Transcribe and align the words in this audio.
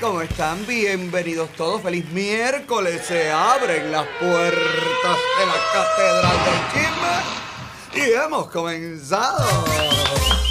¿Cómo 0.00 0.22
están? 0.22 0.66
Bienvenidos 0.66 1.50
todos. 1.50 1.82
Feliz 1.82 2.08
miércoles. 2.10 3.02
Se 3.06 3.30
abren 3.30 3.92
las 3.92 4.06
puertas 4.18 4.56
de 5.38 5.46
la 5.46 5.54
Catedral 5.74 6.36
del 6.46 6.62
Chisme 6.72 8.06
y 8.06 8.24
hemos 8.24 8.48
comenzado. 8.48 10.45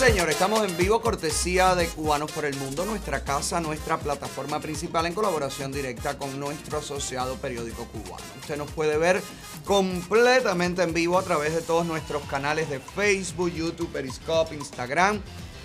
Sí, 0.00 0.06
señor, 0.06 0.30
estamos 0.30 0.64
en 0.64 0.74
vivo, 0.78 1.02
cortesía 1.02 1.74
de 1.74 1.86
Cubanos 1.86 2.32
por 2.32 2.46
el 2.46 2.56
Mundo, 2.56 2.86
nuestra 2.86 3.22
casa, 3.22 3.60
nuestra 3.60 3.98
plataforma 3.98 4.58
principal 4.58 5.04
en 5.04 5.12
colaboración 5.12 5.72
directa 5.72 6.16
con 6.16 6.40
nuestro 6.40 6.78
asociado 6.78 7.34
periódico 7.34 7.84
cubano. 7.84 8.24
Usted 8.40 8.56
nos 8.56 8.70
puede 8.70 8.96
ver 8.96 9.20
completamente 9.66 10.84
en 10.84 10.94
vivo 10.94 11.18
a 11.18 11.22
través 11.22 11.54
de 11.54 11.60
todos 11.60 11.84
nuestros 11.84 12.22
canales 12.22 12.70
de 12.70 12.80
Facebook, 12.80 13.52
YouTube, 13.52 13.92
Periscope, 13.92 14.54
Instagram. 14.54 15.20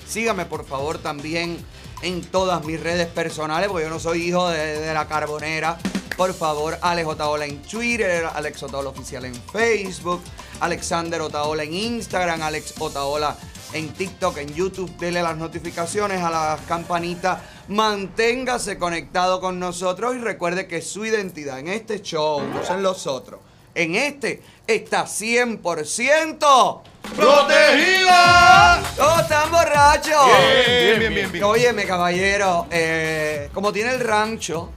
Sígame 0.06 0.46
por 0.46 0.66
favor 0.66 0.98
también 0.98 1.58
en 2.02 2.22
todas 2.22 2.62
mis 2.66 2.78
redes 2.78 3.08
personales, 3.08 3.70
porque 3.70 3.86
yo 3.86 3.90
no 3.90 4.02
soy 4.02 4.24
hijo 4.24 4.50
de, 4.50 4.82
de 4.82 4.94
la 4.94 5.08
carbonera. 5.08 5.78
Por 6.18 6.34
favor, 6.34 6.78
Alex 6.82 7.08
Otaola 7.08 7.46
en 7.46 7.62
Twitter, 7.62 8.26
Alex 8.26 8.64
Otaola 8.64 8.90
Oficial 8.90 9.24
en 9.24 9.36
Facebook, 9.54 10.22
Alexander 10.60 11.22
Otaola 11.22 11.64
en 11.64 11.74
Instagram, 11.74 12.42
Alex 12.42 12.74
Otaola 12.80 13.38
en 13.76 13.94
TikTok, 13.94 14.38
en 14.38 14.54
YouTube. 14.54 14.98
Dele 14.98 15.22
las 15.22 15.38
notificaciones 15.38 16.22
a 16.22 16.30
las 16.32 16.62
campanitas. 16.62 17.40
Manténgase 17.68 18.78
conectado 18.78 19.40
con 19.40 19.60
nosotros 19.60 20.16
y 20.16 20.20
recuerde 20.20 20.68
que 20.68 20.82
su 20.82 21.06
identidad 21.06 21.60
en 21.60 21.68
este 21.68 22.02
show, 22.02 22.42
no 22.42 22.64
son 22.64 22.82
los 22.82 23.06
otros, 23.06 23.40
en 23.74 23.96
este 23.96 24.42
está 24.66 25.06
100% 25.06 26.82
¡Protegida! 27.16 28.82
¡Todos 28.98 29.22
están 29.22 29.52
borrachos! 29.52 30.26
Bien, 30.58 31.00
bien, 31.00 31.14
bien, 31.14 31.32
bien. 31.32 31.44
Óyeme, 31.44 31.86
caballero, 31.86 32.68
eh, 32.72 33.50
como 33.54 33.72
tiene 33.72 33.92
el 33.92 34.00
rancho 34.00 34.72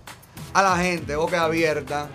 a 0.52 0.62
la 0.62 0.76
gente, 0.76 1.16
boca 1.16 1.42
abierta. 1.42 2.08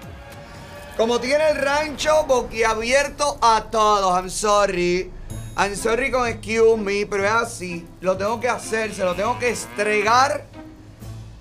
Como 0.96 1.20
tiene 1.20 1.50
el 1.50 1.58
rancho 1.58 2.24
boquiabierto 2.26 3.38
a 3.42 3.66
todos. 3.72 4.16
I'm 4.16 4.30
sorry. 4.30 5.12
I'm 5.56 5.76
sorry 5.76 6.10
con 6.10 6.28
excuse 6.28 6.78
me, 6.78 7.06
pero 7.06 7.26
es 7.26 7.32
así. 7.32 7.86
Lo 8.02 8.18
tengo 8.18 8.40
que 8.40 8.50
hacer, 8.50 8.94
se 8.94 9.04
lo 9.04 9.14
tengo 9.14 9.38
que 9.38 9.50
estregar 9.50 10.46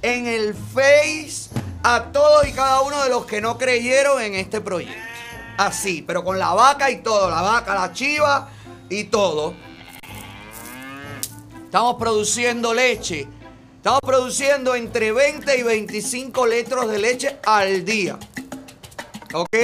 en 0.02 0.26
el 0.26 0.54
face 0.54 1.48
a 1.82 2.12
todos 2.12 2.46
y 2.46 2.52
cada 2.52 2.82
uno 2.82 3.02
de 3.02 3.08
los 3.08 3.24
que 3.24 3.40
no 3.40 3.56
creyeron 3.56 4.20
en 4.20 4.34
este 4.34 4.60
proyecto. 4.60 5.00
Así, 5.56 6.02
pero 6.02 6.22
con 6.24 6.38
la 6.38 6.52
vaca 6.52 6.90
y 6.90 6.98
todo. 6.98 7.30
La 7.30 7.40
vaca, 7.40 7.74
la 7.74 7.92
chiva 7.94 8.50
y 8.90 9.04
todo. 9.04 9.54
Estamos 11.64 11.96
produciendo 11.96 12.74
leche. 12.74 13.26
Estamos 13.76 14.00
produciendo 14.02 14.74
entre 14.74 15.12
20 15.12 15.58
y 15.58 15.62
25 15.62 16.46
litros 16.46 16.90
de 16.90 16.98
leche 16.98 17.38
al 17.46 17.82
día. 17.84 18.18
¿Ok? 19.32 19.56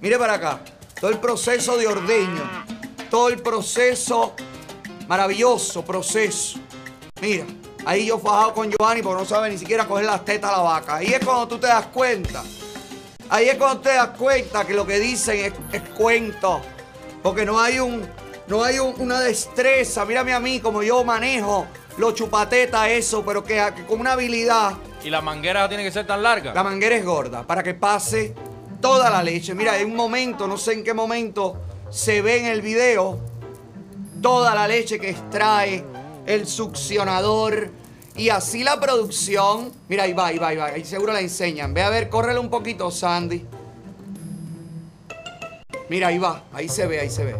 Mire 0.00 0.18
para 0.18 0.34
acá. 0.34 0.60
Todo 1.00 1.10
el 1.12 1.18
proceso 1.18 1.76
de 1.76 1.86
ordeño. 1.86 2.81
Todo 3.12 3.28
el 3.28 3.42
proceso, 3.42 4.32
maravilloso 5.06 5.84
proceso. 5.84 6.58
Mira, 7.20 7.44
ahí 7.84 8.06
yo 8.06 8.18
fajado 8.18 8.54
con 8.54 8.70
Giovanni 8.70 9.02
porque 9.02 9.20
no 9.22 9.28
sabe 9.28 9.50
ni 9.50 9.58
siquiera 9.58 9.86
coger 9.86 10.06
las 10.06 10.24
tetas 10.24 10.50
a 10.50 10.56
la 10.56 10.62
vaca. 10.62 10.94
Ahí 10.96 11.12
es 11.12 11.22
cuando 11.22 11.46
tú 11.46 11.58
te 11.58 11.66
das 11.66 11.88
cuenta. 11.88 12.42
Ahí 13.28 13.50
es 13.50 13.56
cuando 13.56 13.82
te 13.82 13.90
das 13.90 14.16
cuenta 14.16 14.64
que 14.66 14.72
lo 14.72 14.86
que 14.86 14.98
dicen 14.98 15.36
es, 15.44 15.52
es 15.74 15.88
cuento. 15.90 16.62
Porque 17.22 17.44
no 17.44 17.60
hay 17.60 17.80
un, 17.80 18.02
no 18.46 18.64
hay 18.64 18.78
un- 18.78 18.94
una 18.98 19.20
destreza. 19.20 20.06
Mírame 20.06 20.32
a 20.32 20.40
mí 20.40 20.60
como 20.60 20.82
yo 20.82 21.04
manejo 21.04 21.66
los 21.98 22.14
chupatetas, 22.14 22.88
eso, 22.88 23.22
pero 23.26 23.44
que, 23.44 23.62
que 23.76 23.84
con 23.84 24.00
una 24.00 24.12
habilidad. 24.12 24.72
Y 25.04 25.10
la 25.10 25.20
manguera 25.20 25.68
tiene 25.68 25.84
que 25.84 25.92
ser 25.92 26.06
tan 26.06 26.22
larga. 26.22 26.54
La 26.54 26.64
manguera 26.64 26.96
es 26.96 27.04
gorda 27.04 27.46
para 27.46 27.62
que 27.62 27.74
pase 27.74 28.34
toda 28.80 29.10
la 29.10 29.22
leche. 29.22 29.54
Mira, 29.54 29.76
en 29.76 29.90
un 29.90 29.96
momento, 29.96 30.48
no 30.48 30.56
sé 30.56 30.72
en 30.72 30.82
qué 30.82 30.94
momento, 30.94 31.60
se 31.92 32.22
ve 32.22 32.38
en 32.38 32.46
el 32.46 32.62
video 32.62 33.18
toda 34.22 34.54
la 34.54 34.66
leche 34.66 34.98
que 34.98 35.10
extrae 35.10 35.84
el 36.26 36.48
succionador. 36.48 37.70
Y 38.16 38.30
así 38.30 38.64
la 38.64 38.80
producción. 38.80 39.72
Mira, 39.88 40.04
ahí 40.04 40.12
va, 40.12 40.26
ahí 40.28 40.38
va, 40.38 40.48
ahí 40.48 40.56
va. 40.56 40.66
Ahí 40.66 40.84
seguro 40.84 41.12
la 41.12 41.20
enseñan. 41.20 41.72
Ve 41.74 41.82
a 41.82 41.90
ver, 41.90 42.08
córrele 42.08 42.38
un 42.38 42.50
poquito, 42.50 42.90
Sandy. 42.90 43.46
Mira, 45.88 46.08
ahí 46.08 46.18
va. 46.18 46.44
Ahí 46.52 46.68
se 46.68 46.86
ve, 46.86 47.00
ahí 47.00 47.10
se 47.10 47.24
ve. 47.24 47.36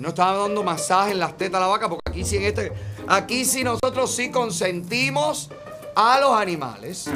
No 0.00 0.08
estaba 0.08 0.38
dando 0.38 0.64
masaje 0.64 1.12
en 1.12 1.20
las 1.20 1.36
tetas 1.36 1.58
a 1.58 1.60
la 1.60 1.66
vaca 1.68 1.88
porque 1.88 2.10
aquí 2.10 2.24
sí 2.24 2.36
en 2.36 2.42
este. 2.42 2.72
Aquí 3.06 3.44
sí 3.44 3.62
nosotros 3.62 4.12
sí 4.12 4.32
consentimos 4.32 5.48
a 5.94 6.18
los 6.18 6.32
animales. 6.32 7.08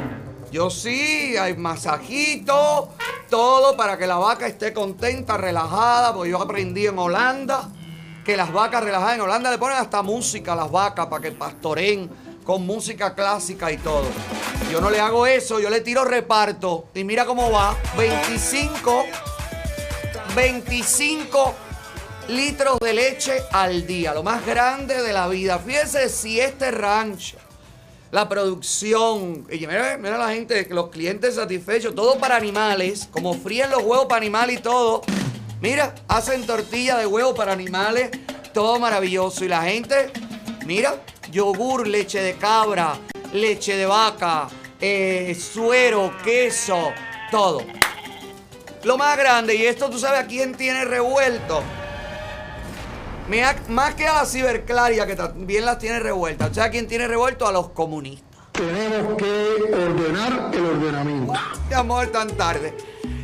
Yo 0.51 0.69
sí, 0.69 1.35
hay 1.37 1.55
masajito, 1.57 2.89
todo 3.29 3.75
para 3.75 3.97
que 3.97 4.07
la 4.07 4.17
vaca 4.17 4.47
esté 4.47 4.73
contenta, 4.73 5.37
relajada, 5.37 6.13
porque 6.13 6.31
yo 6.31 6.41
aprendí 6.41 6.87
en 6.87 6.97
Holanda 6.97 7.69
que 8.23 8.35
las 8.35 8.51
vacas 8.51 8.83
relajadas 8.83 9.15
en 9.15 9.21
Holanda 9.21 9.49
le 9.49 9.57
ponen 9.57 9.77
hasta 9.77 10.01
música 10.01 10.53
a 10.53 10.55
las 10.55 10.69
vacas 10.69 11.07
para 11.07 11.21
que 11.21 11.31
pastoren 11.31 12.09
con 12.43 12.65
música 12.65 13.15
clásica 13.15 13.71
y 13.71 13.77
todo. 13.77 14.05
Yo 14.71 14.81
no 14.81 14.89
le 14.89 14.99
hago 14.99 15.25
eso, 15.25 15.59
yo 15.59 15.69
le 15.69 15.81
tiro 15.81 16.03
reparto 16.03 16.87
y 16.93 17.03
mira 17.03 17.25
cómo 17.25 17.51
va, 17.51 17.75
25 17.97 19.05
25 20.35 21.55
litros 22.27 22.77
de 22.79 22.93
leche 22.93 23.41
al 23.51 23.87
día, 23.87 24.13
lo 24.13 24.23
más 24.23 24.45
grande 24.45 25.01
de 25.01 25.13
la 25.13 25.27
vida. 25.27 25.57
Fíjese 25.59 26.09
si 26.09 26.39
este 26.39 26.71
rancho, 26.71 27.37
la 28.17 28.27
producción, 28.27 29.45
y 29.51 29.59
mira, 29.67 29.95
la 29.95 30.29
gente, 30.29 30.67
los 30.71 30.89
clientes 30.89 31.35
satisfechos, 31.35 31.93
todo 31.93 32.17
para 32.17 32.35
animales, 32.35 33.07
como 33.11 33.35
fríen 33.35 33.69
los 33.69 33.83
huevos 33.83 34.07
para 34.07 34.17
animales 34.17 34.57
y 34.57 34.61
todo. 34.63 35.03
Mira, 35.61 35.93
hacen 36.07 36.43
tortilla 36.47 36.97
de 36.97 37.05
huevo 37.05 37.35
para 37.35 37.53
animales, 37.53 38.09
todo 38.55 38.79
maravilloso. 38.79 39.45
Y 39.45 39.49
la 39.49 39.61
gente, 39.61 40.11
mira, 40.65 40.95
yogur, 41.31 41.87
leche 41.87 42.19
de 42.19 42.33
cabra, 42.37 42.97
leche 43.33 43.77
de 43.77 43.85
vaca, 43.85 44.47
eh, 44.81 45.37
suero, 45.39 46.11
queso, 46.23 46.91
todo. 47.29 47.61
Lo 48.83 48.97
más 48.97 49.15
grande, 49.15 49.53
y 49.53 49.67
esto 49.67 49.91
tú 49.91 49.99
sabes 49.99 50.21
a 50.21 50.25
quién 50.25 50.57
tiene 50.57 50.85
revuelto. 50.85 51.61
Mira, 53.29 53.57
más 53.67 53.93
que 53.95 54.07
a 54.07 54.13
la 54.13 54.25
ciberclaria, 54.25 55.05
que 55.05 55.15
también 55.15 55.65
las 55.65 55.79
tiene 55.79 55.99
revueltas. 55.99 56.49
¿Sabes 56.55 56.69
a 56.69 56.71
quién 56.71 56.87
tiene 56.87 57.07
revuelto? 57.09 57.45
A 57.45 57.51
los 57.51 57.69
comunistas. 57.71 58.39
Tenemos 58.53 59.17
que 59.17 59.73
ordenar 59.73 60.49
el 60.53 60.65
ordenamiento. 60.65 61.33
Mi 61.67 61.75
amor, 61.75 62.07
tan 62.07 62.29
tarde. 62.37 62.73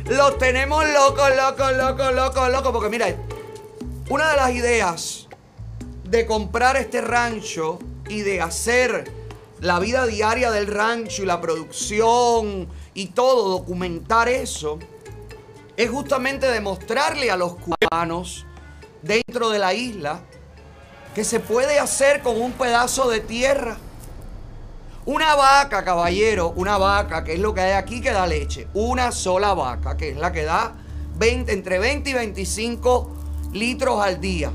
Los 0.04 0.36
tenemos 0.36 0.84
locos, 0.90 1.30
locos, 1.34 1.76
locos, 1.76 2.14
locos, 2.14 2.50
locos. 2.50 2.72
Porque 2.72 2.90
mira, 2.90 3.16
una 4.10 4.30
de 4.30 4.36
las 4.36 4.50
ideas 4.50 5.28
de 6.04 6.26
comprar 6.26 6.76
este 6.76 7.00
rancho 7.00 7.78
y 8.06 8.20
de 8.20 8.42
hacer 8.42 9.10
la 9.60 9.78
vida 9.78 10.06
diaria 10.06 10.50
del 10.50 10.66
rancho 10.66 11.22
y 11.22 11.26
la 11.26 11.40
producción 11.40 12.68
y 12.92 13.06
todo, 13.06 13.48
documentar 13.48 14.28
eso, 14.28 14.78
es 15.78 15.88
justamente 15.88 16.46
demostrarle 16.46 17.30
a 17.30 17.38
los 17.38 17.56
cubanos 17.56 18.44
dentro 19.04 19.50
de 19.50 19.58
la 19.58 19.74
isla 19.74 20.20
que 21.14 21.24
se 21.24 21.38
puede 21.38 21.78
hacer 21.78 22.22
con 22.22 22.40
un 22.40 22.52
pedazo 22.52 23.08
de 23.08 23.20
tierra. 23.20 23.76
Una 25.06 25.34
vaca, 25.34 25.84
caballero, 25.84 26.54
una 26.56 26.78
vaca, 26.78 27.22
que 27.22 27.34
es 27.34 27.38
lo 27.38 27.52
que 27.52 27.60
hay 27.60 27.72
aquí 27.72 28.00
que 28.00 28.10
da 28.10 28.26
leche. 28.26 28.68
Una 28.72 29.12
sola 29.12 29.52
vaca, 29.52 29.96
que 29.96 30.10
es 30.10 30.16
la 30.16 30.32
que 30.32 30.44
da 30.44 30.74
20, 31.16 31.52
entre 31.52 31.78
20 31.78 32.10
y 32.10 32.14
25 32.14 33.10
litros 33.52 34.00
al 34.00 34.20
día. 34.20 34.50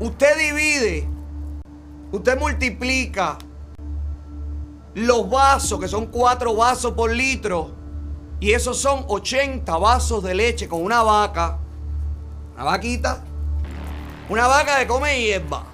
Usted 0.00 0.38
divide, 0.38 1.06
usted 2.10 2.38
multiplica 2.38 3.38
los 4.94 5.28
vasos, 5.28 5.78
que 5.78 5.86
son 5.86 6.06
4 6.06 6.54
vasos 6.56 6.92
por 6.94 7.12
litro, 7.12 7.72
y 8.40 8.52
esos 8.52 8.78
son 8.78 9.04
80 9.06 9.76
vasos 9.76 10.22
de 10.24 10.34
leche 10.34 10.68
con 10.68 10.82
una 10.82 11.02
vaca. 11.02 11.58
Una 12.54 12.64
vaquita. 12.64 13.20
Una 14.28 14.46
vaca 14.46 14.78
que 14.78 14.86
come 14.86 15.20
hierba. 15.20 15.66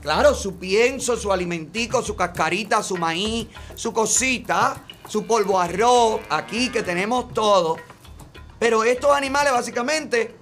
Claro, 0.00 0.34
su 0.34 0.58
pienso, 0.58 1.16
su 1.16 1.30
alimentico, 1.30 2.02
su 2.02 2.16
cascarita, 2.16 2.82
su 2.82 2.96
maíz, 2.96 3.48
su 3.74 3.92
cosita, 3.92 4.76
su 5.08 5.26
polvo 5.26 5.58
arroz, 5.58 6.20
aquí 6.30 6.70
que 6.70 6.82
tenemos 6.82 7.32
todo. 7.32 7.76
Pero 8.58 8.84
estos 8.84 9.14
animales 9.14 9.52
básicamente 9.52 10.36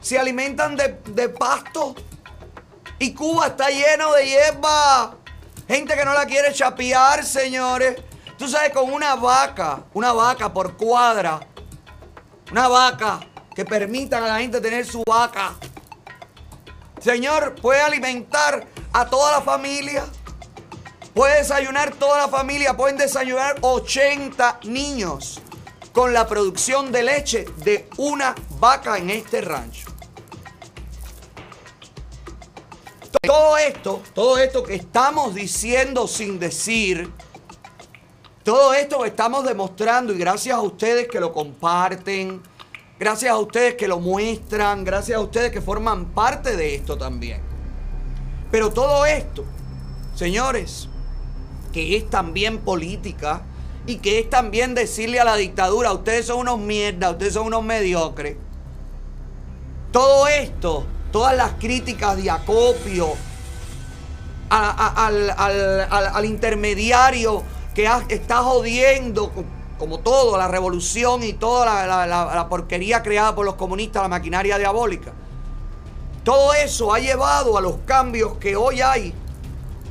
se 0.00 0.18
alimentan 0.18 0.76
de, 0.76 1.00
de 1.10 1.28
pasto. 1.28 1.94
Y 2.98 3.12
Cuba 3.12 3.48
está 3.48 3.68
lleno 3.68 4.12
de 4.12 4.26
hierba. 4.26 5.16
Gente 5.68 5.94
que 5.94 6.04
no 6.04 6.14
la 6.14 6.26
quiere 6.26 6.52
chapear, 6.52 7.24
señores. 7.24 8.00
Tú 8.38 8.48
sabes, 8.48 8.70
con 8.72 8.92
una 8.92 9.14
vaca, 9.14 9.84
una 9.94 10.12
vaca 10.12 10.52
por 10.52 10.76
cuadra, 10.76 11.40
una 12.50 12.68
vaca 12.68 13.20
que 13.56 13.64
permitan 13.64 14.22
a 14.22 14.28
la 14.28 14.38
gente 14.38 14.60
tener 14.60 14.84
su 14.84 15.02
vaca. 15.06 15.54
Señor, 17.00 17.54
puede 17.54 17.80
alimentar 17.80 18.66
a 18.92 19.06
toda 19.06 19.32
la 19.32 19.40
familia. 19.40 20.04
Puede 21.14 21.38
desayunar 21.38 21.94
toda 21.94 22.18
la 22.18 22.28
familia. 22.28 22.76
Pueden 22.76 22.98
desayunar 22.98 23.56
80 23.62 24.60
niños 24.64 25.40
con 25.94 26.12
la 26.12 26.26
producción 26.26 26.92
de 26.92 27.02
leche 27.02 27.46
de 27.64 27.88
una 27.96 28.34
vaca 28.60 28.98
en 28.98 29.08
este 29.08 29.40
rancho. 29.40 29.88
Todo 33.22 33.56
esto, 33.56 34.02
todo 34.14 34.36
esto 34.36 34.62
que 34.62 34.74
estamos 34.74 35.34
diciendo 35.34 36.06
sin 36.06 36.38
decir, 36.38 37.10
todo 38.44 38.74
esto 38.74 39.00
que 39.00 39.08
estamos 39.08 39.46
demostrando 39.46 40.12
y 40.12 40.18
gracias 40.18 40.54
a 40.54 40.60
ustedes 40.60 41.08
que 41.08 41.18
lo 41.18 41.32
comparten, 41.32 42.42
gracias 42.98 43.30
a 43.30 43.38
ustedes 43.38 43.74
que 43.74 43.88
lo 43.88 44.00
muestran, 44.00 44.84
gracias 44.84 45.18
a 45.18 45.20
ustedes 45.20 45.52
que 45.52 45.60
forman 45.60 46.06
parte 46.06 46.56
de 46.56 46.74
esto 46.74 46.96
también. 46.96 47.40
Pero 48.50 48.70
todo 48.70 49.04
esto, 49.06 49.44
señores, 50.14 50.88
que 51.72 51.96
es 51.96 52.08
también 52.08 52.58
política 52.58 53.42
y 53.86 53.96
que 53.96 54.18
es 54.18 54.30
también 54.30 54.74
decirle 54.74 55.20
a 55.20 55.24
la 55.24 55.36
dictadura, 55.36 55.92
ustedes 55.92 56.26
son 56.26 56.38
unos 56.40 56.58
mierdas, 56.58 57.12
ustedes 57.12 57.34
son 57.34 57.46
unos 57.46 57.62
mediocres. 57.64 58.36
Todo 59.92 60.26
esto, 60.28 60.84
todas 61.12 61.36
las 61.36 61.52
críticas 61.54 62.16
de 62.16 62.30
acopio 62.30 63.14
al, 64.48 66.24
intermediario 66.24 67.42
que 67.74 67.88
está 68.08 68.38
jodiendo, 68.38 69.32
como 69.78 70.00
todo, 70.00 70.36
la 70.38 70.48
revolución 70.48 71.22
y 71.22 71.34
toda 71.34 71.86
la 71.86 72.48
porquería 72.48 73.02
creada 73.02 73.34
por 73.34 73.44
los 73.44 73.54
comunistas, 73.54 74.02
la 74.02 74.08
maquinaria 74.08 74.58
diabólica. 74.58 75.12
Todo 76.24 76.54
eso 76.54 76.92
ha 76.92 76.98
llevado 76.98 77.56
a 77.56 77.60
los 77.60 77.76
cambios 77.86 78.36
que 78.38 78.56
hoy 78.56 78.80
hay 78.80 79.14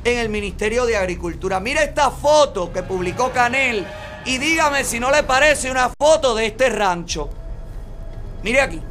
en 0.04 0.18
el 0.18 0.28
Ministerio 0.28 0.84
de 0.84 0.96
Agricultura. 0.96 1.60
Mira 1.60 1.82
esta 1.82 2.10
foto 2.10 2.72
que 2.72 2.82
publicó 2.82 3.32
Canel 3.32 3.86
y 4.26 4.38
dígame 4.38 4.84
si 4.84 5.00
no 5.00 5.10
le 5.10 5.22
parece 5.22 5.70
una 5.70 5.88
foto 5.98 6.34
de 6.34 6.46
este 6.46 6.68
rancho. 6.68 7.30
Mire 8.42 8.60
aquí. 8.60 8.82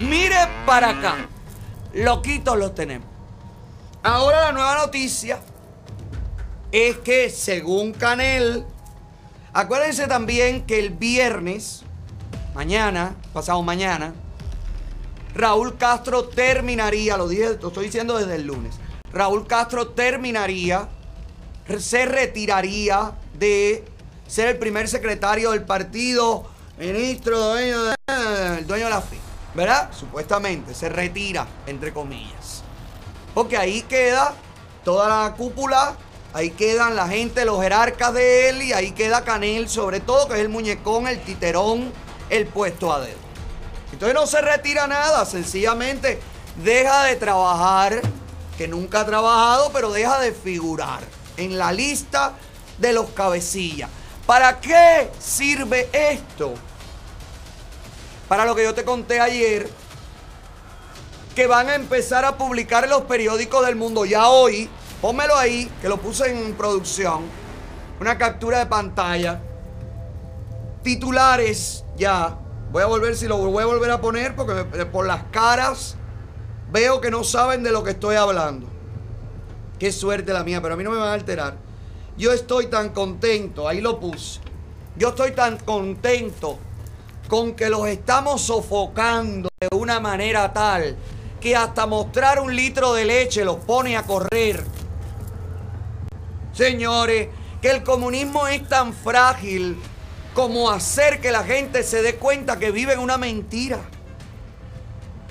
Mire 0.00 0.36
para 0.64 0.88
acá. 0.88 1.28
Loquitos 1.92 2.56
los 2.56 2.74
tenemos. 2.74 3.06
Ahora 4.02 4.40
la 4.42 4.52
nueva 4.52 4.76
noticia 4.76 5.38
es 6.74 6.96
que 6.98 7.30
según 7.30 7.92
Canel, 7.92 8.64
acuérdense 9.52 10.08
también 10.08 10.66
que 10.66 10.80
el 10.80 10.90
viernes, 10.90 11.84
mañana, 12.52 13.14
pasado 13.32 13.62
mañana, 13.62 14.12
Raúl 15.36 15.76
Castro 15.76 16.24
terminaría, 16.24 17.16
lo 17.16 17.28
dije, 17.28 17.58
lo 17.62 17.68
estoy 17.68 17.84
diciendo 17.84 18.18
desde 18.18 18.34
el 18.34 18.48
lunes. 18.48 18.74
Raúl 19.12 19.46
Castro 19.46 19.90
terminaría, 19.90 20.88
se 21.78 22.06
retiraría 22.06 23.12
de 23.38 23.84
ser 24.26 24.48
el 24.48 24.58
primer 24.58 24.88
secretario 24.88 25.52
del 25.52 25.62
partido, 25.62 26.50
ministro, 26.76 27.38
dueño 27.38 27.84
de, 27.84 27.94
el 28.58 28.66
dueño 28.66 28.86
de 28.86 28.90
la 28.90 29.00
FI. 29.00 29.18
¿Verdad? 29.54 29.90
Supuestamente, 29.92 30.74
se 30.74 30.88
retira, 30.88 31.46
entre 31.68 31.92
comillas. 31.92 32.64
Porque 33.32 33.56
ahí 33.56 33.82
queda 33.82 34.34
toda 34.82 35.08
la 35.08 35.34
cúpula, 35.36 35.96
ahí 36.34 36.50
quedan 36.50 36.96
la 36.96 37.08
gente, 37.08 37.44
los 37.44 37.62
jerarcas 37.62 38.12
de 38.12 38.48
él 38.50 38.62
y 38.62 38.72
ahí 38.72 38.90
queda 38.90 39.24
Canel, 39.24 39.68
sobre 39.68 40.00
todo, 40.00 40.28
que 40.28 40.34
es 40.34 40.40
el 40.40 40.48
muñecón, 40.48 41.06
el 41.06 41.20
titerón, 41.20 41.92
el 42.28 42.46
puesto 42.46 42.92
a 42.92 43.00
dedo. 43.00 43.16
Entonces 43.92 44.14
no 44.14 44.26
se 44.26 44.40
retira 44.40 44.88
nada, 44.88 45.24
sencillamente 45.24 46.20
deja 46.62 47.04
de 47.04 47.16
trabajar, 47.16 48.02
que 48.58 48.66
nunca 48.66 49.00
ha 49.00 49.06
trabajado, 49.06 49.70
pero 49.72 49.92
deja 49.92 50.18
de 50.20 50.32
figurar 50.32 51.00
en 51.36 51.56
la 51.56 51.72
lista 51.72 52.32
de 52.78 52.92
los 52.92 53.10
cabecillas. 53.10 53.88
¿Para 54.26 54.60
qué 54.60 55.10
sirve 55.20 55.88
esto? 55.92 56.54
Para 58.28 58.44
lo 58.44 58.56
que 58.56 58.64
yo 58.64 58.74
te 58.74 58.84
conté 58.84 59.20
ayer, 59.20 59.70
que 61.36 61.46
van 61.46 61.68
a 61.68 61.74
empezar 61.74 62.24
a 62.24 62.36
publicar 62.36 62.88
los 62.88 63.02
periódicos 63.02 63.64
del 63.66 63.76
mundo 63.76 64.04
ya 64.04 64.28
hoy, 64.28 64.68
pónmelo 65.04 65.36
ahí, 65.36 65.70
que 65.82 65.88
lo 65.90 65.98
puse 65.98 66.30
en 66.30 66.54
producción, 66.54 67.24
una 68.00 68.16
captura 68.16 68.60
de 68.60 68.64
pantalla, 68.64 69.38
titulares 70.82 71.84
ya 71.94 72.38
Voy 72.72 72.82
a 72.82 72.86
volver, 72.86 73.14
si 73.14 73.28
lo 73.28 73.36
voy 73.36 73.62
a 73.62 73.66
volver 73.66 73.90
a 73.90 74.00
poner, 74.00 74.34
porque 74.34 74.86
por 74.86 75.06
las 75.06 75.24
caras 75.24 75.94
veo 76.72 77.02
que 77.02 77.10
no 77.10 77.22
saben 77.22 77.62
de 77.62 77.70
lo 77.70 77.84
que 77.84 77.90
estoy 77.90 78.16
hablando. 78.16 78.66
Qué 79.78 79.92
suerte 79.92 80.32
la 80.32 80.42
mía, 80.42 80.62
pero 80.62 80.72
a 80.72 80.76
mí 80.78 80.82
no 80.82 80.90
me 80.90 80.96
van 80.96 81.08
a 81.08 81.12
alterar. 81.12 81.58
Yo 82.16 82.32
estoy 82.32 82.68
tan 82.68 82.88
contento, 82.88 83.68
ahí 83.68 83.82
lo 83.82 84.00
puse. 84.00 84.40
Yo 84.96 85.10
estoy 85.10 85.32
tan 85.32 85.58
contento 85.58 86.58
con 87.28 87.54
que 87.54 87.68
los 87.68 87.86
estamos 87.88 88.40
sofocando 88.40 89.50
de 89.60 89.68
una 89.76 90.00
manera 90.00 90.50
tal 90.50 90.96
que 91.42 91.54
hasta 91.54 91.84
mostrar 91.84 92.40
un 92.40 92.56
litro 92.56 92.94
de 92.94 93.04
leche 93.04 93.44
los 93.44 93.56
pone 93.58 93.98
a 93.98 94.02
correr. 94.04 94.64
Señores, 96.54 97.28
que 97.60 97.70
el 97.70 97.82
comunismo 97.82 98.46
es 98.46 98.66
tan 98.68 98.92
frágil 98.94 99.76
como 100.34 100.70
hacer 100.70 101.20
que 101.20 101.32
la 101.32 101.42
gente 101.44 101.82
se 101.82 102.02
dé 102.02 102.16
cuenta 102.16 102.58
que 102.58 102.70
vive 102.70 102.92
en 102.92 103.00
una 103.00 103.18
mentira. 103.18 103.80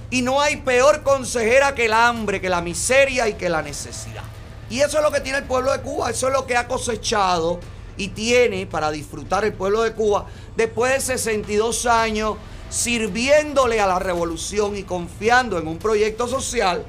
Y 0.10 0.22
no 0.22 0.42
hay 0.42 0.58
peor 0.58 1.04
consejera 1.04 1.74
que 1.74 1.86
el 1.86 1.94
hambre, 1.94 2.42
que 2.42 2.50
la 2.50 2.62
miseria 2.62 3.28
y 3.28 3.34
que 3.34 3.50
la 3.50 3.62
necesidad. 3.62 4.24
Y 4.70 4.82
eso 4.82 4.98
es 4.98 5.04
lo 5.04 5.12
que 5.12 5.22
tiene 5.22 5.40
el 5.40 5.44
pueblo 5.46 5.72
de 5.72 5.82
Cuba, 5.82 6.10
eso 6.10 6.28
es 6.28 6.34
lo 6.34 6.46
que 6.46 6.58
ha 6.58 6.68
cosechado 6.68 7.60
y 7.96 8.10
tiene 8.10 8.66
para 8.66 8.92
disfrutar 8.92 9.46
el 9.46 9.54
pueblo 9.54 9.84
de 9.84 9.94
Cuba 9.94 10.26
después 10.56 10.94
de 10.94 11.00
62 11.00 11.86
años 11.86 12.38
sirviéndole 12.70 13.80
a 13.80 13.86
la 13.86 14.00
revolución 14.00 14.76
y 14.76 14.84
confiando 14.84 15.60
en 15.60 15.68
un 15.68 15.78
proyecto 15.78 16.28
social 16.28 16.86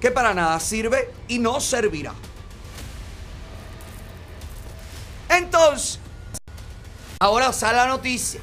que 0.00 0.10
para 0.10 0.32
nada 0.32 0.58
sirve 0.58 1.10
y 1.28 1.38
no 1.38 1.60
servirá. 1.60 2.14
Entonces, 5.30 6.00
Ahora 7.22 7.52
sale 7.52 7.76
la 7.76 7.86
noticia. 7.86 8.40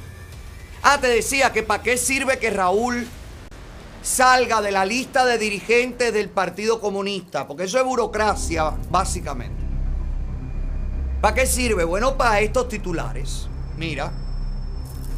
Ah, 0.84 1.00
te 1.01 1.08
decía 1.08 1.51
que 1.51 1.63
para 1.63 1.82
qué 1.82 1.98
sirve 1.98 2.38
que 2.38 2.51
Raúl 2.51 3.08
salga 4.03 4.62
de 4.62 4.70
la 4.70 4.86
lista 4.86 5.25
de 5.25 5.39
dirigentes 5.39 6.13
del 6.13 6.29
Partido 6.29 6.79
Comunista, 6.79 7.48
porque 7.48 7.63
eso 7.63 7.79
es 7.79 7.84
burocracia, 7.84 8.72
básicamente. 8.91 9.63
¿Para 11.22 11.34
qué 11.34 11.48
sirve? 11.48 11.86
Bueno, 11.86 12.17
para 12.17 12.39
estos 12.41 12.70
titulares. 12.70 13.48
Mira, 13.77 14.12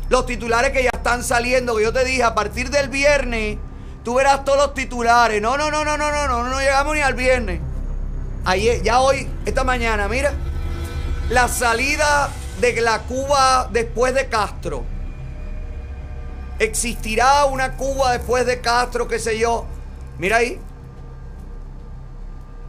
los 0.07 0.25
titulares 0.25 0.71
que 0.71 0.83
ya 0.83 0.91
están 0.93 1.21
saliendo, 1.21 1.75
que 1.75 1.83
yo 1.83 1.91
te 1.91 2.05
dije, 2.05 2.23
a 2.23 2.33
partir 2.33 2.69
del 2.69 2.87
viernes, 2.87 3.57
tú 4.05 4.13
verás 4.13 4.45
todos 4.45 4.57
los 4.57 4.73
titulares. 4.73 5.41
No, 5.41 5.57
no, 5.57 5.69
no, 5.69 5.83
no, 5.83 5.97
no, 5.97 6.09
no, 6.09 6.27
no, 6.29 6.43
no 6.49 6.59
llegamos 6.61 6.95
ni 6.95 7.01
al 7.01 7.13
viernes. 7.13 7.59
Ayer, 8.45 8.81
ya 8.83 9.01
hoy, 9.01 9.27
esta 9.45 9.65
mañana, 9.65 10.07
mira, 10.07 10.31
la 11.29 11.47
salida 11.47 12.31
de 12.59 12.81
la 12.81 13.03
Cuba 13.03 13.69
después 13.71 14.15
de 14.15 14.27
Castro. 14.27 14.83
¿Existirá 16.57 17.45
una 17.45 17.77
Cuba 17.77 18.13
después 18.13 18.45
de 18.47 18.59
Castro, 18.59 19.07
qué 19.07 19.19
sé 19.19 19.37
yo? 19.37 19.65
Mira 20.17 20.37
ahí. 20.37 20.59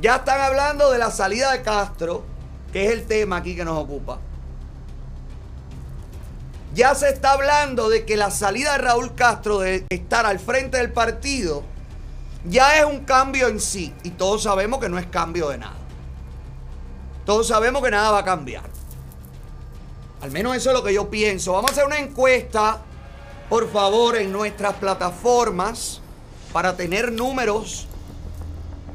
Ya 0.01 0.17
están 0.17 0.41
hablando 0.41 0.91
de 0.91 0.99
la 0.99 1.11
salida 1.11 1.53
de 1.53 1.63
Castro, 1.63 2.25
que 2.73 2.87
es 2.87 2.93
el 2.93 3.07
tema 3.07 3.39
aquí 3.39 3.57
que 3.57 3.65
nos 3.65 3.79
ocupa. 3.79 4.19
Ya 6.75 6.95
se 6.95 7.09
está 7.09 7.33
hablando 7.33 7.89
de 7.89 8.05
que 8.05 8.17
la 8.17 8.31
salida 8.31 8.73
de 8.73 8.79
Raúl 8.79 9.15
Castro 9.15 9.59
de 9.61 9.87
estar 9.89 10.27
al 10.27 10.39
frente 10.39 10.77
del 10.77 10.93
partido 10.93 11.65
ya 12.45 12.79
es 12.79 12.85
un 12.85 13.01
cambio 13.01 13.49
en 13.49 13.59
sí. 13.59 13.95
Y 14.03 14.11
todos 14.11 14.43
sabemos 14.43 14.81
que 14.81 14.89
no 14.89 14.99
es 14.99 15.07
cambio 15.07 15.49
de 15.49 15.59
nada. 15.59 15.80
Todos 17.25 17.49
sabemos 17.49 17.83
que 17.83 17.91
nada 17.91 18.11
va 18.11 18.19
a 18.19 18.25
cambiar. 18.25 18.65
Al 20.21 20.31
menos 20.31 20.55
eso 20.57 20.71
es 20.71 20.77
lo 20.77 20.83
que 20.83 20.93
yo 20.93 21.09
pienso. 21.09 21.53
Vamos 21.53 21.71
a 21.71 21.73
hacer 21.73 21.87
una 21.87 21.99
encuesta, 21.99 22.83
por 23.49 23.71
favor, 23.71 24.17
en 24.17 24.33
nuestras 24.33 24.75
plataformas 24.75 26.01
para 26.53 26.77
tener 26.77 27.13
números 27.13 27.87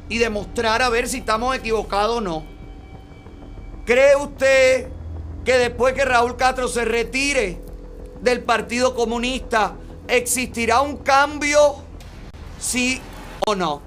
y 0.08 0.18
demostrar 0.18 0.82
a 0.82 0.88
ver 0.88 1.08
si 1.08 1.18
estamos 1.18 1.56
equivocados 1.56 2.18
o 2.18 2.20
no. 2.20 2.44
¿Cree 3.84 4.16
usted 4.16 4.88
que 5.44 5.58
después 5.58 5.94
que 5.94 6.04
Raúl 6.04 6.36
Castro 6.36 6.68
se 6.68 6.84
retire 6.84 7.60
del 8.20 8.42
Partido 8.42 8.94
Comunista 8.94 9.74
existirá 10.08 10.80
un 10.80 10.98
cambio? 10.98 11.76
Sí 12.58 13.00
o 13.46 13.54
no. 13.54 13.85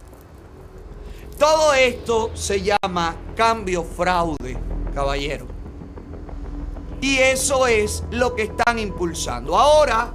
Todo 1.40 1.74
esto 1.74 2.32
se 2.36 2.62
llama 2.62 3.16
cambio 3.38 3.86
fraude, 3.86 4.58
caballero. 4.94 5.48
Y 7.00 7.18
eso 7.20 7.66
es 7.66 8.04
lo 8.12 8.36
que 8.36 8.44
están 8.44 8.78
impulsando. 8.78 9.58
Ahora 9.58 10.12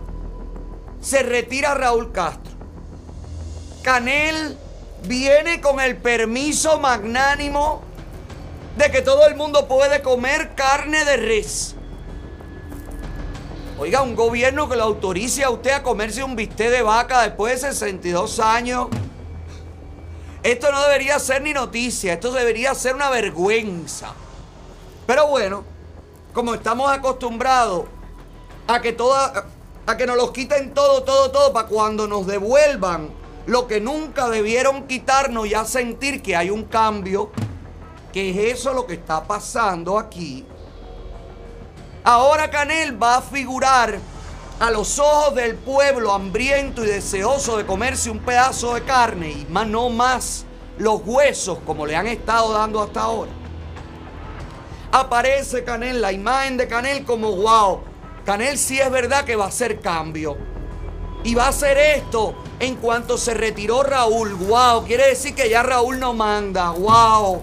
se 1.01 1.23
retira 1.23 1.73
Raúl 1.73 2.13
Castro. 2.13 2.53
Canel 3.83 4.59
viene 5.07 5.63
con 5.63 5.81
el 5.81 5.97
permiso 5.97 6.79
magnánimo 6.79 7.81
de 8.77 8.91
que 8.91 9.01
todo 9.01 9.27
el 9.27 9.35
mundo 9.35 9.67
puede 9.67 10.03
comer 10.03 10.55
carne 10.55 11.07
de 11.07 11.17
res. 11.17 11.75
Oiga, 13.79 14.03
un 14.03 14.15
gobierno 14.15 14.69
que 14.69 14.77
lo 14.77 14.85
autorice 14.85 15.43
a 15.43 15.49
usted 15.49 15.71
a 15.71 15.83
comerse 15.83 16.23
un 16.23 16.37
bistec 16.37 16.71
de 16.71 16.83
vaca 16.83 17.23
después 17.23 17.63
de 17.63 17.73
62 17.73 18.41
años. 18.41 18.89
Esto 20.45 20.71
no 20.71 20.83
debería 20.83 21.19
ser 21.19 21.41
ni 21.41 21.55
noticia, 21.55 22.13
esto 22.13 22.31
debería 22.31 22.75
ser 22.75 22.95
una 22.95 23.09
vergüenza. 23.09 24.13
Pero 25.07 25.27
bueno, 25.27 25.65
como 26.35 26.53
estamos 26.53 26.93
acostumbrados 26.93 27.87
a 28.67 28.83
que 28.83 28.93
toda, 28.93 29.47
a 29.87 29.97
que 29.97 30.07
nos 30.07 30.19
los 30.19 30.33
quiten 30.33 30.75
todo, 30.75 31.03
todo, 31.03 31.31
todo, 31.31 31.51
para 31.55 31.67
cuando 31.67 32.07
nos 32.07 32.27
devuelvan 32.27 33.09
lo 33.47 33.67
que 33.67 33.81
nunca 33.81 34.29
debieron 34.29 34.87
quitarnos, 34.87 35.49
ya 35.49 35.65
sentir 35.65 36.21
que 36.21 36.37
hay 36.37 36.51
un 36.51 36.65
cambio, 36.65 37.31
que 38.13 38.29
es 38.29 38.59
eso 38.59 38.75
lo 38.75 38.87
que 38.87 38.95
está 38.95 39.25
pasando 39.25 39.99
aquí. 39.99 40.45
Ahora 42.05 42.51
Canel 42.51 43.03
va 43.03 43.17
a 43.17 43.23
figurar 43.23 43.99
a 44.61 44.71
los 44.71 44.99
ojos 44.99 45.35
del 45.35 45.57
pueblo 45.57 46.13
hambriento 46.13 46.85
y 46.85 46.87
deseoso 46.87 47.57
de 47.57 47.67
comerse 47.67 48.11
un 48.11 48.21
pedazo 48.21 48.75
de 48.75 48.83
carne 48.83 49.31
y 49.31 49.47
más 49.51 49.67
no 49.67 49.91
más 49.91 50.45
los 50.79 51.01
huesos 51.05 51.59
como 51.67 51.87
le 51.87 51.97
han 51.97 52.07
estado 52.07 52.53
dando 52.53 52.83
hasta 52.83 53.03
ahora. 53.03 53.31
Aparece 54.93 55.65
Canel, 55.65 56.01
la 56.01 56.13
imagen 56.13 56.57
de 56.57 56.69
Canel 56.69 57.05
como 57.05 57.33
wow. 57.33 57.81
Canel 58.25 58.57
sí 58.59 58.79
es 58.79 58.91
verdad 58.91 59.25
que 59.25 59.37
va 59.37 59.47
a 59.47 59.49
hacer 59.49 59.81
cambio. 59.81 60.37
Y 61.25 61.35
va 61.35 61.47
a 61.47 61.49
hacer 61.49 61.79
esto 61.79 62.35
en 62.61 62.77
cuanto 62.77 63.19
se 63.19 63.35
retiró 63.35 63.83
Raúl. 63.83 64.35
Wow, 64.35 64.85
quiere 64.85 65.09
decir 65.09 65.35
que 65.35 65.49
ya 65.49 65.63
Raúl 65.63 65.99
no 65.99 66.13
manda. 66.13 66.71
Wow. 66.71 67.43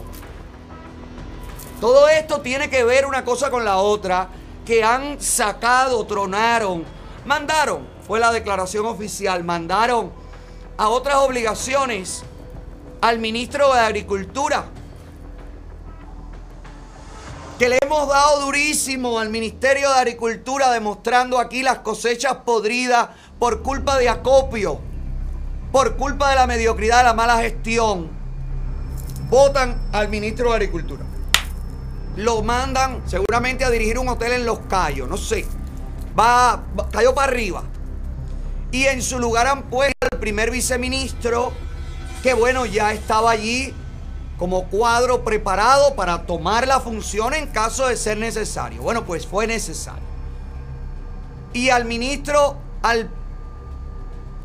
Todo 1.82 2.08
esto 2.08 2.42
tiene 2.42 2.70
que 2.70 2.84
ver 2.84 3.06
una 3.06 3.26
cosa 3.26 3.50
con 3.50 3.66
la 3.66 3.78
otra 3.78 4.30
que 4.66 4.84
han 4.84 5.20
sacado, 5.20 6.06
tronaron, 6.06 6.86
mandaron, 7.26 7.88
fue 8.06 8.20
la 8.20 8.32
declaración 8.32 8.86
oficial, 8.86 9.44
mandaron 9.44 10.12
a 10.78 10.90
otras 10.90 11.16
obligaciones 11.16 12.24
al 13.02 13.20
ministro 13.20 13.74
de 13.74 13.80
Agricultura, 13.80 14.66
que 17.60 17.70
le 17.70 17.78
hemos 17.82 18.08
dado 18.08 18.42
durísimo 18.42 19.20
al 19.20 19.30
Ministerio 19.30 19.90
de 19.90 20.00
Agricultura 20.00 20.72
demostrando 20.72 21.40
aquí 21.40 21.62
las 21.62 21.80
cosechas 21.80 22.38
podridas 22.46 23.10
por 23.38 23.62
culpa 23.62 23.98
de 23.98 24.10
acopio, 24.10 24.80
por 25.72 25.96
culpa 25.98 26.32
de 26.32 26.36
la 26.36 26.48
mediocridad, 26.48 27.00
de 27.00 27.04
la 27.04 27.14
mala 27.14 27.38
gestión. 27.38 28.10
Votan 29.30 29.90
al 29.92 30.10
ministro 30.10 30.50
de 30.50 30.56
Agricultura 30.56 31.06
lo 32.18 32.42
mandan 32.42 33.02
seguramente 33.06 33.64
a 33.64 33.70
dirigir 33.70 33.98
un 33.98 34.10
hotel 34.10 34.34
en 34.34 34.46
Los 34.46 34.60
Cayos, 34.60 35.08
no 35.08 35.18
sé. 35.18 35.46
Va, 36.18 36.64
cayó 36.92 37.14
para 37.14 37.32
arriba. 37.32 37.64
Y 38.72 38.86
en 38.86 39.02
su 39.02 39.20
lugar 39.20 39.48
han 39.48 39.64
puesto 39.64 40.08
al 40.12 40.20
primer 40.20 40.52
viceministro, 40.52 41.52
que 42.24 42.34
bueno, 42.34 42.66
ya 42.66 42.94
estaba 42.94 43.32
allí 43.32 43.74
como 44.38 44.68
cuadro 44.70 45.24
preparado 45.24 45.96
para 45.96 46.26
tomar 46.26 46.68
la 46.68 46.80
función 46.80 47.34
en 47.34 47.48
caso 47.48 47.88
de 47.88 47.98
ser 47.98 48.18
necesario. 48.18 48.82
Bueno, 48.82 49.06
pues 49.06 49.28
fue 49.28 49.46
necesario. 49.46 50.04
Y 51.54 51.70
al 51.70 51.86
ministro, 51.86 52.58
al 52.82 53.10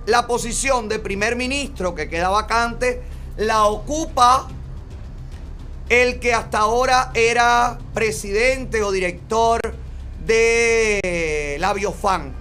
la 0.06 0.26
posición 0.26 0.88
de 0.88 0.98
primer 1.00 1.34
ministro 1.36 1.94
que 1.94 2.08
queda 2.08 2.28
vacante, 2.28 3.02
la 3.36 3.64
ocupa 3.64 4.48
el 5.88 6.20
que 6.20 6.32
hasta 6.32 6.58
ahora 6.58 7.10
era 7.14 7.78
presidente 7.92 8.82
o 8.82 8.92
director 8.92 9.60
de 10.26 11.56
la 11.60 11.72
Biofan. 11.72 12.34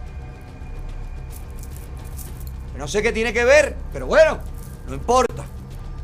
No 2.77 2.87
sé 2.87 3.01
qué 3.01 3.11
tiene 3.11 3.31
que 3.31 3.45
ver, 3.45 3.75
pero 3.93 4.07
bueno, 4.07 4.39
no 4.87 4.95
importa. 4.95 5.45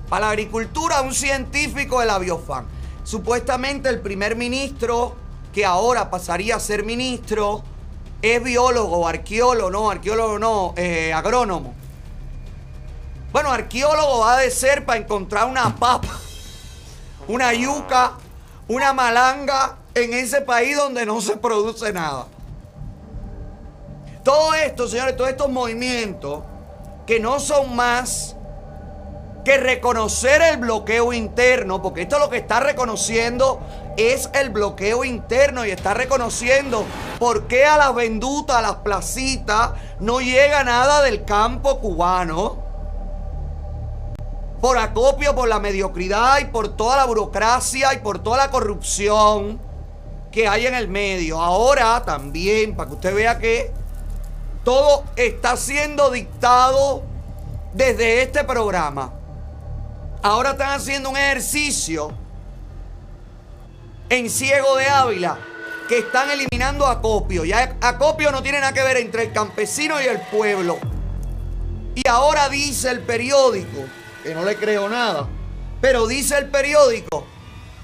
Para 0.10 0.28
la 0.28 0.32
agricultura, 0.32 1.02
un 1.02 1.14
científico 1.14 2.00
de 2.00 2.06
la 2.06 2.20
Biofan. 2.20 2.66
Supuestamente 3.04 3.90
el 3.90 4.00
primer 4.00 4.36
ministro, 4.36 5.16
que 5.54 5.66
ahora 5.66 6.10
pasaría 6.10 6.56
a 6.56 6.60
ser 6.60 6.86
ministro, 6.86 7.64
es 8.22 8.42
biólogo, 8.42 9.08
arqueólogo, 9.08 9.70
no, 9.70 9.90
arqueólogo 9.90 10.40
no, 10.40 10.74
eh, 10.78 11.12
agrónomo. 11.12 11.74
Bueno, 13.32 13.52
arqueólogo 13.52 14.20
va 14.20 14.38
de 14.38 14.52
ser 14.52 14.86
para 14.86 15.00
encontrar 15.00 15.48
una 15.48 15.76
papa 15.76 16.10
una 17.28 17.54
yuca, 17.54 18.14
una 18.68 18.94
malanga 18.94 19.78
en 19.96 20.14
ese 20.14 20.42
país 20.42 20.78
donde 20.78 21.06
no 21.06 21.22
se 21.22 21.38
produce 21.38 21.92
nada. 21.92 22.28
Todo 24.24 24.54
esto, 24.54 24.88
señores, 24.88 25.18
todos 25.18 25.30
estos 25.30 25.50
movimientos 25.50 26.44
que 27.08 27.20
no 27.20 27.40
son 27.40 27.76
más 27.76 28.36
que 29.44 29.58
reconocer 29.58 30.42
el 30.44 30.58
bloqueo 30.58 31.14
interno, 31.14 31.82
porque 31.82 32.04
esto 32.04 32.20
lo 32.20 32.30
que 32.30 32.38
está 32.38 32.60
reconociendo 32.60 33.60
es 33.98 34.30
el 34.34 34.52
bloqueo 34.52 35.04
interno 35.04 35.66
y 35.66 35.72
está 35.72 35.96
reconociendo 35.96 36.86
por 37.18 37.48
qué 37.48 37.66
a 37.66 37.78
las 37.78 37.96
vendutas, 37.96 38.58
a 38.58 38.62
las 38.62 38.76
placitas, 38.76 39.72
no 40.00 40.22
llega 40.22 40.64
nada 40.64 41.02
del 41.02 41.26
campo 41.26 41.80
cubano 41.80 42.58
por 44.62 44.78
acopio, 44.78 45.34
por 45.34 45.50
la 45.50 45.60
mediocridad 45.60 46.38
y 46.40 46.46
por 46.46 46.78
toda 46.78 46.96
la 46.98 47.06
burocracia 47.06 47.96
y 47.96 47.98
por 47.98 48.20
toda 48.20 48.38
la 48.38 48.52
corrupción 48.52 49.71
que 50.32 50.48
hay 50.48 50.68
en 50.68 50.76
el 50.76 50.88
medio. 50.88 51.42
Ahora 51.42 52.04
también, 52.04 52.76
para 52.76 52.90
que 52.90 52.96
usted 52.96 53.16
vea 53.16 53.38
que 53.38 53.72
todo 54.64 55.04
está 55.16 55.58
siendo 55.58 56.10
dictado 56.12 57.04
desde 57.74 58.22
este 58.22 58.44
programa. 58.44 59.14
Ahora 60.24 60.52
están 60.52 60.70
haciendo 60.70 61.10
un 61.10 61.18
ejercicio 61.18 62.12
en 64.10 64.30
Ciego 64.30 64.76
de 64.76 64.88
Ávila 64.88 65.38
que 65.88 66.00
están 66.00 66.30
eliminando 66.30 66.86
acopio. 66.86 67.44
Ya 67.44 67.78
acopio 67.82 68.32
no 68.32 68.44
tiene 68.44 68.60
nada 68.60 68.74
que 68.74 68.84
ver 68.84 68.98
entre 68.98 69.24
el 69.24 69.34
campesino 69.34 70.02
y 70.02 70.06
el 70.06 70.22
pueblo. 70.22 70.78
Y 71.96 72.08
ahora 72.08 72.50
dice 72.50 72.90
el 72.92 73.02
periódico 73.02 73.86
que 74.24 74.36
no 74.36 74.46
le 74.46 74.56
creo 74.56 74.88
nada. 74.88 75.28
Pero 75.82 76.06
dice 76.06 76.38
el 76.38 76.48
periódico 76.50 77.26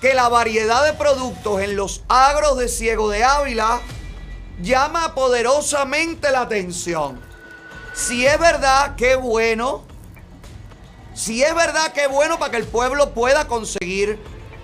que 0.01 0.13
la 0.13 0.29
variedad 0.29 0.85
de 0.85 0.93
productos 0.93 1.61
en 1.61 1.75
los 1.75 2.03
agros 2.07 2.57
de 2.57 2.67
Ciego 2.67 3.09
de 3.09 3.23
Ávila 3.23 3.81
llama 4.61 5.15
poderosamente 5.15 6.31
la 6.31 6.41
atención. 6.41 7.19
Si 7.93 8.25
es 8.25 8.39
verdad, 8.39 8.95
qué 8.95 9.15
bueno. 9.15 9.83
Si 11.13 11.43
es 11.43 11.55
verdad, 11.55 11.93
qué 11.93 12.07
bueno 12.07 12.37
para 12.37 12.51
que 12.51 12.57
el 12.57 12.67
pueblo 12.67 13.11
pueda 13.13 13.47
conseguir 13.47 14.19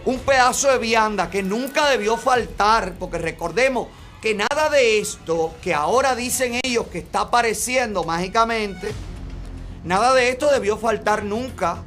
un 0.05 0.19
pedazo 0.19 0.69
de 0.69 0.77
vianda 0.77 1.29
que 1.29 1.41
nunca 1.41 1.89
debió 1.89 2.17
faltar, 2.17 2.93
porque 2.99 3.17
recordemos 3.17 3.87
que 4.21 4.35
nada 4.35 4.69
de 4.69 4.99
esto 4.99 5.53
que 5.61 5.73
ahora 5.73 6.15
dicen 6.15 6.59
ellos 6.63 6.87
que 6.87 6.99
está 6.99 7.21
apareciendo 7.21 8.03
mágicamente, 8.03 8.93
Nada 9.83 10.13
de 10.13 10.29
esto 10.29 10.49
debió 10.49 10.77
faltar 10.77 11.25
nunca. 11.25 11.83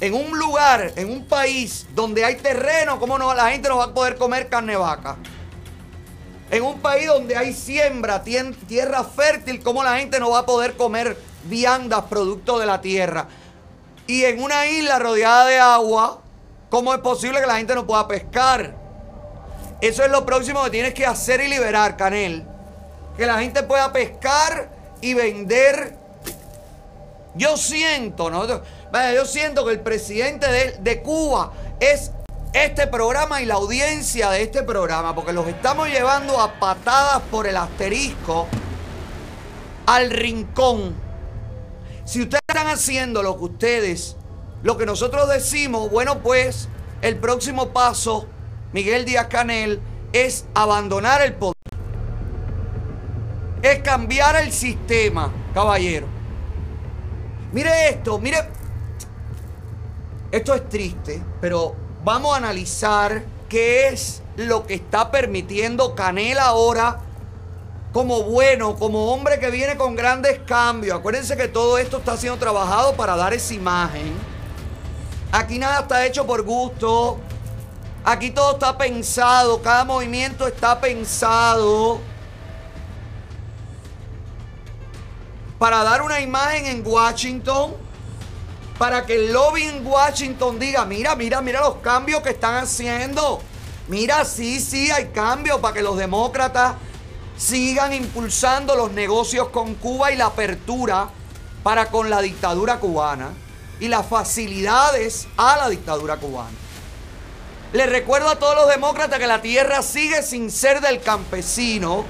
En 0.00 0.14
un 0.14 0.38
lugar, 0.38 0.92
en 0.94 1.10
un 1.10 1.24
país 1.24 1.86
donde 1.94 2.24
hay 2.24 2.36
terreno, 2.36 3.00
¿cómo 3.00 3.18
no, 3.18 3.34
la 3.34 3.50
gente 3.50 3.68
no 3.68 3.78
va 3.78 3.84
a 3.84 3.94
poder 3.94 4.16
comer 4.16 4.48
carne 4.48 4.76
vaca? 4.76 5.16
En 6.50 6.62
un 6.62 6.78
país 6.80 7.08
donde 7.08 7.36
hay 7.36 7.52
siembra, 7.52 8.22
tierra 8.22 9.04
fértil, 9.04 9.60
¿cómo 9.62 9.82
la 9.82 9.98
gente 9.98 10.20
no 10.20 10.30
va 10.30 10.40
a 10.40 10.46
poder 10.46 10.76
comer 10.76 11.16
viandas 11.44 12.04
producto 12.04 12.58
de 12.58 12.66
la 12.66 12.80
tierra? 12.80 13.26
Y 14.06 14.24
en 14.24 14.42
una 14.42 14.66
isla 14.66 14.98
rodeada 14.98 15.46
de 15.46 15.58
agua, 15.58 16.20
¿cómo 16.70 16.94
es 16.94 17.00
posible 17.00 17.40
que 17.40 17.46
la 17.46 17.56
gente 17.56 17.74
no 17.74 17.86
pueda 17.86 18.06
pescar? 18.06 18.74
Eso 19.80 20.04
es 20.04 20.10
lo 20.10 20.24
próximo 20.24 20.62
que 20.64 20.70
tienes 20.70 20.94
que 20.94 21.06
hacer 21.06 21.40
y 21.40 21.48
liberar, 21.48 21.96
Canel. 21.96 22.44
Que 23.16 23.26
la 23.26 23.40
gente 23.40 23.62
pueda 23.64 23.92
pescar 23.92 24.70
y 25.00 25.14
vender. 25.14 25.96
Yo 27.34 27.56
siento, 27.56 28.30
¿no? 28.30 28.46
Yo 29.14 29.24
siento 29.24 29.64
que 29.64 29.72
el 29.72 29.80
presidente 29.80 30.46
de, 30.80 31.02
Cuba 31.02 31.52
es 31.80 32.12
este 32.52 32.86
programa 32.86 33.42
y 33.42 33.44
la 33.44 33.54
audiencia 33.54 34.30
de 34.30 34.42
este 34.42 34.62
programa, 34.62 35.14
porque 35.14 35.32
los 35.32 35.46
estamos 35.46 35.88
llevando 35.88 36.40
a 36.40 36.58
patadas 36.58 37.22
por 37.30 37.46
el 37.46 37.56
asterisco 37.56 38.46
al 39.86 40.10
rincón. 40.10 40.94
Si 42.04 42.22
ustedes 42.22 42.40
están 42.48 42.68
haciendo 42.68 43.22
lo 43.22 43.36
que 43.36 43.44
ustedes, 43.44 44.16
lo 44.62 44.78
que 44.78 44.86
nosotros 44.86 45.28
decimos, 45.28 45.90
bueno, 45.90 46.20
pues 46.20 46.68
el 47.02 47.16
próximo 47.16 47.68
paso, 47.68 48.26
Miguel 48.72 49.04
Díaz 49.04 49.26
Canel, 49.26 49.80
es 50.12 50.46
abandonar 50.54 51.20
el 51.22 51.34
poder 51.34 51.58
es 53.62 53.80
cambiar 53.80 54.36
el 54.36 54.52
sistema, 54.52 55.32
caballero. 55.52 56.06
Mire 57.52 57.90
esto, 57.90 58.18
mire. 58.18 58.57
Esto 60.30 60.54
es 60.54 60.68
triste, 60.68 61.22
pero 61.40 61.74
vamos 62.04 62.34
a 62.34 62.36
analizar 62.36 63.24
qué 63.48 63.88
es 63.88 64.22
lo 64.36 64.66
que 64.66 64.74
está 64.74 65.10
permitiendo 65.10 65.94
Canel 65.94 66.38
ahora 66.38 67.00
como 67.92 68.22
bueno, 68.24 68.76
como 68.76 69.12
hombre 69.12 69.40
que 69.40 69.50
viene 69.50 69.76
con 69.76 69.96
grandes 69.96 70.38
cambios. 70.40 70.98
Acuérdense 70.98 71.36
que 71.36 71.48
todo 71.48 71.78
esto 71.78 71.98
está 71.98 72.16
siendo 72.16 72.38
trabajado 72.38 72.94
para 72.94 73.16
dar 73.16 73.32
esa 73.32 73.54
imagen. 73.54 74.12
Aquí 75.32 75.58
nada 75.58 75.80
está 75.80 76.06
hecho 76.06 76.26
por 76.26 76.42
gusto. 76.42 77.18
Aquí 78.04 78.30
todo 78.30 78.52
está 78.52 78.76
pensado, 78.78 79.60
cada 79.60 79.84
movimiento 79.84 80.46
está 80.46 80.80
pensado 80.80 82.00
para 85.58 85.82
dar 85.82 86.02
una 86.02 86.20
imagen 86.20 86.66
en 86.66 86.86
Washington, 86.86 87.74
para 88.78 89.04
que 89.04 89.16
el 89.16 89.32
lobby 89.32 89.64
en 89.64 89.84
Washington 89.84 90.58
diga, 90.58 90.84
mira, 90.84 91.16
mira, 91.16 91.40
mira 91.42 91.60
los 91.60 91.76
cambios 91.76 92.22
que 92.22 92.30
están 92.30 92.62
haciendo. 92.62 93.40
Mira, 93.88 94.24
sí, 94.24 94.60
sí, 94.60 94.90
hay 94.90 95.06
cambios 95.06 95.58
para 95.58 95.74
que 95.74 95.82
los 95.82 95.96
demócratas 95.96 96.76
sigan 97.36 97.92
impulsando 97.92 98.74
los 98.76 98.92
negocios 98.92 99.48
con 99.48 99.74
Cuba 99.74 100.12
y 100.12 100.16
la 100.16 100.26
apertura 100.26 101.08
para 101.62 101.90
con 101.90 102.08
la 102.08 102.20
dictadura 102.20 102.78
cubana 102.78 103.30
y 103.80 103.88
las 103.88 104.06
facilidades 104.06 105.26
a 105.36 105.56
la 105.56 105.68
dictadura 105.68 106.16
cubana. 106.16 106.56
Les 107.72 107.88
recuerdo 107.88 108.30
a 108.30 108.36
todos 108.36 108.54
los 108.54 108.68
demócratas 108.68 109.18
que 109.18 109.26
la 109.26 109.42
tierra 109.42 109.82
sigue 109.82 110.22
sin 110.22 110.50
ser 110.50 110.80
del 110.80 111.00
campesino. 111.00 112.04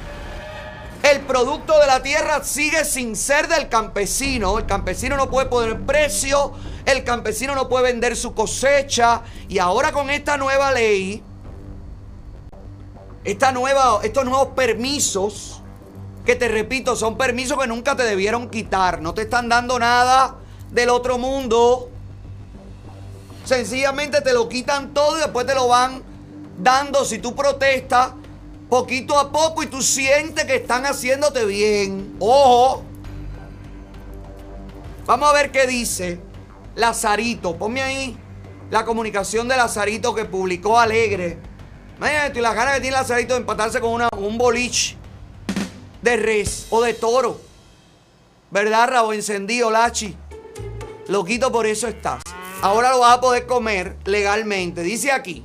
El 1.03 1.21
producto 1.21 1.79
de 1.79 1.87
la 1.87 2.03
tierra 2.03 2.43
sigue 2.43 2.85
sin 2.85 3.15
ser 3.15 3.49
del 3.49 3.69
campesino. 3.69 4.59
El 4.59 4.67
campesino 4.67 5.17
no 5.17 5.31
puede 5.31 5.47
poner 5.47 5.81
precio. 5.81 6.53
El 6.85 7.05
campesino 7.05 7.55
no 7.55 7.69
puede 7.69 7.85
vender 7.85 8.17
su 8.17 8.35
cosecha. 8.35 9.23
Y 9.49 9.59
ahora 9.59 9.93
con 9.93 10.11
esta 10.11 10.37
nueva 10.37 10.73
ley, 10.73 11.23
esta 13.25 13.53
nueva, 13.53 14.01
estos 14.03 14.25
nuevos 14.25 14.49
permisos, 14.49 15.63
que 16.27 16.35
te 16.35 16.49
repito, 16.49 16.97
son 16.97 17.17
permisos 17.17 17.59
que 17.59 17.67
nunca 17.69 17.95
te 17.95 18.03
debieron 18.03 18.51
quitar. 18.51 19.01
No 19.01 19.15
te 19.15 19.23
están 19.23 19.49
dando 19.49 19.79
nada 19.79 20.37
del 20.71 20.91
otro 20.91 21.17
mundo. 21.17 21.91
Sencillamente 23.45 24.21
te 24.21 24.33
lo 24.33 24.49
quitan 24.49 24.93
todo 24.93 25.17
y 25.17 25.21
después 25.21 25.47
te 25.47 25.55
lo 25.55 25.69
van 25.69 26.03
dando 26.59 27.05
si 27.05 27.19
tú 27.19 27.37
protestas 27.37 28.11
poquito 28.69 29.19
a 29.19 29.33
poco 29.33 29.63
y 29.63 29.67
tú 29.67 29.83
sientes 29.83 30.45
que 30.45 30.57
están 30.57 30.85
haciéndote 30.87 31.45
bien. 31.45 32.17
Ojo. 32.19 32.85
Vamos 35.07 35.31
a 35.31 35.33
ver 35.33 35.51
qué 35.51 35.67
dice 35.67 36.21
Lazarito. 36.75 37.57
Ponme 37.57 37.83
ahí 37.83 38.17
la 38.71 38.85
comunicación 38.85 39.49
de 39.49 39.57
Lazarito 39.57 40.15
que 40.15 40.25
publicó 40.25 40.79
Alegre. 40.79 41.39
Imagínate 41.97 42.41
las 42.41 42.55
ganas 42.55 42.75
que 42.75 42.81
tiene 42.83 42.97
Lazarito 42.97 43.35
de 43.35 43.41
empatarse 43.41 43.81
con 43.81 44.03
un 44.19 44.39
boliche 44.39 44.97
de 46.03 46.17
res 46.17 46.67
o 46.71 46.83
de 46.83 46.95
toro. 46.95 47.41
¿Verdad, 48.51 48.89
Rabo? 48.89 49.13
Encendido, 49.13 49.71
Lachi. 49.71 50.17
Loquito, 51.09 51.51
por 51.51 51.67
eso 51.67 51.89
estás. 51.89 52.23
Ahora 52.61 52.91
lo 52.91 53.01
vas 53.01 53.17
a 53.17 53.21
poder 53.21 53.47
comer 53.47 53.97
legalmente. 54.05 54.83
Dice 54.83 55.11
aquí. 55.13 55.45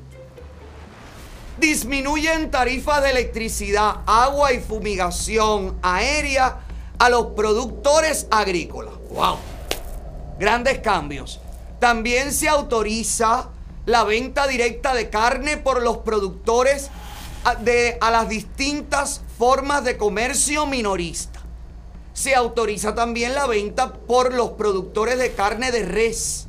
Disminuyen 1.63 2.51
tarifas 2.51 3.01
de 3.03 3.11
electricidad, 3.11 4.01
agua 4.05 4.51
y 4.51 4.59
fumigación 4.59 5.79
aérea 5.81 6.59
a 6.99 7.07
los 7.07 7.27
productores 7.27 8.27
agrícolas. 8.29 8.95
¡Wow! 9.11 9.37
Grandes 10.37 10.79
cambios. 10.79 11.39
También 11.79 12.33
se 12.33 12.49
autoriza 12.49 13.47
la 13.85 14.03
venta 14.03 14.45
directa 14.45 14.93
de 14.93 15.09
carne 15.09 15.55
por 15.55 15.81
los 15.81 15.99
productores 15.99 16.89
a, 17.45 17.55
a 18.01 18.11
las 18.11 18.27
distintas 18.27 19.21
formas 19.37 19.85
de 19.85 19.95
comercio 19.95 20.65
minorista. 20.65 21.39
Se 22.11 22.35
autoriza 22.35 22.93
también 22.93 23.35
la 23.35 23.47
venta 23.47 23.93
por 23.93 24.33
los 24.33 24.49
productores 24.51 25.17
de 25.17 25.31
carne 25.31 25.71
de 25.71 25.85
res 25.85 26.47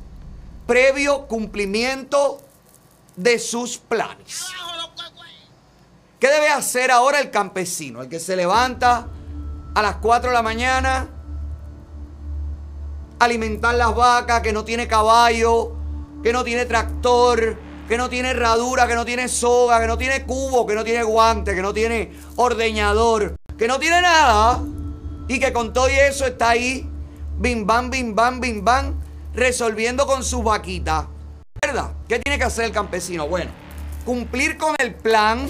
previo 0.67 1.27
cumplimiento 1.27 2.41
de 3.15 3.39
sus 3.39 3.77
planes. 3.77 4.47
¿Qué 6.19 6.29
debe 6.29 6.49
hacer 6.49 6.91
ahora 6.91 7.19
el 7.19 7.29
campesino? 7.29 8.01
El 8.01 8.09
que 8.09 8.19
se 8.19 8.35
levanta 8.35 9.07
a 9.73 9.81
las 9.81 9.97
4 9.97 10.29
de 10.29 10.33
la 10.33 10.41
mañana, 10.41 11.09
alimentar 13.19 13.75
las 13.75 13.93
vacas, 13.93 14.41
que 14.41 14.53
no 14.53 14.63
tiene 14.63 14.87
caballo, 14.87 15.75
que 16.23 16.31
no 16.31 16.45
tiene 16.45 16.65
tractor, 16.65 17.57
que 17.89 17.97
no 17.97 18.09
tiene 18.09 18.29
herradura, 18.29 18.87
que 18.87 18.95
no 18.95 19.03
tiene 19.03 19.27
soga, 19.27 19.81
que 19.81 19.87
no 19.87 19.97
tiene 19.97 20.23
cubo, 20.23 20.65
que 20.65 20.73
no 20.73 20.85
tiene 20.85 21.03
guante, 21.03 21.53
que 21.53 21.61
no 21.61 21.73
tiene 21.73 22.13
ordeñador, 22.37 23.35
que 23.57 23.67
no 23.67 23.77
tiene 23.77 24.01
nada. 24.01 24.61
Y 25.27 25.39
que 25.39 25.51
con 25.51 25.73
todo 25.73 25.87
eso 25.87 26.25
está 26.25 26.49
ahí, 26.49 26.89
bim 27.37 27.65
bam, 27.65 27.89
bim 27.89 28.15
bam, 28.15 28.39
bim 28.39 28.63
bam, 28.63 28.95
resolviendo 29.33 30.07
con 30.07 30.23
su 30.23 30.41
vaquita. 30.43 31.07
¿Verdad? 31.61 31.91
¿Qué 32.07 32.19
tiene 32.19 32.37
que 32.37 32.45
hacer 32.45 32.65
el 32.65 32.71
campesino? 32.71 33.27
Bueno, 33.27 33.51
cumplir 34.05 34.57
con 34.57 34.75
el 34.79 34.93
plan 34.93 35.49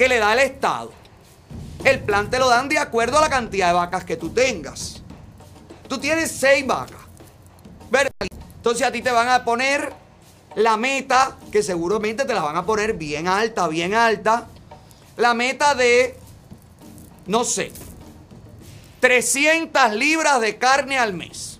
que 0.00 0.08
le 0.08 0.18
da 0.18 0.32
el 0.32 0.38
Estado. 0.38 0.90
El 1.84 2.00
plan 2.00 2.30
te 2.30 2.38
lo 2.38 2.48
dan 2.48 2.70
de 2.70 2.78
acuerdo 2.78 3.18
a 3.18 3.20
la 3.20 3.28
cantidad 3.28 3.66
de 3.66 3.74
vacas 3.74 4.02
que 4.02 4.16
tú 4.16 4.30
tengas. 4.30 5.02
Tú 5.88 5.98
tienes 5.98 6.32
seis 6.32 6.66
vacas. 6.66 6.96
Entonces 8.56 8.86
a 8.86 8.90
ti 8.90 9.02
te 9.02 9.10
van 9.10 9.28
a 9.28 9.44
poner 9.44 9.92
la 10.54 10.78
meta, 10.78 11.36
que 11.52 11.62
seguramente 11.62 12.24
te 12.24 12.32
la 12.32 12.40
van 12.40 12.56
a 12.56 12.64
poner 12.64 12.94
bien 12.94 13.28
alta, 13.28 13.68
bien 13.68 13.92
alta. 13.92 14.46
La 15.18 15.34
meta 15.34 15.74
de, 15.74 16.16
no 17.26 17.44
sé, 17.44 17.70
300 19.00 19.92
libras 19.92 20.40
de 20.40 20.56
carne 20.56 20.98
al 20.98 21.12
mes. 21.12 21.58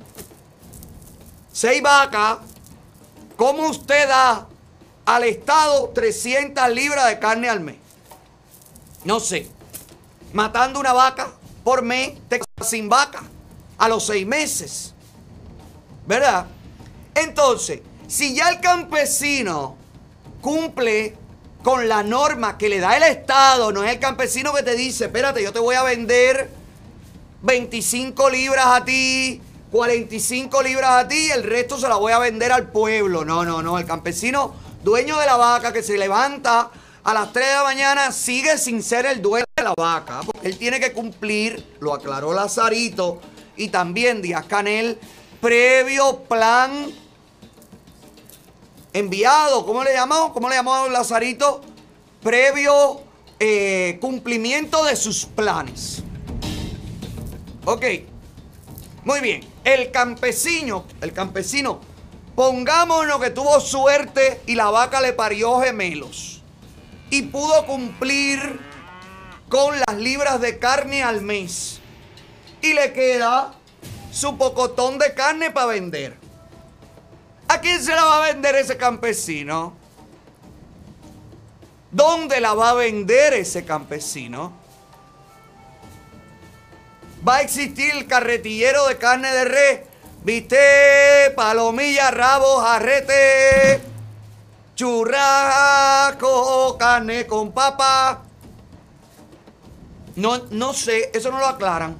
Seis 1.53 1.83
vacas. 1.83 2.38
¿Cómo 3.37 3.68
usted 3.68 4.09
da 4.09 4.48
al 5.05 5.24
Estado 5.24 5.90
300 5.90 6.70
libras 6.70 7.07
de 7.07 7.18
carne 7.18 7.50
al 7.50 7.61
mes? 7.61 7.80
No 9.04 9.20
sé. 9.20 9.48
Matando 10.32 10.78
una 10.78 10.92
vaca 10.92 11.28
por 11.64 11.82
mes, 11.82 12.12
te 12.28 12.40
sin 12.62 12.88
vaca 12.88 13.22
a 13.78 13.88
los 13.88 14.06
seis 14.06 14.26
meses. 14.26 14.94
¿Verdad? 16.06 16.46
Entonces, 17.14 17.80
si 18.06 18.34
ya 18.34 18.48
el 18.48 18.60
campesino 18.60 19.76
cumple 20.40 21.16
con 21.62 21.88
la 21.88 22.02
norma 22.02 22.56
que 22.56 22.68
le 22.68 22.80
da 22.80 22.96
el 22.96 23.02
Estado, 23.02 23.72
no 23.72 23.84
es 23.84 23.92
el 23.92 23.98
campesino 23.98 24.52
que 24.52 24.62
te 24.62 24.74
dice, 24.74 25.06
espérate, 25.06 25.42
yo 25.42 25.52
te 25.52 25.58
voy 25.58 25.74
a 25.74 25.82
vender 25.82 26.50
25 27.42 28.30
libras 28.30 28.66
a 28.66 28.84
ti, 28.84 29.40
45 29.70 30.62
libras 30.62 30.90
a 30.90 31.08
ti 31.08 31.26
y 31.26 31.30
el 31.30 31.42
resto 31.42 31.78
se 31.78 31.88
la 31.88 31.96
voy 31.96 32.12
a 32.12 32.18
vender 32.18 32.52
al 32.52 32.70
pueblo. 32.70 33.24
No, 33.24 33.44
no, 33.44 33.62
no. 33.62 33.78
El 33.78 33.86
campesino, 33.86 34.54
dueño 34.82 35.18
de 35.18 35.26
la 35.26 35.36
vaca 35.36 35.72
que 35.72 35.82
se 35.82 35.96
levanta 35.96 36.70
a 37.02 37.14
las 37.14 37.32
3 37.32 37.46
de 37.46 37.54
la 37.54 37.62
mañana, 37.62 38.12
sigue 38.12 38.58
sin 38.58 38.82
ser 38.82 39.06
el 39.06 39.22
dueño 39.22 39.44
de 39.56 39.62
la 39.62 39.74
vaca. 39.76 40.20
Porque 40.24 40.48
él 40.48 40.58
tiene 40.58 40.80
que 40.80 40.92
cumplir, 40.92 41.76
lo 41.80 41.94
aclaró 41.94 42.32
Lazarito 42.32 43.20
y 43.56 43.68
también 43.68 44.22
Díaz 44.22 44.46
Canel, 44.46 44.98
previo 45.40 46.20
plan 46.24 46.92
enviado. 48.92 49.64
¿Cómo 49.64 49.84
le 49.84 49.94
llamamos? 49.94 50.32
¿Cómo 50.32 50.48
le 50.48 50.56
llamamos 50.56 50.90
Lazarito? 50.90 51.62
Previo 52.22 53.02
eh, 53.38 53.98
cumplimiento 54.00 54.84
de 54.84 54.96
sus 54.96 55.24
planes. 55.24 56.02
Ok. 57.64 57.84
Muy 59.04 59.20
bien. 59.20 59.40
El 59.64 59.90
campesino, 59.90 60.84
el 61.00 61.12
campesino, 61.12 61.80
pongámonos 62.34 63.20
que 63.20 63.30
tuvo 63.30 63.58
suerte 63.60 64.40
y 64.46 64.54
la 64.54 64.70
vaca 64.70 65.00
le 65.00 65.12
parió 65.12 65.60
gemelos. 65.60 66.39
Y 67.11 67.23
pudo 67.23 67.66
cumplir 67.66 68.61
con 69.49 69.79
las 69.79 69.96
libras 69.96 70.40
de 70.40 70.59
carne 70.59 71.03
al 71.03 71.23
mes. 71.23 71.81
Y 72.62 72.73
le 72.73 72.92
queda 72.92 73.55
su 74.12 74.38
pocotón 74.38 74.99
de 74.99 75.14
carne 75.14 75.51
para 75.51 75.66
vender. 75.66 76.16
¿A 77.49 77.61
quién 77.61 77.83
se 77.83 77.94
la 77.94 78.05
va 78.05 78.25
a 78.25 78.33
vender 78.33 78.55
ese 78.55 78.77
campesino? 78.77 79.75
¿Dónde 81.90 82.40
la 82.40 82.55
va 82.55 82.70
a 82.70 82.75
vender 82.75 83.35
ese 83.35 83.64
campesino? 83.64 84.61
va 87.27 87.37
a 87.37 87.40
existir 87.42 87.90
el 87.92 88.07
carretillero 88.07 88.87
de 88.87 88.96
carne 88.96 89.31
de 89.33 89.44
res. 89.44 89.81
Viste, 90.23 91.33
palomilla, 91.35 92.11
rabo, 92.11 92.61
jarrete, 92.61 93.81
churrasco, 94.81 96.79
carne 96.79 97.27
con 97.27 97.53
papa. 97.53 98.23
No, 100.16 100.38
no 100.53 100.73
sé, 100.73 101.11
eso 101.12 101.31
no 101.31 101.38
lo 101.38 101.49
aclaran. 101.49 101.99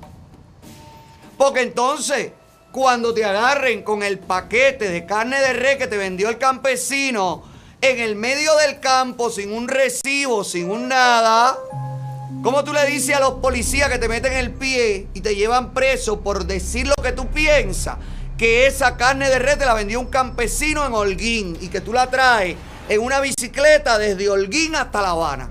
Porque 1.37 1.61
entonces, 1.61 2.33
cuando 2.73 3.13
te 3.13 3.23
agarren 3.23 3.83
con 3.83 4.03
el 4.03 4.19
paquete 4.19 4.89
de 4.89 5.05
carne 5.05 5.41
de 5.41 5.53
res 5.53 5.77
que 5.77 5.89
te 5.89 5.99
vendió 5.99 6.31
el 6.31 6.39
campesino 6.39 7.43
en 7.83 7.99
el 7.99 8.17
medio 8.17 8.57
del 8.57 8.81
campo, 8.81 9.29
sin 9.29 9.53
un 9.53 9.69
recibo, 9.69 10.43
sin 10.43 10.71
un 10.71 10.89
nada, 10.89 11.59
¿cómo 12.43 12.65
tú 12.65 12.73
le 12.73 12.87
dices 12.87 13.15
a 13.15 13.21
los 13.21 13.35
policías 13.41 13.91
que 13.91 13.99
te 13.99 14.09
meten 14.09 14.33
el 14.33 14.53
pie 14.53 15.07
y 15.13 15.21
te 15.21 15.35
llevan 15.35 15.75
preso 15.75 16.21
por 16.21 16.47
decir 16.47 16.87
lo 16.87 16.95
que 17.03 17.13
tú 17.13 17.27
piensas? 17.27 17.99
Que 18.39 18.67
esa 18.67 18.97
carne 18.97 19.29
de 19.29 19.39
res 19.39 19.59
te 19.59 19.67
la 19.67 19.75
vendió 19.75 20.01
un 20.01 20.07
campesino 20.07 20.87
en 20.87 20.95
Holguín 20.95 21.59
y 21.61 21.69
que 21.69 21.83
tú 21.83 21.93
la 21.93 22.09
traes 22.09 22.57
en 22.91 23.01
una 23.01 23.21
bicicleta 23.21 23.99
desde 23.99 24.29
Holguín 24.29 24.75
hasta 24.75 25.01
La 25.01 25.11
Habana. 25.11 25.49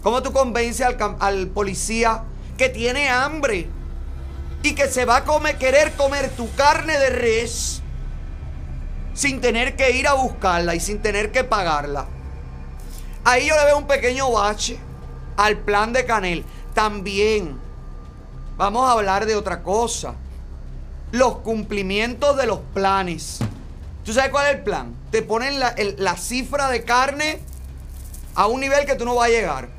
¿Cómo 0.00 0.22
tú 0.22 0.32
convences 0.32 0.86
al, 1.18 1.48
policía 1.48 2.22
que 2.56 2.68
tiene 2.68 3.08
hambre 3.08 3.68
y 4.62 4.76
que 4.76 4.86
se 4.86 5.04
va 5.04 5.16
a 5.16 5.24
comer, 5.24 5.58
querer 5.58 5.94
comer 5.94 6.30
tu 6.30 6.48
carne 6.54 6.96
de 7.00 7.10
res 7.10 7.82
sin 9.12 9.40
tener 9.40 9.74
que 9.74 9.90
ir 9.90 10.06
a 10.06 10.12
buscarla 10.12 10.76
y 10.76 10.80
sin 10.80 11.02
tener 11.02 11.32
que 11.32 11.42
pagarla. 11.42 12.06
Ahí 13.24 13.48
yo 13.48 13.56
le 13.56 13.64
veo 13.64 13.78
un 13.78 13.88
pequeño 13.88 14.30
bache 14.30 14.78
al 15.36 15.58
plan 15.58 15.92
de 15.92 16.06
Canel. 16.06 16.44
También 16.74 17.58
vamos 18.56 18.88
a 18.88 18.92
hablar 18.92 19.26
de 19.26 19.34
otra 19.34 19.64
cosa. 19.64 20.14
Los 21.10 21.38
cumplimientos 21.38 22.36
de 22.36 22.46
los 22.46 22.60
planes. 22.72 23.40
¿Tú 24.04 24.12
sabes 24.12 24.30
cuál 24.30 24.46
es 24.46 24.54
el 24.54 24.62
plan? 24.62 25.05
Te 25.16 25.22
ponen 25.22 25.58
la, 25.58 26.16
cifra 26.18 26.68
de 26.68 26.84
carne 26.84 27.40
a 28.34 28.48
un 28.48 28.60
nivel 28.60 28.84
que 28.84 28.96
tú 28.96 29.06
no 29.06 29.14
vas 29.14 29.28
a 29.28 29.30
llegar. 29.30 29.70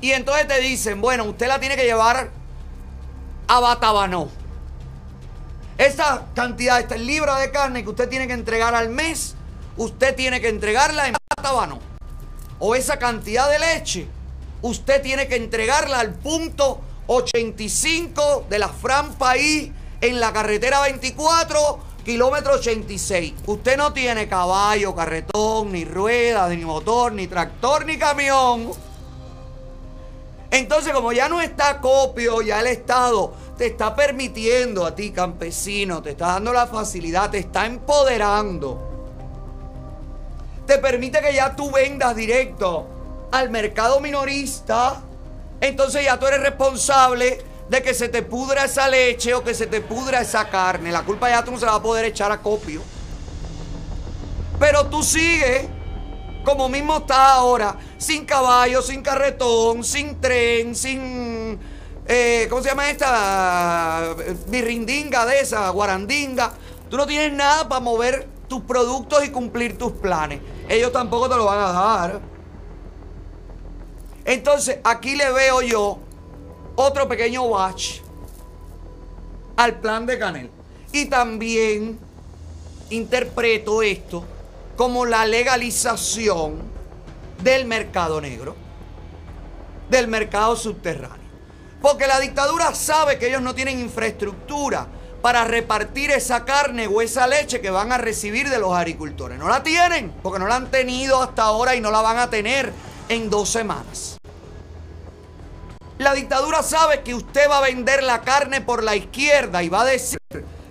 Y 0.00 0.12
entonces 0.12 0.46
te 0.46 0.60
dicen, 0.60 1.00
bueno, 1.00 1.24
usted 1.24 1.48
la 1.48 1.58
tiene 1.58 1.74
que 1.74 1.82
llevar 1.82 2.30
a 3.48 3.58
Batabanó. 3.58 4.28
Esa 5.78 6.26
cantidad, 6.36 6.78
este 6.78 6.96
libro 6.96 7.34
de 7.34 7.50
carne 7.50 7.82
que 7.82 7.88
usted 7.88 8.08
tiene 8.08 8.28
que 8.28 8.34
entregar 8.34 8.72
al 8.72 8.90
mes, 8.90 9.34
usted 9.76 10.14
tiene 10.14 10.40
que 10.40 10.48
entregarla 10.48 11.08
en 11.08 11.16
Batabano. 11.36 11.80
O 12.60 12.76
esa 12.76 13.00
cantidad 13.00 13.50
de 13.50 13.58
leche, 13.58 14.06
usted 14.62 15.02
tiene 15.02 15.26
que 15.26 15.34
entregarla 15.34 15.98
al 15.98 16.14
punto 16.14 16.80
85 17.08 18.46
de 18.48 18.60
la 18.60 18.68
Fran 18.68 19.12
País 19.14 19.72
en 20.00 20.20
la 20.20 20.32
carretera 20.32 20.82
24, 20.82 21.89
kilómetro 22.04 22.54
86. 22.54 23.34
Usted 23.46 23.76
no 23.76 23.92
tiene 23.92 24.28
caballo, 24.28 24.94
carretón, 24.94 25.72
ni 25.72 25.84
ruedas, 25.84 26.50
ni 26.50 26.64
motor, 26.64 27.12
ni 27.12 27.26
tractor, 27.26 27.86
ni 27.86 27.98
camión. 27.98 28.70
Entonces, 30.50 30.92
como 30.92 31.12
ya 31.12 31.28
no 31.28 31.40
está 31.40 31.80
copio, 31.80 32.42
ya 32.42 32.60
el 32.60 32.66
Estado 32.66 33.32
te 33.56 33.66
está 33.66 33.94
permitiendo 33.94 34.84
a 34.84 34.94
ti, 34.94 35.10
campesino, 35.10 36.02
te 36.02 36.10
está 36.10 36.28
dando 36.28 36.52
la 36.52 36.66
facilidad, 36.66 37.30
te 37.30 37.38
está 37.38 37.66
empoderando. 37.66 38.88
Te 40.66 40.78
permite 40.78 41.20
que 41.20 41.34
ya 41.34 41.54
tú 41.54 41.70
vendas 41.70 42.16
directo 42.16 42.86
al 43.30 43.50
mercado 43.50 44.00
minorista. 44.00 45.02
Entonces 45.60 46.04
ya 46.04 46.18
tú 46.18 46.26
eres 46.26 46.40
responsable 46.40 47.49
de 47.70 47.82
que 47.82 47.94
se 47.94 48.08
te 48.08 48.22
pudra 48.22 48.64
esa 48.64 48.88
leche 48.88 49.32
o 49.32 49.44
que 49.44 49.54
se 49.54 49.68
te 49.68 49.80
pudra 49.80 50.20
esa 50.20 50.48
carne. 50.50 50.90
La 50.90 51.04
culpa 51.04 51.30
ya 51.30 51.44
tú 51.44 51.52
no 51.52 51.58
se 51.58 51.66
la 51.66 51.76
a 51.76 51.82
poder 51.82 52.04
echar 52.04 52.32
a 52.32 52.42
copio. 52.42 52.82
Pero 54.58 54.86
tú 54.86 55.04
sigues 55.04 55.68
como 56.44 56.68
mismo 56.68 56.96
estás 56.96 57.18
ahora, 57.18 57.76
sin 57.96 58.24
caballo, 58.24 58.82
sin 58.82 59.02
carretón, 59.02 59.84
sin 59.84 60.20
tren, 60.20 60.74
sin 60.74 61.60
eh, 62.08 62.48
¿cómo 62.50 62.60
se 62.60 62.70
llama 62.70 62.90
esta? 62.90 64.16
Birrindinga 64.48 65.24
de 65.26 65.40
esa, 65.40 65.70
guarandinga. 65.70 66.50
Tú 66.88 66.96
no 66.96 67.06
tienes 67.06 67.32
nada 67.32 67.68
para 67.68 67.80
mover 67.80 68.26
tus 68.48 68.62
productos 68.62 69.24
y 69.24 69.30
cumplir 69.30 69.78
tus 69.78 69.92
planes. 69.92 70.40
Ellos 70.68 70.90
tampoco 70.90 71.28
te 71.28 71.36
lo 71.36 71.44
van 71.44 71.60
a 71.60 71.72
dar. 71.72 72.20
Entonces, 74.24 74.78
aquí 74.82 75.14
le 75.14 75.30
veo 75.30 75.62
yo 75.62 76.00
otro 76.80 77.06
pequeño 77.06 77.42
watch 77.42 77.98
al 79.56 79.78
plan 79.80 80.06
de 80.06 80.18
Canel. 80.18 80.50
Y 80.92 81.06
también 81.06 81.98
interpreto 82.90 83.82
esto 83.82 84.24
como 84.76 85.04
la 85.04 85.26
legalización 85.26 86.62
del 87.42 87.66
mercado 87.66 88.20
negro, 88.20 88.56
del 89.90 90.08
mercado 90.08 90.56
subterráneo. 90.56 91.20
Porque 91.82 92.06
la 92.06 92.18
dictadura 92.18 92.74
sabe 92.74 93.18
que 93.18 93.28
ellos 93.28 93.42
no 93.42 93.54
tienen 93.54 93.78
infraestructura 93.78 94.86
para 95.22 95.44
repartir 95.44 96.10
esa 96.10 96.44
carne 96.44 96.86
o 96.86 97.02
esa 97.02 97.26
leche 97.26 97.60
que 97.60 97.70
van 97.70 97.92
a 97.92 97.98
recibir 97.98 98.48
de 98.48 98.58
los 98.58 98.72
agricultores. 98.72 99.38
No 99.38 99.48
la 99.48 99.62
tienen, 99.62 100.12
porque 100.22 100.38
no 100.38 100.46
la 100.46 100.56
han 100.56 100.70
tenido 100.70 101.22
hasta 101.22 101.42
ahora 101.42 101.74
y 101.74 101.80
no 101.80 101.90
la 101.90 102.00
van 102.00 102.18
a 102.18 102.30
tener 102.30 102.72
en 103.08 103.28
dos 103.28 103.50
semanas. 103.50 104.19
La 106.00 106.14
dictadura 106.14 106.62
sabe 106.62 107.02
que 107.02 107.14
usted 107.14 107.46
va 107.50 107.58
a 107.58 107.60
vender 107.60 108.02
la 108.02 108.22
carne 108.22 108.62
por 108.62 108.82
la 108.82 108.96
izquierda 108.96 109.62
y 109.62 109.68
va 109.68 109.82
a 109.82 109.84
decir 109.84 110.18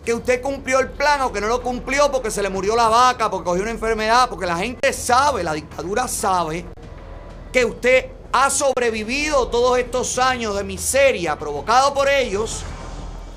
que 0.03 0.11
usted 0.11 0.41
cumplió 0.41 0.79
el 0.79 0.89
plan 0.89 1.21
o 1.21 1.31
que 1.31 1.39
no 1.39 1.45
lo 1.45 1.61
cumplió 1.61 2.11
porque 2.11 2.31
se 2.31 2.41
le 2.41 2.49
murió 2.49 2.75
la 2.75 2.89
vaca, 2.89 3.29
porque 3.29 3.45
cogió 3.45 3.61
una 3.61 3.69
enfermedad, 3.69 4.27
porque 4.27 4.47
la 4.47 4.57
gente 4.57 4.91
sabe, 4.91 5.43
la 5.43 5.53
dictadura 5.53 6.07
sabe 6.07 6.65
que 7.53 7.63
usted 7.63 8.07
ha 8.31 8.49
sobrevivido 8.49 9.49
todos 9.49 9.77
estos 9.77 10.17
años 10.17 10.55
de 10.55 10.63
miseria 10.63 11.37
provocado 11.37 11.93
por 11.93 12.09
ellos 12.09 12.63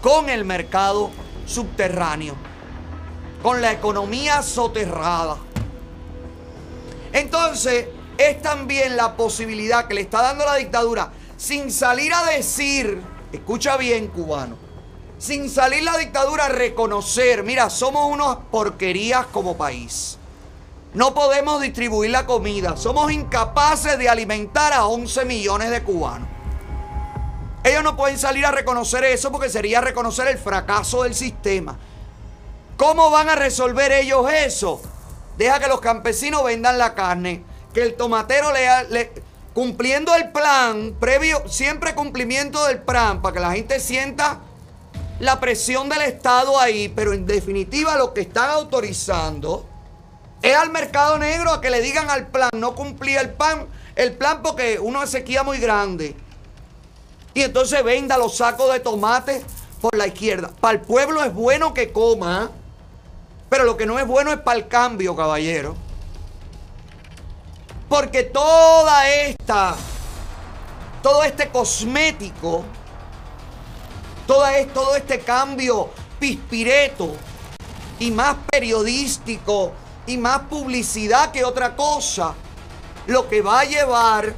con 0.01 0.31
el 0.31 0.47
mercado 0.47 1.11
subterráneo, 1.45 2.37
con 3.43 3.61
la 3.61 3.71
economía 3.71 4.43
soterrada. 4.43 5.37
Entonces, 7.13 7.89
es 8.17 8.41
también 8.41 8.97
la 8.97 9.15
posibilidad 9.15 9.87
que 9.87 9.93
le 9.93 10.01
está 10.01 10.23
dando 10.23 10.47
la 10.47 10.55
dictadura, 10.55 11.13
sin 11.43 11.73
salir 11.73 12.15
a 12.15 12.25
decir, 12.27 13.03
escucha 13.33 13.77
bien 13.77 14.07
cubano, 14.07 14.57
sin 15.19 15.51
salir 15.51 15.83
la 15.83 15.99
dictadura 15.99 16.45
a 16.45 16.49
reconocer, 16.49 17.43
mira, 17.43 17.69
somos 17.69 18.07
unas 18.07 18.37
porquerías 18.53 19.27
como 19.27 19.57
país. 19.57 20.19
No 20.95 21.15
podemos 21.15 21.61
distribuir 21.61 22.11
la 22.11 22.27
comida. 22.27 22.77
Somos 22.77 23.11
incapaces 23.11 23.99
de 23.99 24.09
alimentar 24.09 24.73
a 24.73 24.87
11 24.87 25.25
millones 25.25 25.71
de 25.71 25.83
cubanos. 25.83 26.29
Ellos 27.65 27.83
no 27.83 27.97
pueden 27.97 28.19
salir 28.19 28.47
a 28.47 28.53
reconocer 28.53 29.03
eso 29.03 29.33
porque 29.33 29.49
sería 29.49 29.81
reconocer 29.81 30.29
el 30.29 30.39
fracaso 30.39 31.03
del 31.03 31.15
sistema. 31.17 31.77
¿Cómo 32.77 33.11
van 33.11 33.29
a 33.29 33.35
resolver 33.35 33.91
ellos 33.91 34.31
eso? 34.31 34.81
Deja 35.37 35.59
que 35.59 35.67
los 35.67 35.81
campesinos 35.81 36.45
vendan 36.45 36.79
la 36.79 36.95
carne, 36.95 37.43
que 37.75 37.83
el 37.83 37.95
tomatero 37.95 38.53
le, 38.53 39.11
cumpliendo 39.55 40.15
el 40.15 40.31
plan, 40.31 40.95
previo, 40.99 41.47
siempre 41.49 41.95
cumplimiento 41.95 42.65
del 42.67 42.81
plan, 42.81 43.21
para 43.21 43.35
que 43.35 43.41
la 43.41 43.53
gente 43.53 43.81
sienta 43.81 44.41
la 45.19 45.41
presión 45.41 45.89
del 45.89 46.03
Estado 46.03 46.59
ahí, 46.59 46.89
pero 46.89 47.13
en 47.13 47.27
definitiva 47.27 47.97
lo 47.97 48.15
que 48.15 48.23
están 48.23 48.51
autorizando 48.51 49.67
es 50.41 50.57
al 50.57 50.71
mercado 50.71 51.19
negro 51.19 51.53
a 51.53 51.61
que 51.61 51.71
le 51.71 51.81
digan 51.81 52.11
al 52.11 52.27
plan, 52.29 52.51
no 52.57 52.75
cumplía 52.75 53.21
el 53.21 53.31
plan, 53.31 53.67
el 53.95 54.15
plan 54.15 54.43
porque 54.43 54.81
uno 54.81 55.07
sequía 55.07 55.43
muy 55.43 55.59
grande. 55.59 56.17
Y 57.35 57.43
entonces 57.43 57.83
venda 57.85 58.19
los 58.19 58.37
sacos 58.37 58.73
de 58.73 58.81
tomate 58.81 59.43
por 59.81 59.97
la 59.97 60.07
izquierda. 60.07 60.51
Para 60.61 60.79
el 60.79 60.81
pueblo 60.81 61.23
es 61.23 61.33
bueno 61.33 61.73
que 61.73 61.93
coma, 61.93 62.51
pero 63.49 63.65
lo 63.65 63.77
que 63.77 63.87
no 63.87 63.99
es 63.99 64.07
bueno 64.07 64.33
es 64.33 64.39
para 64.39 64.59
el 64.59 64.67
cambio, 64.67 65.15
caballero. 65.15 65.77
Porque 67.93 68.23
toda 68.23 69.07
esta, 69.11 69.77
todo 71.03 71.23
este 71.25 71.51
cosmético, 71.51 72.65
todo, 74.27 74.47
todo 74.73 74.97
este 74.97 75.21
cambio 75.21 75.91
pispireto 76.19 77.15
y 77.99 78.11
más 78.11 78.37
periodístico 78.51 79.73
y 80.07 80.17
más 80.17 80.39
publicidad 80.49 81.33
que 81.33 81.45
otra 81.45 81.77
cosa, 81.77 82.33
lo 83.09 83.29
que 83.29 83.43
va 83.43 83.61
a 83.61 83.65
llevar 83.67 84.35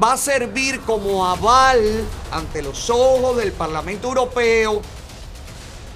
va 0.00 0.12
a 0.12 0.16
servir 0.16 0.80
como 0.82 1.26
aval 1.26 2.04
ante 2.30 2.62
los 2.62 2.88
ojos 2.90 3.36
del 3.38 3.50
Parlamento 3.50 4.06
Europeo, 4.06 4.80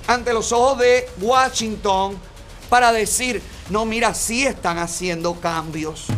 ante 0.08 0.32
los 0.32 0.50
ojos 0.50 0.78
de 0.78 1.08
Washington, 1.20 2.20
para 2.68 2.90
decir, 2.90 3.40
no, 3.70 3.84
mira, 3.84 4.14
sí 4.14 4.44
están 4.44 4.78
haciendo 4.78 5.38
cambios. 5.40 6.08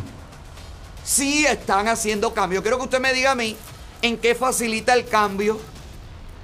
Sí 1.10 1.44
están 1.44 1.88
haciendo 1.88 2.32
cambios. 2.32 2.62
Quiero 2.62 2.78
que 2.78 2.84
usted 2.84 3.00
me 3.00 3.12
diga 3.12 3.32
a 3.32 3.34
mí 3.34 3.56
en 4.00 4.16
qué 4.16 4.36
facilita 4.36 4.94
el 4.94 5.06
cambio 5.06 5.58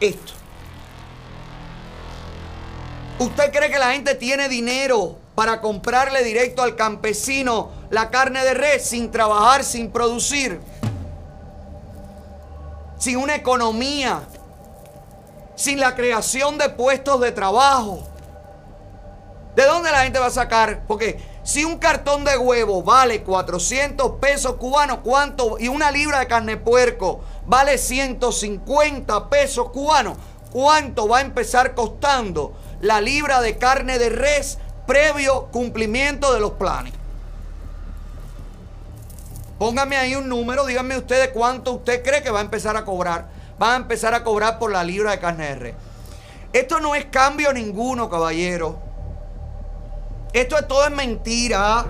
esto. 0.00 0.33
¿Usted 3.20 3.52
cree 3.52 3.70
que 3.70 3.79
la 3.79 3.92
gente 3.92 4.14
tiene 4.16 4.48
dinero 4.48 5.18
para 5.37 5.61
comprarle 5.61 6.24
directo 6.24 6.62
al 6.62 6.74
campesino 6.74 7.70
la 7.90 8.11
carne 8.11 8.42
de 8.42 8.55
res 8.55 8.88
sin 8.88 9.12
trabajar, 9.12 9.62
sin 9.62 9.92
producir, 9.92 10.61
sin 12.98 13.18
una 13.18 13.37
economía 13.37 14.22
sin 15.57 15.81
la 15.81 15.94
creación 15.94 16.59
de 16.59 16.68
puestos 16.68 17.20
de 17.20 17.33
trabajo. 17.33 18.07
¿De 19.57 19.64
dónde 19.64 19.90
la 19.90 20.02
gente 20.02 20.18
va 20.18 20.26
a 20.26 20.31
sacar? 20.31 20.83
Porque 20.87 21.18
si 21.46 21.64
un 21.64 21.78
cartón 21.78 22.24
de 22.24 22.37
huevo 22.37 22.82
vale 22.82 23.22
400 23.22 24.16
pesos 24.20 24.54
cubanos, 24.56 24.98
¿cuánto? 25.04 25.59
Y 25.61 25.68
una 25.68 25.92
libra 25.92 26.18
de 26.18 26.26
carne 26.26 26.56
puerco 26.56 27.20
vale 27.46 27.78
150 27.78 29.30
pesos 29.30 29.70
cubanos, 29.70 30.18
¿cuánto 30.50 31.06
va 31.06 31.18
a 31.18 31.20
empezar 31.20 31.76
costando 31.76 32.52
la 32.80 33.00
libra 33.00 33.40
de 33.40 33.59
carne 33.59 33.96
de 34.00 34.09
res 34.09 34.59
previo 34.88 35.46
cumplimiento 35.52 36.35
de 36.35 36.40
los 36.40 36.50
planes? 36.54 36.92
Póngame 39.61 39.96
ahí 39.98 40.16
un 40.16 40.28
número, 40.28 40.66
díganme 40.66 40.98
ustedes 40.98 41.28
cuánto 41.28 41.74
usted 41.74 42.02
cree 42.02 42.24
que 42.24 42.32
va 42.32 42.40
a 42.40 42.42
empezar 42.42 42.76
a 42.76 42.85
cobrar. 42.85 43.28
Va 43.62 43.74
a 43.74 43.76
empezar 43.76 44.14
a 44.14 44.24
cobrar 44.24 44.59
por 44.59 44.72
la 44.72 44.82
libra 44.82 45.12
de 45.12 45.20
carne 45.20 45.46
de 45.46 45.54
res. 45.54 45.74
Esto 46.52 46.80
no 46.80 46.96
es 46.96 47.04
cambio 47.04 47.52
ninguno, 47.52 48.11
caballero. 48.11 48.86
Esto 50.37 50.59
es 50.59 50.68
todo 50.68 50.85
es 50.85 50.90
mentira. 50.90 51.87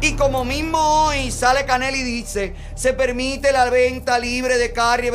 Y 0.00 0.14
como 0.16 0.46
mismo 0.46 0.78
hoy 0.78 1.30
sale 1.30 1.66
Canel 1.66 1.94
y 1.94 2.02
dice, 2.02 2.56
se 2.74 2.94
permite 2.94 3.52
la 3.52 3.68
venta 3.68 4.18
libre 4.18 4.56
de 4.56 4.72
carne 4.72 5.12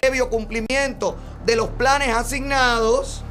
previo 0.00 0.28
cumplimiento 0.28 1.16
de 1.44 1.54
los 1.54 1.68
planes 1.68 2.08
asignados. 2.16 3.22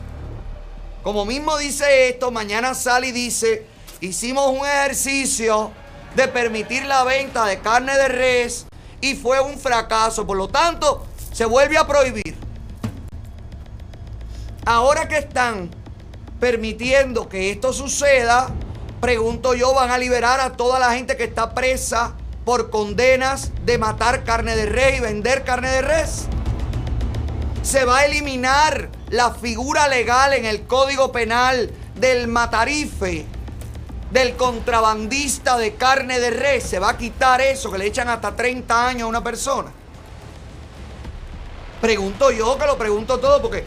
Como 1.04 1.26
mismo 1.26 1.58
dice 1.58 2.08
esto, 2.08 2.32
mañana 2.32 2.74
sale 2.74 3.08
y 3.08 3.12
dice, 3.12 3.66
hicimos 4.00 4.48
un 4.48 4.66
ejercicio 4.66 5.74
de 6.16 6.30
permitir 6.30 6.86
la 6.86 7.04
venta 7.04 7.46
de 7.46 7.60
carne 7.60 7.98
de 7.98 8.08
res 8.08 8.66
y 9.02 9.16
fue 9.16 9.42
un 9.42 9.60
fracaso. 9.60 10.26
Por 10.26 10.38
lo 10.38 10.48
tanto, 10.48 11.06
se 11.34 11.44
vuelve 11.44 11.78
a 11.78 11.86
prohibir. 11.86 12.38
Ahora 14.66 15.10
que 15.10 15.18
están 15.18 15.81
permitiendo 16.42 17.30
que 17.30 17.52
esto 17.52 17.72
suceda, 17.72 18.50
pregunto 19.00 19.54
yo, 19.54 19.76
van 19.76 19.92
a 19.92 20.00
liberar 20.00 20.40
a 20.40 20.54
toda 20.54 20.80
la 20.80 20.92
gente 20.92 21.16
que 21.16 21.24
está 21.24 21.54
presa 21.54 22.16
por 22.44 22.72
condenas 22.72 23.52
de 23.64 23.78
matar 23.78 24.24
carne 24.24 24.56
de 24.56 24.66
res 24.66 24.98
y 24.98 25.02
vender 25.02 25.44
carne 25.44 25.70
de 25.70 25.82
res. 25.84 26.26
Se 27.62 27.86
va 27.86 28.00
a 28.00 28.06
eliminar 28.06 28.90
la 29.10 29.36
figura 29.36 29.88
legal 29.88 30.34
en 30.34 30.46
el 30.46 30.66
Código 30.66 31.12
Penal 31.12 31.72
del 31.96 32.28
matarife 32.28 33.28
del 34.10 34.36
contrabandista 34.36 35.60
de 35.60 35.76
carne 35.76 36.20
de 36.20 36.32
res. 36.32 36.64
Se 36.64 36.80
va 36.80 36.90
a 36.90 36.98
quitar 36.98 37.40
eso 37.40 37.72
que 37.72 37.78
le 37.78 37.86
echan 37.86 38.10
hasta 38.10 38.36
30 38.36 38.88
años 38.88 39.04
a 39.04 39.08
una 39.08 39.24
persona. 39.24 39.72
Pregunto 41.80 42.32
yo 42.32 42.58
que 42.58 42.66
lo 42.66 42.80
pregunto 42.80 43.20
todo 43.20 43.44
porque 43.44 43.64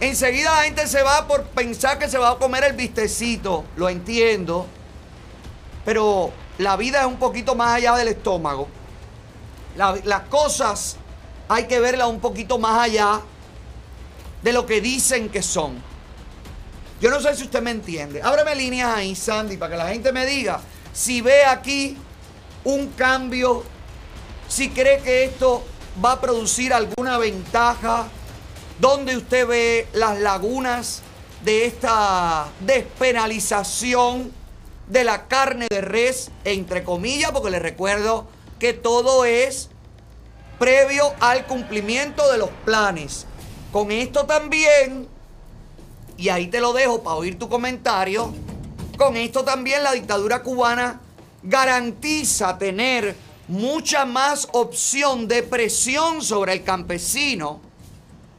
enseguida 0.00 0.52
la 0.52 0.64
gente 0.64 0.86
se 0.86 1.02
va 1.02 1.26
por 1.26 1.44
pensar 1.44 1.98
que 1.98 2.08
se 2.08 2.18
va 2.18 2.30
a 2.30 2.36
comer 2.36 2.64
el 2.64 2.72
vistecito. 2.74 3.64
Lo 3.76 3.88
entiendo. 3.88 4.66
Pero 5.84 6.32
la 6.58 6.76
vida 6.76 7.00
es 7.00 7.06
un 7.06 7.18
poquito 7.18 7.54
más 7.54 7.74
allá 7.74 7.94
del 7.96 8.08
estómago. 8.08 8.68
las 9.76 10.22
cosas 10.28 10.96
hay 11.48 11.66
que 11.66 11.80
verlas 11.80 12.08
un 12.08 12.20
poquito 12.20 12.58
más 12.58 12.80
allá 12.80 13.20
de 14.42 14.52
lo 14.52 14.66
que 14.66 14.80
dicen 14.80 15.28
que 15.28 15.42
son. 15.42 15.82
Yo 17.00 17.10
no 17.10 17.20
sé 17.20 17.34
si 17.34 17.44
usted 17.44 17.62
me 17.62 17.70
entiende. 17.70 18.22
Ábreme 18.22 18.54
líneas 18.54 18.94
ahí, 18.94 19.14
Sandy, 19.14 19.56
para 19.56 19.72
que 19.72 19.76
la 19.78 19.88
gente 19.88 20.12
me 20.12 20.26
diga 20.26 20.60
si 20.92 21.20
ve 21.20 21.44
aquí 21.44 21.96
un 22.64 22.88
cambio, 22.88 23.64
si 24.48 24.70
cree 24.70 25.00
que 25.00 25.24
esto 25.24 25.62
va 26.04 26.12
a 26.12 26.20
producir 26.20 26.72
alguna 26.72 27.18
ventaja, 27.18 28.08
dónde 28.80 29.16
usted 29.16 29.46
ve 29.46 29.88
las 29.92 30.18
lagunas 30.18 31.02
de 31.44 31.66
esta 31.66 32.48
despenalización 32.60 34.32
de 34.88 35.04
la 35.04 35.28
carne 35.28 35.66
de 35.70 35.80
res, 35.80 36.30
entre 36.44 36.82
comillas, 36.82 37.30
porque 37.30 37.50
le 37.50 37.58
recuerdo 37.58 38.26
que 38.58 38.72
todo 38.72 39.24
es 39.24 39.68
previo 40.58 41.12
al 41.20 41.46
cumplimiento 41.46 42.30
de 42.30 42.38
los 42.38 42.50
planes. 42.64 43.26
Con 43.72 43.92
esto 43.92 44.26
también 44.26 45.08
y 46.16 46.28
ahí 46.28 46.48
te 46.48 46.60
lo 46.60 46.74
dejo 46.74 47.02
para 47.02 47.16
oír 47.16 47.38
tu 47.38 47.48
comentario. 47.48 48.34
Con 48.98 49.16
esto 49.16 49.42
también 49.42 49.82
la 49.82 49.92
dictadura 49.92 50.42
cubana 50.42 51.00
garantiza 51.42 52.58
tener 52.58 53.16
mucha 53.48 54.04
más 54.04 54.48
opción 54.52 55.26
de 55.26 55.42
presión 55.42 56.22
sobre 56.22 56.52
el 56.52 56.62
campesino 56.62 57.69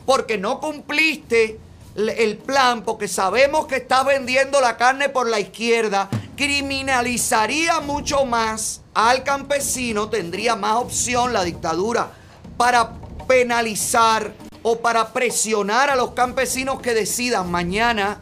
porque 0.05 0.37
no 0.37 0.59
cumpliste 0.59 1.59
el 1.95 2.37
plan, 2.37 2.83
porque 2.83 3.07
sabemos 3.07 3.65
que 3.67 3.77
estás 3.77 4.05
vendiendo 4.05 4.61
la 4.61 4.77
carne 4.77 5.09
por 5.09 5.29
la 5.29 5.39
izquierda, 5.39 6.09
criminalizaría 6.35 7.81
mucho 7.81 8.25
más 8.25 8.81
al 8.93 9.23
campesino, 9.23 10.09
tendría 10.09 10.55
más 10.55 10.75
opción 10.77 11.33
la 11.33 11.43
dictadura 11.43 12.11
para 12.57 12.93
penalizar 13.27 14.33
o 14.63 14.79
para 14.79 15.11
presionar 15.13 15.89
a 15.89 15.95
los 15.95 16.11
campesinos 16.11 16.81
que 16.81 16.93
decidan 16.93 17.49
mañana 17.51 18.21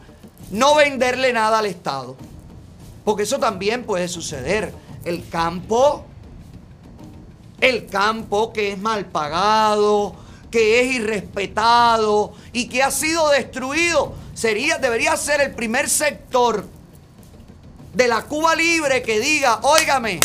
no 0.50 0.74
venderle 0.74 1.32
nada 1.32 1.58
al 1.58 1.66
Estado. 1.66 2.16
Porque 3.04 3.22
eso 3.22 3.38
también 3.38 3.84
puede 3.84 4.08
suceder. 4.08 4.74
El 5.04 5.28
campo, 5.28 6.04
el 7.60 7.86
campo 7.86 8.52
que 8.52 8.72
es 8.72 8.78
mal 8.78 9.06
pagado, 9.06 10.14
que 10.50 10.80
es 10.80 10.94
irrespetado 10.94 12.32
y 12.52 12.68
que 12.68 12.82
ha 12.82 12.90
sido 12.90 13.28
destruido, 13.30 14.14
sería, 14.34 14.78
debería 14.78 15.16
ser 15.16 15.40
el 15.40 15.54
primer 15.54 15.88
sector 15.88 16.66
de 17.94 18.08
la 18.08 18.22
Cuba 18.22 18.54
libre 18.54 19.02
que 19.02 19.20
diga, 19.20 19.60
óigame, 19.62 20.20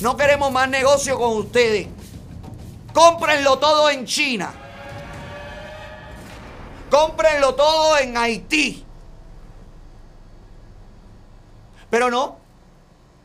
no 0.00 0.16
queremos 0.16 0.50
más 0.50 0.68
negocio 0.68 1.18
con 1.18 1.36
ustedes. 1.36 1.88
Cómprenlo 2.92 3.58
todo 3.58 3.90
en 3.90 4.04
China. 4.04 4.52
Cómprenlo 6.90 7.54
todo 7.54 7.98
en 7.98 8.16
Haití. 8.16 8.84
Pero 11.88 12.10
no. 12.10 12.38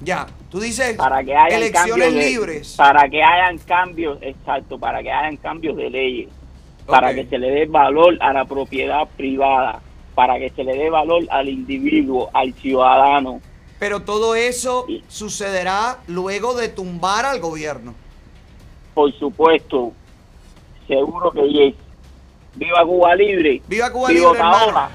Ya, 0.00 0.28
tú 0.48 0.60
dices 0.60 0.96
para 0.96 1.24
que 1.24 1.34
haya 1.34 1.56
elecciones 1.56 2.12
libres. 2.12 2.76
Para 2.76 3.08
que 3.08 3.20
hayan 3.20 3.58
cambios, 3.58 4.18
exacto, 4.22 4.78
para 4.78 5.02
que 5.02 5.10
hayan 5.10 5.36
cambios 5.38 5.76
de 5.76 5.90
leyes. 5.90 6.28
Para 6.86 7.12
que 7.12 7.26
se 7.26 7.36
le 7.36 7.50
dé 7.50 7.66
valor 7.66 8.16
a 8.20 8.32
la 8.32 8.44
propiedad 8.44 9.08
privada. 9.16 9.80
Para 10.14 10.38
que 10.38 10.50
se 10.50 10.62
le 10.62 10.76
dé 10.76 10.88
valor 10.88 11.24
al 11.30 11.48
individuo, 11.48 12.30
al 12.32 12.54
ciudadano 12.54 13.40
pero 13.80 14.02
todo 14.02 14.36
eso 14.36 14.86
sucederá 15.08 15.98
luego 16.06 16.54
de 16.54 16.68
tumbar 16.68 17.24
al 17.24 17.40
gobierno. 17.40 17.94
Por 18.92 19.12
supuesto, 19.18 19.92
seguro 20.88 21.30
que 21.30 21.42
sí. 21.42 21.76
Viva 22.54 22.82
Cuba 22.84 23.14
Libre. 23.14 23.62
Viva 23.66 23.92
Cuba 23.92 24.10
Libre, 24.10 24.38
hermano. 24.38 24.88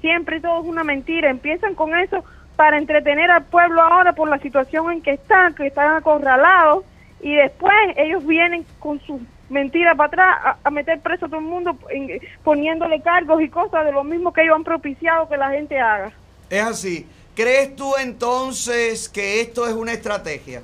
Siempre 0.00 0.40
todo 0.40 0.62
es 0.62 0.66
una 0.68 0.84
mentira. 0.84 1.30
Empiezan 1.30 1.74
con 1.74 1.94
eso 1.96 2.24
para 2.62 2.78
entretener 2.78 3.28
al 3.28 3.42
pueblo 3.42 3.82
ahora 3.82 4.12
por 4.12 4.28
la 4.28 4.38
situación 4.38 4.92
en 4.92 5.02
que 5.02 5.10
están, 5.14 5.52
que 5.52 5.66
están 5.66 5.96
acorralados, 5.96 6.84
y 7.20 7.34
después 7.34 7.74
ellos 7.96 8.24
vienen 8.24 8.64
con 8.78 9.00
sus 9.00 9.20
mentiras 9.50 9.96
para 9.96 10.06
atrás 10.06 10.36
a, 10.44 10.56
a 10.62 10.70
meter 10.70 11.00
preso 11.00 11.26
a 11.26 11.28
todo 11.28 11.40
el 11.40 11.46
mundo 11.46 11.76
en- 11.90 12.20
poniéndole 12.44 13.02
cargos 13.02 13.42
y 13.42 13.48
cosas 13.48 13.84
de 13.84 13.90
lo 13.90 14.04
mismo 14.04 14.32
que 14.32 14.42
ellos 14.42 14.54
han 14.54 14.62
propiciado 14.62 15.28
que 15.28 15.36
la 15.36 15.50
gente 15.50 15.76
haga. 15.80 16.12
Es 16.48 16.62
así. 16.62 17.04
¿Crees 17.34 17.74
tú 17.74 17.94
entonces 18.00 19.08
que 19.08 19.40
esto 19.40 19.66
es 19.66 19.72
una 19.72 19.94
estrategia? 19.94 20.62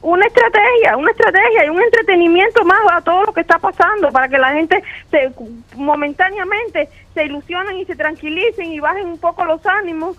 Una 0.00 0.26
estrategia, 0.26 0.96
una 0.96 1.10
estrategia 1.10 1.64
y 1.64 1.70
un 1.70 1.82
entretenimiento 1.82 2.64
más 2.64 2.78
a 2.92 3.00
todo 3.00 3.24
lo 3.24 3.32
que 3.32 3.40
está 3.40 3.58
pasando 3.58 4.12
para 4.12 4.28
que 4.28 4.38
la 4.38 4.52
gente 4.52 4.80
se, 5.10 5.32
momentáneamente 5.74 6.88
se 7.14 7.24
ilusionen 7.24 7.78
y 7.78 7.84
se 7.84 7.96
tranquilicen 7.96 8.70
y 8.70 8.78
bajen 8.78 9.06
un 9.08 9.18
poco 9.18 9.44
los 9.44 9.64
ánimos, 9.66 10.16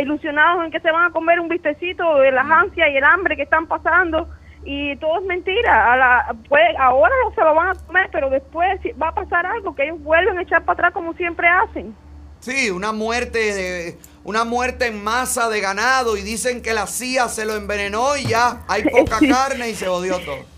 ilusionados 0.00 0.64
en 0.64 0.70
que 0.70 0.80
se 0.80 0.90
van 0.90 1.10
a 1.10 1.12
comer 1.12 1.40
un 1.40 1.48
vistecito 1.48 2.18
de 2.18 2.32
las 2.32 2.50
ansias 2.50 2.88
y 2.90 2.96
el 2.96 3.04
hambre 3.04 3.36
que 3.36 3.42
están 3.42 3.66
pasando 3.66 4.28
y 4.64 4.96
todo 4.96 5.20
es 5.20 5.26
mentira. 5.26 5.92
A 5.92 5.96
la, 5.96 6.36
pues, 6.48 6.62
ahora 6.78 7.14
no 7.24 7.34
se 7.34 7.40
lo 7.40 7.54
van 7.54 7.68
a 7.68 7.74
comer, 7.74 8.08
pero 8.12 8.28
después 8.28 8.80
va 9.00 9.08
a 9.08 9.14
pasar 9.14 9.46
algo 9.46 9.74
que 9.74 9.84
ellos 9.84 10.02
vuelven 10.02 10.38
a 10.38 10.42
echar 10.42 10.64
para 10.64 10.74
atrás 10.74 10.92
como 10.92 11.14
siempre 11.14 11.48
hacen. 11.48 11.94
Sí, 12.40 12.70
una 12.70 12.92
muerte 12.92 13.38
de 13.54 13.98
una 14.24 14.44
muerte 14.44 14.88
en 14.88 15.02
masa 15.02 15.48
de 15.48 15.60
ganado 15.60 16.16
y 16.16 16.22
dicen 16.22 16.60
que 16.60 16.74
la 16.74 16.88
CIA 16.88 17.28
se 17.28 17.46
lo 17.46 17.54
envenenó 17.54 18.16
y 18.16 18.24
ya 18.26 18.64
hay 18.68 18.82
poca 18.90 19.18
carne 19.20 19.70
y 19.70 19.74
se 19.74 19.88
odió 19.88 20.18
todo. 20.18 20.55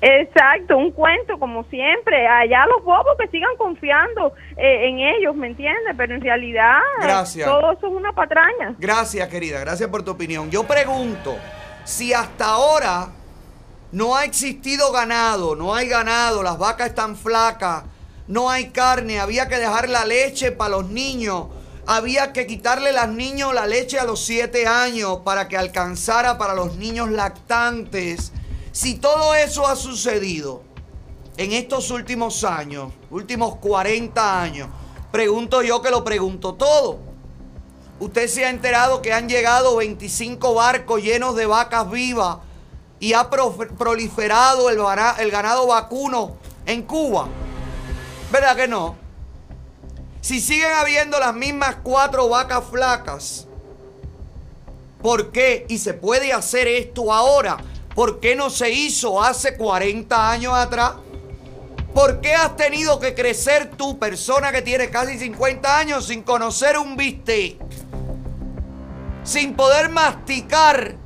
Exacto, 0.00 0.76
un 0.76 0.90
cuento 0.92 1.38
como 1.38 1.64
siempre. 1.64 2.26
Allá 2.26 2.66
los 2.66 2.84
bobos 2.84 3.16
que 3.18 3.28
sigan 3.28 3.56
confiando 3.56 4.32
eh, 4.56 4.88
en 4.88 4.98
ellos, 5.00 5.34
¿me 5.36 5.48
entiendes? 5.48 5.94
Pero 5.96 6.14
en 6.14 6.20
realidad 6.20 6.78
Gracias. 7.00 7.48
todo 7.48 7.72
eso 7.72 7.86
es 7.86 7.92
una 7.92 8.12
patraña. 8.12 8.74
Gracias, 8.78 9.28
querida, 9.28 9.60
gracias 9.60 9.88
por 9.88 10.02
tu 10.02 10.12
opinión. 10.12 10.50
Yo 10.50 10.64
pregunto, 10.64 11.36
si 11.84 12.12
hasta 12.12 12.46
ahora 12.46 13.08
no 13.92 14.16
ha 14.16 14.24
existido 14.24 14.90
ganado, 14.90 15.54
no 15.54 15.74
hay 15.74 15.88
ganado, 15.88 16.42
las 16.42 16.58
vacas 16.58 16.88
están 16.88 17.16
flacas, 17.16 17.84
no 18.26 18.50
hay 18.50 18.70
carne, 18.70 19.20
había 19.20 19.48
que 19.48 19.56
dejar 19.56 19.88
la 19.88 20.04
leche 20.04 20.50
para 20.50 20.70
los 20.70 20.88
niños, 20.88 21.46
había 21.86 22.32
que 22.32 22.46
quitarle 22.46 22.90
a 22.90 23.06
los 23.06 23.14
niños 23.14 23.54
la 23.54 23.66
leche 23.66 23.98
a 23.98 24.04
los 24.04 24.24
7 24.24 24.66
años 24.66 25.18
para 25.24 25.48
que 25.48 25.56
alcanzara 25.56 26.38
para 26.38 26.54
los 26.54 26.76
niños 26.76 27.10
lactantes. 27.10 28.32
Si 28.74 28.96
todo 28.96 29.36
eso 29.36 29.64
ha 29.68 29.76
sucedido 29.76 30.62
en 31.36 31.52
estos 31.52 31.92
últimos 31.92 32.42
años, 32.42 32.92
últimos 33.08 33.54
40 33.58 34.42
años, 34.42 34.68
pregunto 35.12 35.62
yo 35.62 35.80
que 35.80 35.92
lo 35.92 36.02
pregunto 36.02 36.54
todo. 36.54 36.98
Usted 38.00 38.26
se 38.28 38.44
ha 38.44 38.50
enterado 38.50 39.00
que 39.00 39.12
han 39.12 39.28
llegado 39.28 39.76
25 39.76 40.54
barcos 40.54 41.00
llenos 41.00 41.36
de 41.36 41.46
vacas 41.46 41.88
vivas 41.88 42.38
y 42.98 43.12
ha 43.12 43.30
pro- 43.30 43.52
proliferado 43.56 44.68
el 44.70 45.30
ganado 45.30 45.68
vacuno 45.68 46.36
en 46.66 46.82
Cuba. 46.82 47.28
¿Verdad 48.32 48.56
que 48.56 48.66
no? 48.66 48.96
Si 50.20 50.40
siguen 50.40 50.72
habiendo 50.72 51.20
las 51.20 51.32
mismas 51.32 51.76
cuatro 51.84 52.28
vacas 52.28 52.64
flacas, 52.68 53.46
¿por 55.00 55.30
qué? 55.30 55.64
Y 55.68 55.78
se 55.78 55.94
puede 55.94 56.32
hacer 56.32 56.66
esto 56.66 57.12
ahora. 57.12 57.58
¿Por 57.94 58.18
qué 58.18 58.34
no 58.34 58.50
se 58.50 58.70
hizo 58.70 59.22
hace 59.22 59.56
40 59.56 60.30
años 60.30 60.52
atrás? 60.54 60.94
¿Por 61.94 62.20
qué 62.20 62.34
has 62.34 62.56
tenido 62.56 62.98
que 62.98 63.14
crecer 63.14 63.70
tú, 63.76 64.00
persona 64.00 64.50
que 64.50 64.62
tiene 64.62 64.90
casi 64.90 65.16
50 65.16 65.78
años, 65.78 66.06
sin 66.06 66.22
conocer 66.22 66.76
un 66.76 66.96
bistec? 66.96 67.56
Sin 69.22 69.54
poder 69.54 69.90
masticar 69.90 70.96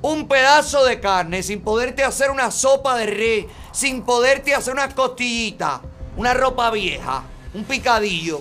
un 0.00 0.26
pedazo 0.26 0.86
de 0.86 1.00
carne, 1.00 1.42
sin 1.42 1.60
poderte 1.60 2.02
hacer 2.02 2.30
una 2.30 2.50
sopa 2.50 2.96
de 2.96 3.06
res, 3.06 3.46
sin 3.72 4.02
poderte 4.02 4.54
hacer 4.54 4.72
unas 4.72 4.94
costillitas, 4.94 5.80
una 6.16 6.32
ropa 6.32 6.70
vieja, 6.70 7.24
un 7.52 7.64
picadillo. 7.64 8.40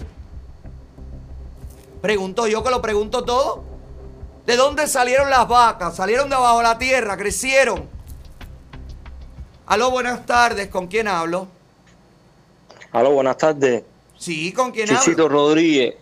Pregunto 2.01 2.47
yo 2.47 2.63
que 2.63 2.69
lo 2.69 2.81
pregunto 2.81 3.25
todo. 3.25 3.65
¿De 4.45 4.55
dónde 4.55 4.87
salieron 4.87 5.29
las 5.29 5.45
vacas? 5.45 5.97
¿Salieron 5.97 6.29
de 6.29 6.35
abajo 6.35 6.59
de 6.59 6.63
la 6.63 6.77
tierra? 6.77 7.17
¿Crecieron? 7.17 7.96
Aló, 9.67 9.91
buenas 9.91 10.25
tardes. 10.25 10.69
¿Con 10.69 10.87
quién 10.87 11.09
hablo? 11.09 11.47
Aló, 12.93 13.11
buenas 13.11 13.37
tardes. 13.37 13.83
Sí, 14.17 14.53
¿con 14.53 14.71
quién 14.71 14.87
Chichito 14.87 15.23
hablo? 15.23 15.47
Rodríguez. 15.47 15.95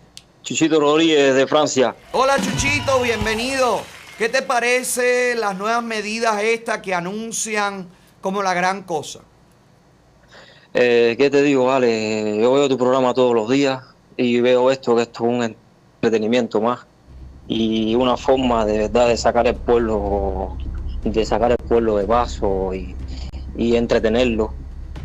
Chichito 0.43 0.79
Rodríguez 0.79 1.33
de 1.33 1.47
Francia. 1.47 1.95
Hola, 2.11 2.37
Chuchito, 2.39 3.01
bienvenido. 3.01 3.81
¿Qué 4.19 4.29
te 4.29 4.43
parece 4.43 5.33
las 5.33 5.57
nuevas 5.57 5.83
medidas 5.83 6.43
estas 6.43 6.77
que 6.83 6.93
anuncian 6.93 7.87
como 8.21 8.43
la 8.43 8.53
gran 8.53 8.83
cosa? 8.83 9.21
Eh, 10.75 11.15
¿Qué 11.17 11.31
te 11.31 11.41
digo, 11.41 11.65
vale? 11.65 12.37
Yo 12.39 12.53
veo 12.53 12.69
tu 12.69 12.77
programa 12.77 13.15
todos 13.15 13.33
los 13.33 13.49
días 13.49 13.83
y 14.15 14.41
veo 14.41 14.69
esto, 14.69 14.95
que 14.95 15.01
esto 15.01 15.23
es 15.23 15.29
un 15.31 15.55
entretenimiento 16.01 16.61
más 16.61 16.85
y 17.47 17.95
una 17.95 18.15
forma 18.15 18.63
de 18.63 18.77
verdad 18.77 19.07
de 19.07 19.17
sacar 19.17 19.47
el 19.47 19.55
pueblo, 19.55 20.55
de 21.03 21.25
sacar 21.25 21.51
el 21.51 21.57
pueblo 21.57 21.97
de 21.97 22.05
paso 22.05 22.71
y, 22.75 22.95
y 23.57 23.75
entretenerlo, 23.75 24.53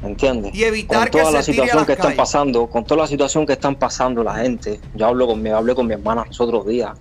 ¿entiendes? 0.03 0.55
Y 0.55 0.65
evitar 0.65 1.11
con 1.11 1.21
toda 1.21 1.31
que 1.31 1.33
la 1.33 1.43
se 1.43 1.53
tire 1.53 1.63
a 1.63 1.67
situación 1.67 1.87
que 1.87 1.93
están 1.93 2.17
pasando, 2.17 2.67
con 2.67 2.85
toda 2.85 3.03
la 3.03 3.07
situación 3.07 3.47
que 3.47 3.53
están 3.55 3.77
pasando 3.77 4.23
la 4.25 4.37
gente. 4.37 4.81
Yo 4.95 5.07
hablo 5.07 5.27
con 5.27 5.43
mi, 5.43 5.51
hablé 5.51 5.75
con 5.75 5.87
mi 5.87 5.95
hermana 5.95 6.25
los 6.27 6.41
otros 6.41 6.67
días. 6.67 6.93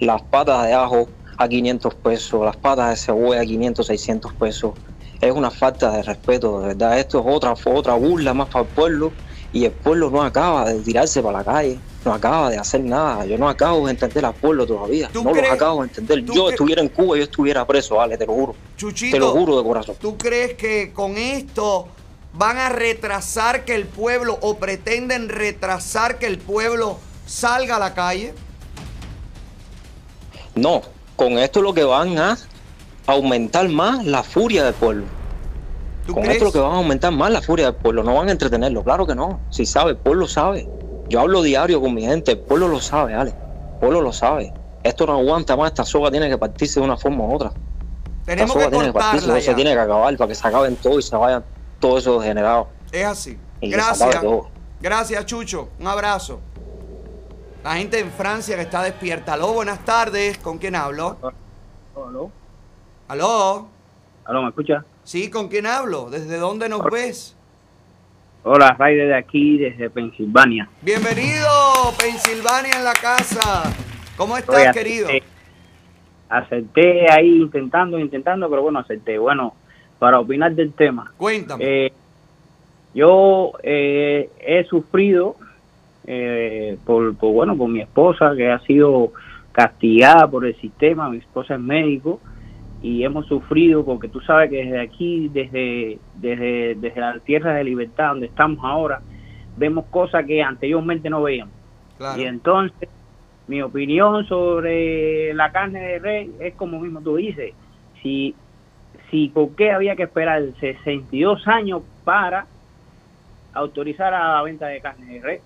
Las 0.00 0.22
patas 0.22 0.66
de 0.66 0.74
ajo 0.74 1.08
a 1.38 1.48
500 1.48 1.94
pesos, 1.94 2.44
las 2.44 2.56
patas 2.56 2.90
de 2.90 2.96
cebolla 2.96 3.40
a 3.40 3.44
500, 3.44 3.86
600 3.86 4.32
pesos. 4.34 4.72
Es 5.20 5.32
una 5.32 5.50
falta 5.50 5.90
de 5.92 6.02
respeto, 6.02 6.60
de 6.60 6.68
verdad. 6.68 6.98
Esto 6.98 7.20
es 7.20 7.24
otra, 7.26 7.54
otra 7.64 7.94
burla 7.94 8.34
más 8.34 8.48
para 8.48 8.64
el 8.64 8.70
pueblo 8.70 9.12
y 9.52 9.64
el 9.64 9.72
pueblo 9.72 10.10
no 10.10 10.22
acaba 10.22 10.70
de 10.70 10.80
tirarse 10.80 11.22
para 11.22 11.38
la 11.38 11.44
calle, 11.44 11.78
no 12.06 12.14
acaba 12.14 12.48
de 12.50 12.56
hacer 12.56 12.82
nada. 12.82 13.26
Yo 13.26 13.36
no 13.36 13.48
acabo 13.48 13.84
de 13.86 13.90
entender 13.92 14.24
al 14.24 14.34
pueblo 14.34 14.66
todavía, 14.66 15.10
¿Tú 15.12 15.22
no 15.24 15.32
crees- 15.32 15.48
lo 15.48 15.54
acabo 15.54 15.82
de 15.82 15.88
entender. 15.88 16.24
Yo 16.24 16.48
estuviera 16.48 16.80
en 16.80 16.88
Cuba, 16.88 17.16
yo 17.16 17.24
estuviera 17.24 17.66
preso, 17.66 17.96
vale, 17.96 18.16
te 18.16 18.24
lo 18.26 18.32
juro. 18.32 18.54
Chuchito, 18.76 19.16
Te 19.16 19.20
lo 19.20 19.30
juro 19.32 19.58
de 19.58 19.64
corazón. 19.64 19.96
¿tú 20.00 20.16
crees 20.16 20.54
que 20.54 20.92
con 20.94 21.18
esto 21.18 21.88
van 22.32 22.56
a 22.58 22.68
retrasar 22.68 23.64
que 23.64 23.74
el 23.74 23.86
pueblo 23.86 24.38
o 24.40 24.56
pretenden 24.56 25.28
retrasar 25.28 26.18
que 26.18 26.26
el 26.26 26.38
pueblo 26.38 26.98
salga 27.26 27.76
a 27.76 27.78
la 27.80 27.92
calle? 27.94 28.32
No, 30.54 30.82
con 31.16 31.38
esto 31.38 31.60
lo 31.62 31.74
que 31.74 31.84
van 31.84 32.18
a 32.18 32.38
aumentar 33.06 33.68
más 33.68 34.04
la 34.04 34.22
furia 34.22 34.64
del 34.64 34.74
pueblo. 34.74 35.04
¿Tú 36.06 36.14
Con 36.14 36.22
crees? 36.22 36.36
esto 36.36 36.46
lo 36.46 36.52
que 36.52 36.58
van 36.60 36.72
a 36.72 36.76
aumentar 36.76 37.12
más 37.12 37.30
la 37.32 37.42
furia 37.42 37.66
del 37.66 37.74
pueblo, 37.74 38.04
no 38.04 38.14
van 38.14 38.28
a 38.28 38.32
entretenerlo, 38.32 38.84
claro 38.84 39.06
que 39.06 39.14
no. 39.16 39.40
Si 39.50 39.66
sabe, 39.66 39.90
el 39.92 39.96
pueblo 39.96 40.28
sabe. 40.28 40.68
Yo 41.08 41.20
hablo 41.20 41.42
diario 41.42 41.80
con 41.80 41.94
mi 41.94 42.02
gente, 42.02 42.32
el 42.32 42.38
pueblo 42.38 42.68
lo 42.68 42.80
sabe, 42.80 43.14
Ale. 43.14 43.30
El 43.30 43.78
pueblo 43.80 44.00
lo 44.00 44.12
sabe. 44.12 44.52
Esto 44.82 45.06
no 45.06 45.14
aguanta 45.14 45.56
más, 45.56 45.68
esta 45.68 45.84
soga 45.84 46.10
tiene 46.10 46.28
que 46.28 46.38
partirse 46.38 46.80
de 46.80 46.86
una 46.86 46.96
forma 46.96 47.24
u 47.24 47.34
otra. 47.34 47.52
Tenemos 48.24 48.52
soga 48.52 48.66
que 48.66 48.70
tiene 48.72 48.86
que 48.86 48.92
partirse, 48.92 49.40
ya. 49.40 49.54
tiene 49.54 49.72
que 49.72 49.80
acabar 49.80 50.16
para 50.16 50.28
que 50.28 50.34
se 50.34 50.46
acaben 50.46 50.76
todo 50.76 50.98
y 50.98 51.02
se 51.02 51.16
vayan 51.16 51.44
todos 51.78 52.02
esos 52.02 52.20
degenerados. 52.20 52.68
Es 52.90 53.04
así. 53.04 53.38
Y 53.60 53.70
se 53.70 53.76
Gracias. 53.76 54.16
Gracias, 54.80 55.26
Chucho. 55.26 55.68
Un 55.78 55.86
abrazo. 55.86 56.40
La 57.64 57.74
gente 57.74 57.98
en 57.98 58.10
Francia 58.12 58.56
que 58.56 58.62
está 58.62 58.82
despierta. 58.82 59.34
Aló, 59.34 59.52
buenas 59.52 59.84
tardes. 59.84 60.38
¿Con 60.38 60.58
quién 60.58 60.76
hablo? 60.76 61.16
Aló, 61.96 62.30
Aló. 63.08 63.66
aló, 64.24 64.42
¿me 64.42 64.48
escucha? 64.48 64.84
Sí, 65.02 65.30
¿con 65.30 65.48
quién 65.48 65.66
hablo? 65.66 66.10
¿Desde 66.10 66.36
dónde 66.38 66.68
nos 66.68 66.84
ves? 66.84 67.35
Hola, 68.48 68.76
Ray 68.78 68.94
de 68.94 69.12
aquí, 69.12 69.58
desde 69.58 69.90
Pensilvania. 69.90 70.68
Bienvenido, 70.80 71.48
Pensilvania 71.98 72.76
en 72.78 72.84
la 72.84 72.92
casa. 72.92 73.64
¿Cómo 74.16 74.36
estás, 74.36 74.54
Oye, 74.54 74.70
querido? 74.72 75.08
acerté- 75.08 75.22
Acerté 76.28 77.10
ahí 77.12 77.40
intentando, 77.42 77.98
intentando, 77.98 78.48
pero 78.48 78.62
bueno, 78.62 78.78
acerté. 78.78 79.18
Bueno, 79.18 79.54
para 79.98 80.20
opinar 80.20 80.54
del 80.54 80.72
tema. 80.74 81.12
Cuéntame. 81.16 81.64
Eh, 81.86 81.92
yo 82.94 83.52
eh, 83.64 84.30
he 84.40 84.62
sufrido 84.64 85.34
eh, 86.06 86.78
por, 86.86 87.16
por, 87.16 87.32
bueno, 87.32 87.56
por 87.56 87.68
mi 87.68 87.80
esposa 87.80 88.32
que 88.36 88.48
ha 88.48 88.60
sido 88.60 89.12
castigada 89.50 90.28
por 90.30 90.46
el 90.46 90.54
sistema. 90.60 91.08
Mi 91.10 91.18
esposa 91.18 91.54
es 91.54 91.60
médico 91.60 92.20
y 92.86 93.02
hemos 93.02 93.26
sufrido 93.26 93.84
porque 93.84 94.06
tú 94.06 94.20
sabes 94.20 94.48
que 94.48 94.58
desde 94.58 94.80
aquí, 94.80 95.28
desde, 95.30 95.98
desde, 96.14 96.76
desde 96.76 97.00
la 97.00 97.18
tierra 97.18 97.54
de 97.54 97.64
libertad 97.64 98.10
donde 98.10 98.26
estamos 98.26 98.64
ahora, 98.64 99.00
vemos 99.56 99.86
cosas 99.86 100.24
que 100.24 100.40
anteriormente 100.40 101.10
no 101.10 101.20
veíamos. 101.20 101.52
claro. 101.98 102.22
Y 102.22 102.26
entonces, 102.26 102.88
mi 103.48 103.60
opinión 103.60 104.24
sobre 104.28 105.34
la 105.34 105.50
carne 105.50 105.80
de 105.80 105.98
res 105.98 106.28
es 106.38 106.54
como 106.54 106.78
mismo 106.78 107.00
tú 107.00 107.16
dices. 107.16 107.54
Si, 108.04 108.36
si 109.10 109.30
¿por 109.30 109.56
qué 109.56 109.72
había 109.72 109.96
que 109.96 110.04
esperar 110.04 110.44
62 110.60 111.48
años 111.48 111.82
para 112.04 112.46
autorizar 113.52 114.14
a 114.14 114.34
la 114.34 114.42
venta 114.42 114.68
de 114.68 114.80
carne 114.80 115.14
de 115.14 115.20
res? 115.20 115.42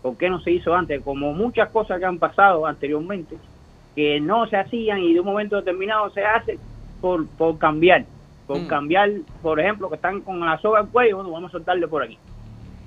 ¿Por 0.00 0.16
qué 0.16 0.30
no 0.30 0.40
se 0.40 0.52
hizo 0.52 0.74
antes? 0.74 1.02
Como 1.02 1.34
muchas 1.34 1.68
cosas 1.68 1.98
que 1.98 2.06
han 2.06 2.18
pasado 2.18 2.64
anteriormente, 2.64 3.36
que 3.94 4.20
no 4.20 4.46
se 4.46 4.56
hacían 4.56 5.00
y 5.00 5.12
de 5.12 5.20
un 5.20 5.26
momento 5.26 5.56
determinado 5.56 6.08
se 6.12 6.24
hace 6.24 6.58
por, 7.00 7.26
por 7.28 7.58
cambiar. 7.58 8.04
Por 8.46 8.60
Mm. 8.60 8.66
cambiar, 8.66 9.10
por 9.42 9.60
ejemplo, 9.60 9.88
que 9.90 9.96
están 9.96 10.20
con 10.22 10.40
la 10.40 10.58
soga 10.60 10.80
al 10.80 10.88
cuello, 10.88 11.16
bueno, 11.16 11.30
vamos 11.30 11.50
a 11.50 11.52
soltarle 11.52 11.86
por 11.86 12.02
aquí 12.02 12.18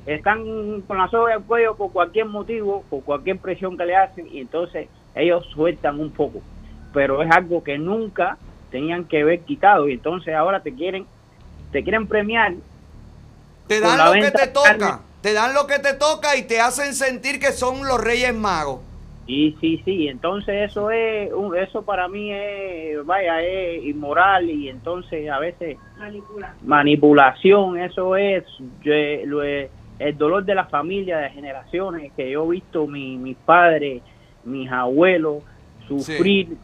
están 0.05 0.81
con 0.81 0.97
la 0.97 1.07
soga 1.09 1.35
al 1.35 1.43
cuello 1.43 1.75
por 1.75 1.91
cualquier 1.91 2.25
motivo, 2.25 2.83
por 2.89 3.03
cualquier 3.03 3.37
presión 3.37 3.77
que 3.77 3.85
le 3.85 3.95
hacen, 3.95 4.27
y 4.27 4.39
entonces 4.39 4.87
ellos 5.15 5.45
sueltan 5.53 5.99
un 5.99 6.11
poco. 6.11 6.41
Pero 6.93 7.21
es 7.21 7.29
algo 7.31 7.63
que 7.63 7.77
nunca 7.77 8.37
tenían 8.71 9.05
que 9.05 9.21
haber 9.21 9.41
quitado, 9.41 9.87
y 9.87 9.93
entonces 9.93 10.33
ahora 10.33 10.61
te 10.61 10.73
quieren, 10.73 11.05
te 11.71 11.83
quieren 11.83 12.07
premiar. 12.07 12.53
Te 13.67 13.79
dan 13.79 13.97
lo 14.03 14.13
que 14.13 14.31
te 14.31 14.47
toca. 14.47 14.77
carne. 14.77 15.11
Te 15.21 15.33
dan 15.33 15.53
lo 15.53 15.67
que 15.67 15.77
te 15.77 15.93
toca 15.93 16.35
y 16.35 16.43
te 16.43 16.59
hacen 16.59 16.95
sentir 16.95 17.39
que 17.39 17.51
son 17.51 17.87
los 17.87 18.01
reyes 18.01 18.33
magos. 18.33 18.79
Y 19.33 19.55
sí, 19.61 19.81
sí, 19.85 20.09
entonces 20.09 20.69
eso 20.69 20.91
es, 20.91 21.31
un- 21.31 21.55
eso 21.55 21.83
para 21.83 22.09
mí 22.09 22.33
es, 22.33 23.05
vaya, 23.05 23.41
es 23.41 23.81
inmoral, 23.85 24.49
y 24.49 24.67
entonces 24.67 25.29
a 25.29 25.39
veces 25.39 25.77
manipulación, 26.63 27.79
eso 27.79 28.17
es, 28.17 28.43
yo- 28.83 29.25
lo 29.25 29.41
es- 29.43 29.69
el 29.99 30.17
dolor 30.17 30.43
de 30.43 30.55
la 30.55 30.65
familia, 30.65 31.17
de 31.19 31.29
generaciones, 31.29 32.11
que 32.17 32.29
yo 32.29 32.43
he 32.45 32.49
visto 32.55 32.87
mi, 32.87 33.17
mis 33.17 33.37
padres, 33.37 34.01
mis 34.43 34.69
abuelos 34.69 35.43
sufrir 35.87 36.57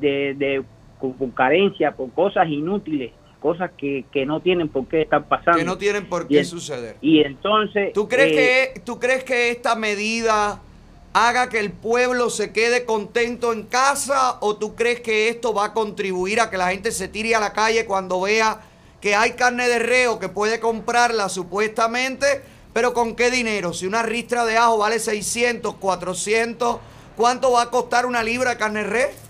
de, 0.00 0.32
de 0.34 0.62
con, 0.98 1.12
con 1.12 1.30
carencia, 1.32 1.92
por 1.92 2.10
cosas 2.12 2.48
inútiles, 2.48 3.12
cosas 3.40 3.70
que, 3.76 4.06
que 4.10 4.24
no 4.24 4.40
tienen 4.40 4.68
por 4.68 4.86
qué 4.86 5.02
estar 5.02 5.26
pasando. 5.28 5.58
Que 5.58 5.64
no 5.64 5.76
tienen 5.76 6.06
por 6.06 6.22
Y 6.22 6.34
qué 6.34 6.38
en- 6.38 6.46
suceder. 6.46 6.96
Y 7.02 7.20
entonces... 7.20 7.92
¿Tú 7.92 8.08
crees, 8.08 8.32
eh, 8.32 8.70
que, 8.74 8.80
¿Tú 8.80 8.98
crees 8.98 9.24
que 9.24 9.50
esta 9.50 9.74
medida 9.74 10.62
haga 11.12 11.48
que 11.48 11.58
el 11.58 11.72
pueblo 11.72 12.30
se 12.30 12.52
quede 12.52 12.84
contento 12.84 13.52
en 13.52 13.64
casa 13.64 14.38
o 14.40 14.56
tú 14.56 14.74
crees 14.74 15.00
que 15.00 15.28
esto 15.28 15.54
va 15.54 15.66
a 15.66 15.72
contribuir 15.72 16.40
a 16.40 16.50
que 16.50 16.58
la 16.58 16.70
gente 16.70 16.92
se 16.92 17.08
tire 17.08 17.34
a 17.34 17.40
la 17.40 17.52
calle 17.52 17.86
cuando 17.86 18.20
vea 18.20 18.60
que 19.00 19.14
hay 19.14 19.32
carne 19.32 19.68
de 19.68 19.78
reo 19.78 20.18
que 20.18 20.28
puede 20.28 20.60
comprarla 20.60 21.28
supuestamente, 21.28 22.42
pero 22.72 22.94
con 22.94 23.14
qué 23.14 23.30
dinero? 23.30 23.72
Si 23.72 23.86
una 23.86 24.02
ristra 24.02 24.44
de 24.44 24.56
ajo 24.56 24.78
vale 24.78 24.98
600, 24.98 25.74
400, 25.74 26.78
¿cuánto 27.16 27.52
va 27.52 27.62
a 27.62 27.70
costar 27.70 28.06
una 28.06 28.22
libra 28.22 28.50
de 28.50 28.56
carne 28.56 28.84
de 28.84 28.90
res? 28.90 29.28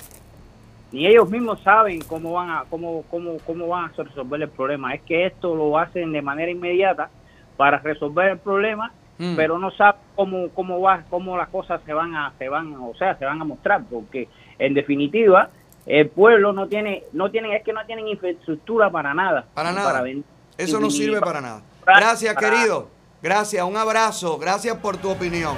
ni 0.90 1.06
ellos 1.06 1.28
mismos 1.28 1.60
saben 1.62 2.00
cómo 2.00 2.32
van 2.32 2.50
a 2.50 2.64
cómo, 2.68 3.04
cómo, 3.10 3.36
cómo 3.46 3.68
van 3.68 3.90
a 3.90 4.02
resolver 4.02 4.42
el 4.42 4.48
problema. 4.48 4.94
Es 4.94 5.02
que 5.02 5.26
esto 5.26 5.54
lo 5.54 5.78
hacen 5.78 6.12
de 6.12 6.22
manera 6.22 6.50
inmediata 6.50 7.10
para 7.56 7.78
resolver 7.78 8.30
el 8.30 8.38
problema, 8.38 8.92
Mm. 9.18 9.34
pero 9.36 9.58
no 9.58 9.70
saben 9.72 10.00
cómo 10.14 10.48
cómo 10.54 10.80
va 10.80 11.02
cómo 11.10 11.36
las 11.36 11.48
cosas 11.48 11.80
se 11.84 11.92
van 11.92 12.14
a 12.14 12.32
se 12.38 12.48
van 12.48 12.74
o 12.76 12.92
sea 12.96 13.16
se 13.18 13.24
van 13.24 13.40
a 13.40 13.44
mostrar 13.44 13.82
porque 13.90 14.28
en 14.58 14.74
definitiva 14.74 15.50
el 15.86 16.08
pueblo 16.08 16.52
no 16.52 16.68
tiene 16.68 17.02
no 17.12 17.30
tienen 17.30 17.52
es 17.52 17.64
que 17.64 17.72
no 17.72 17.84
tienen 17.86 18.06
infraestructura 18.08 18.90
para 18.90 19.14
nada 19.14 19.46
Para 19.54 19.72
nada. 19.72 20.02
vender, 20.02 20.24
Eso 20.56 20.78
no 20.78 20.88
sirve 20.90 21.18
pa- 21.20 21.26
para 21.26 21.40
nada. 21.40 21.62
para- 21.84 21.98
Gracias, 22.00 22.34
para- 22.34 22.50
querido. 22.50 22.88
Gracias, 23.22 23.64
un 23.64 23.76
abrazo. 23.76 24.38
Gracias 24.38 24.76
por 24.78 24.96
tu 24.98 25.10
opinión. 25.10 25.56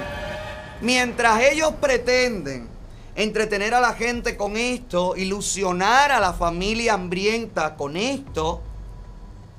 Mientras 0.81 1.39
ellos 1.41 1.73
pretenden 1.79 2.67
entretener 3.15 3.73
a 3.75 3.79
la 3.81 3.93
gente 3.93 4.35
con 4.37 4.57
esto, 4.57 5.15
ilusionar 5.15 6.11
a 6.11 6.19
la 6.19 6.33
familia 6.33 6.93
hambrienta 6.95 7.75
con 7.75 7.97
esto, 7.97 8.61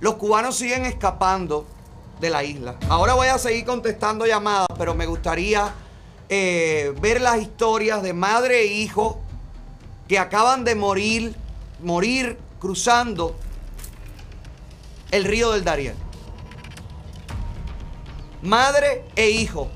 los 0.00 0.14
cubanos 0.14 0.56
siguen 0.56 0.84
escapando 0.84 1.66
de 2.22 2.30
la 2.30 2.44
isla. 2.44 2.76
Ahora 2.88 3.14
voy 3.14 3.26
a 3.26 3.36
seguir 3.36 3.64
contestando 3.66 4.24
llamadas, 4.24 4.68
pero 4.78 4.94
me 4.94 5.06
gustaría 5.06 5.74
eh, 6.28 6.94
ver 7.00 7.20
las 7.20 7.42
historias 7.42 8.00
de 8.00 8.12
madre 8.12 8.60
e 8.60 8.66
hijo 8.66 9.20
que 10.06 10.20
acaban 10.20 10.64
de 10.64 10.76
morir, 10.76 11.34
morir 11.82 12.38
cruzando 12.60 13.34
el 15.10 15.24
río 15.24 15.50
del 15.50 15.64
Darién. 15.64 15.96
Madre 18.40 19.04
e 19.16 19.30
hijo. 19.30 19.68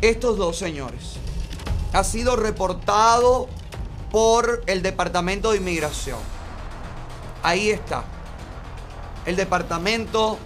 Estos 0.00 0.38
dos 0.38 0.56
señores. 0.56 1.14
Ha 1.92 2.04
sido 2.04 2.36
reportado 2.36 3.48
por 4.12 4.62
el 4.66 4.82
Departamento 4.82 5.50
de 5.50 5.56
Inmigración. 5.56 6.20
Ahí 7.42 7.70
está. 7.70 8.04
El 9.28 9.36
Departamento 9.36 10.38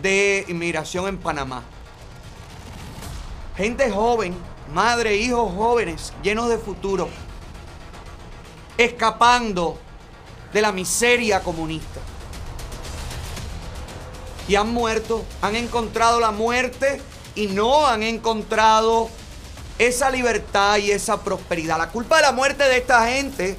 de 0.00 0.44
Inmigración 0.46 1.08
en 1.08 1.18
Panamá. 1.18 1.64
Gente 3.56 3.90
joven, 3.90 4.36
madre, 4.72 5.16
hijos 5.16 5.52
jóvenes, 5.52 6.12
llenos 6.22 6.48
de 6.48 6.56
futuro. 6.56 7.08
Escapando 8.78 9.76
de 10.52 10.62
la 10.62 10.70
miseria 10.70 11.42
comunista. 11.42 11.98
Y 14.46 14.54
han 14.54 14.72
muerto, 14.72 15.24
han 15.40 15.56
encontrado 15.56 16.20
la 16.20 16.30
muerte 16.30 17.02
y 17.34 17.48
no 17.48 17.88
han 17.88 18.04
encontrado 18.04 19.10
esa 19.80 20.12
libertad 20.12 20.76
y 20.76 20.92
esa 20.92 21.24
prosperidad. 21.24 21.76
La 21.76 21.88
culpa 21.88 22.18
de 22.18 22.22
la 22.22 22.30
muerte 22.30 22.62
de 22.62 22.76
esta 22.76 23.04
gente, 23.08 23.56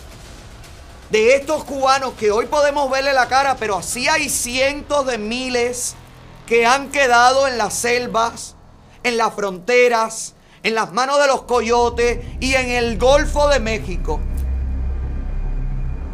de 1.14 1.36
estos 1.36 1.64
cubanos 1.64 2.16
que 2.16 2.32
hoy 2.32 2.48
podemos 2.48 2.90
verle 2.90 3.14
la 3.14 3.28
cara, 3.28 3.56
pero 3.60 3.78
así 3.78 4.10
hay 4.10 4.30
cientos 4.30 5.06
de 5.06 5.20
miles 5.20 5.94
que 6.48 6.66
han 6.66 6.90
quedado 6.90 7.48
en 7.48 7.60
las 7.60 7.76
selvas, 7.76 8.56
en 9.04 9.18
las 9.18 9.32
fronteras, 9.36 10.34
en 10.64 10.74
las 10.74 10.92
manos 10.92 11.20
de 11.20 11.28
los 11.28 11.44
coyotes 11.44 12.26
y 12.40 12.56
en 12.56 12.72
el 12.72 12.98
Golfo 12.98 13.48
de 13.48 13.60
México. 13.60 14.20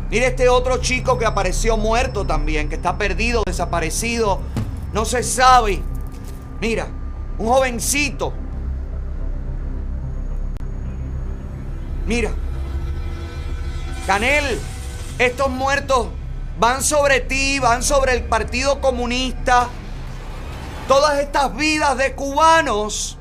Mire 0.10 0.28
este 0.28 0.50
otro 0.50 0.82
chico 0.82 1.18
que 1.18 1.26
apareció 1.26 1.78
muerto 1.78 2.28
también, 2.28 2.68
que 2.68 2.76
está 2.76 2.98
perdido, 2.98 3.44
desaparecido, 3.46 4.42
no 4.92 5.06
se 5.06 5.24
sabe. 5.24 5.82
Mira, 6.60 6.90
un 7.38 7.48
jovencito. 7.48 8.34
Mira, 12.06 12.32
Canel, 14.06 14.60
estos 15.20 15.50
muertos 15.50 16.08
van 16.60 16.82
sobre 16.82 17.20
ti, 17.20 17.60
van 17.60 17.84
sobre 17.84 18.14
el 18.14 18.24
Partido 18.24 18.80
Comunista. 18.80 19.68
Todas 20.88 21.20
estas 21.20 21.56
vidas 21.56 21.98
de 21.98 22.16
cubanos 22.16 23.18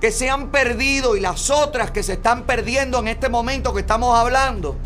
que 0.00 0.10
se 0.10 0.30
han 0.30 0.48
perdido 0.48 1.16
y 1.16 1.20
las 1.20 1.50
otras 1.50 1.90
que 1.90 2.02
se 2.02 2.14
están 2.14 2.42
perdiendo 2.44 2.98
en 2.98 3.08
este 3.08 3.28
momento 3.28 3.72
que 3.72 3.82
estamos 3.82 4.18
hablando, 4.18 4.76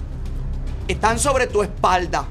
están 0.88 1.18
sobre 1.18 1.46
tu 1.46 1.62
espalda. 1.62 2.26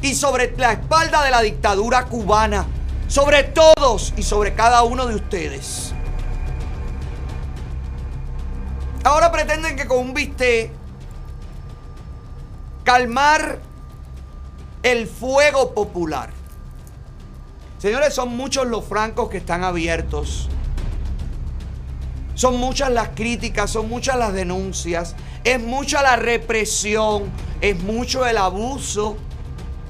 Y 0.00 0.14
sobre 0.14 0.56
la 0.56 0.72
espalda 0.72 1.22
de 1.24 1.30
la 1.30 1.42
dictadura 1.42 2.06
cubana. 2.06 2.66
Sobre 3.06 3.44
todos 3.44 4.14
y 4.16 4.22
sobre 4.22 4.54
cada 4.54 4.82
uno 4.82 5.06
de 5.06 5.14
ustedes. 5.14 5.92
Ahora 9.04 9.30
pretenden 9.30 9.76
que 9.76 9.86
con 9.86 9.98
un 9.98 10.14
bistec 10.14 10.75
calmar 12.86 13.58
el 14.84 15.08
fuego 15.08 15.74
popular. 15.74 16.30
Señores, 17.78 18.14
son 18.14 18.36
muchos 18.36 18.68
los 18.68 18.84
francos 18.84 19.28
que 19.28 19.38
están 19.38 19.64
abiertos. 19.64 20.48
Son 22.36 22.58
muchas 22.58 22.92
las 22.92 23.08
críticas, 23.08 23.72
son 23.72 23.88
muchas 23.88 24.16
las 24.16 24.32
denuncias, 24.32 25.16
es 25.42 25.60
mucha 25.60 26.00
la 26.00 26.14
represión, 26.14 27.24
es 27.60 27.76
mucho 27.82 28.24
el 28.24 28.36
abuso 28.36 29.16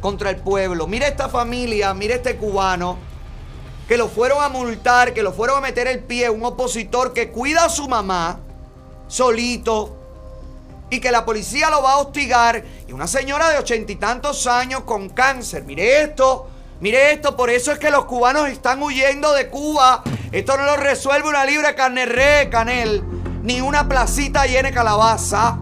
contra 0.00 0.30
el 0.30 0.36
pueblo. 0.36 0.86
Mira 0.86 1.06
esta 1.06 1.28
familia, 1.28 1.92
mira 1.92 2.14
este 2.14 2.36
cubano 2.36 2.96
que 3.86 3.98
lo 3.98 4.08
fueron 4.08 4.42
a 4.42 4.48
multar, 4.48 5.12
que 5.12 5.22
lo 5.22 5.34
fueron 5.34 5.58
a 5.58 5.60
meter 5.60 5.86
el 5.86 5.98
pie, 5.98 6.30
un 6.30 6.46
opositor 6.46 7.12
que 7.12 7.30
cuida 7.30 7.66
a 7.66 7.68
su 7.68 7.88
mamá 7.88 8.40
solito 9.06 10.05
y 10.90 11.00
que 11.00 11.10
la 11.10 11.24
policía 11.24 11.70
lo 11.70 11.82
va 11.82 11.92
a 11.92 11.96
hostigar 11.98 12.62
y 12.86 12.92
una 12.92 13.06
señora 13.06 13.50
de 13.50 13.58
ochenta 13.58 13.92
y 13.92 13.96
tantos 13.96 14.46
años 14.46 14.82
con 14.82 15.08
cáncer. 15.08 15.64
Mire 15.64 16.02
esto, 16.02 16.48
mire 16.80 17.12
esto, 17.12 17.36
por 17.36 17.50
eso 17.50 17.72
es 17.72 17.78
que 17.78 17.90
los 17.90 18.04
cubanos 18.04 18.48
están 18.48 18.82
huyendo 18.82 19.32
de 19.32 19.48
Cuba. 19.48 20.02
Esto 20.30 20.56
no 20.56 20.64
lo 20.64 20.76
resuelve 20.76 21.28
una 21.28 21.44
libre 21.44 21.74
carne 21.74 22.06
re, 22.06 22.48
canel, 22.50 23.02
ni 23.42 23.60
una 23.60 23.88
placita 23.88 24.46
llena 24.46 24.68
de 24.68 24.74
calabaza. 24.74 25.58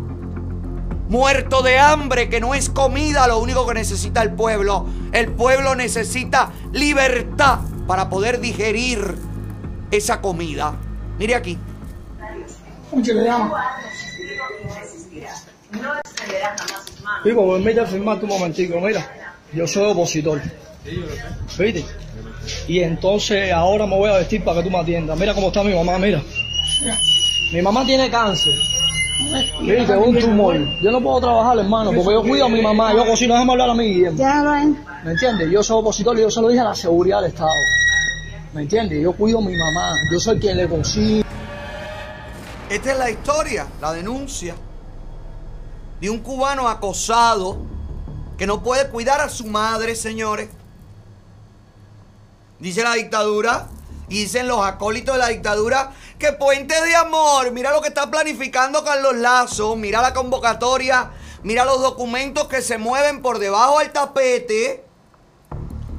Muerto 1.09 1.63
de 1.63 1.79
hambre, 1.79 2.29
que 2.29 2.41
no 2.41 2.55
es 2.55 2.71
comida 2.71 3.27
lo 3.27 3.39
único 3.39 3.67
que 3.67 3.75
necesita 3.75 4.23
el 4.23 4.33
pueblo. 4.33 4.87
El 5.13 5.31
pueblo 5.33 5.75
necesita 5.75 6.51
libertad 6.73 7.59
para 7.87 8.09
poder 8.09 8.41
digerir 8.41 9.17
esa 9.91 10.21
comida. 10.21 10.75
Mire 11.19 11.35
aquí. 11.35 11.59
Digo, 17.25 17.47
pues 17.47 17.91
firmarte 17.91 18.25
un 18.25 18.31
momentico, 18.31 18.81
mira, 18.81 19.07
yo 19.53 19.67
soy 19.67 19.91
opositor. 19.91 20.41
¿Viste? 21.59 21.85
Y 22.69 22.81
entonces 22.81 23.51
ahora 23.53 23.87
me 23.87 23.97
voy 23.97 24.11
a 24.11 24.19
vestir 24.19 24.45
para 24.45 24.59
que 24.59 24.65
tú 24.65 24.71
me 24.71 24.79
atiendas. 24.79 25.19
Mira 25.19 25.35
cómo 25.35 25.49
está 25.49 25.63
mi 25.63 25.75
mamá, 25.75 25.99
mira. 25.99 26.23
Mi 27.53 27.63
mamá 27.63 27.85
tiene 27.87 28.11
cáncer. 28.11 28.53
Viste, 29.63 29.97
un 29.97 30.19
tumor. 30.19 30.57
Yo 30.83 30.91
no 30.91 31.01
puedo 31.01 31.21
trabajar, 31.21 31.59
hermano, 31.59 31.93
porque 31.93 32.13
yo 32.13 32.23
cuido 32.23 32.47
a 32.47 32.49
mi 32.49 32.61
mamá. 32.61 32.93
Yo 32.93 33.07
cocino, 33.07 33.35
déjame 33.35 33.53
hablar 33.53 33.71
a 33.71 33.75
mí, 33.75 33.85
Guillermo. 33.85 34.77
¿Me 35.05 35.13
entiendes? 35.13 35.51
Yo 35.51 35.63
soy 35.63 35.81
opositor 35.81 36.19
y 36.19 36.23
yo 36.23 36.31
se 36.31 36.41
lo 36.41 36.49
dije 36.49 36.61
a 36.61 36.65
la 36.65 36.75
seguridad 36.75 37.23
del 37.23 37.31
Estado. 37.31 37.51
¿Me 38.53 38.63
entiendes? 38.63 39.03
Yo 39.03 39.13
cuido 39.13 39.39
a 39.39 39.43
mi 39.43 39.57
mamá. 39.57 39.95
Yo 40.13 40.21
soy 40.21 40.39
quien 40.39 40.57
le 40.57 40.69
consigue. 40.69 41.25
Esta 42.69 42.93
es 42.93 42.99
la 42.99 43.11
historia, 43.11 43.67
la 43.81 43.93
denuncia 43.93 44.55
de 46.05 46.11
un 46.11 46.19
cubano 46.19 46.69
acosado 46.69 47.57
que 48.37 48.47
no 48.47 48.63
puede 48.63 48.91
cuidar 48.91 49.23
a 49.23 49.31
su 49.31 49.47
madre, 49.47 49.97
señores. 49.97 50.51
Dice 52.59 52.83
la 52.83 52.93
dictadura 52.93 53.69
y 54.11 54.25
dicen 54.25 54.47
los 54.47 54.63
acólitos 54.63 55.15
de 55.15 55.19
la 55.19 55.29
dictadura 55.29 55.93
que 56.19 56.33
puente 56.33 56.79
de 56.85 56.95
amor. 56.95 57.53
Mira 57.53 57.73
lo 57.73 57.81
que 57.81 57.89
está 57.89 58.11
planificando 58.11 58.85
Carlos 58.85 59.17
Lazo. 59.17 59.77
Mira 59.77 60.03
la 60.03 60.13
convocatoria. 60.13 61.11
Mira 61.43 61.65
los 61.65 61.81
documentos 61.81 62.49
que 62.49 62.61
se 62.61 62.77
mueven 62.77 63.23
por 63.23 63.39
debajo 63.39 63.79
del 63.79 63.91
tapete. 63.91 64.85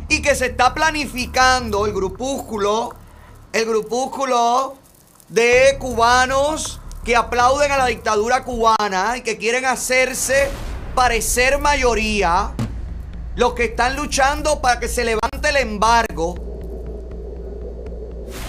Y 0.07 0.21
que 0.21 0.35
se 0.35 0.45
está 0.45 0.75
planificando 0.75 1.87
el 1.87 1.93
grupúsculo. 1.93 2.93
El 3.53 3.65
grupúsculo 3.65 4.75
de 5.29 5.77
cubanos 5.79 6.79
que 7.05 7.15
aplauden 7.15 7.71
a 7.71 7.77
la 7.77 7.85
dictadura 7.85 8.43
cubana 8.43 9.15
y 9.15 9.21
que 9.21 9.37
quieren 9.37 9.63
hacerse 9.65 10.49
parecer 10.95 11.59
mayoría. 11.59 12.51
Los 13.35 13.53
que 13.53 13.65
están 13.65 13.95
luchando 13.95 14.59
para 14.59 14.79
que 14.79 14.87
se 14.87 15.05
levante 15.05 15.49
el 15.49 15.57
embargo. 15.57 16.35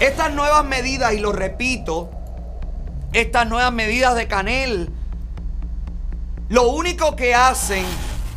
Estas 0.01 0.33
nuevas 0.33 0.65
medidas, 0.65 1.13
y 1.13 1.19
lo 1.19 1.33
repito, 1.33 2.11
estas 3.13 3.47
nuevas 3.47 3.73
medidas 3.73 4.15
de 4.15 4.27
Canel, 4.27 4.91
lo 6.49 6.71
único 6.71 7.15
que 7.15 7.35
hacen 7.35 7.85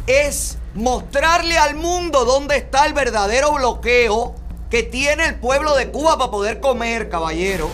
es 0.05 0.57
mostrarle 0.73 1.57
al 1.57 1.75
mundo 1.75 2.25
dónde 2.25 2.57
está 2.57 2.85
el 2.85 2.93
verdadero 2.93 3.53
bloqueo 3.53 4.35
que 4.69 4.83
tiene 4.83 5.27
el 5.27 5.35
pueblo 5.35 5.75
de 5.75 5.91
Cuba 5.91 6.17
para 6.17 6.31
poder 6.31 6.59
comer, 6.59 7.09
caballero. 7.09 7.69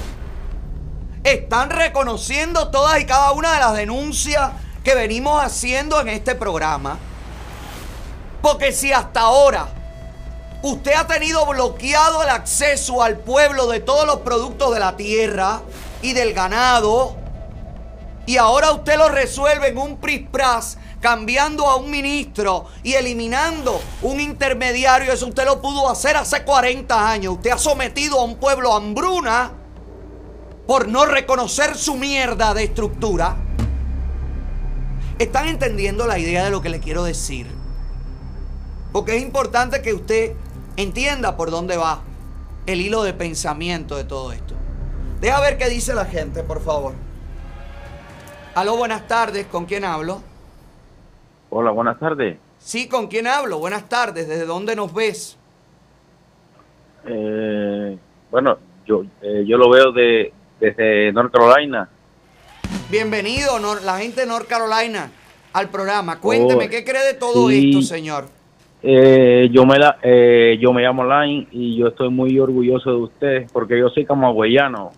Están 1.26 1.72
reconociendo 1.72 2.70
todas 2.70 3.02
y 3.02 3.06
cada 3.08 3.32
una 3.32 3.54
de 3.54 3.60
las 3.60 3.74
denuncias 3.74 4.52
que 4.84 4.94
venimos 4.94 5.44
haciendo 5.44 6.00
en 6.00 6.10
este 6.10 6.36
programa. 6.36 7.00
Porque 8.44 8.72
si 8.72 8.94
hasta 8.94 9.22
ahora 9.22 9.68
usted 10.62 10.94
ha 10.94 11.08
tenido 11.08 11.44
bloqueado 11.48 12.22
el 12.22 12.30
acceso 12.30 13.02
al 13.02 13.18
pueblo 13.18 13.66
de 13.66 13.80
todos 13.80 14.06
los 14.06 14.18
productos 14.18 14.72
de 14.76 14.80
la 14.80 14.96
tierra 14.98 15.62
y 16.04 16.14
del 16.14 16.32
ganado, 16.36 17.16
y 18.28 18.38
ahora 18.38 18.72
usted 18.72 18.96
lo 18.96 19.10
resuelve 19.10 19.70
en 19.70 19.80
un 19.80 19.98
prispras 19.98 20.78
cambiando 21.02 21.66
a 21.66 21.78
un 21.78 21.90
ministro 21.90 22.68
y 22.84 22.94
eliminando 22.94 23.82
un 24.04 24.20
intermediario, 24.20 25.12
eso 25.12 25.26
usted 25.26 25.46
lo 25.46 25.60
pudo 25.60 25.90
hacer 25.90 26.18
hace 26.18 26.44
40 26.44 27.10
años. 27.10 27.34
Usted 27.34 27.50
ha 27.50 27.58
sometido 27.58 28.20
a 28.20 28.24
un 28.24 28.36
pueblo 28.36 28.74
a 28.74 28.78
hambruna 28.78 29.65
por 30.68 30.88
no 30.88 31.06
reconocer 31.06 31.76
su 31.76 31.96
mierda 31.96 32.54
de 32.54 32.64
estructura. 32.64 33.38
¿Están 35.20 35.48
entendiendo 35.48 36.08
la 36.08 36.20
idea 36.20 36.44
de 36.44 36.52
lo 36.52 36.62
que 36.62 36.70
le 36.70 36.80
quiero 36.80 37.04
decir? 37.04 37.48
Porque 38.92 39.18
es 39.18 39.24
importante 39.24 39.82
que 39.82 39.94
usted 39.94 40.34
entienda 40.78 41.38
por 41.38 41.52
dónde 41.52 41.78
va 41.78 42.02
el 42.66 42.82
hilo 42.82 43.04
de 43.04 43.14
pensamiento 43.14 43.96
de 43.96 44.04
todo 44.04 44.32
esto. 44.32 44.56
Deja 45.22 45.40
ver 45.40 45.58
qué 45.58 45.70
dice 45.70 45.94
la 45.94 46.06
gente, 46.06 46.44
por 46.44 46.62
favor. 46.62 46.94
Aló, 48.56 48.78
buenas 48.78 49.08
tardes. 49.08 49.46
¿Con 49.48 49.66
quién 49.66 49.86
hablo? 49.86 50.22
Hola, 51.50 51.72
buenas 51.72 52.00
tardes. 52.00 52.38
Sí, 52.58 52.88
¿con 52.88 53.08
quién 53.08 53.28
hablo? 53.28 53.60
Buenas 53.60 53.88
tardes. 53.88 54.28
¿Desde 54.28 54.46
dónde 54.46 54.76
nos 54.76 54.94
ves? 54.94 55.38
Eh, 57.06 57.98
bueno, 58.32 58.58
yo, 58.86 59.04
eh, 59.22 59.44
yo 59.48 59.58
lo 59.58 59.70
veo 59.70 59.92
de, 59.92 60.34
desde 60.60 61.12
North 61.12 61.32
Carolina. 61.32 61.90
Bienvenido, 62.90 63.60
Nor- 63.60 63.82
la 63.84 63.98
gente 64.00 64.22
de 64.22 64.28
North 64.28 64.48
Carolina, 64.48 65.12
al 65.54 65.70
programa. 65.70 66.20
Cuénteme, 66.20 66.66
Oh, 66.66 66.70
¿qué 66.70 66.84
cree 66.84 67.06
de 67.06 67.14
todo 67.14 67.50
sí. 67.50 67.70
esto, 67.70 67.82
señor? 67.82 68.26
Eh, 68.84 69.50
yo 69.52 69.66
me 69.66 69.80
la, 69.80 69.98
eh, 70.04 70.58
yo 70.62 70.72
me 70.72 70.84
llamo 70.84 71.04
Line 71.04 71.48
y 71.52 71.78
yo 71.78 71.88
estoy 71.88 72.10
muy 72.10 72.38
orgulloso 72.40 72.90
de 72.92 72.98
usted 72.98 73.48
porque 73.52 73.80
yo 73.80 73.90
soy 73.90 74.06
camagüeyano 74.06 74.92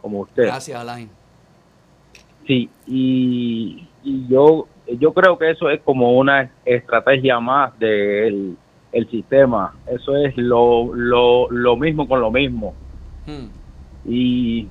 como 0.00 0.20
usted. 0.20 0.44
Gracias, 0.44 0.80
Alain. 0.80 1.10
Sí, 2.46 2.68
y, 2.86 3.86
y 4.02 4.26
yo 4.28 4.66
yo 4.98 5.12
creo 5.14 5.38
que 5.38 5.50
eso 5.50 5.70
es 5.70 5.80
como 5.80 6.16
una 6.18 6.50
estrategia 6.64 7.40
más 7.40 7.78
del 7.78 8.56
el 8.92 9.10
sistema. 9.10 9.74
Eso 9.86 10.16
es 10.16 10.36
lo, 10.36 10.94
lo, 10.94 11.50
lo 11.50 11.76
mismo 11.76 12.06
con 12.06 12.20
lo 12.20 12.30
mismo. 12.30 12.74
Hmm. 13.26 13.48
Y 14.08 14.68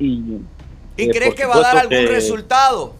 y, 0.00 0.40
¿Y 0.96 1.04
eh, 1.04 1.10
crees 1.10 1.34
que 1.34 1.46
va 1.46 1.54
a 1.56 1.60
dar 1.60 1.76
algún 1.78 1.90
que- 1.90 2.06
resultado? 2.06 2.94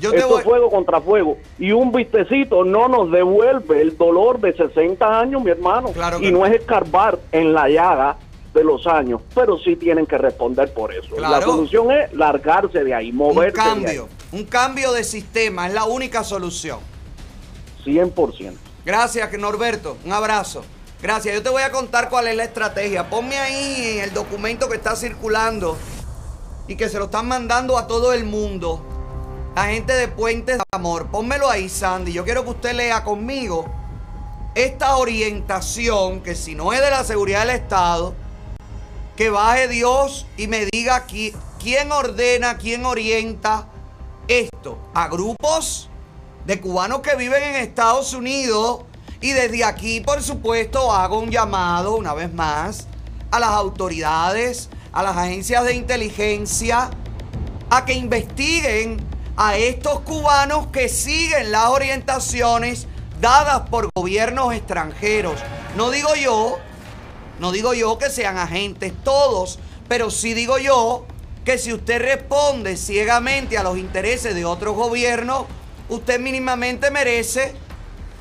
Esto 0.00 0.38
es 0.38 0.44
fuego 0.44 0.70
contra 0.70 1.00
fuego. 1.00 1.38
Y 1.58 1.72
un 1.72 1.92
vistecito 1.92 2.64
no 2.64 2.88
nos 2.88 3.10
devuelve 3.10 3.80
el 3.80 3.96
dolor 3.96 4.40
de 4.40 4.54
60 4.54 5.20
años, 5.20 5.42
mi 5.42 5.50
hermano. 5.50 5.90
y 6.20 6.32
no 6.32 6.44
es 6.44 6.54
escarbar 6.54 7.18
en 7.30 7.52
la 7.52 7.68
llaga 7.68 8.16
de 8.52 8.64
los 8.64 8.86
años, 8.86 9.20
pero 9.34 9.56
sí 9.58 9.76
tienen 9.76 10.06
que 10.06 10.18
responder 10.18 10.74
por 10.74 10.92
eso. 10.92 11.18
La 11.18 11.40
solución 11.40 11.90
es 11.90 12.12
largarse 12.12 12.84
de 12.84 12.94
ahí, 12.94 13.12
moverse. 13.12 13.58
Un 13.58 13.64
cambio, 13.64 13.88
de 13.88 13.98
ahí. 13.98 14.40
un 14.40 14.44
cambio 14.44 14.92
de 14.92 15.04
sistema, 15.04 15.68
es 15.68 15.74
la 15.74 15.84
única 15.84 16.22
solución. 16.24 16.91
100%. 17.84 18.56
Gracias, 18.84 19.32
Norberto. 19.38 19.96
Un 20.04 20.12
abrazo. 20.12 20.64
Gracias. 21.00 21.34
Yo 21.34 21.42
te 21.42 21.50
voy 21.50 21.62
a 21.62 21.70
contar 21.70 22.08
cuál 22.08 22.28
es 22.28 22.36
la 22.36 22.44
estrategia. 22.44 23.08
Ponme 23.08 23.38
ahí 23.38 23.98
el 23.98 24.12
documento 24.12 24.68
que 24.68 24.76
está 24.76 24.96
circulando 24.96 25.76
y 26.68 26.76
que 26.76 26.88
se 26.88 26.98
lo 26.98 27.06
están 27.06 27.28
mandando 27.28 27.78
a 27.78 27.86
todo 27.86 28.12
el 28.12 28.24
mundo. 28.24 28.84
La 29.54 29.66
gente 29.66 29.92
de 29.92 30.08
Puentes 30.08 30.58
de 30.58 30.64
Amor. 30.72 31.08
Pónmelo 31.08 31.50
ahí, 31.50 31.68
Sandy. 31.68 32.12
Yo 32.12 32.24
quiero 32.24 32.44
que 32.44 32.50
usted 32.50 32.74
lea 32.74 33.04
conmigo 33.04 33.66
esta 34.54 34.96
orientación 34.96 36.22
que 36.22 36.34
si 36.34 36.54
no 36.54 36.72
es 36.72 36.80
de 36.80 36.90
la 36.90 37.04
seguridad 37.04 37.40
del 37.40 37.56
Estado, 37.56 38.14
que 39.16 39.30
baje 39.30 39.68
Dios 39.68 40.26
y 40.36 40.46
me 40.46 40.66
diga 40.66 41.04
quién 41.06 41.92
ordena, 41.92 42.58
quién 42.58 42.84
orienta 42.84 43.66
esto 44.28 44.78
a 44.94 45.08
grupos 45.08 45.88
de 46.46 46.60
cubanos 46.60 47.00
que 47.00 47.16
viven 47.16 47.42
en 47.42 47.56
Estados 47.56 48.14
Unidos. 48.14 48.82
Y 49.20 49.30
desde 49.32 49.64
aquí, 49.64 50.00
por 50.00 50.22
supuesto, 50.22 50.92
hago 50.92 51.18
un 51.18 51.30
llamado 51.30 51.94
una 51.94 52.14
vez 52.14 52.32
más 52.32 52.88
a 53.30 53.38
las 53.38 53.50
autoridades, 53.50 54.68
a 54.92 55.02
las 55.02 55.16
agencias 55.16 55.64
de 55.64 55.74
inteligencia, 55.74 56.90
a 57.70 57.84
que 57.84 57.94
investiguen 57.94 59.04
a 59.36 59.56
estos 59.56 60.00
cubanos 60.00 60.66
que 60.68 60.88
siguen 60.88 61.52
las 61.52 61.66
orientaciones 61.66 62.86
dadas 63.20 63.68
por 63.70 63.88
gobiernos 63.94 64.52
extranjeros. 64.52 65.40
No 65.76 65.90
digo 65.90 66.14
yo, 66.14 66.58
no 67.38 67.52
digo 67.52 67.72
yo 67.72 67.96
que 67.98 68.10
sean 68.10 68.36
agentes 68.36 68.92
todos, 69.04 69.58
pero 69.88 70.10
sí 70.10 70.34
digo 70.34 70.58
yo 70.58 71.06
que 71.44 71.58
si 71.58 71.72
usted 71.72 72.00
responde 72.00 72.76
ciegamente 72.76 73.56
a 73.56 73.62
los 73.62 73.78
intereses 73.78 74.34
de 74.34 74.44
otros 74.44 74.76
gobiernos, 74.76 75.46
usted 75.92 76.18
mínimamente 76.18 76.90
merece, 76.90 77.54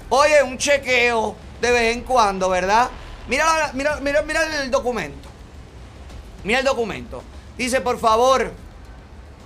oye, 0.10 0.44
un 0.44 0.58
chequeo 0.58 1.36
de 1.62 1.72
vez 1.72 1.96
en 1.96 2.04
cuando, 2.04 2.50
¿verdad? 2.50 2.90
Mira, 3.28 3.72
mira, 3.74 4.00
mira, 4.02 4.22
mira 4.24 4.62
el 4.62 4.70
documento. 4.70 5.30
Mira 6.44 6.60
el 6.60 6.66
documento. 6.66 7.24
Dice, 7.58 7.82
por 7.82 8.00
favor, 8.00 8.52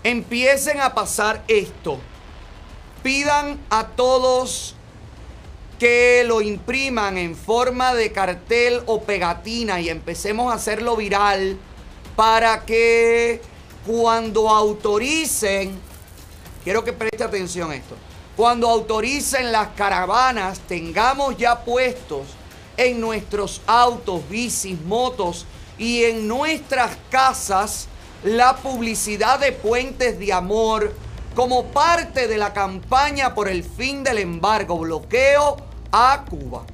empiecen 0.03 0.81
a 0.81 0.93
pasar 0.93 1.43
esto. 1.47 1.99
Pidan 3.03 3.59
a 3.69 3.87
todos 3.87 4.75
que 5.77 6.23
lo 6.25 6.41
impriman 6.41 7.17
en 7.17 7.35
forma 7.35 7.93
de 7.93 8.11
cartel 8.11 8.81
o 8.85 9.03
pegatina 9.03 9.81
y 9.81 9.89
empecemos 9.89 10.51
a 10.51 10.55
hacerlo 10.55 10.95
viral 10.95 11.57
para 12.15 12.65
que 12.65 13.41
cuando 13.85 14.49
autoricen, 14.49 15.77
quiero 16.63 16.83
que 16.83 16.93
preste 16.93 17.23
atención 17.23 17.71
a 17.71 17.75
esto, 17.75 17.95
cuando 18.35 18.69
autoricen 18.69 19.51
las 19.51 19.69
caravanas 19.69 20.59
tengamos 20.67 21.37
ya 21.37 21.59
puestos 21.63 22.27
en 22.77 22.99
nuestros 22.99 23.61
autos, 23.65 24.27
bicis, 24.29 24.79
motos 24.81 25.45
y 25.77 26.03
en 26.03 26.27
nuestras 26.27 26.97
casas 27.09 27.87
la 28.23 28.57
publicidad 28.57 29.39
de 29.39 29.53
puentes 29.53 30.19
de 30.19 30.33
amor 30.33 30.93
como 31.33 31.65
parte 31.65 32.27
de 32.27 32.37
la 32.37 32.53
campaña 32.53 33.35
por 33.35 33.47
el 33.47 33.63
fin 33.63 34.03
del 34.03 34.17
embargo, 34.17 34.79
bloqueo 34.79 35.57
a 35.91 36.25
Cuba. 36.29 36.65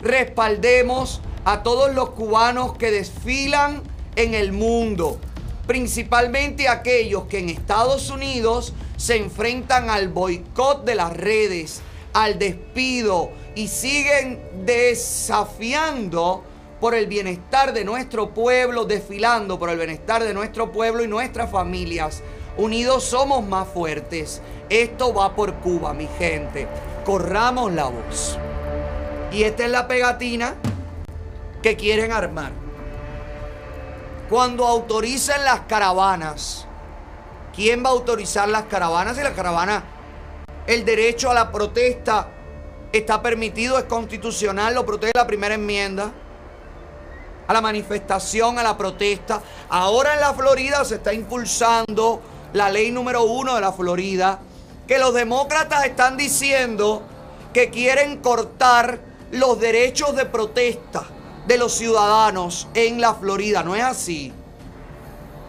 Respaldemos 0.00 1.20
a 1.44 1.62
todos 1.62 1.94
los 1.94 2.10
cubanos 2.10 2.76
que 2.76 2.90
desfilan 2.90 3.82
en 4.16 4.34
el 4.34 4.52
mundo, 4.52 5.18
principalmente 5.66 6.68
aquellos 6.68 7.24
que 7.24 7.38
en 7.38 7.50
Estados 7.50 8.10
Unidos 8.10 8.72
se 9.04 9.18
enfrentan 9.18 9.90
al 9.90 10.08
boicot 10.08 10.86
de 10.86 10.94
las 10.94 11.14
redes, 11.14 11.82
al 12.14 12.38
despido 12.38 13.32
y 13.54 13.68
siguen 13.68 14.40
desafiando 14.64 16.42
por 16.80 16.94
el 16.94 17.06
bienestar 17.06 17.74
de 17.74 17.84
nuestro 17.84 18.30
pueblo, 18.30 18.86
desfilando 18.86 19.58
por 19.58 19.68
el 19.68 19.76
bienestar 19.76 20.24
de 20.24 20.32
nuestro 20.32 20.72
pueblo 20.72 21.04
y 21.04 21.06
nuestras 21.06 21.50
familias. 21.50 22.22
Unidos 22.56 23.04
somos 23.04 23.46
más 23.46 23.68
fuertes. 23.68 24.40
Esto 24.70 25.12
va 25.12 25.36
por 25.36 25.52
Cuba, 25.56 25.92
mi 25.92 26.08
gente. 26.18 26.66
Corramos 27.04 27.74
la 27.74 27.84
voz. 27.84 28.38
Y 29.30 29.42
esta 29.42 29.66
es 29.66 29.70
la 29.70 29.86
pegatina 29.86 30.54
que 31.62 31.76
quieren 31.76 32.10
armar. 32.10 32.52
Cuando 34.30 34.66
autoricen 34.66 35.44
las 35.44 35.60
caravanas, 35.68 36.66
¿quién 37.54 37.84
va 37.84 37.88
a 37.88 37.92
autorizar 37.92 38.48
las 38.48 38.64
caravanas? 38.64 39.18
Y 39.18 39.22
la 39.22 39.32
caravana, 39.32 39.84
el 40.66 40.84
derecho 40.84 41.30
a 41.30 41.34
la 41.34 41.50
protesta 41.50 42.28
está 42.92 43.22
permitido, 43.22 43.78
es 43.78 43.84
constitucional, 43.84 44.74
lo 44.74 44.86
protege 44.86 45.12
la 45.14 45.26
primera 45.26 45.54
enmienda 45.54 46.12
a 47.46 47.52
la 47.52 47.60
manifestación, 47.60 48.58
a 48.58 48.62
la 48.62 48.76
protesta. 48.76 49.42
Ahora 49.68 50.14
en 50.14 50.20
la 50.20 50.32
Florida 50.32 50.84
se 50.84 50.96
está 50.96 51.12
impulsando 51.12 52.22
la 52.52 52.70
ley 52.70 52.90
número 52.90 53.24
uno 53.24 53.54
de 53.54 53.60
la 53.60 53.72
Florida, 53.72 54.38
que 54.86 54.98
los 54.98 55.12
demócratas 55.14 55.84
están 55.84 56.16
diciendo 56.16 57.02
que 57.52 57.70
quieren 57.70 58.18
cortar 58.18 59.00
los 59.32 59.58
derechos 59.60 60.14
de 60.14 60.26
protesta 60.26 61.04
de 61.46 61.58
los 61.58 61.74
ciudadanos 61.74 62.68
en 62.74 63.00
la 63.00 63.14
Florida. 63.14 63.62
No 63.62 63.74
es 63.74 63.82
así. 63.82 64.32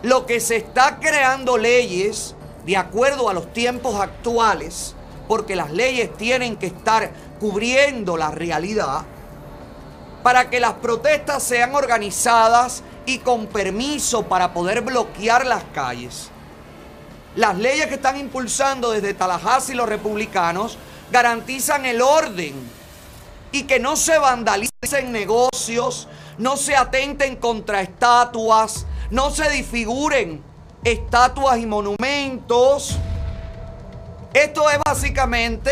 Lo 0.06 0.28
que 0.28 0.39
se 0.39 0.58
está 0.58 0.99
creando 0.99 1.58
leyes 1.58 2.36
de 2.64 2.78
acuerdo 2.78 3.28
a 3.28 3.34
los 3.34 3.51
tiempos 3.53 3.99
actuales, 3.99 4.93
porque 5.28 5.56
las 5.56 5.72
leyes 5.72 6.16
tienen 6.16 6.58
que 6.58 6.68
estar 6.68 7.10
cubriendo 7.39 8.16
la 8.16 8.30
realidad, 8.30 9.01
para 10.22 10.51
que 10.51 10.60
las 10.60 10.74
protestas 10.74 11.41
sean 11.41 11.74
organizadas 11.74 12.84
y 13.08 13.18
con 13.18 13.47
permiso 13.47 14.28
para 14.28 14.53
poder 14.53 14.82
bloquear 14.82 15.43
las 15.47 15.64
calles. 15.74 16.30
Las 17.36 17.58
leyes 17.58 17.88
que 17.88 17.95
están 17.95 18.20
impulsando 18.20 18.91
desde 18.91 19.16
Tallahassee 19.16 19.74
los 19.74 19.89
republicanos 19.89 20.78
garantizan 21.12 21.84
el 21.88 22.03
orden 22.03 22.53
y 23.51 23.64
que 23.64 23.80
no 23.80 23.95
se 23.95 24.20
vandalicen 24.20 25.12
negocios, 25.12 26.08
no 26.38 26.58
se 26.58 26.76
atenten 26.76 27.38
contra 27.38 27.82
estatuas, 27.82 28.86
no 29.10 29.32
se 29.32 29.49
disfiguren 29.49 30.41
estatuas 30.84 31.58
y 31.60 31.66
monumentos. 31.66 32.97
Esto 34.34 34.70
es 34.70 34.80
básicamente 34.86 35.72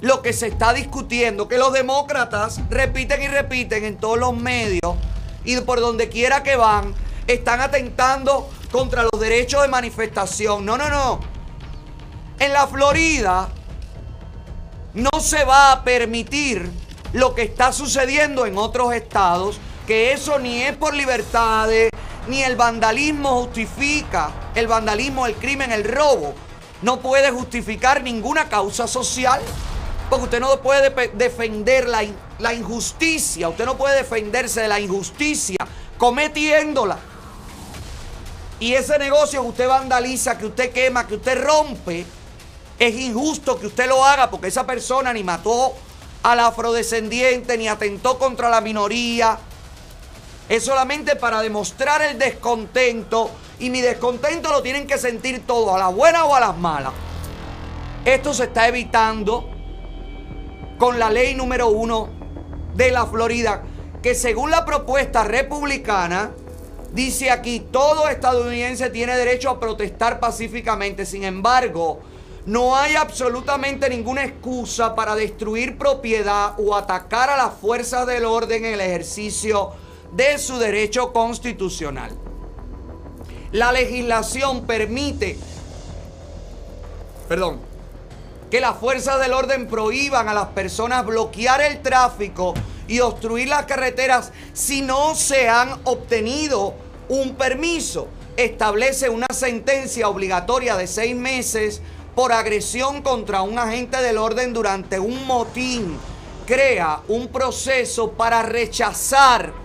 lo 0.00 0.22
que 0.22 0.32
se 0.32 0.48
está 0.48 0.72
discutiendo, 0.72 1.48
que 1.48 1.58
los 1.58 1.72
demócratas 1.72 2.60
repiten 2.68 3.22
y 3.22 3.28
repiten 3.28 3.84
en 3.84 3.96
todos 3.96 4.18
los 4.18 4.36
medios 4.36 4.96
y 5.44 5.56
por 5.60 5.80
donde 5.80 6.08
quiera 6.08 6.42
que 6.42 6.56
van, 6.56 6.94
están 7.26 7.60
atentando 7.60 8.48
contra 8.70 9.02
los 9.02 9.20
derechos 9.20 9.62
de 9.62 9.68
manifestación. 9.68 10.64
No, 10.64 10.76
no, 10.76 10.88
no. 10.88 11.20
En 12.38 12.52
la 12.52 12.66
Florida 12.66 13.48
no 14.94 15.20
se 15.20 15.44
va 15.44 15.72
a 15.72 15.84
permitir 15.84 16.70
lo 17.12 17.34
que 17.34 17.42
está 17.42 17.72
sucediendo 17.72 18.46
en 18.46 18.56
otros 18.58 18.94
estados, 18.94 19.58
que 19.86 20.12
eso 20.12 20.38
ni 20.38 20.62
es 20.62 20.76
por 20.76 20.94
libertades, 20.94 21.90
ni 22.28 22.42
el 22.42 22.56
vandalismo 22.56 23.42
justifica 23.42 24.32
el 24.54 24.66
vandalismo, 24.66 25.26
el 25.26 25.34
crimen, 25.34 25.72
el 25.72 25.84
robo. 25.84 26.34
No 26.82 27.00
puede 27.00 27.30
justificar 27.30 28.02
ninguna 28.02 28.48
causa 28.48 28.86
social. 28.86 29.40
Porque 30.10 30.24
usted 30.24 30.40
no 30.40 30.60
puede 30.60 30.90
defender 31.14 31.88
la, 31.88 32.04
la 32.38 32.52
injusticia. 32.52 33.48
Usted 33.48 33.64
no 33.64 33.76
puede 33.76 33.96
defenderse 33.96 34.60
de 34.60 34.68
la 34.68 34.78
injusticia 34.78 35.56
cometiéndola. 35.96 36.98
Y 38.60 38.74
ese 38.74 38.98
negocio 38.98 39.40
que 39.42 39.48
usted 39.48 39.68
vandaliza, 39.68 40.36
que 40.38 40.46
usted 40.46 40.72
quema, 40.72 41.06
que 41.06 41.14
usted 41.14 41.42
rompe, 41.42 42.04
es 42.78 42.94
injusto 42.94 43.58
que 43.58 43.66
usted 43.66 43.88
lo 43.88 44.04
haga 44.04 44.30
porque 44.30 44.48
esa 44.48 44.66
persona 44.66 45.12
ni 45.12 45.24
mató 45.24 45.72
al 46.22 46.40
afrodescendiente, 46.40 47.56
ni 47.56 47.68
atentó 47.68 48.18
contra 48.18 48.48
la 48.48 48.60
minoría. 48.60 49.38
Es 50.52 50.64
solamente 50.64 51.16
para 51.16 51.40
demostrar 51.40 52.02
el 52.02 52.18
descontento. 52.18 53.30
Y 53.58 53.70
mi 53.70 53.80
descontento 53.80 54.50
lo 54.50 54.60
tienen 54.60 54.86
que 54.86 54.98
sentir 54.98 55.46
todos, 55.46 55.74
a 55.74 55.78
las 55.78 55.94
buenas 55.94 56.24
o 56.24 56.34
a 56.34 56.40
las 56.40 56.54
malas. 56.58 56.92
Esto 58.04 58.34
se 58.34 58.44
está 58.44 58.68
evitando 58.68 59.48
con 60.78 60.98
la 60.98 61.08
ley 61.08 61.34
número 61.34 61.68
uno 61.68 62.10
de 62.74 62.90
la 62.90 63.06
Florida, 63.06 63.62
que 64.02 64.14
según 64.14 64.50
la 64.50 64.66
propuesta 64.66 65.24
republicana, 65.24 66.32
dice 66.92 67.30
aquí, 67.30 67.60
todo 67.72 68.10
estadounidense 68.10 68.90
tiene 68.90 69.16
derecho 69.16 69.48
a 69.48 69.58
protestar 69.58 70.20
pacíficamente. 70.20 71.06
Sin 71.06 71.24
embargo, 71.24 72.00
no 72.44 72.76
hay 72.76 72.96
absolutamente 72.96 73.88
ninguna 73.88 74.22
excusa 74.22 74.94
para 74.94 75.14
destruir 75.14 75.78
propiedad 75.78 76.52
o 76.58 76.76
atacar 76.76 77.30
a 77.30 77.38
las 77.38 77.54
fuerzas 77.54 78.06
del 78.06 78.26
orden 78.26 78.66
en 78.66 78.74
el 78.74 78.82
ejercicio 78.82 79.72
de 80.12 80.38
su 80.38 80.58
derecho 80.58 81.12
constitucional. 81.12 82.10
La 83.50 83.72
legislación 83.72 84.66
permite, 84.66 85.38
perdón, 87.28 87.60
que 88.50 88.60
las 88.60 88.76
fuerzas 88.78 89.20
del 89.20 89.32
orden 89.32 89.66
prohíban 89.66 90.28
a 90.28 90.34
las 90.34 90.48
personas 90.48 91.06
bloquear 91.06 91.62
el 91.62 91.80
tráfico 91.80 92.54
y 92.86 93.00
obstruir 93.00 93.48
las 93.48 93.64
carreteras 93.64 94.32
si 94.52 94.82
no 94.82 95.14
se 95.14 95.48
han 95.48 95.80
obtenido 95.84 96.74
un 97.08 97.34
permiso. 97.34 98.08
Establece 98.36 99.08
una 99.08 99.28
sentencia 99.32 100.08
obligatoria 100.08 100.76
de 100.76 100.86
seis 100.86 101.16
meses 101.16 101.80
por 102.14 102.32
agresión 102.32 103.02
contra 103.02 103.42
un 103.42 103.58
agente 103.58 104.02
del 104.02 104.18
orden 104.18 104.52
durante 104.52 104.98
un 104.98 105.26
motín. 105.26 105.98
Crea 106.46 107.00
un 107.08 107.28
proceso 107.28 108.12
para 108.12 108.42
rechazar 108.42 109.61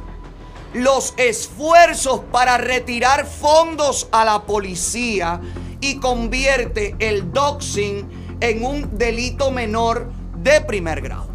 los 0.78 1.15
esfuerzos 1.17 2.21
para 2.32 2.57
retirar 2.57 3.25
fondos 3.25 4.07
a 4.11 4.23
la 4.23 4.43
policía 4.43 5.41
y 5.82 5.97
convierte 5.99 6.95
el 6.99 7.32
doxing 7.32 8.38
en 8.39 8.63
un 8.63 8.97
delito 8.97 9.49
menor 9.49 10.11
de 10.38 10.61
primer 10.61 11.01
grado. 11.01 11.30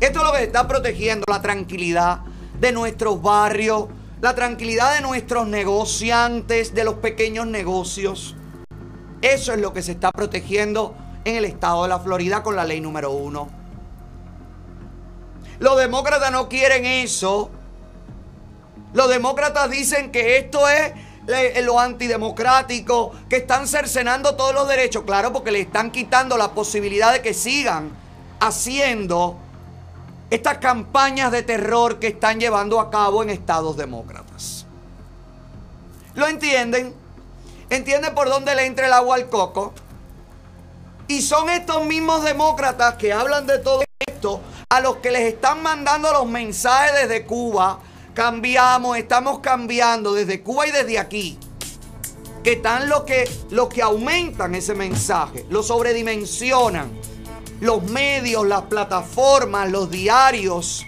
Esto 0.00 0.18
es 0.18 0.24
lo 0.24 0.32
que 0.32 0.44
está 0.44 0.68
protegiendo 0.68 1.24
la 1.28 1.40
tranquilidad 1.40 2.20
de 2.60 2.72
nuestros 2.72 3.22
barrios, 3.22 3.86
la 4.20 4.34
tranquilidad 4.34 4.94
de 4.94 5.00
nuestros 5.00 5.46
negociantes, 5.46 6.74
de 6.74 6.84
los 6.84 6.96
pequeños 6.96 7.46
negocios. 7.46 8.36
Eso 9.22 9.52
es 9.54 9.60
lo 9.60 9.72
que 9.72 9.82
se 9.82 9.92
está 9.92 10.10
protegiendo 10.12 10.94
en 11.24 11.36
el 11.36 11.46
estado 11.46 11.84
de 11.84 11.88
la 11.88 11.98
Florida 11.98 12.42
con 12.42 12.54
la 12.54 12.64
ley 12.64 12.82
número 12.82 13.12
uno. 13.12 13.48
Los 15.58 15.78
demócratas 15.78 16.32
no 16.32 16.48
quieren 16.48 16.84
eso. 16.84 17.50
Los 18.92 19.08
demócratas 19.08 19.70
dicen 19.70 20.10
que 20.10 20.38
esto 20.38 20.68
es 20.68 20.92
lo 21.64 21.78
antidemocrático, 21.78 23.12
que 23.28 23.36
están 23.36 23.68
cercenando 23.68 24.34
todos 24.34 24.54
los 24.54 24.68
derechos. 24.68 25.04
Claro, 25.04 25.32
porque 25.32 25.52
le 25.52 25.60
están 25.60 25.90
quitando 25.90 26.36
la 26.36 26.52
posibilidad 26.52 27.12
de 27.12 27.22
que 27.22 27.34
sigan 27.34 27.90
haciendo 28.40 29.36
estas 30.30 30.58
campañas 30.58 31.30
de 31.32 31.42
terror 31.42 31.98
que 31.98 32.08
están 32.08 32.40
llevando 32.40 32.80
a 32.80 32.90
cabo 32.90 33.22
en 33.22 33.30
estados 33.30 33.76
demócratas. 33.76 34.66
¿Lo 36.14 36.26
entienden? 36.26 36.94
¿Entienden 37.68 38.14
por 38.14 38.28
dónde 38.28 38.54
le 38.54 38.66
entra 38.66 38.86
el 38.86 38.92
agua 38.92 39.16
al 39.16 39.28
coco? 39.28 39.72
Y 41.06 41.22
son 41.22 41.48
estos 41.48 41.84
mismos 41.84 42.24
demócratas 42.24 42.94
que 42.94 43.12
hablan 43.12 43.46
de 43.46 43.58
todo 43.58 43.82
esto 44.06 44.40
a 44.68 44.80
los 44.80 44.96
que 44.96 45.10
les 45.10 45.22
están 45.22 45.62
mandando 45.62 46.12
los 46.12 46.26
mensajes 46.26 46.92
desde 46.94 47.26
Cuba. 47.26 47.78
Cambiamos, 48.20 48.98
estamos 48.98 49.38
cambiando 49.38 50.12
desde 50.12 50.42
Cuba 50.42 50.66
y 50.66 50.70
desde 50.72 50.98
aquí. 50.98 51.38
Que 52.44 52.52
están 52.52 52.86
los 52.86 53.04
que, 53.04 53.26
los 53.48 53.70
que 53.70 53.80
aumentan 53.80 54.54
ese 54.54 54.74
mensaje, 54.74 55.46
lo 55.48 55.62
sobredimensionan. 55.62 56.92
Los 57.62 57.82
medios, 57.84 58.46
las 58.46 58.64
plataformas, 58.64 59.70
los 59.70 59.90
diarios. 59.90 60.84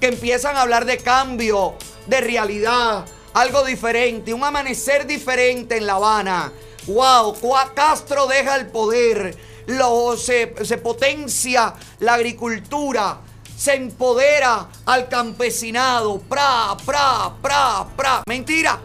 Que 0.00 0.08
empiezan 0.08 0.56
a 0.56 0.62
hablar 0.62 0.86
de 0.86 0.98
cambio, 0.98 1.76
de 2.08 2.20
realidad, 2.20 3.04
algo 3.32 3.64
diferente, 3.64 4.34
un 4.34 4.42
amanecer 4.42 5.06
diferente 5.06 5.76
en 5.76 5.86
La 5.86 5.92
Habana. 5.92 6.52
¡Wow! 6.88 7.36
Castro 7.76 8.26
deja 8.26 8.56
el 8.56 8.66
poder, 8.66 9.38
lo, 9.68 10.16
se, 10.16 10.52
se 10.64 10.78
potencia 10.78 11.74
la 12.00 12.14
agricultura, 12.14 13.20
se 13.56 13.74
empodera 13.74 14.68
al 14.84 15.08
campesinado. 15.08 16.18
¡Pra, 16.20 16.76
pra, 16.84 17.32
pra, 17.40 17.86
pra! 17.96 18.22
Mentira. 18.26 18.78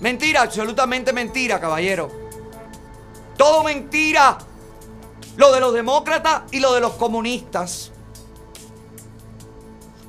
Mentira, 0.00 0.42
absolutamente 0.42 1.12
mentira, 1.12 1.60
caballero. 1.60 2.10
Todo 3.36 3.64
mentira. 3.64 4.38
Lo 5.36 5.52
de 5.52 5.60
los 5.60 5.72
demócratas 5.72 6.42
y 6.52 6.60
lo 6.60 6.74
de 6.74 6.80
los 6.80 6.92
comunistas. 6.92 7.90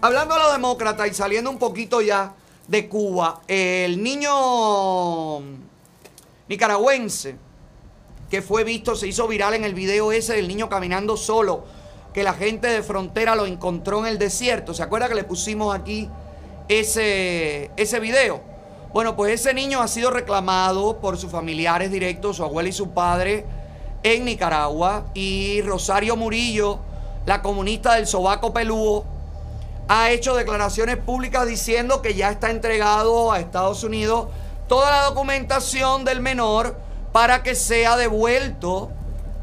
Hablando 0.01 0.35
de 0.35 0.41
los 0.41 0.53
demócratas 0.53 1.07
y 1.09 1.13
saliendo 1.13 1.49
un 1.49 1.57
poquito 1.57 2.01
ya 2.01 2.35
de 2.67 2.87
Cuba, 2.87 3.41
el 3.47 4.03
niño 4.03 5.39
nicaragüense 6.47 7.37
que 8.29 8.41
fue 8.41 8.63
visto, 8.63 8.95
se 8.95 9.07
hizo 9.07 9.27
viral 9.27 9.53
en 9.53 9.63
el 9.63 9.73
video 9.73 10.11
ese 10.11 10.33
del 10.33 10.47
niño 10.47 10.67
caminando 10.67 11.15
solo, 11.15 11.63
que 12.15 12.23
la 12.23 12.33
gente 12.33 12.69
de 12.69 12.81
frontera 12.81 13.35
lo 13.35 13.45
encontró 13.45 13.99
en 13.99 14.05
el 14.05 14.17
desierto. 14.17 14.73
¿Se 14.73 14.81
acuerda 14.81 15.09
que 15.09 15.15
le 15.15 15.25
pusimos 15.25 15.75
aquí 15.75 16.09
ese, 16.69 17.71
ese 17.75 17.99
video? 17.99 18.39
Bueno, 18.93 19.17
pues 19.17 19.41
ese 19.41 19.53
niño 19.53 19.81
ha 19.81 19.89
sido 19.89 20.11
reclamado 20.11 21.01
por 21.01 21.17
sus 21.17 21.29
familiares 21.29 21.91
directos, 21.91 22.37
su 22.37 22.45
abuela 22.45 22.69
y 22.69 22.71
su 22.71 22.91
padre, 22.91 23.45
en 24.01 24.23
Nicaragua. 24.23 25.07
Y 25.13 25.61
Rosario 25.63 26.15
Murillo, 26.15 26.79
la 27.25 27.41
comunista 27.41 27.95
del 27.95 28.07
Sobaco 28.07 28.53
Pelúo, 28.53 29.03
ha 29.89 30.09
hecho 30.09 30.35
declaraciones 30.35 30.95
públicas 30.95 31.45
diciendo 31.45 32.01
que 32.01 32.13
ya 32.13 32.31
está 32.31 32.49
entregado 32.49 33.33
a 33.33 33.41
Estados 33.41 33.83
Unidos 33.83 34.29
toda 34.69 34.89
la 34.89 35.03
documentación 35.03 36.05
del 36.05 36.21
menor 36.21 36.77
para 37.11 37.43
que 37.43 37.55
sea 37.55 37.97
devuelto 37.97 38.89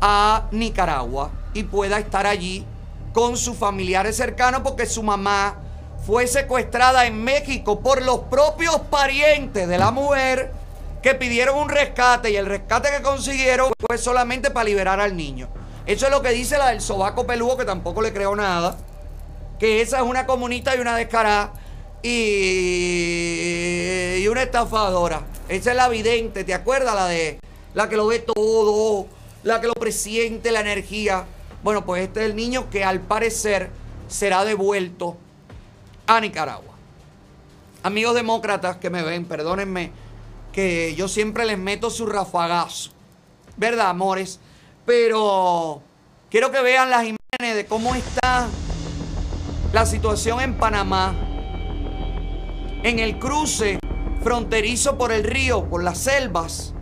a 0.01 0.49
Nicaragua 0.53 1.33
y 1.55 1.65
pueda 1.65 1.99
estar 1.99 2.27
allí 2.27 2.65
con 3.13 3.37
sus 3.37 3.57
familiares 3.57 4.17
cercanos 4.17 4.63
porque 4.63 4.87
su 4.87 5.03
mamá 5.03 5.57
fue 6.07 6.27
secuestrada 6.27 7.07
en 7.07 7.23
México 7.23 7.81
por 7.81 8.03
los 8.03 8.21
propios 8.21 8.77
parientes 8.91 9.69
de 9.69 9.79
la 9.79 9.91
mujer 9.91 10.53
que 11.03 11.15
pidieron 11.15 11.59
un 11.59 11.69
rescate 11.69 12.31
y 12.31 12.37
el 12.37 12.47
rescate 12.47 12.91
que 12.91 13.03
consiguieron 13.03 13.73
fue 13.79 13.99
solamente 13.99 14.51
para 14.51 14.65
liberar 14.65 15.01
al 15.01 15.17
niño. 15.17 15.49
Eso 15.85 16.07
es 16.07 16.13
lo 16.13 16.23
que 16.23 16.31
dice 16.31 16.59
la 16.59 16.69
del 16.69 16.81
sobaco 16.81 17.27
peludo 17.27 17.57
que 17.57 17.65
tampoco 17.65 18.03
le 18.03 18.13
creo 18.13 18.37
nada 18.37 18.77
que 19.63 19.81
esa 19.81 19.99
es 19.99 20.03
una 20.03 20.27
comunista 20.27 20.75
y 20.75 20.81
una 20.81 20.97
descarada 20.97 21.53
y, 22.03 22.11
y 24.19 24.27
una 24.27 24.43
estafadora. 24.43 25.23
Esa 25.49 25.71
es 25.71 25.77
la 25.77 25.89
vidente, 25.89 26.43
¿te 26.43 26.53
acuerdas? 26.53 26.97
La 26.97 27.07
de 27.07 27.39
la 27.75 27.89
que 27.89 27.97
lo 27.97 28.09
ve 28.09 28.19
todo, 28.19 29.07
la 29.45 29.61
que 29.61 29.69
lo 29.69 29.75
presiente, 29.75 30.51
la 30.51 30.61
energía. 30.63 31.27
Bueno, 31.63 31.85
pues 31.85 32.03
este 32.03 32.21
es 32.21 32.31
el 32.31 32.37
niño 32.37 32.69
que 32.71 32.85
al 32.85 33.01
parecer 33.01 33.71
será 34.09 34.45
devuelto 34.45 35.17
a 36.07 36.21
Nicaragua. 36.21 36.75
Amigos 37.85 38.15
demócratas 38.15 38.77
que 38.79 38.91
me 38.91 39.03
ven, 39.03 39.25
perdónenme 39.25 39.93
que 40.53 40.95
yo 40.97 41.07
siempre 41.07 41.45
les 41.45 41.59
meto 41.59 41.89
su 41.89 42.07
rafagazo. 42.07 42.91
¿Verdad, 43.57 43.91
amores? 43.91 44.41
Pero 44.85 45.83
quiero 46.31 46.51
que 46.51 46.61
vean 46.63 46.91
las 46.91 47.03
imágenes 47.03 47.57
de 47.57 47.67
cómo 47.67 47.95
está 47.95 48.49
la 49.73 49.87
situación 49.87 50.41
en 50.41 50.55
Panamá, 50.55 51.15
en 52.83 52.99
el 52.99 53.19
cruce 53.21 53.79
fronterizo 54.23 54.99
por 54.99 55.13
el 55.13 55.23
río, 55.23 55.69
por 55.71 55.85
las 55.85 55.99
selvas, 55.99 56.75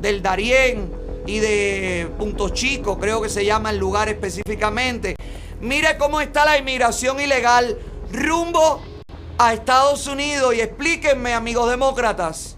del 0.00 0.22
Darién 0.22 1.07
y 1.28 1.40
de 1.40 2.10
Punto 2.16 2.48
Chico, 2.48 2.98
creo 2.98 3.20
que 3.20 3.28
se 3.28 3.44
llama 3.44 3.68
el 3.68 3.76
lugar 3.76 4.08
específicamente. 4.08 5.14
Mire 5.60 5.98
cómo 5.98 6.22
está 6.22 6.46
la 6.46 6.56
inmigración 6.56 7.20
ilegal 7.20 7.78
rumbo 8.10 8.80
a 9.36 9.52
Estados 9.52 10.06
Unidos 10.06 10.54
y 10.54 10.62
explíquenme, 10.62 11.34
amigos 11.34 11.68
demócratas, 11.68 12.56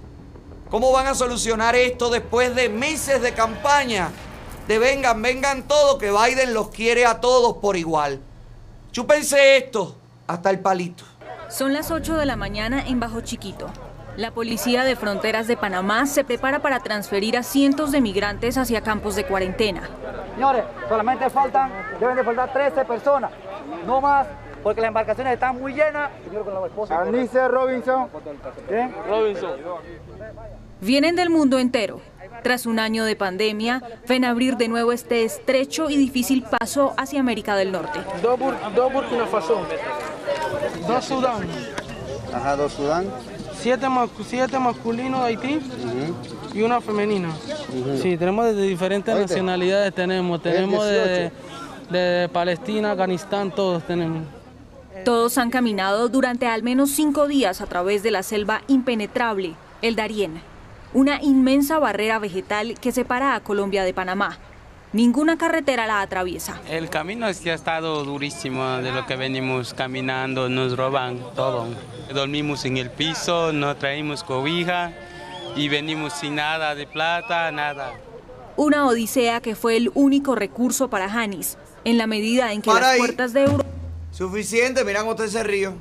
cómo 0.71 0.93
van 0.93 1.09
a 1.09 1.16
solucionar 1.16 1.75
esto 1.75 2.11
después 2.11 2.55
de 2.55 2.68
meses 2.68 3.21
de 3.21 3.35
campaña. 3.35 4.12
De 4.68 4.79
vengan, 4.79 5.21
vengan 5.21 5.66
todos, 5.66 5.99
que 5.99 6.12
Biden 6.12 6.55
los 6.55 6.71
quiere 6.71 7.07
a 7.07 7.21
todos 7.21 7.57
por 7.57 7.77
igual. 7.77 8.21
Chúpense 8.93 9.57
esto 9.57 9.97
hasta 10.29 10.49
el 10.49 10.61
palito. 10.61 11.03
Son 11.49 11.73
las 11.73 11.91
8 11.91 12.16
de 12.16 12.25
la 12.25 12.37
mañana 12.37 12.87
en 12.87 13.01
Bajo 13.01 13.21
Chiquito. 13.21 13.66
La 14.17 14.31
Policía 14.33 14.85
de 14.85 14.97
Fronteras 14.97 15.47
de 15.47 15.57
Panamá 15.57 16.07
se 16.07 16.25
prepara 16.25 16.61
para 16.61 16.81
transferir 16.81 17.37
a 17.37 17.43
cientos 17.43 17.93
de 17.93 18.01
migrantes 18.01 18.59
hacia 18.59 18.83
campos 18.83 19.17
de 19.17 19.25
cuarentena. 19.25 19.89
Señores, 20.35 20.65
solamente 20.89 21.31
faltan, 21.31 21.71
deben 21.99 22.17
de 22.17 22.25
faltar 22.25 22.53
13 22.53 22.85
personas, 22.85 23.31
no 23.87 24.01
más, 24.01 24.27
porque 24.63 24.81
las 24.81 24.89
embarcaciones 24.89 25.35
están 25.35 25.59
muy 25.59 25.73
llenas. 25.73 26.11
Arnice 26.91 27.49
Robinson. 27.49 28.09
Robinson. 29.09 29.51
Vienen 30.81 31.17
del 31.17 31.31
mundo 31.31 31.59
entero. 31.59 32.01
Tras 32.43 32.65
un 32.65 32.79
año 32.79 33.05
de 33.05 33.17
pandemia, 33.17 33.83
ven 34.09 34.25
a 34.25 34.31
abrir 34.31 34.57
de 34.57 34.69
nuevo 34.69 34.93
este 34.93 35.25
estrecho 35.25 35.91
y 35.91 35.97
difícil 35.97 36.43
paso 36.43 36.95
hacia 36.97 37.21
América 37.21 37.55
del 37.55 37.71
Norte. 37.73 38.01
Dos 38.23 38.39
Burkina 38.93 39.27
Faso, 39.27 39.61
dos 40.87 41.05
Sudán, 41.05 41.43
Ajá, 42.33 42.57
dos 42.57 42.73
Sudán. 42.73 43.07
Siete, 43.61 43.87
siete 44.27 44.59
masculinos 44.59 45.21
de 45.21 45.27
Haití 45.27 45.61
y 46.55 46.63
una 46.63 46.81
femenina. 46.81 47.29
Sí, 48.01 48.17
tenemos 48.17 48.47
de 48.47 48.63
diferentes 48.63 49.15
Oíste. 49.15 49.35
nacionalidades, 49.35 49.95
tenemos, 49.95 50.43
tenemos 50.43 50.85
de, 50.85 51.31
de 51.91 52.29
Palestina, 52.33 52.93
Afganistán, 52.93 53.51
todos 53.51 53.83
tenemos. 53.87 54.25
Todos 55.05 55.39
han 55.39 55.51
caminado 55.51 56.09
durante 56.09 56.47
al 56.47 56.63
menos 56.63 56.91
cinco 56.91 57.27
días 57.27 57.61
a 57.61 57.67
través 57.67 58.03
de 58.03 58.11
la 58.11 58.23
selva 58.23 58.63
impenetrable, 58.69 59.55
el 59.83 59.97
Darién, 59.97 60.43
una 60.93 61.23
inmensa 61.23 61.79
barrera 61.79 62.19
vegetal 62.19 62.79
que 62.79 62.93
separa 62.93 63.35
a 63.35 63.41
Colombia 63.41 63.85
de 63.85 63.95
Panamá. 63.95 64.39
Ninguna 64.93 65.38
carretera 65.38 65.86
la 65.86 66.01
atraviesa. 66.01 66.61
El 66.68 66.91
camino 66.91 67.28
es 67.28 67.38
que 67.41 67.53
ha 67.53 67.55
estado 67.55 68.03
durísimo 68.05 68.78
de 68.78 68.91
lo 68.91 69.07
que 69.07 69.14
venimos 69.14 69.72
caminando, 69.72 70.49
nos 70.49 70.76
roban 70.76 71.20
todo. 71.36 71.68
Dormimos 72.12 72.64
en 72.64 72.76
el 72.76 72.91
piso, 72.91 73.53
no 73.53 73.76
traemos 73.76 74.24
cobija 74.24 74.93
y 75.55 75.68
venimos 75.68 76.14
sin 76.14 76.34
nada 76.34 76.74
de 76.74 76.88
plata, 76.88 77.53
nada. 77.53 77.93
Una 78.57 78.86
odisea 78.86 79.41
que 79.41 79.55
fue 79.55 79.76
el 79.76 79.93
único 79.95 80.34
recurso 80.34 80.91
para 80.91 81.09
Janis, 81.09 81.57
en 81.84 81.97
la 81.97 82.09
medida 82.09 82.53
en 82.53 82.61
que 82.61 82.70
Para 82.70 82.80
las 82.80 82.91
ahí. 82.91 82.99
puertas 82.99 83.32
de 83.32 83.45
Europa 83.45 83.64
Suficiente, 84.11 84.84
mira 84.84 85.01
cómo 85.01 85.12
está 85.12 85.24
ese 85.24 85.45
río. 85.45 85.72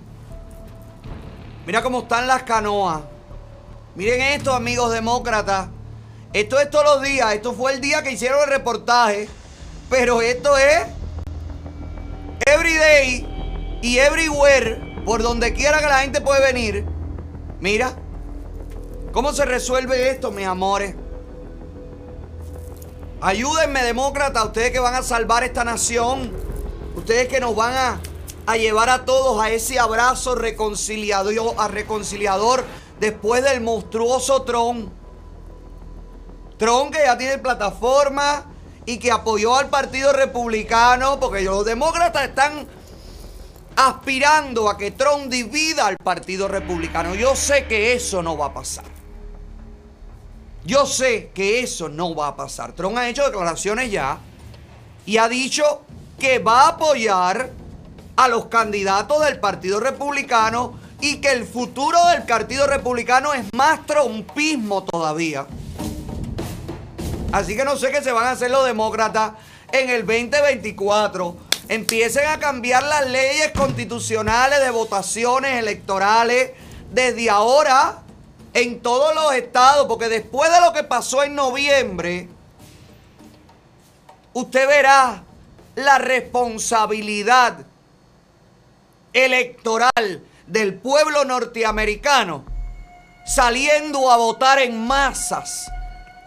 Mira 1.66 1.82
cómo 1.82 2.01
están 2.01 2.28
las 2.28 2.43
canoas. 2.43 3.01
Miren 3.95 4.22
esto, 4.22 4.53
amigos 4.53 4.93
demócratas. 4.93 5.68
Esto 6.34 6.60
es 6.60 6.70
todos 6.70 6.86
los 6.86 7.02
días. 7.02 7.34
Esto 7.34 7.54
fue 7.54 7.74
el 7.74 7.82
día 7.82 8.04
que 8.04 8.12
hicieron 8.12 8.42
el 8.42 8.50
reportaje. 8.50 9.28
Pero 9.90 10.22
esto 10.22 10.58
es 10.58 10.86
everyday 12.46 13.80
y 13.82 13.98
everywhere. 13.98 15.02
Por 15.06 15.24
donde 15.24 15.54
quiera 15.54 15.80
que 15.80 15.88
la 15.88 16.00
gente 16.00 16.22
puede 16.22 16.42
venir. 16.42 16.86
Mira. 17.60 17.94
¿Cómo 19.12 19.34
se 19.34 19.44
resuelve 19.44 20.12
esto, 20.12 20.30
mis 20.30 20.46
amores? 20.46 20.94
Ayúdenme, 23.22 23.84
demócratas, 23.84 24.46
ustedes 24.46 24.72
que 24.72 24.80
van 24.80 24.94
a 24.94 25.02
salvar 25.02 25.44
esta 25.44 25.64
nación. 25.64 26.32
Ustedes 26.96 27.28
que 27.28 27.40
nos 27.40 27.56
van 27.56 27.74
a, 27.74 28.00
a 28.46 28.58
llevar 28.58 28.90
a 28.90 29.06
todos 29.06 29.42
a 29.42 29.50
ese 29.50 29.80
abrazo 29.80 30.36
reconciliador, 30.36 31.56
a 31.58 31.68
reconciliador 31.68 32.64
después 33.00 33.44
del 33.44 33.62
monstruoso 33.62 34.44
Trump. 34.44 34.92
Trump 36.60 36.93
que 36.93 36.99
ya 37.05 37.18
tiene 37.18 37.38
plataforma 37.38 38.45
y 38.86 38.97
que 38.99 39.12
apoyó 39.12 39.55
al 39.55 39.70
Partido 39.70 40.12
Republicano 40.12 41.18
porque 41.18 41.41
los 41.41 41.64
demócratas 41.64 42.28
están 42.28 42.68
aspirando 43.78 44.70
a 44.70 44.78
que 44.78 44.91
Trump 44.91 45.30
divida 45.30 45.88
al 45.88 45.95
Partido 45.95 46.49
Republicano. 46.49 47.16
Yo 47.16 47.34
sé 47.34 47.66
que 47.66 47.93
eso 47.93 48.22
no 48.22 48.38
va 48.38 48.47
a 48.47 48.53
pasar. 48.53 48.84
Yo 50.66 50.86
sé 50.86 51.32
que 51.34 51.62
eso 51.62 51.88
no 51.88 52.14
va 52.14 52.28
a 52.28 52.36
pasar. 52.36 52.74
Trump 52.74 52.97
ha 52.97 53.07
hecho 53.07 53.24
declaraciones 53.24 53.89
ya 53.89 54.18
y 55.05 55.16
ha 55.18 55.30
dicho 55.30 55.84
que 56.20 56.39
va 56.39 56.64
a 56.64 56.68
apoyar 56.72 57.51
a 58.18 58.28
los 58.28 58.47
candidatos 58.47 59.24
del 59.24 59.39
Partido 59.39 59.80
Republicano 59.80 60.78
y 60.99 61.22
que 61.22 61.32
el 61.32 61.45
futuro 61.45 61.97
del 62.10 62.24
Partido 62.24 62.68
Republicano 62.68 63.34
es 63.34 63.45
más 63.53 63.86
trompismo 63.86 64.84
todavía. 64.84 65.47
Así 67.32 67.56
que 67.56 67.64
no 67.64 67.78
sé 67.78 67.92
qué 67.92 68.02
se 68.02 68.12
van 68.12 68.26
a 68.26 68.32
hacer 68.32 68.50
los 68.50 68.66
demócratas 68.66 69.34
en 69.72 69.90
el 69.90 70.06
2024. 70.06 71.38
Empiecen 71.68 72.26
a 72.28 72.40
cambiar 72.40 72.84
las 72.84 73.08
leyes 73.08 73.52
constitucionales 73.56 74.60
de 74.60 74.72
votaciones 74.72 75.60
electorales 75.60 76.52
desde 76.92 77.30
ahora 77.30 78.00
en 78.54 78.82
todos 78.82 79.14
los 79.14 79.34
estados, 79.34 79.86
porque 79.88 80.10
después 80.10 80.52
de 80.52 80.62
lo 80.62 80.74
que 80.74 80.84
pasó 80.84 81.22
en 81.24 81.36
noviembre, 81.36 82.28
usted 84.34 84.68
verá 84.68 85.24
la 85.76 86.00
responsabilidad 86.00 87.60
electoral 89.14 90.24
del 90.48 90.74
pueblo 90.74 91.26
norteamericano 91.26 92.44
saliendo 93.26 94.12
a 94.12 94.18
votar 94.18 94.60
en 94.60 94.88
masas, 94.88 95.72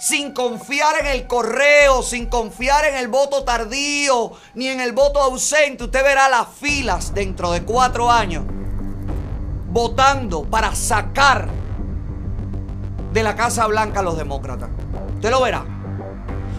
sin 0.02 0.32
confiar 0.32 0.98
en 0.98 1.06
el 1.06 1.28
correo, 1.28 2.02
sin 2.02 2.26
confiar 2.26 2.84
en 2.86 2.96
el 2.96 3.06
voto 3.06 3.44
tardío, 3.44 4.32
ni 4.54 4.66
en 4.66 4.80
el 4.80 4.90
voto 4.90 5.20
ausente. 5.20 5.84
Usted 5.84 6.02
verá 6.02 6.28
las 6.28 6.48
filas 6.48 7.14
dentro 7.14 7.52
de 7.52 7.62
cuatro 7.62 8.10
años 8.10 8.42
votando 9.68 10.42
para 10.42 10.74
sacar 10.74 11.48
de 13.12 13.22
la 13.22 13.36
Casa 13.36 13.64
Blanca 13.68 14.00
a 14.00 14.02
los 14.02 14.16
demócratas. 14.16 14.70
Usted 15.14 15.30
lo 15.30 15.40
verá. 15.40 15.64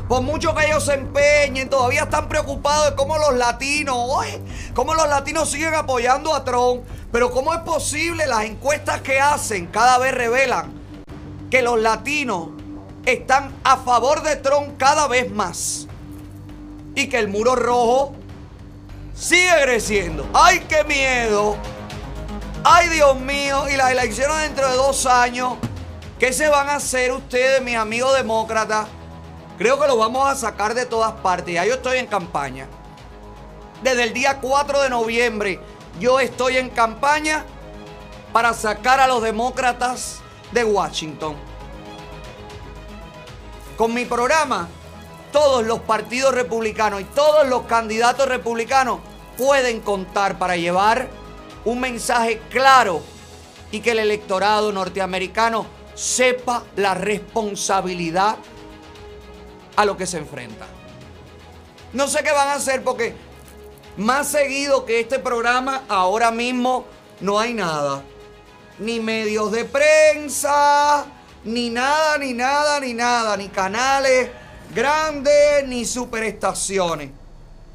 Por 0.07 0.21
mucho 0.21 0.55
que 0.55 0.65
ellos 0.65 0.85
se 0.85 0.93
empeñen, 0.93 1.69
todavía 1.69 2.03
están 2.03 2.29
preocupados 2.29 2.91
de 2.91 2.95
cómo 2.95 3.17
los 3.17 3.35
latinos, 3.35 3.97
oye, 3.99 4.41
cómo 4.73 4.93
los 4.93 5.09
latinos 5.09 5.51
siguen 5.51 5.75
apoyando 5.75 6.33
a 6.33 6.45
Trump. 6.45 6.85
Pero 7.11 7.29
cómo 7.29 7.53
es 7.53 7.59
posible, 7.59 8.25
las 8.25 8.45
encuestas 8.45 9.01
que 9.01 9.19
hacen 9.19 9.67
cada 9.67 9.97
vez 9.97 10.13
revelan 10.13 10.71
que 11.51 11.61
los 11.61 11.77
latinos 11.77 12.62
están 13.05 13.53
a 13.63 13.77
favor 13.77 14.21
de 14.23 14.35
Trump 14.37 14.77
cada 14.77 15.07
vez 15.07 15.29
más. 15.31 15.87
Y 16.95 17.07
que 17.07 17.17
el 17.17 17.27
muro 17.27 17.55
rojo 17.55 18.13
sigue 19.13 19.51
creciendo. 19.63 20.27
¡Ay, 20.33 20.65
qué 20.69 20.83
miedo! 20.83 21.57
¡Ay, 22.63 22.89
Dios 22.89 23.19
mío! 23.19 23.65
Y 23.69 23.77
las 23.77 23.91
elecciones 23.91 24.41
dentro 24.41 24.69
de 24.69 24.75
dos 24.75 25.05
años. 25.05 25.55
¿Qué 26.19 26.31
se 26.31 26.47
van 26.47 26.69
a 26.69 26.75
hacer 26.75 27.11
ustedes, 27.11 27.61
mis 27.61 27.75
amigos 27.75 28.15
demócratas? 28.15 28.87
Creo 29.57 29.79
que 29.79 29.87
lo 29.87 29.97
vamos 29.97 30.27
a 30.29 30.35
sacar 30.35 30.73
de 30.73 30.85
todas 30.85 31.13
partes. 31.13 31.53
Ya 31.55 31.65
yo 31.65 31.75
estoy 31.75 31.97
en 31.97 32.07
campaña. 32.07 32.67
Desde 33.83 34.03
el 34.03 34.13
día 34.13 34.39
4 34.39 34.81
de 34.81 34.89
noviembre 34.89 35.59
yo 35.99 36.19
estoy 36.19 36.57
en 36.57 36.69
campaña 36.69 37.45
para 38.31 38.53
sacar 38.53 38.99
a 38.99 39.07
los 39.07 39.21
demócratas 39.21 40.21
de 40.51 40.63
Washington. 40.63 41.35
Con 43.77 43.93
mi 43.93 44.05
programa, 44.05 44.67
todos 45.31 45.65
los 45.65 45.79
partidos 45.79 46.33
republicanos 46.33 47.01
y 47.01 47.05
todos 47.05 47.47
los 47.47 47.63
candidatos 47.63 48.27
republicanos 48.27 48.99
pueden 49.37 49.81
contar 49.81 50.37
para 50.37 50.55
llevar 50.55 51.07
un 51.65 51.79
mensaje 51.79 52.39
claro 52.49 53.01
y 53.71 53.79
que 53.79 53.91
el 53.91 53.99
electorado 53.99 54.71
norteamericano 54.71 55.65
sepa 55.95 56.63
la 56.75 56.93
responsabilidad 56.93 58.37
a 59.75 59.85
lo 59.85 59.97
que 59.97 60.05
se 60.05 60.19
enfrenta. 60.19 60.67
No 61.93 62.07
sé 62.07 62.23
qué 62.23 62.31
van 62.31 62.49
a 62.49 62.53
hacer 62.53 62.83
porque 62.83 63.15
más 63.97 64.27
seguido 64.27 64.85
que 64.85 64.99
este 64.99 65.17
programa 65.17 65.83
ahora 65.87 66.29
mismo 66.29 66.85
no 67.21 67.39
hay 67.39 67.53
nada. 67.53 68.03
Ni 68.77 68.99
medios 68.99 69.51
de 69.51 69.65
prensa, 69.65 71.05
ni 71.43 71.69
nada, 71.69 72.17
ni 72.17 72.33
nada, 72.33 72.79
ni 72.79 72.93
nada, 72.93 73.37
ni 73.37 73.49
canales 73.49 74.29
grandes, 74.73 75.67
ni 75.67 75.85
superestaciones. 75.85 77.11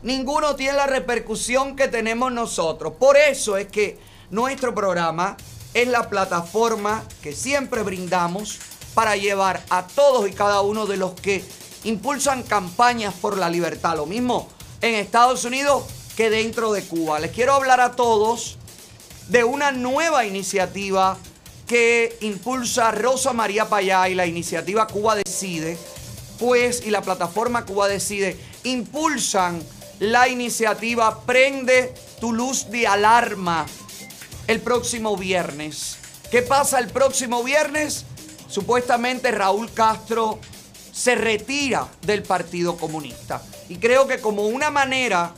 Ninguno 0.02 0.54
tiene 0.56 0.74
la 0.74 0.86
repercusión 0.86 1.76
que 1.76 1.88
tenemos 1.88 2.32
nosotros. 2.32 2.94
Por 2.98 3.16
eso 3.16 3.56
es 3.56 3.66
que 3.66 3.98
nuestro 4.30 4.74
programa 4.74 5.36
es 5.74 5.88
la 5.88 6.08
plataforma 6.08 7.04
que 7.22 7.32
siempre 7.32 7.82
brindamos 7.82 8.58
para 8.94 9.16
llevar 9.16 9.62
a 9.70 9.86
todos 9.86 10.28
y 10.28 10.32
cada 10.32 10.60
uno 10.60 10.86
de 10.86 10.96
los 10.96 11.12
que 11.14 11.44
impulsan 11.84 12.42
campañas 12.42 13.14
por 13.14 13.36
la 13.36 13.50
libertad. 13.50 13.96
Lo 13.96 14.06
mismo 14.06 14.48
en 14.80 14.94
Estados 14.94 15.44
Unidos 15.44 15.84
que 16.16 16.30
dentro 16.30 16.72
de 16.72 16.82
Cuba. 16.82 17.20
Les 17.20 17.30
quiero 17.30 17.54
hablar 17.54 17.80
a 17.80 17.92
todos 17.92 18.58
de 19.28 19.44
una 19.44 19.72
nueva 19.72 20.24
iniciativa 20.24 21.16
que 21.68 22.16
impulsa 22.22 22.90
Rosa 22.90 23.32
María 23.32 23.68
Payá 23.68 24.08
y 24.08 24.14
la 24.14 24.26
iniciativa 24.26 24.86
Cuba 24.86 25.14
Decide, 25.14 25.78
pues 26.38 26.82
y 26.84 26.90
la 26.90 27.02
plataforma 27.02 27.66
Cuba 27.66 27.86
Decide 27.86 28.36
impulsan 28.64 29.62
la 30.00 30.28
iniciativa 30.28 31.20
Prende 31.22 31.94
tu 32.20 32.32
luz 32.32 32.70
de 32.70 32.86
alarma 32.86 33.66
el 34.46 34.60
próximo 34.60 35.16
viernes. 35.16 35.98
¿Qué 36.30 36.42
pasa 36.42 36.78
el 36.78 36.88
próximo 36.88 37.44
viernes? 37.44 38.04
Supuestamente 38.48 39.30
Raúl 39.30 39.70
Castro 39.72 40.38
se 40.90 41.14
retira 41.14 41.86
del 42.02 42.22
Partido 42.22 42.76
Comunista. 42.78 43.42
Y 43.68 43.76
creo 43.76 44.08
que 44.08 44.20
como 44.20 44.46
una 44.46 44.70
manera 44.70 45.34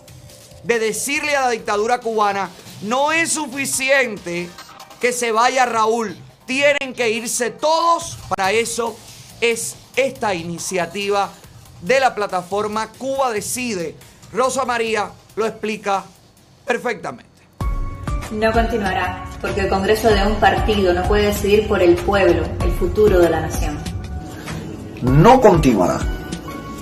de 0.63 0.79
decirle 0.79 1.35
a 1.35 1.43
la 1.43 1.51
dictadura 1.51 2.01
cubana, 2.01 2.51
no 2.83 3.11
es 3.11 3.33
suficiente 3.33 4.49
que 5.01 5.13
se 5.13 5.33
vaya 5.33 5.67
Raúl, 5.67 6.17
tienen 6.47 6.95
que 6.95 7.11
irse 7.11 7.51
todos. 7.51 8.19
Para 8.37 8.53
eso 8.53 8.97
es 9.41 9.77
esta 9.97 10.35
iniciativa 10.35 11.31
de 11.81 12.01
la 12.01 12.15
plataforma 12.15 12.89
Cuba 12.99 13.33
Decide. 13.33 13.97
Rosa 14.33 14.65
María 14.65 15.11
lo 15.37 15.47
explica 15.47 16.05
perfectamente. 16.65 17.29
No 18.31 18.53
continuará, 18.53 19.25
porque 19.41 19.63
el 19.63 19.69
Congreso 19.69 20.09
de 20.09 20.25
un 20.25 20.37
partido 20.37 20.93
no 20.93 21.03
puede 21.09 21.27
decidir 21.27 21.67
por 21.67 21.83
el 21.83 21.97
pueblo 21.97 22.45
el 22.63 22.73
futuro 22.73 23.19
de 23.19 23.31
la 23.31 23.41
nación 23.41 23.91
no 25.03 25.41
continuará, 25.41 25.99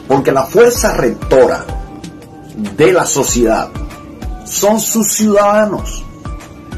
porque 0.07 0.33
la 0.33 0.45
fuerza 0.45 0.95
rectora 0.95 1.64
de 2.77 2.93
la 2.93 3.07
sociedad 3.07 3.69
son 4.45 4.81
sus 4.81 5.12
ciudadanos 5.12 6.05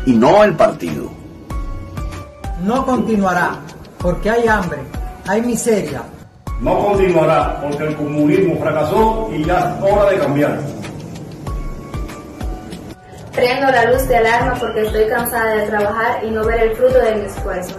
y 0.07 0.13
no 0.13 0.45
el 0.45 0.57
partido. 0.57 1.20
No 2.63 2.85
continuará, 2.85 3.59
porque 3.99 4.29
hay 4.29 4.47
hambre, 4.47 4.81
hay 5.27 5.41
miseria. 5.41 6.03
No 6.61 6.79
continuará, 6.79 7.59
porque 7.63 7.85
el 7.85 7.97
comunismo 7.97 8.59
fracasó 8.61 9.31
y 9.33 9.45
ya 9.45 9.79
es 9.79 9.93
hora 9.93 10.11
de 10.11 10.19
cambiar. 10.19 10.61
Prendo 13.33 13.71
la 13.71 13.85
luz 13.91 14.07
de 14.09 14.17
alarma 14.17 14.55
porque 14.61 14.83
estoy 14.83 15.09
cansada 15.09 15.55
de 15.55 15.67
trabajar 15.69 16.23
y 16.23 16.31
no 16.31 16.45
ver 16.45 16.61
el 16.65 16.77
fruto 16.77 16.99
de 16.99 17.15
mi 17.15 17.27
esfuerzo. 17.27 17.77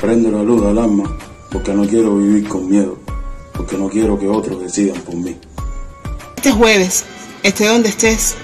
Prendo 0.00 0.30
la 0.32 0.42
luz 0.42 0.64
del 0.64 0.78
alma 0.78 1.16
porque 1.52 1.72
no 1.74 1.86
quiero 1.86 2.16
vivir 2.16 2.48
con 2.48 2.68
miedo, 2.68 2.98
porque 3.54 3.76
no 3.76 3.88
quiero 3.88 4.18
que 4.18 4.28
otros 4.28 4.60
decidan 4.60 5.00
por 5.02 5.14
mí. 5.14 5.36
Este 6.36 6.50
jueves, 6.50 7.04
esté 7.44 7.68
donde 7.68 7.90
estés, 7.90 8.36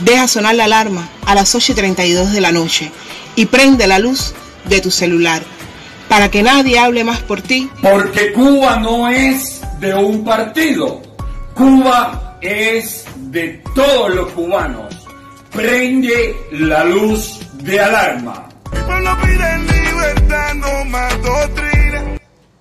deja 0.00 0.28
sonar 0.28 0.54
la 0.54 0.64
alarma 0.64 1.08
a 1.24 1.34
las 1.34 1.54
8 1.54 1.72
y 1.72 1.74
32 1.74 2.32
de 2.32 2.40
la 2.40 2.52
noche 2.52 2.90
y 3.34 3.46
prende 3.46 3.86
la 3.86 3.98
luz 3.98 4.34
de 4.64 4.80
tu 4.80 4.90
celular 4.90 5.42
para 6.08 6.30
que 6.30 6.42
nadie 6.42 6.78
hable 6.78 7.04
más 7.04 7.20
por 7.20 7.42
ti. 7.42 7.70
Porque 7.82 8.32
Cuba 8.32 8.76
no 8.76 9.08
es 9.08 9.60
de 9.80 9.94
un 9.94 10.24
partido, 10.24 11.02
Cuba 11.54 12.38
es 12.40 13.04
de 13.16 13.62
todos 13.74 14.14
los 14.14 14.32
cubanos. 14.32 14.94
Prende 15.50 16.36
la 16.52 16.84
luz 16.84 17.40
de 17.54 17.80
alarma. 17.80 18.48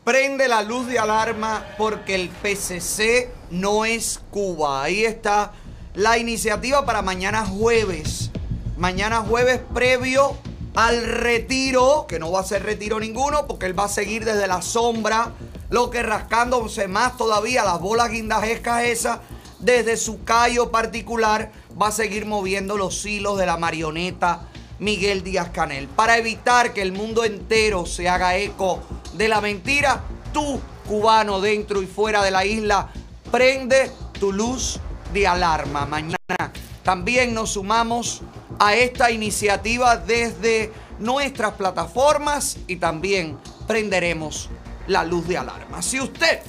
Prende 0.04 0.48
la 0.48 0.62
luz 0.62 0.88
de 0.88 1.00
alarma 1.00 1.66
porque 1.78 2.16
el 2.16 2.30
PCC 2.30 3.30
no 3.50 3.86
es 3.86 4.22
Cuba. 4.30 4.84
Ahí 4.84 5.04
está 5.04 5.52
la 5.96 6.18
iniciativa 6.18 6.86
para 6.86 7.02
mañana 7.02 7.46
jueves. 7.46 8.30
Mañana 8.78 9.22
jueves 9.22 9.62
previo 9.74 10.36
al 10.76 11.06
retiro, 11.06 12.06
que 12.08 12.20
no 12.20 12.32
va 12.32 12.42
a 12.42 12.44
ser 12.44 12.64
retiro 12.64 13.00
ninguno 13.00 13.48
porque 13.48 13.66
él 13.66 13.80
va 13.80 13.86
a 13.86 13.90
seguir 13.90 14.26
desde 14.26 14.48
la 14.48 14.62
sombra, 14.62 15.32
lo 15.70 15.90
que 15.90 16.04
rascándose 16.04 16.90
más 16.90 17.16
todavía 17.16 17.64
las 17.64 17.80
bolas 17.80 18.12
guindajescas 18.12 18.84
esas, 18.84 19.20
desde 19.60 19.96
su 19.96 20.24
callo 20.26 20.70
particular, 20.70 21.52
va 21.82 21.88
a 21.88 21.92
seguir 21.92 22.26
moviendo 22.26 22.78
los 22.78 23.06
hilos 23.06 23.38
de 23.38 23.46
la 23.46 23.56
marioneta 23.56 24.50
Miguel 24.80 25.24
Díaz 25.24 25.50
Canel. 25.50 25.88
Para 25.88 26.18
evitar 26.18 26.74
que 26.74 26.82
el 26.82 26.92
mundo 26.92 27.24
entero 27.24 27.86
se 27.86 28.10
haga 28.10 28.36
eco 28.36 28.82
de 29.14 29.30
la 29.30 29.40
mentira, 29.40 30.04
tú, 30.34 30.60
cubano, 30.90 31.40
dentro 31.40 31.82
y 31.82 31.88
fuera 31.88 32.22
de 32.22 32.32
la 32.32 32.46
isla, 32.46 32.90
prende 33.32 33.90
tu 34.20 34.34
luz 34.34 34.82
de 35.16 35.26
alarma. 35.26 35.86
Mañana 35.86 36.52
también 36.84 37.34
nos 37.34 37.54
sumamos 37.54 38.22
a 38.60 38.76
esta 38.76 39.10
iniciativa 39.10 39.98
desde 39.98 40.72
nuestras 41.00 41.54
plataformas 41.54 42.58
y 42.68 42.76
también 42.76 43.38
prenderemos 43.66 44.50
la 44.88 45.04
luz 45.04 45.28
de 45.28 45.38
alarma. 45.38 45.82
Si 45.82 46.00
usted 46.00 46.42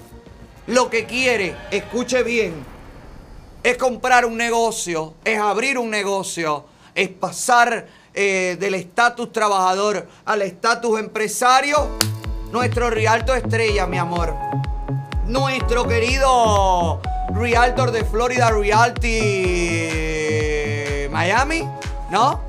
lo 0.67 0.91
que 0.91 1.07
quiere, 1.07 1.57
escuche 1.71 2.23
bien, 2.25 2.55
es 3.63 3.79
comprar 3.79 4.27
un 4.27 4.37
negocio, 4.37 5.15
es 5.25 5.39
abrir 5.39 5.79
un 5.79 5.89
negocio, 5.89 6.67
es 6.95 7.09
pasar 7.09 7.87
eh, 8.13 8.57
del 8.59 8.75
estatus 8.75 9.33
trabajador 9.33 10.09
al 10.25 10.43
estatus 10.43 10.99
empresario, 10.99 11.89
nuestro 12.51 12.91
Rialto 12.91 13.33
Estrella, 13.35 13.87
mi 13.87 13.99
amor. 13.99 14.35
Nuestro 15.27 15.87
querido 15.87 17.01
Realtor 17.35 17.91
de 17.91 18.05
Florida 18.05 18.51
Realty 18.51 19.11
Miami, 21.11 21.69
¿no? 22.11 22.41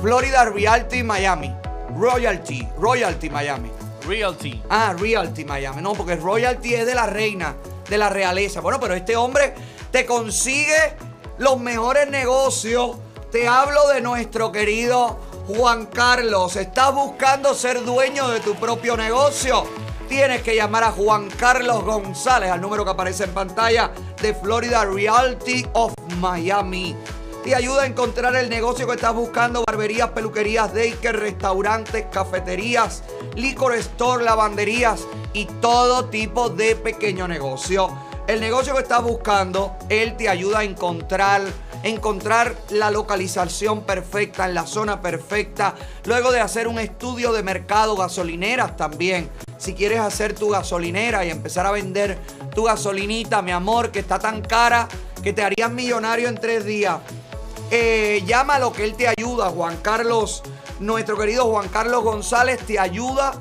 Florida 0.00 0.44
Realty 0.46 1.02
Miami. 1.02 1.54
Royalty, 1.96 2.68
Royalty 2.78 3.30
Miami. 3.30 3.70
Realty. 4.06 4.62
Ah, 4.70 4.94
Realty 4.98 5.44
Miami. 5.44 5.82
No, 5.82 5.92
porque 5.92 6.16
Royalty 6.16 6.74
es 6.74 6.86
de 6.86 6.94
la 6.94 7.06
reina, 7.06 7.54
de 7.88 7.98
la 7.98 8.08
realeza. 8.08 8.60
Bueno, 8.60 8.80
pero 8.80 8.94
este 8.94 9.16
hombre 9.16 9.54
te 9.90 10.06
consigue 10.06 10.94
los 11.38 11.58
mejores 11.60 12.08
negocios 12.08 12.96
te 13.30 13.46
hablo 13.46 13.86
de 13.88 14.00
nuestro 14.00 14.50
querido 14.50 15.16
Juan 15.46 15.86
Carlos. 15.86 16.56
¿Estás 16.56 16.92
buscando 16.92 17.54
ser 17.54 17.84
dueño 17.84 18.26
de 18.26 18.40
tu 18.40 18.56
propio 18.56 18.96
negocio? 18.96 19.64
Tienes 20.10 20.42
que 20.42 20.56
llamar 20.56 20.82
a 20.82 20.90
Juan 20.90 21.28
Carlos 21.30 21.84
González 21.84 22.50
al 22.50 22.60
número 22.60 22.84
que 22.84 22.90
aparece 22.90 23.22
en 23.22 23.30
pantalla 23.30 23.92
de 24.20 24.34
Florida 24.34 24.84
Realty 24.84 25.64
of 25.72 25.94
Miami. 26.18 26.96
Te 27.44 27.54
ayuda 27.54 27.82
a 27.82 27.86
encontrar 27.86 28.34
el 28.34 28.50
negocio 28.50 28.88
que 28.88 28.94
estás 28.94 29.14
buscando: 29.14 29.62
barberías, 29.64 30.10
peluquerías, 30.10 30.74
daycare, 30.74 31.16
restaurantes, 31.16 32.06
cafeterías, 32.10 33.04
licor 33.36 33.76
store, 33.76 34.24
lavanderías 34.24 35.06
y 35.32 35.44
todo 35.44 36.06
tipo 36.06 36.50
de 36.50 36.74
pequeño 36.74 37.28
negocio. 37.28 37.88
El 38.26 38.40
negocio 38.40 38.74
que 38.74 38.82
estás 38.82 39.04
buscando, 39.04 39.76
él 39.88 40.16
te 40.16 40.28
ayuda 40.28 40.58
a 40.58 40.64
encontrar 40.64 41.42
encontrar 41.84 42.56
la 42.70 42.90
localización 42.90 43.84
perfecta, 43.84 44.44
en 44.44 44.54
la 44.54 44.66
zona 44.66 45.00
perfecta, 45.00 45.76
luego 46.04 46.32
de 46.32 46.40
hacer 46.40 46.66
un 46.66 46.80
estudio 46.80 47.32
de 47.32 47.44
mercado, 47.44 47.96
gasolineras 47.96 48.76
también. 48.76 49.30
Si 49.60 49.74
quieres 49.74 50.00
hacer 50.00 50.34
tu 50.34 50.48
gasolinera 50.48 51.24
y 51.26 51.30
empezar 51.30 51.66
a 51.66 51.70
vender 51.70 52.18
tu 52.54 52.64
gasolinita, 52.64 53.42
mi 53.42 53.52
amor, 53.52 53.90
que 53.90 53.98
está 53.98 54.18
tan 54.18 54.40
cara 54.40 54.88
que 55.22 55.34
te 55.34 55.42
harías 55.42 55.70
millonario 55.70 56.30
en 56.30 56.40
tres 56.40 56.64
días. 56.64 56.96
Eh, 57.70 58.22
llama 58.26 58.54
a 58.54 58.58
lo 58.58 58.72
que 58.72 58.84
él 58.84 58.94
te 58.94 59.06
ayuda, 59.06 59.50
Juan 59.50 59.76
Carlos, 59.82 60.42
nuestro 60.80 61.18
querido 61.18 61.44
Juan 61.44 61.68
Carlos 61.68 62.02
González 62.02 62.58
te 62.66 62.78
ayuda 62.78 63.34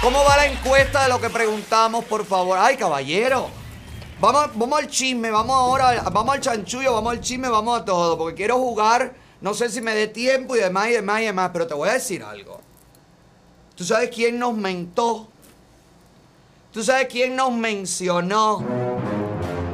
¿Cómo 0.02 0.24
va 0.24 0.38
la 0.38 0.46
encuesta 0.46 1.04
de 1.04 1.10
lo 1.10 1.20
que 1.20 1.30
preguntamos, 1.30 2.06
por 2.06 2.26
favor? 2.26 2.58
Ay, 2.58 2.78
caballero. 2.78 3.50
Vamos, 4.22 4.48
vamos 4.54 4.80
al 4.80 4.88
chisme, 4.88 5.30
vamos 5.30 5.58
ahora, 5.58 6.04
vamos 6.10 6.36
al 6.36 6.39
chanchullo, 6.39 6.94
vamos 6.94 7.12
al 7.12 7.20
chisme, 7.20 7.50
vamos 7.50 7.82
a 7.82 7.84
todo. 7.84 8.18
Porque 8.18 8.36
quiero 8.36 8.56
jugar 8.60 9.22
No 9.44 9.54
sé 9.54 9.70
si 9.70 9.82
me 9.82 9.94
dé 9.94 10.08
tiempo 10.08 10.56
y 10.56 10.60
demás 10.60 10.88
y 10.88 10.94
demás 10.94 11.22
y 11.22 11.26
demás, 11.26 11.50
pero 11.52 11.68
te 11.68 11.74
voy 11.74 11.89
a 11.89 11.94
decir 11.94 12.24
algo. 12.24 12.62
¿Tú 13.76 13.84
sabes 13.84 14.10
quién 14.10 14.39
nos 14.39 14.56
mentó? 14.56 15.28
¿Tú 16.72 16.82
sabes 16.82 17.08
quién 17.12 17.36
nos 17.36 17.52
mencionó? 17.52 18.64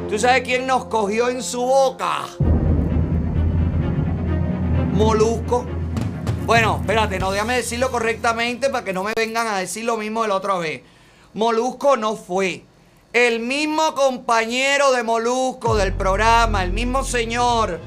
¿Tú 0.10 0.18
sabes 0.18 0.42
quién 0.42 0.66
nos 0.66 0.86
cogió 0.86 1.30
en 1.30 1.44
su 1.44 1.62
boca? 1.62 2.26
Molusco. 4.92 5.68
Bueno, 6.48 6.78
espérate, 6.82 7.20
no 7.20 7.32
déjame 7.32 7.58
decirlo 7.58 7.92
correctamente 7.92 8.72
para 8.72 8.84
que 8.84 8.92
no 8.92 9.04
me 9.04 9.14
vengan 9.16 9.46
a 9.46 9.60
decir 9.60 9.86
lo 9.86 9.98
mismo 9.98 10.24
de 10.24 10.30
la 10.30 10.36
otra 10.38 10.58
vez. 10.58 10.82
Molusco 11.36 11.96
no 11.96 12.16
fue. 12.16 12.64
El 13.14 13.40
mismo 13.40 13.94
compañero 13.94 14.92
de 14.94 15.04
Molusco 15.04 15.76
del 15.76 15.94
programa, 15.94 16.64
el 16.64 16.74
mismo 16.74 17.04
señor, 17.04 17.80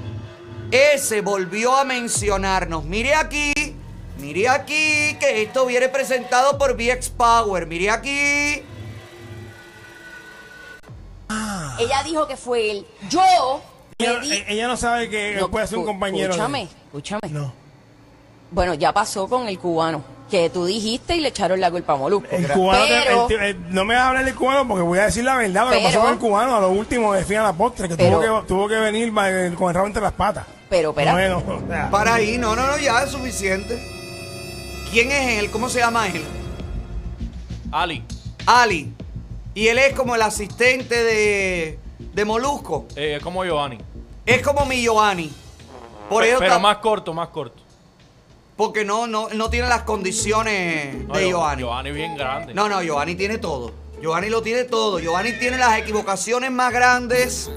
ese 0.73 1.20
volvió 1.20 1.77
a 1.77 1.85
mencionarnos. 1.85 2.85
Mire 2.85 3.14
aquí, 3.14 3.53
mire 4.18 4.49
aquí, 4.49 5.16
que 5.20 5.43
esto 5.43 5.66
viene 5.66 5.89
presentado 5.89 6.59
por 6.59 6.75
VX 6.77 7.11
Power. 7.11 7.66
Mire 7.66 7.91
aquí. 7.91 8.62
Ella 11.79 12.03
dijo 12.05 12.27
que 12.27 12.37
fue 12.37 12.70
él. 12.70 12.87
Yo. 13.09 13.61
Ella, 13.99 14.18
di- 14.20 14.33
eh, 14.33 14.45
ella 14.49 14.66
no 14.68 14.77
sabe 14.77 15.09
que 15.09 15.37
No, 15.39 15.51
puede 15.51 15.66
ser 15.66 15.79
un 15.79 15.87
compañero. 15.87 16.29
de- 16.29 16.31
Escúchame, 16.33 16.68
escúchame. 16.87 17.20
No. 17.31 17.53
Bueno, 18.51 18.75
ya 18.75 18.93
pasó 18.93 19.29
con 19.29 19.49
el 19.49 19.59
cubano. 19.59 20.05
Que 20.31 20.49
tú 20.49 20.64
dijiste 20.64 21.14
y 21.16 21.20
le 21.20 21.29
echaron 21.29 21.61
la 21.61 21.70
culpa 21.70 21.93
a 21.93 21.97
Molusco. 21.97 22.27
El 22.31 22.49
cubano, 22.49 22.85
te- 22.85 22.89
Pero- 23.05 23.23
el 23.23 23.29
tío- 23.29 23.41
eh, 23.43 23.57
no 23.70 23.85
me 23.85 23.95
vas 23.95 24.05
a 24.05 24.09
hablar 24.09 24.25
del 24.25 24.35
cubano 24.35 24.66
porque 24.66 24.83
voy 24.83 24.99
a 24.99 25.05
decir 25.05 25.25
la 25.25 25.37
verdad. 25.37 25.64
Lo 25.66 25.70
que 25.73 25.77
Pero- 25.77 25.89
pasó 25.89 26.01
con 26.01 26.12
el 26.12 26.18
cubano 26.18 26.57
a 26.57 26.61
lo 26.61 26.70
último 26.70 27.12
de 27.12 27.25
fin 27.25 27.39
a 27.39 27.43
la 27.43 27.53
postre, 27.53 27.89
que, 27.89 27.97
Pero- 27.97 28.20
tuvo, 28.20 28.41
que 28.43 28.47
tuvo 28.49 28.68
que 28.68 28.77
venir 28.77 29.09
eh, 29.25 29.53
con 29.57 29.68
el 29.68 29.75
rabo 29.75 29.87
entre 29.87 30.03
las 30.03 30.12
patas. 30.12 30.47
Pero, 30.73 30.89
espera. 30.89 31.12
Bueno, 31.12 31.43
o 31.47 31.66
sea, 31.68 31.91
Para 31.91 32.14
ahí, 32.14 32.39
no, 32.39 32.57
no, 32.57 32.66
no, 32.66 32.79
ya 32.79 33.03
es 33.03 33.11
suficiente. 33.11 33.79
¿Quién 34.91 35.12
es 35.12 35.39
él? 35.39 35.51
¿Cómo 35.51 35.68
se 35.68 35.81
llama 35.81 36.07
él? 36.09 36.25
Ali. 37.70 38.03
Ali. 38.47 38.91
Y 39.55 39.66
él 39.68 39.77
es 39.77 39.93
como 39.93 40.14
el 40.14 40.23
asistente 40.23 40.95
de, 41.05 41.79
de 41.99 42.25
Molusco. 42.25 42.87
Eh, 42.97 43.20
como 43.23 43.45
Giovanni. 43.45 43.77
Es 44.25 44.41
como 44.41 44.64
mi 44.64 44.81
Giovanni. 44.83 45.31
Por 46.09 46.23
Pe- 46.23 46.31
pero 46.39 46.45
está- 46.45 46.59
más 46.59 46.79
corto, 46.79 47.12
más 47.12 47.29
corto. 47.29 47.61
Porque 48.57 48.83
no, 48.83 49.07
no, 49.07 49.29
no 49.29 49.51
tiene 49.51 49.68
las 49.68 49.83
condiciones 49.83 51.07
No, 51.07 51.12
de 51.14 51.25
Gio- 51.27 51.29
Giovanni. 51.33 51.61
Giovanni 51.64 51.91
bien 51.93 52.16
grande. 52.16 52.55
No, 52.55 52.66
no, 52.70 52.83
Giovanni 52.83 53.14
tiene 53.14 53.37
todo. 53.37 53.73
Giovanni 54.01 54.31
lo 54.31 54.41
tiene 54.41 54.64
todo. 54.64 54.99
Giovanni 55.01 55.39
tiene 55.39 55.59
las 55.59 55.77
equivocaciones 55.79 56.51
más 56.51 56.73
grandes, 56.73 57.51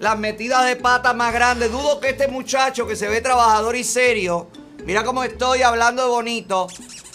las 0.00 0.18
metidas 0.18 0.64
de 0.66 0.76
pata 0.76 1.12
más 1.14 1.32
grandes. 1.32 1.70
Dudo 1.70 2.00
que 2.00 2.10
este 2.10 2.28
muchacho 2.28 2.86
que 2.86 2.96
se 2.96 3.08
ve 3.08 3.20
trabajador 3.20 3.76
y 3.76 3.84
serio, 3.84 4.48
mira 4.84 5.04
cómo 5.04 5.24
estoy 5.24 5.62
hablando 5.62 6.02
de 6.04 6.08
bonito, 6.08 6.68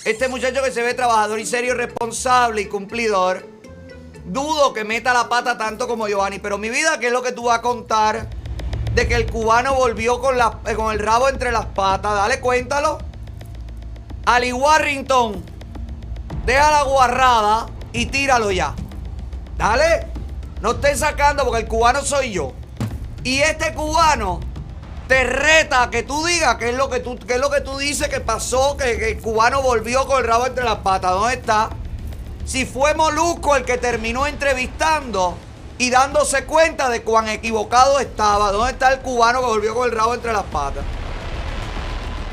este 0.05 0.27
muchacho 0.27 0.61
que 0.63 0.71
se 0.71 0.81
ve 0.81 0.93
trabajador 0.93 1.39
y 1.39 1.45
serio, 1.45 1.75
responsable 1.75 2.61
y 2.61 2.65
cumplidor, 2.67 3.47
dudo 4.25 4.73
que 4.73 4.83
meta 4.83 5.13
la 5.13 5.29
pata 5.29 5.57
tanto 5.57 5.87
como 5.87 6.07
Giovanni. 6.07 6.39
Pero 6.39 6.57
mi 6.57 6.69
vida, 6.69 6.99
¿qué 6.99 7.07
es 7.07 7.13
lo 7.13 7.21
que 7.23 7.31
tú 7.31 7.43
vas 7.45 7.59
a 7.59 7.61
contar? 7.61 8.27
De 8.93 9.07
que 9.07 9.15
el 9.15 9.31
cubano 9.31 9.73
volvió 9.75 10.19
con, 10.19 10.37
la- 10.37 10.59
eh, 10.67 10.75
con 10.75 10.91
el 10.93 10.99
rabo 10.99 11.27
entre 11.29 11.51
las 11.51 11.65
patas. 11.67 12.13
Dale, 12.13 12.39
cuéntalo. 12.39 12.99
Ali 14.25 14.53
Warrington, 14.53 15.43
deja 16.45 16.69
la 16.71 16.83
guarrada 16.83 17.65
y 17.91 18.05
tíralo 18.05 18.51
ya. 18.51 18.73
Dale. 19.57 20.07
No 20.61 20.71
estés 20.71 20.99
sacando 20.99 21.43
porque 21.43 21.61
el 21.61 21.67
cubano 21.67 22.01
soy 22.03 22.31
yo. 22.31 22.53
Y 23.23 23.39
este 23.39 23.73
cubano 23.73 24.41
te 25.07 25.23
reta 25.23 25.89
que 25.89 26.03
tú 26.03 26.25
digas 26.25 26.55
qué 26.55 26.69
es 26.69 26.75
lo 26.75 26.89
que 26.89 26.99
tú, 26.99 27.17
qué 27.19 27.35
es 27.35 27.39
lo 27.39 27.49
que 27.49 27.61
tú 27.61 27.77
dices 27.77 28.09
que 28.09 28.19
pasó, 28.19 28.75
que, 28.75 29.11
el 29.11 29.21
cubano 29.21 29.61
volvió 29.61 30.05
con 30.07 30.19
el 30.19 30.27
rabo 30.27 30.45
entre 30.45 30.63
las 30.63 30.77
patas. 30.77 31.11
¿Dónde 31.11 31.35
está? 31.35 31.69
Si 32.45 32.65
fue 32.65 32.93
Molusco 32.93 33.55
el 33.55 33.63
que 33.63 33.77
terminó 33.77 34.27
entrevistando 34.27 35.37
y 35.77 35.89
dándose 35.89 36.43
cuenta 36.45 36.89
de 36.89 37.01
cuán 37.01 37.29
equivocado 37.29 37.99
estaba. 37.99 38.51
¿Dónde 38.51 38.73
está 38.73 38.91
el 38.91 38.99
cubano 38.99 39.39
que 39.39 39.45
volvió 39.45 39.73
con 39.73 39.89
el 39.89 39.95
rabo 39.95 40.13
entre 40.13 40.33
las 40.33 40.43
patas? 40.43 40.83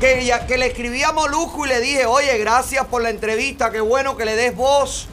Que, 0.01 0.33
que 0.47 0.57
le 0.57 0.67
escribí 0.67 1.03
a 1.03 1.11
Molusco 1.11 1.65
y 1.65 1.69
le 1.69 1.79
dije, 1.79 2.05
oye, 2.05 2.37
gracias 2.37 2.85
por 2.87 3.01
la 3.01 3.11
entrevista, 3.11 3.71
qué 3.71 3.79
bueno 3.79 4.17
que 4.17 4.25
le 4.25 4.35
des 4.35 4.55
voz 4.55 5.07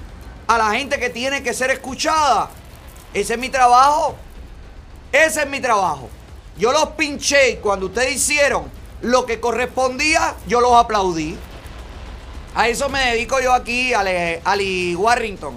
a 0.47 0.59
la 0.59 0.71
gente 0.71 0.99
que 0.99 1.11
tiene 1.11 1.43
que 1.43 1.55
ser 1.55 1.71
escuchada. 1.71 2.51
Ese 3.13 3.35
es 3.35 3.39
mi 3.39 3.51
trabajo. 3.51 4.17
Ese 5.13 5.43
es 5.43 5.49
mi 5.49 5.61
trabajo. 5.61 6.09
Yo 6.57 6.73
los 6.73 6.89
pinché 6.91 7.51
y 7.51 7.57
cuando 7.57 7.87
ustedes 7.87 8.17
hicieron 8.17 8.71
lo 9.03 9.25
que 9.25 9.41
correspondía, 9.41 10.35
yo 10.47 10.61
los 10.61 10.73
aplaudí. 10.73 11.39
A 12.55 12.69
eso 12.69 12.89
me 12.89 13.13
dedico 13.13 13.41
yo 13.41 13.53
aquí, 13.53 13.95
Ale, 13.95 14.43
Ali 14.45 14.95
Warrington. 14.97 15.55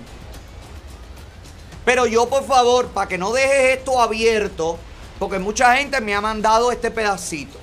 Pero 1.84 2.06
yo, 2.06 2.30
por 2.30 2.46
favor, 2.46 2.90
para 2.90 3.08
que 3.08 3.18
no 3.18 3.34
dejes 3.34 3.80
esto 3.80 4.00
abierto, 4.00 4.78
porque 5.18 5.40
mucha 5.40 5.76
gente 5.76 6.00
me 6.00 6.14
ha 6.14 6.22
mandado 6.22 6.72
este 6.72 6.92
pedacito. 6.92 7.58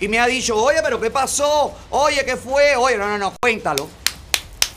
Y 0.00 0.08
me 0.08 0.18
ha 0.18 0.26
dicho, 0.26 0.56
oye, 0.56 0.80
pero 0.82 1.00
¿qué 1.00 1.10
pasó? 1.10 1.72
Oye, 1.90 2.24
¿qué 2.24 2.36
fue? 2.36 2.74
Oye, 2.74 2.98
no, 2.98 3.06
no, 3.06 3.18
no, 3.18 3.32
cuéntalo. 3.40 3.88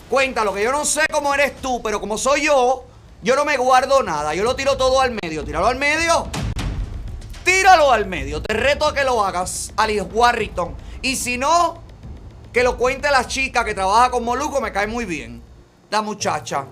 Cuéntalo, 0.07 0.53
que 0.53 0.61
yo 0.61 0.71
no 0.71 0.85
sé 0.85 1.01
cómo 1.11 1.33
eres 1.33 1.59
tú, 1.59 1.81
pero 1.81 1.99
como 1.99 2.19
soy 2.19 2.43
yo, 2.43 2.85
yo 3.25 3.35
no 3.35 3.43
me 3.43 3.57
guardo 3.57 4.03
nada. 4.03 4.35
Yo 4.35 4.43
lo 4.43 4.55
tiro 4.55 4.77
todo 4.77 5.01
al 5.01 5.17
medio. 5.23 5.43
Tíralo 5.43 5.65
al 5.65 5.77
medio. 5.77 6.27
Tíralo 7.43 7.91
al 7.91 8.05
medio. 8.05 8.39
Te 8.39 8.53
reto 8.53 8.85
a 8.85 8.93
que 8.93 9.03
lo 9.03 9.25
hagas, 9.25 9.73
Ali 9.75 9.99
Warrington. 9.99 10.75
Y 11.01 11.15
si 11.15 11.35
no, 11.39 11.81
que 12.53 12.61
lo 12.61 12.77
cuente 12.77 13.09
la 13.09 13.25
chica 13.25 13.65
que 13.65 13.73
trabaja 13.73 14.11
con 14.11 14.23
Moluco, 14.23 14.61
me 14.61 14.71
cae 14.71 14.85
muy 14.85 15.05
bien. 15.05 15.41
La 15.89 16.03
muchacha. 16.03 16.65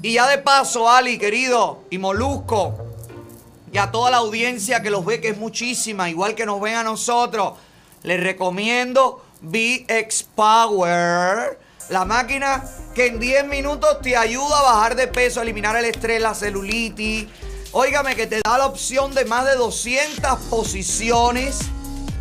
Y 0.00 0.12
ya 0.12 0.28
de 0.28 0.38
paso, 0.38 0.88
Ali, 0.88 1.18
querido, 1.18 1.80
y 1.90 1.98
Molusco, 1.98 2.74
y 3.72 3.78
a 3.78 3.90
toda 3.90 4.12
la 4.12 4.18
audiencia 4.18 4.80
que 4.80 4.90
los 4.90 5.04
ve, 5.04 5.20
que 5.20 5.30
es 5.30 5.38
muchísima, 5.38 6.08
igual 6.08 6.36
que 6.36 6.46
nos 6.46 6.60
ven 6.60 6.76
a 6.76 6.84
nosotros, 6.84 7.54
les 8.04 8.22
recomiendo 8.22 9.24
VX 9.40 10.22
Power, 10.36 11.58
la 11.88 12.04
máquina 12.04 12.64
que 12.94 13.06
en 13.06 13.20
10 13.20 13.46
minutos 13.46 14.00
te 14.02 14.16
ayuda 14.16 14.58
a 14.58 14.62
bajar 14.62 14.94
de 14.94 15.08
peso, 15.08 15.40
a 15.40 15.42
eliminar 15.42 15.76
el 15.76 15.84
estrés, 15.84 16.20
la 16.20 16.34
celulitis. 16.34 17.26
Óigame, 17.72 18.14
que 18.14 18.26
te 18.26 18.40
da 18.44 18.58
la 18.58 18.66
opción 18.66 19.14
de 19.14 19.24
más 19.24 19.44
de 19.44 19.56
200 19.56 20.38
posiciones 20.48 21.58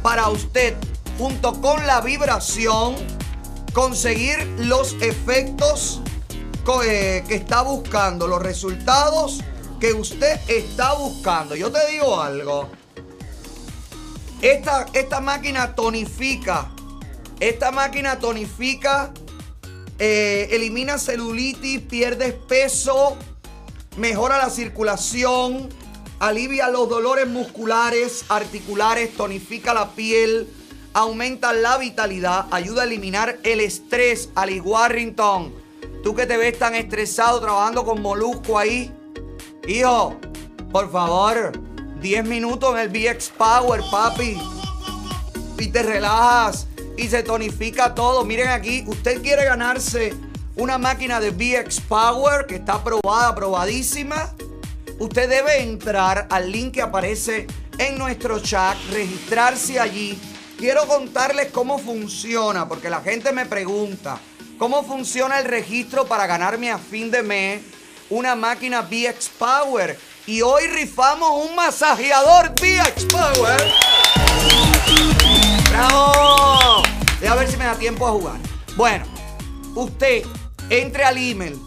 para 0.01 0.29
usted, 0.29 0.75
junto 1.17 1.61
con 1.61 1.85
la 1.85 2.01
vibración, 2.01 2.95
conseguir 3.73 4.45
los 4.57 4.93
efectos 5.01 6.01
eh, 6.85 7.23
que 7.27 7.35
está 7.35 7.61
buscando, 7.61 8.27
los 8.27 8.41
resultados 8.41 9.41
que 9.79 9.93
usted 9.93 10.39
está 10.47 10.93
buscando. 10.93 11.55
Yo 11.55 11.71
te 11.71 11.85
digo 11.91 12.19
algo. 12.19 12.69
Esta, 14.41 14.87
esta 14.93 15.21
máquina 15.21 15.75
tonifica. 15.75 16.71
Esta 17.39 17.71
máquina 17.71 18.17
tonifica. 18.17 19.13
Eh, 19.99 20.49
elimina 20.51 20.97
celulitis, 20.97 21.81
pierdes 21.81 22.33
peso, 22.33 23.15
mejora 23.97 24.37
la 24.37 24.49
circulación, 24.49 25.69
alivia 26.19 26.69
los 26.69 26.89
dolores 26.89 27.27
musculares, 27.27 28.25
articulares, 28.29 29.13
tonifica 29.15 29.73
la 29.73 29.91
piel, 29.91 30.47
aumenta 30.93 31.53
la 31.53 31.77
vitalidad, 31.77 32.47
ayuda 32.51 32.83
a 32.83 32.85
eliminar 32.85 33.37
el 33.43 33.59
estrés. 33.59 34.29
Ali 34.35 34.59
Warrington, 34.59 35.53
tú 36.03 36.15
que 36.15 36.25
te 36.25 36.37
ves 36.37 36.57
tan 36.57 36.75
estresado 36.75 37.39
trabajando 37.39 37.85
con 37.85 38.01
Molusco 38.01 38.57
ahí, 38.57 38.91
hijo, 39.67 40.17
por 40.71 40.91
favor, 40.91 41.51
10 42.01 42.25
minutos 42.25 42.73
en 42.73 42.79
el 42.79 42.89
VX 42.89 43.29
Power, 43.29 43.81
papi, 43.91 44.37
y 45.59 45.67
te 45.67 45.83
relajas 45.83 46.67
y 46.97 47.07
se 47.07 47.23
tonifica 47.23 47.95
todo. 47.95 48.23
Miren 48.25 48.49
aquí, 48.49 48.83
usted 48.87 49.21
quiere 49.21 49.45
ganarse 49.45 50.13
una 50.55 50.77
máquina 50.77 51.19
de 51.19 51.31
VX 51.31 51.81
Power 51.81 52.45
que 52.45 52.55
está 52.55 52.73
aprobada, 52.73 53.29
aprobadísima. 53.29 54.33
Usted 54.99 55.29
debe 55.29 55.61
entrar 55.61 56.27
al 56.29 56.51
link 56.51 56.75
que 56.75 56.81
aparece 56.81 57.47
en 57.77 57.97
nuestro 57.97 58.39
chat, 58.39 58.77
registrarse 58.91 59.79
allí. 59.79 60.19
Quiero 60.57 60.87
contarles 60.87 61.51
cómo 61.51 61.79
funciona, 61.79 62.67
porque 62.67 62.89
la 62.89 63.01
gente 63.01 63.31
me 63.31 63.45
pregunta, 63.45 64.19
¿cómo 64.57 64.83
funciona 64.83 65.39
el 65.39 65.45
registro 65.45 66.05
para 66.05 66.27
ganarme 66.27 66.71
a 66.71 66.77
fin 66.77 67.09
de 67.09 67.23
mes 67.23 67.61
una 68.09 68.35
máquina 68.35 68.81
VX 68.81 69.29
Power? 69.37 69.97
Y 70.25 70.41
hoy 70.41 70.67
rifamos 70.67 71.49
un 71.49 71.55
masajeador 71.55 72.51
VX 72.51 73.05
Power. 73.05 74.22
¡Bravo! 75.73 76.83
Deja 77.19 77.33
ver 77.33 77.47
si 77.47 77.57
me 77.57 77.65
da 77.65 77.73
tiempo 77.73 78.05
a 78.07 78.11
jugar. 78.11 78.37
Bueno, 78.75 79.05
usted 79.73 80.23
entre 80.69 81.03
al 81.03 81.17
email. 81.17 81.59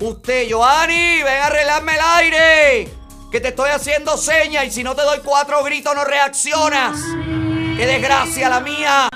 Usted, 0.00 0.48
Joanny, 0.50 1.22
ven 1.22 1.42
a 1.42 1.46
arreglarme 1.46 1.94
el 1.94 2.00
aire. 2.00 2.88
Que 3.32 3.40
te 3.40 3.48
estoy 3.48 3.70
haciendo 3.70 4.18
señas 4.18 4.66
y 4.66 4.70
si 4.70 4.84
no 4.84 4.94
te 4.94 5.00
doy 5.00 5.20
cuatro 5.24 5.64
gritos 5.64 5.94
no 5.94 6.04
reaccionas. 6.04 7.00
¡Qué 7.76 7.86
desgracia 7.86 8.50
la 8.50 8.60
mía! 8.60 9.08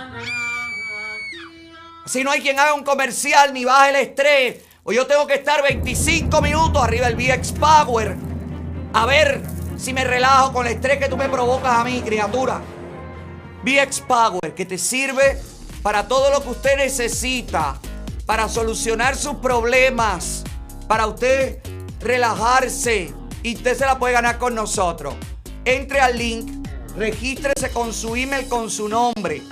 Si 2.06 2.24
no 2.24 2.30
hay 2.30 2.40
quien 2.40 2.58
haga 2.58 2.72
un 2.72 2.84
comercial 2.84 3.52
ni 3.52 3.66
baje 3.66 3.90
el 3.90 3.96
estrés. 3.96 4.64
O 4.84 4.92
yo 4.92 5.06
tengo 5.06 5.26
que 5.26 5.34
estar 5.34 5.62
25 5.62 6.40
minutos 6.40 6.82
arriba 6.82 7.06
del 7.06 7.16
VX 7.16 7.52
Power. 7.52 8.16
A 8.94 9.04
ver 9.04 9.42
si 9.76 9.92
me 9.92 10.04
relajo 10.04 10.54
con 10.54 10.66
el 10.66 10.72
estrés 10.72 10.98
que 10.98 11.08
tú 11.10 11.18
me 11.18 11.28
provocas 11.28 11.78
a 11.78 11.84
mí, 11.84 12.00
criatura. 12.00 12.62
VX 13.64 14.00
Power, 14.00 14.54
que 14.54 14.66
te 14.66 14.76
sirve 14.76 15.40
para 15.82 16.08
todo 16.08 16.30
lo 16.30 16.42
que 16.42 16.50
usted 16.50 16.76
necesita. 16.76 17.78
Para 18.26 18.48
solucionar 18.48 19.16
sus 19.16 19.36
problemas. 19.36 20.44
Para 20.88 21.06
usted 21.06 21.58
relajarse. 22.00 23.14
Y 23.42 23.56
usted 23.56 23.76
se 23.76 23.86
la 23.86 23.98
puede 23.98 24.14
ganar 24.14 24.38
con 24.38 24.54
nosotros. 24.54 25.14
Entre 25.64 26.00
al 26.00 26.18
link, 26.18 26.66
regístrese 26.96 27.70
con 27.70 27.92
su 27.92 28.16
email, 28.16 28.48
con 28.48 28.70
su 28.70 28.88
nombre. 28.88 29.42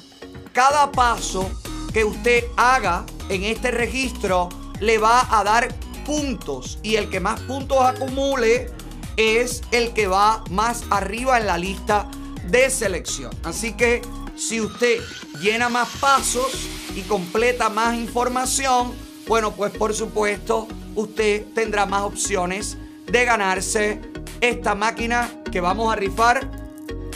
Cada 0.52 0.90
paso 0.90 1.50
que 1.92 2.04
usted 2.04 2.44
haga 2.56 3.04
en 3.28 3.44
este 3.44 3.70
registro 3.70 4.48
le 4.80 4.98
va 4.98 5.26
a 5.30 5.44
dar 5.44 5.68
puntos. 6.04 6.78
Y 6.82 6.96
el 6.96 7.10
que 7.10 7.20
más 7.20 7.40
puntos 7.40 7.78
acumule 7.80 8.70
es 9.16 9.62
el 9.70 9.92
que 9.92 10.06
va 10.06 10.42
más 10.50 10.84
arriba 10.90 11.38
en 11.38 11.46
la 11.46 11.58
lista 11.58 12.08
de 12.50 12.70
selección. 12.70 13.30
Así 13.44 13.72
que 13.72 14.02
si 14.36 14.60
usted 14.60 15.00
llena 15.40 15.68
más 15.68 15.88
pasos 16.00 16.52
y 16.94 17.02
completa 17.02 17.68
más 17.68 17.94
información, 17.94 18.92
bueno, 19.26 19.52
pues 19.52 19.72
por 19.72 19.94
supuesto 19.94 20.66
usted 20.94 21.46
tendrá 21.54 21.86
más 21.86 22.02
opciones 22.02 22.76
de 23.06 23.24
ganarse 23.24 24.00
esta 24.40 24.74
máquina 24.74 25.30
que 25.50 25.60
vamos 25.60 25.92
a 25.92 25.96
rifar 25.96 26.48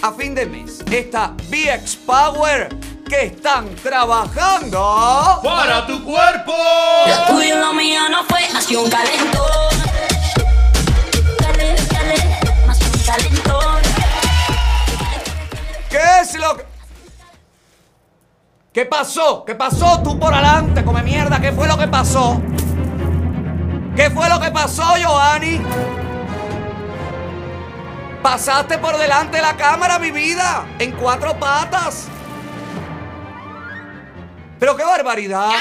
a 0.02 0.12
fin 0.12 0.35
de 0.35 0.47
mes. 0.47 0.81
Esta 0.90 1.35
VX 1.48 1.97
Power 1.97 2.69
que 3.09 3.27
están 3.27 3.74
trabajando 3.77 5.40
para 5.43 5.86
tu 5.86 6.02
cuerpo. 6.05 6.55
Lo 7.06 7.35
tuyo 7.35 7.56
y 7.56 7.59
lo 7.59 7.73
mío 7.73 8.01
no 8.11 8.24
fue 8.24 8.40
un 8.77 8.90
calentón. 8.90 9.40
Más 12.66 12.78
que 12.78 12.86
un 12.86 12.98
calentón. 13.05 13.44
¿Qué 15.95 16.21
es 16.23 16.35
lo 16.35 16.57
que... 16.57 16.65
¿Qué 18.73 18.85
pasó? 18.85 19.45
¿Qué 19.45 19.55
pasó 19.55 20.03
tú 20.03 20.19
por 20.19 20.35
adelante, 20.35 20.85
come 20.85 21.05
mierda? 21.05 21.41
¿Qué 21.41 21.53
fue 21.53 21.69
lo 21.69 21.79
que 21.79 21.87
pasó? 21.87 22.43
¿Qué 23.95 24.11
fue 24.11 24.29
lo 24.29 24.41
que 24.41 24.51
pasó, 24.51 24.83
Johanny? 24.83 25.61
Pasaste 28.25 28.79
por 28.79 28.99
delante 28.99 29.37
de 29.37 29.43
la 29.45 29.57
cámara, 29.57 30.01
mi 30.01 30.11
vida, 30.11 30.66
en 30.81 30.91
cuatro 30.97 31.39
patas. 31.39 32.09
Pero 34.59 34.77
qué 34.77 34.83
barbaridad. 34.83 35.53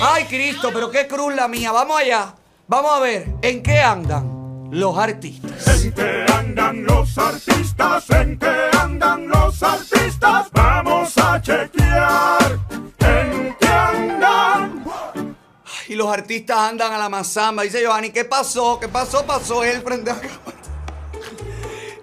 Ay, 0.00 0.24
Cristo, 0.24 0.70
pero 0.72 0.90
qué 0.90 1.06
cruz 1.06 1.34
la 1.34 1.48
mía. 1.48 1.70
Vamos 1.70 2.00
allá. 2.00 2.34
Vamos 2.66 2.92
a 2.92 3.00
ver, 3.00 3.28
¿en 3.42 3.62
qué 3.62 3.78
andan 3.78 4.35
los 4.70 4.96
artistas? 4.96 5.84
¿En 5.84 5.92
qué 5.92 6.26
andan 6.32 6.84
los 6.84 7.18
artistas? 7.18 8.10
¿En 8.10 8.38
qué 8.38 8.70
andan 8.78 9.28
los 9.28 9.62
artistas? 9.62 10.48
Vamos 10.52 11.16
a 11.18 11.40
chequear. 11.40 12.58
¿En 12.98 13.56
qué 13.58 13.66
andan? 13.66 14.84
Y 15.88 15.94
los 15.94 16.08
artistas 16.08 16.58
andan 16.58 16.92
a 16.92 16.98
la 16.98 17.08
mazamba. 17.08 17.62
Dice 17.62 17.80
Giovanni, 17.80 18.10
¿qué 18.10 18.24
pasó? 18.24 18.78
¿Qué 18.80 18.88
pasó? 18.88 19.24
Pasó 19.24 19.64
él 19.64 19.82
frente 19.82 20.10
a 20.10 20.14
la 20.14 20.20
cámara. 20.20 20.56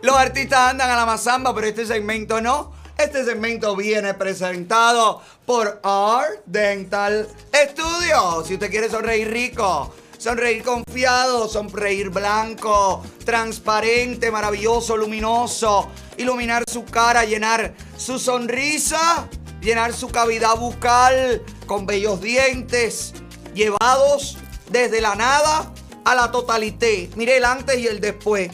Los 0.02 0.15
artistas 0.18 0.72
andan 0.72 0.90
a 0.90 0.95
la 0.95 1.06
mazamba, 1.06 1.53
pero 1.56 1.68
este 1.68 1.85
segmento 1.85 2.41
no. 2.41 2.73
Este 2.98 3.26
segmento 3.26 3.76
viene 3.76 4.14
presentado 4.14 5.22
por 5.45 5.81
Art 5.84 6.44
Dental 6.45 7.27
Studio. 7.53 8.44
Si 8.45 8.53
usted 8.53 8.69
quiere 8.69 8.90
sonreír 8.90 9.30
rico, 9.31 9.94
sonreír 10.24 10.64
confiado, 10.64 11.50
sonreír 11.50 12.10
blanco, 12.10 13.04
transparente, 13.26 14.32
maravilloso, 14.32 14.95
luminoso, 14.95 15.90
iluminar 16.16 16.64
su 16.66 16.86
cara, 16.86 17.26
llenar 17.26 17.74
su 17.98 18.18
sonrisa, 18.18 19.28
llenar 19.60 19.91
su 19.91 20.08
cavidad 20.08 20.56
bucal 20.56 21.44
con 21.66 21.86
bellos 21.86 22.22
dientes, 22.22 23.14
llevados 23.54 24.38
desde 24.72 25.02
la 25.02 25.16
nada 25.16 25.74
a 26.06 26.16
la 26.16 26.32
totalité. 26.32 27.10
Mire 27.18 27.36
el 27.36 27.44
antes 27.44 27.78
y 27.80 27.88
el 27.88 28.00
después. 28.00 28.50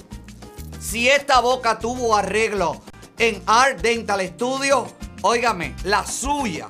Si 0.79 1.07
esta 1.07 1.39
boca 1.39 1.77
tuvo 1.77 2.15
arreglo 2.15 2.81
en 3.19 3.43
Art 3.45 3.79
Dental 3.81 4.25
Studio, 4.25 4.87
óigame, 5.21 5.75
la 5.83 6.03
suya 6.03 6.67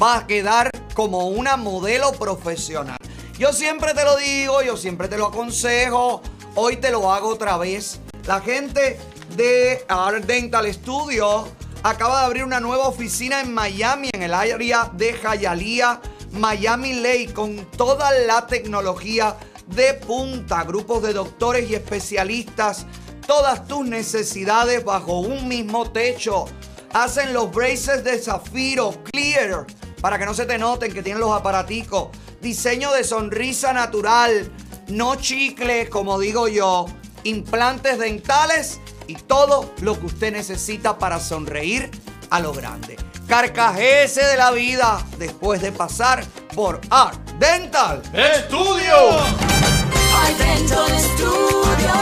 va 0.00 0.18
a 0.18 0.26
quedar 0.26 0.70
como 0.92 1.28
una 1.28 1.56
modelo 1.56 2.12
profesional. 2.12 2.98
Yo 3.38 3.52
siempre 3.52 3.92
te 3.92 4.02
lo 4.02 4.16
digo, 4.16 4.62
yo 4.62 4.78
siempre 4.78 5.08
te 5.08 5.18
lo 5.18 5.26
aconsejo, 5.26 6.22
hoy 6.54 6.78
te 6.78 6.90
lo 6.90 7.12
hago 7.12 7.28
otra 7.28 7.58
vez. 7.58 8.00
La 8.26 8.40
gente 8.40 8.98
de 9.36 9.84
Art 9.88 10.24
Dental 10.24 10.72
Studio 10.72 11.46
acaba 11.82 12.20
de 12.20 12.26
abrir 12.26 12.44
una 12.44 12.60
nueva 12.60 12.88
oficina 12.88 13.42
en 13.42 13.52
Miami, 13.52 14.08
en 14.14 14.22
el 14.22 14.32
área 14.32 14.90
de 14.94 15.12
Hialeah, 15.12 16.00
Miami 16.32 16.94
Lake, 16.94 17.34
con 17.34 17.70
toda 17.72 18.10
la 18.20 18.46
tecnología 18.46 19.36
de 19.66 19.92
punta, 19.92 20.64
grupos 20.64 21.02
de 21.02 21.12
doctores 21.12 21.68
y 21.68 21.74
especialistas 21.74 22.86
todas 23.26 23.66
tus 23.66 23.86
necesidades 23.86 24.82
bajo 24.82 25.20
un 25.20 25.46
mismo 25.46 25.90
techo. 25.90 26.46
Hacen 26.94 27.34
los 27.34 27.52
braces 27.52 28.02
de 28.02 28.18
zafiro 28.18 28.94
clear 29.12 29.66
para 30.00 30.18
que 30.18 30.26
no 30.26 30.34
se 30.34 30.46
te 30.46 30.58
noten 30.58 30.92
que 30.92 31.02
tienen 31.02 31.20
los 31.20 31.32
aparaticos. 31.32 32.08
Diseño 32.40 32.92
de 32.92 33.04
sonrisa 33.04 33.72
natural, 33.72 34.50
no 34.88 35.16
chicles, 35.16 35.88
como 35.88 36.18
digo 36.18 36.48
yo, 36.48 36.86
implantes 37.24 37.98
dentales 37.98 38.80
y 39.06 39.14
todo 39.14 39.72
lo 39.80 39.98
que 39.98 40.06
usted 40.06 40.32
necesita 40.32 40.98
para 40.98 41.20
sonreír 41.20 41.90
a 42.30 42.40
lo 42.40 42.52
grande. 42.52 42.96
Carcajese 43.28 44.24
de 44.24 44.36
la 44.36 44.52
vida 44.52 45.04
después 45.18 45.60
de 45.60 45.72
pasar 45.72 46.24
por 46.54 46.80
Art 46.90 47.18
Dental 47.38 48.00
Estudio. 48.12 49.10
Art 49.18 50.38
Dental 50.38 50.88
Studio, 50.98 51.94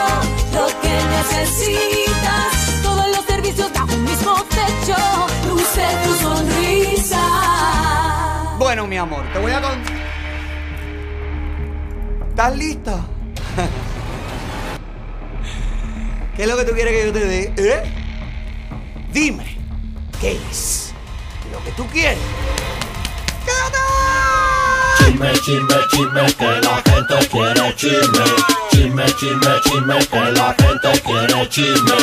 lo 0.52 0.66
que 0.80 0.92
necesitas. 1.16 2.82
Todos 2.82 3.08
los 3.08 3.24
servicios 3.24 3.72
bajo 3.72 3.94
un 3.94 4.04
mismo 4.04 4.34
techo. 4.50 4.96
Tu 6.04 6.14
sonrisa. 6.22 7.63
Bueno, 8.74 8.88
mi 8.88 8.98
amor, 8.98 9.22
te 9.32 9.38
voy 9.38 9.52
a 9.52 9.60
contar. 9.60 9.94
¿Estás 12.28 12.56
lista? 12.56 13.04
¿Qué 16.36 16.42
es 16.42 16.48
lo 16.48 16.56
que 16.56 16.64
tú 16.64 16.72
quieres 16.72 16.92
que 16.92 17.06
yo 17.06 17.12
te 17.12 17.24
dé? 17.24 17.52
¿Eh? 17.56 17.84
Dime, 19.12 19.56
¿qué 20.20 20.40
es 20.50 20.92
lo 21.52 21.62
que 21.62 21.70
tú 21.76 21.86
quieres? 21.86 22.18
Chisme, 24.98 25.32
chisme, 25.34 25.76
chisme, 25.92 26.26
que 26.34 26.60
la 26.60 26.82
gente 26.82 27.28
quiere 27.28 27.76
chisme. 27.76 28.24
Chisme, 28.72 29.06
chisme, 29.06 29.60
chisme, 29.62 30.04
que 30.04 30.32
la 30.32 30.52
gente 30.58 31.00
quiere 31.04 31.48
chisme. 31.48 31.94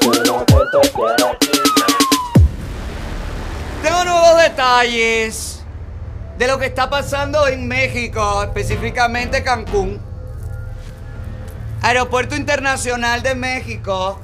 Que 0.00 0.08
la 0.08 0.44
gente 0.48 0.80
quiere 0.92 1.38
chisme. 1.38 1.59
Tengo 3.82 4.04
nuevos 4.04 4.36
detalles 4.42 5.60
de 6.38 6.46
lo 6.46 6.58
que 6.58 6.66
está 6.66 6.88
pasando 6.90 7.46
en 7.48 7.66
México, 7.66 8.42
específicamente 8.42 9.42
Cancún. 9.42 10.00
Aeropuerto 11.82 12.36
Internacional 12.36 13.22
de 13.22 13.34
México. 13.34 14.18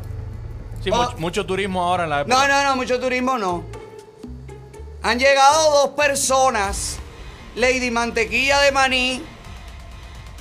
Sí, 0.82 0.90
Oh. 0.92 0.96
mucho, 0.96 1.16
mucho 1.18 1.46
turismo 1.46 1.82
ahora 1.82 2.04
en 2.04 2.10
la 2.10 2.20
época. 2.20 2.34
No, 2.36 2.46
no, 2.48 2.64
no, 2.64 2.76
mucho 2.76 3.00
turismo 3.00 3.38
no. 3.38 3.64
Han 5.02 5.18
llegado 5.18 5.70
dos 5.70 5.90
personas, 5.90 6.98
Lady 7.54 7.90
Mantequilla 7.90 8.60
de 8.60 8.72
Maní 8.72 9.22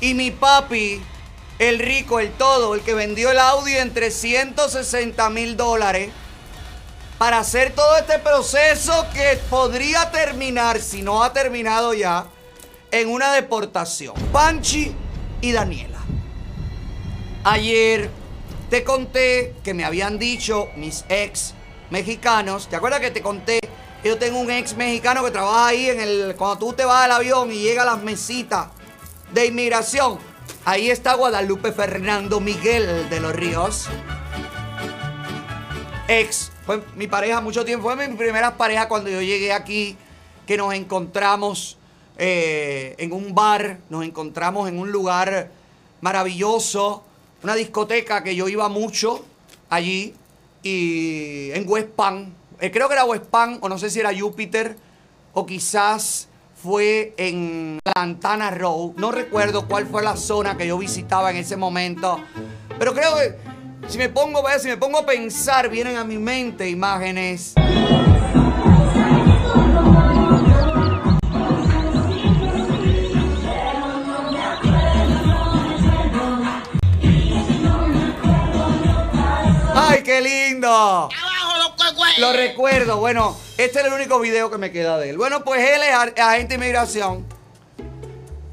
y 0.02 0.14
mi 0.14 0.32
papi, 0.32 1.02
el 1.60 1.80
rico, 1.80 2.20
el 2.20 2.32
todo, 2.32 2.76
el 2.76 2.82
que 2.82 2.94
vendió 2.94 3.32
el 3.32 3.40
Audi 3.40 3.76
en 3.78 3.94
360 3.94 5.30
mil 5.30 5.56
dólares, 5.56 6.10
para 7.18 7.40
hacer 7.40 7.74
todo 7.74 7.98
este 7.98 8.20
proceso 8.20 9.06
que 9.14 9.40
podría 9.50 10.12
terminar, 10.12 10.80
si 10.80 11.02
no 11.02 11.24
ha 11.24 11.34
terminado 11.34 11.94
ya, 11.94 12.28
en 12.92 13.10
una 13.10 13.34
deportación. 13.34 14.16
Panchi 14.32 14.94
y 15.42 15.52
Daniela. 15.52 16.00
Ayer 17.44 18.10
te 18.70 18.84
conté 18.84 19.54
que 19.64 19.74
me 19.74 19.86
habían 19.86 20.18
dicho 20.18 20.70
mis 20.76 21.06
ex 21.10 21.54
mexicanos. 21.90 22.68
¿Te 22.68 22.76
acuerdas 22.76 23.00
que 23.00 23.12
te 23.12 23.22
conté 23.22 23.60
yo 24.06 24.20
tengo 24.20 24.40
un 24.40 24.52
ex 24.52 24.76
mexicano 24.76 25.24
que 25.24 25.32
trabaja 25.32 25.66
ahí 25.66 25.90
en 25.90 26.00
el. 26.00 26.36
Cuando 26.38 26.60
tú 26.60 26.74
te 26.74 26.86
vas 26.86 27.06
al 27.06 27.12
avión 27.12 27.52
y 27.52 27.56
llega 27.56 27.82
a 27.82 27.86
las 27.86 28.04
mesitas 28.04 28.68
de 29.34 29.48
inmigración? 29.48 30.20
Ahí 30.64 30.92
está 30.92 31.16
Guadalupe 31.16 31.72
Fernando 31.72 32.40
Miguel 32.40 33.10
de 33.10 33.20
los 33.20 33.34
Ríos. 33.34 33.88
ex, 36.08 36.52
fue 36.66 36.82
mi 36.96 37.08
pareja 37.08 37.42
mucho 37.42 37.64
tiempo, 37.64 37.92
fue 37.92 38.08
mi 38.08 38.16
primera 38.16 38.58
pareja 38.58 38.88
cuando 38.88 39.10
yo 39.10 39.22
llegué 39.22 39.54
aquí, 39.54 39.96
que 40.46 40.58
nos 40.58 40.74
encontramos 40.74 41.78
eh, 42.18 42.96
en 42.98 43.12
un 43.12 43.36
bar, 43.36 43.80
nos 43.90 44.04
encontramos 44.04 44.68
en 44.68 44.80
un 44.80 44.92
lugar 44.92 45.50
maravilloso, 46.02 47.04
una 47.44 47.56
discoteca 47.56 48.24
que 48.24 48.36
yo 48.36 48.48
iba 48.48 48.68
mucho 48.70 49.24
allí, 49.70 50.14
y 50.64 51.52
en 51.52 51.68
West 51.68 51.90
Palm, 51.90 52.34
eh, 52.60 52.72
creo 52.72 52.88
que 52.88 52.96
era 52.96 53.06
West 53.06 53.26
Palm, 53.26 53.60
o 53.62 53.70
no 53.70 53.78
sé 53.78 53.90
si 53.90 54.00
era 54.00 54.18
Júpiter, 54.18 54.78
o 55.34 55.46
quizás 55.46 56.28
fue 56.56 57.14
en 57.18 57.80
Lantana 57.96 58.50
Road. 58.50 58.94
No 58.96 59.12
recuerdo 59.12 59.68
cuál 59.68 59.86
fue 59.86 60.02
la 60.02 60.18
zona 60.18 60.58
que 60.58 60.66
yo 60.66 60.78
visitaba 60.78 61.30
en 61.30 61.38
ese 61.38 61.58
momento. 61.58 62.20
Pero 62.80 62.94
creo 62.94 63.16
que 63.16 63.36
si 63.88 63.98
me 63.98 64.10
pongo, 64.10 64.42
vaya, 64.42 64.60
si 64.60 64.68
me 64.68 64.78
pongo 64.78 65.00
a 65.00 65.06
pensar, 65.06 65.70
vienen 65.70 65.98
a 65.98 66.04
mi 66.04 66.18
mente 66.18 66.70
imágenes. 66.70 67.54
¡Ay, 79.78 80.04
qué 80.04 80.22
lindo! 80.22 81.10
Lo 82.18 82.34
recuerdo. 82.34 82.98
Bueno, 82.98 83.38
este 83.58 83.80
es 83.80 83.86
el 83.86 83.94
único 83.94 84.20
video 84.20 84.50
que 84.50 84.58
me 84.58 84.72
queda 84.72 84.98
de 84.98 85.10
él. 85.12 85.18
Bueno, 85.18 85.44
pues 85.44 85.62
él 85.70 85.82
es 85.84 85.94
agente 86.20 86.50
de 86.50 86.56
inmigración. 86.56 87.35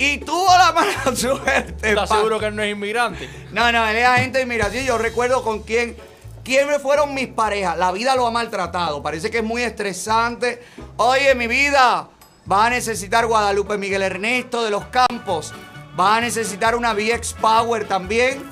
Y 0.02 0.18
tuvo 0.18 0.48
la 0.58 0.72
mala 0.72 1.14
suerte. 1.16 1.90
¿Estás 1.90 2.08
seguro 2.08 2.40
que 2.40 2.46
él 2.46 2.56
no 2.56 2.62
es 2.64 2.72
inmigrante? 2.72 3.30
No, 3.52 3.70
no, 3.70 3.86
él 3.86 3.96
es 3.96 4.04
agente 4.04 4.38
de 4.38 4.44
inmigración. 4.44 4.84
Yo 4.84 4.98
recuerdo 4.98 5.44
con 5.44 5.62
quién. 5.62 5.96
¿Quiénes 6.42 6.82
fueron 6.82 7.14
mis 7.14 7.28
parejas? 7.28 7.78
La 7.78 7.92
vida 7.92 8.16
lo 8.16 8.26
ha 8.26 8.32
maltratado. 8.32 9.00
Parece 9.00 9.30
que 9.30 9.38
es 9.38 9.44
muy 9.44 9.62
estresante. 9.62 10.60
Oye, 10.96 11.36
mi 11.36 11.46
vida, 11.46 12.08
vas 12.46 12.66
a 12.66 12.70
necesitar 12.70 13.26
Guadalupe 13.26 13.78
Miguel 13.78 14.02
Ernesto 14.02 14.64
de 14.64 14.70
los 14.70 14.86
Campos. 14.86 15.54
Vas 15.94 16.18
a 16.18 16.20
necesitar 16.20 16.74
una 16.74 16.94
VX 16.94 17.34
Power 17.34 17.86
también. 17.86 18.42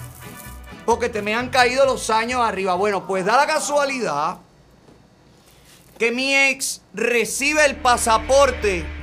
Porque 0.86 1.08
te 1.08 1.20
me 1.20 1.34
han 1.34 1.48
caído 1.48 1.84
los 1.84 2.10
años 2.10 2.40
arriba. 2.42 2.74
Bueno, 2.74 3.08
pues 3.08 3.24
da 3.24 3.36
la 3.36 3.48
casualidad 3.48 4.36
que 5.98 6.12
mi 6.12 6.32
ex 6.32 6.80
recibe 6.94 7.64
el 7.64 7.74
pasaporte 7.74 8.99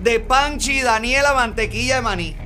de 0.00 0.18
Panchi 0.18 0.80
Daniela 0.80 1.34
Mantequilla 1.34 1.96
de 1.96 2.02
Maní. 2.02 2.36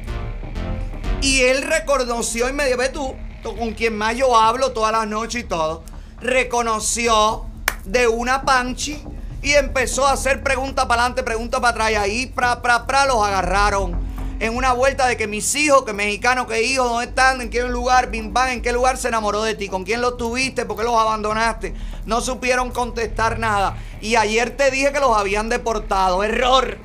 Y 1.20 1.42
él 1.42 1.62
reconoció 1.62 2.48
y 2.48 2.52
me 2.52 2.66
dijo, 2.66 2.78
ve 2.78 2.88
tú, 2.88 3.14
con 3.42 3.72
quien 3.72 3.96
más 3.96 4.16
yo 4.16 4.36
hablo 4.36 4.72
todas 4.72 4.92
las 4.92 5.06
noches 5.06 5.42
y 5.42 5.44
todo, 5.44 5.84
reconoció 6.20 7.46
de 7.84 8.08
una 8.08 8.42
Panchi 8.42 9.02
y 9.42 9.52
empezó 9.52 10.06
a 10.06 10.12
hacer 10.12 10.42
pregunta 10.42 10.88
para 10.88 11.02
adelante, 11.02 11.22
pregunta 11.22 11.60
para 11.60 11.70
atrás. 11.70 11.90
Y 11.92 11.94
ahí, 11.94 12.26
pra, 12.26 12.60
pra, 12.60 12.86
pra, 12.86 13.06
los 13.06 13.24
agarraron. 13.24 14.02
En 14.40 14.56
una 14.56 14.72
vuelta 14.72 15.06
de 15.06 15.16
que 15.16 15.28
mis 15.28 15.54
hijos, 15.54 15.84
que 15.84 15.92
mexicanos, 15.92 16.46
que 16.46 16.62
hijos, 16.62 16.88
¿dónde 16.88 17.06
están? 17.06 17.40
¿En 17.40 17.50
qué 17.50 17.62
lugar? 17.62 18.10
Bim 18.10 18.34
¿en 18.48 18.62
qué 18.62 18.72
lugar 18.72 18.96
se 18.96 19.08
enamoró 19.08 19.42
de 19.42 19.54
ti? 19.54 19.68
¿Con 19.68 19.84
quién 19.84 20.00
los 20.00 20.16
tuviste? 20.16 20.64
¿Por 20.64 20.76
qué 20.76 20.82
los 20.82 20.98
abandonaste? 20.98 21.74
No 22.04 22.20
supieron 22.20 22.70
contestar 22.70 23.38
nada. 23.38 23.76
Y 24.00 24.16
ayer 24.16 24.50
te 24.56 24.70
dije 24.70 24.92
que 24.92 25.00
los 25.00 25.16
habían 25.16 25.48
deportado. 25.48 26.24
Error. 26.24 26.78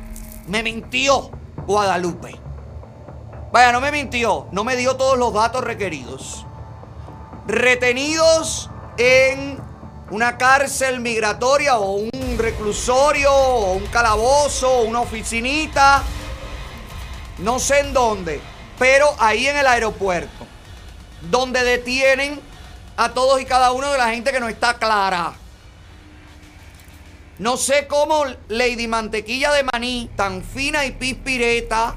Me 0.49 0.63
mintió 0.63 1.29
Guadalupe. 1.67 2.35
Vaya, 3.51 3.71
no 3.71 3.79
me 3.79 3.91
mintió, 3.91 4.47
no 4.51 4.63
me 4.63 4.75
dio 4.75 4.95
todos 4.95 5.15
los 5.15 5.31
datos 5.31 5.63
requeridos. 5.63 6.43
Retenidos 7.45 8.71
en 8.97 9.59
una 10.09 10.39
cárcel 10.39 11.01
migratoria 11.01 11.77
o 11.77 11.97
un 11.97 12.35
reclusorio 12.39 13.31
o 13.31 13.73
un 13.73 13.85
calabozo 13.87 14.71
o 14.71 14.81
una 14.85 15.01
oficinita, 15.01 16.01
no 17.37 17.59
sé 17.59 17.81
en 17.81 17.93
dónde, 17.93 18.41
pero 18.79 19.07
ahí 19.19 19.45
en 19.45 19.55
el 19.55 19.67
aeropuerto, 19.67 20.47
donde 21.29 21.63
detienen 21.63 22.41
a 22.97 23.13
todos 23.13 23.39
y 23.39 23.45
cada 23.45 23.71
uno 23.71 23.91
de 23.91 23.99
la 23.99 24.09
gente 24.09 24.31
que 24.31 24.39
no 24.39 24.49
está 24.49 24.73
clara. 24.79 25.33
No 27.39 27.55
sé 27.55 27.87
cómo 27.87 28.25
Lady 28.49 28.89
Mantequilla 28.89 29.53
de 29.53 29.63
Maní, 29.63 30.09
tan 30.17 30.43
fina 30.43 30.85
y 30.85 30.91
pispireta, 30.91 31.95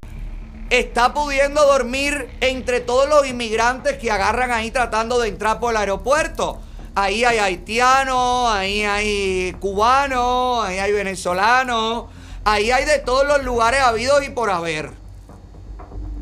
está 0.71 1.13
pudiendo 1.13 1.67
dormir 1.67 2.31
entre 2.41 2.79
todos 2.79 3.09
los 3.09 3.27
inmigrantes 3.27 3.99
que 3.99 4.13
agarran 4.13 4.53
ahí 4.53 4.71
tratando 4.71 5.19
de 5.19 5.29
entrar 5.29 5.59
por 5.59 5.73
el 5.73 5.79
aeropuerto. 5.79 6.61
Ahí 6.95 7.25
hay 7.25 7.39
haitianos, 7.39 8.53
ahí 8.53 8.85
hay 8.85 9.53
cubanos, 9.59 10.65
ahí 10.65 10.79
hay 10.79 10.93
venezolanos, 10.93 12.05
ahí 12.45 12.71
hay 12.71 12.85
de 12.85 13.01
todos 13.01 13.27
los 13.27 13.43
lugares 13.43 13.81
habidos 13.81 14.25
y 14.25 14.31
por 14.31 14.49
haber. 14.49 14.91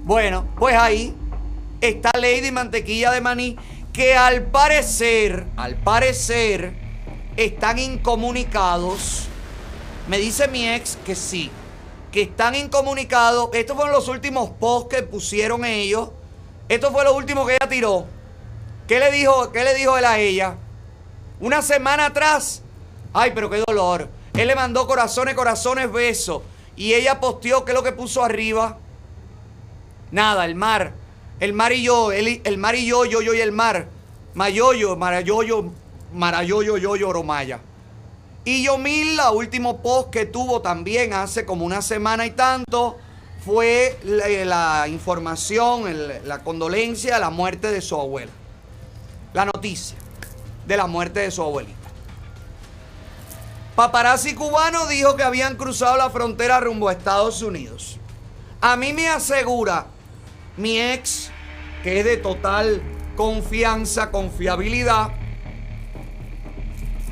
Bueno, 0.05 0.49
pues 0.59 0.77
ahí 0.77 1.15
está 1.83 2.11
Lady 2.19 2.51
Mantequilla 2.53 3.11
de 3.11 3.21
Maní, 3.21 3.59
que 3.93 4.15
al 4.15 4.45
parecer, 4.45 5.45
al 5.59 5.75
parecer, 5.77 6.80
están 7.45 7.79
incomunicados. 7.79 9.27
Me 10.09 10.19
dice 10.19 10.49
mi 10.49 10.69
ex 10.69 10.99
que 11.05 11.15
sí, 11.15 11.51
que 12.13 12.23
están 12.23 12.55
incomunicados. 12.55 13.51
Estos 13.53 13.77
fueron 13.77 13.95
los 13.95 14.09
últimos 14.09 14.51
posts 14.51 14.95
que 14.95 15.03
pusieron 15.03 15.65
ellos. 15.65 16.11
Esto 16.69 16.93
fue 16.93 17.05
lo 17.05 17.15
último 17.15 17.47
que 17.47 17.55
ella 17.55 17.69
tiró. 17.69 18.07
¿Qué 18.87 18.99
le 18.99 19.11
dijo, 19.11 19.53
qué 19.53 19.65
le 19.65 19.75
dijo 19.75 19.97
él 19.97 20.05
a 20.05 20.19
ella? 20.19 20.57
Una 21.41 21.63
semana 21.63 22.07
atrás. 22.07 22.63
Ay, 23.13 23.33
pero 23.35 23.49
qué 23.49 23.63
dolor. 23.67 24.09
Él 24.35 24.47
le 24.47 24.55
mandó 24.55 24.87
corazones, 24.87 25.35
corazones, 25.35 25.91
besos. 25.91 26.43
Y 26.77 26.95
ella 26.95 27.21
posteó, 27.21 27.65
¿qué 27.65 27.73
es 27.73 27.77
lo 27.77 27.83
que 27.83 27.93
puso 27.93 28.23
arriba? 28.23 28.79
Nada, 30.11 30.45
el 30.45 30.55
mar. 30.55 30.93
El 31.41 31.53
mar 31.53 31.73
y 31.73 31.83
yo, 31.83 32.13
el, 32.13 32.43
el 32.45 32.59
mar 32.59 32.75
y 32.75 32.85
yo, 32.85 33.05
yo, 33.05 33.23
yo 33.23 33.33
y 33.33 33.41
el 33.41 33.53
mar. 33.53 33.89
Mayoyo, 34.35 34.97
marayoyo, 34.97 35.71
marayoyo, 36.13 36.77
yo, 36.77 36.97
yo, 36.97 37.13
romaya. 37.13 37.61
Y 38.45 38.65
Yomil, 38.65 39.17
la 39.17 39.31
último 39.31 39.83
post 39.83 40.11
que 40.11 40.27
tuvo 40.27 40.63
también 40.63 41.13
hace 41.13 41.45
como 41.45 41.65
una 41.65 41.83
semana 41.83 42.27
y 42.27 42.31
tanto, 42.31 42.99
fue 43.45 43.99
la, 44.05 44.29
la 44.45 44.89
información, 44.89 45.85
la 46.25 46.39
condolencia 46.43 47.15
de 47.15 47.21
la 47.21 47.31
muerte 47.31 47.71
de 47.71 47.81
su 47.81 47.97
abuela. 47.97 48.33
La 49.35 49.45
noticia 49.45 49.97
de 50.67 50.77
la 50.77 50.87
muerte 50.87 51.21
de 51.21 51.31
su 51.31 51.43
abuelita. 51.43 51.77
Paparazzi 53.77 54.35
cubano 54.35 54.87
dijo 54.87 55.17
que 55.17 55.23
habían 55.23 55.57
cruzado 55.57 55.97
la 55.97 56.11
frontera 56.11 56.61
rumbo 56.61 56.89
a 56.89 56.93
Estados 56.93 57.43
Unidos. 57.43 57.99
A 58.61 58.77
mí 58.77 58.93
me 58.93 59.09
asegura 59.09 59.87
mi 60.57 60.79
ex, 60.79 61.31
que 61.83 62.01
es 62.01 62.05
de 62.05 62.19
total 62.19 62.83
confianza, 63.17 64.11
confiabilidad, 64.11 65.13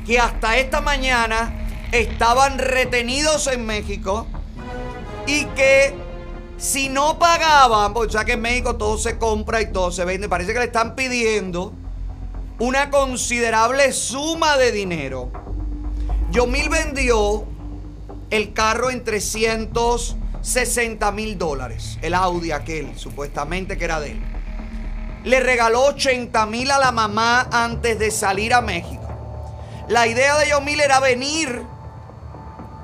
que 0.09 0.17
hasta 0.17 0.57
esta 0.57 0.81
mañana 0.81 1.53
estaban 1.91 2.57
retenidos 2.57 3.45
en 3.45 3.63
México 3.63 4.25
y 5.27 5.45
que 5.45 5.93
si 6.57 6.89
no 6.89 7.19
pagaban, 7.19 7.93
porque 7.93 8.13
ya 8.13 8.25
que 8.25 8.31
en 8.31 8.41
México 8.41 8.75
todo 8.75 8.97
se 8.97 9.19
compra 9.19 9.61
y 9.61 9.71
todo 9.71 9.91
se 9.91 10.03
vende, 10.05 10.27
parece 10.27 10.51
que 10.51 10.57
le 10.57 10.65
están 10.65 10.95
pidiendo 10.95 11.73
una 12.57 12.89
considerable 12.89 13.93
suma 13.93 14.57
de 14.57 14.71
dinero. 14.71 15.31
Yomil 16.31 16.69
vendió 16.69 17.45
el 18.31 18.51
carro 18.53 18.89
en 18.89 19.03
360 19.03 21.11
mil 21.11 21.37
dólares, 21.37 21.99
el 22.01 22.15
Audi 22.15 22.51
aquel, 22.51 22.97
supuestamente 22.97 23.77
que 23.77 23.85
era 23.85 23.99
de 23.99 24.13
él. 24.13 24.21
Le 25.23 25.39
regaló 25.39 25.85
80 25.85 26.47
mil 26.47 26.71
a 26.71 26.79
la 26.79 26.91
mamá 26.91 27.47
antes 27.51 27.99
de 27.99 28.09
salir 28.09 28.55
a 28.55 28.61
México. 28.61 29.08
La 29.89 30.05
idea 30.05 30.37
de 30.37 30.49
Yomil 30.49 30.81
era 30.81 30.99
venir, 30.99 31.63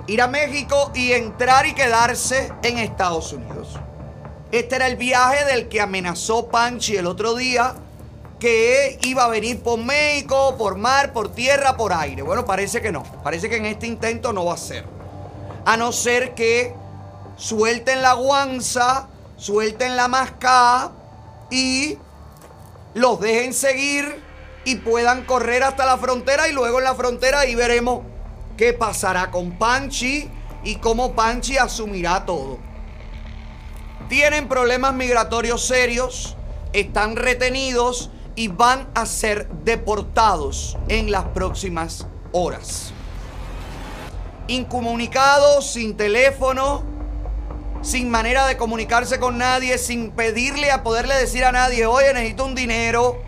ir 0.07 0.21
a 0.23 0.27
México 0.27 0.91
y 0.95 1.11
entrar 1.11 1.67
y 1.67 1.75
quedarse 1.75 2.51
en 2.63 2.79
Estados 2.79 3.31
Unidos. 3.31 3.79
Este 4.51 4.77
era 4.77 4.87
el 4.87 4.95
viaje 4.95 5.45
del 5.45 5.69
que 5.69 5.81
amenazó 5.81 6.47
Panchi 6.47 6.97
el 6.97 7.05
otro 7.05 7.35
día, 7.35 7.75
que 8.39 8.97
iba 9.03 9.25
a 9.25 9.27
venir 9.27 9.61
por 9.61 9.77
México, 9.77 10.55
por 10.57 10.77
mar, 10.77 11.13
por 11.13 11.31
tierra, 11.31 11.77
por 11.77 11.93
aire. 11.93 12.23
Bueno, 12.23 12.43
parece 12.43 12.81
que 12.81 12.91
no. 12.91 13.03
Parece 13.23 13.49
que 13.49 13.57
en 13.57 13.67
este 13.67 13.85
intento 13.85 14.33
no 14.33 14.45
va 14.45 14.55
a 14.55 14.57
ser. 14.57 14.83
A 15.63 15.77
no 15.77 15.91
ser 15.91 16.33
que 16.33 16.73
suelten 17.37 18.01
la 18.01 18.13
guanza, 18.13 19.09
suelten 19.37 19.95
la 19.95 20.07
mascada 20.07 20.91
y 21.51 21.99
los 22.95 23.19
dejen 23.19 23.53
seguir 23.53 24.24
y 24.65 24.75
puedan 24.77 25.23
correr 25.23 25.63
hasta 25.63 25.85
la 25.85 25.97
frontera 25.97 26.49
y 26.49 26.51
luego 26.51 26.79
en 26.79 26.85
la 26.85 26.95
frontera 26.95 27.41
ahí 27.41 27.55
veremos 27.55 28.01
qué 28.57 28.73
pasará 28.73 29.31
con 29.31 29.51
Panchi 29.51 30.29
y 30.63 30.75
cómo 30.77 31.13
Panchi 31.13 31.57
asumirá 31.57 32.25
todo. 32.25 32.57
Tienen 34.09 34.47
problemas 34.47 34.93
migratorios 34.93 35.65
serios, 35.65 36.35
están 36.73 37.15
retenidos 37.15 38.09
y 38.35 38.47
van 38.49 38.87
a 38.95 39.05
ser 39.05 39.47
deportados 39.63 40.77
en 40.89 41.11
las 41.11 41.25
próximas 41.25 42.07
horas. 42.31 42.91
Incomunicados, 44.47 45.71
sin 45.71 45.95
teléfono, 45.95 46.83
sin 47.81 48.09
manera 48.09 48.47
de 48.47 48.57
comunicarse 48.57 49.19
con 49.19 49.37
nadie, 49.37 49.77
sin 49.77 50.11
pedirle 50.11 50.71
a 50.71 50.83
poderle 50.83 51.15
decir 51.15 51.45
a 51.45 51.51
nadie, 51.51 51.85
oye, 51.85 52.13
necesito 52.13 52.45
un 52.45 52.55
dinero, 52.55 53.21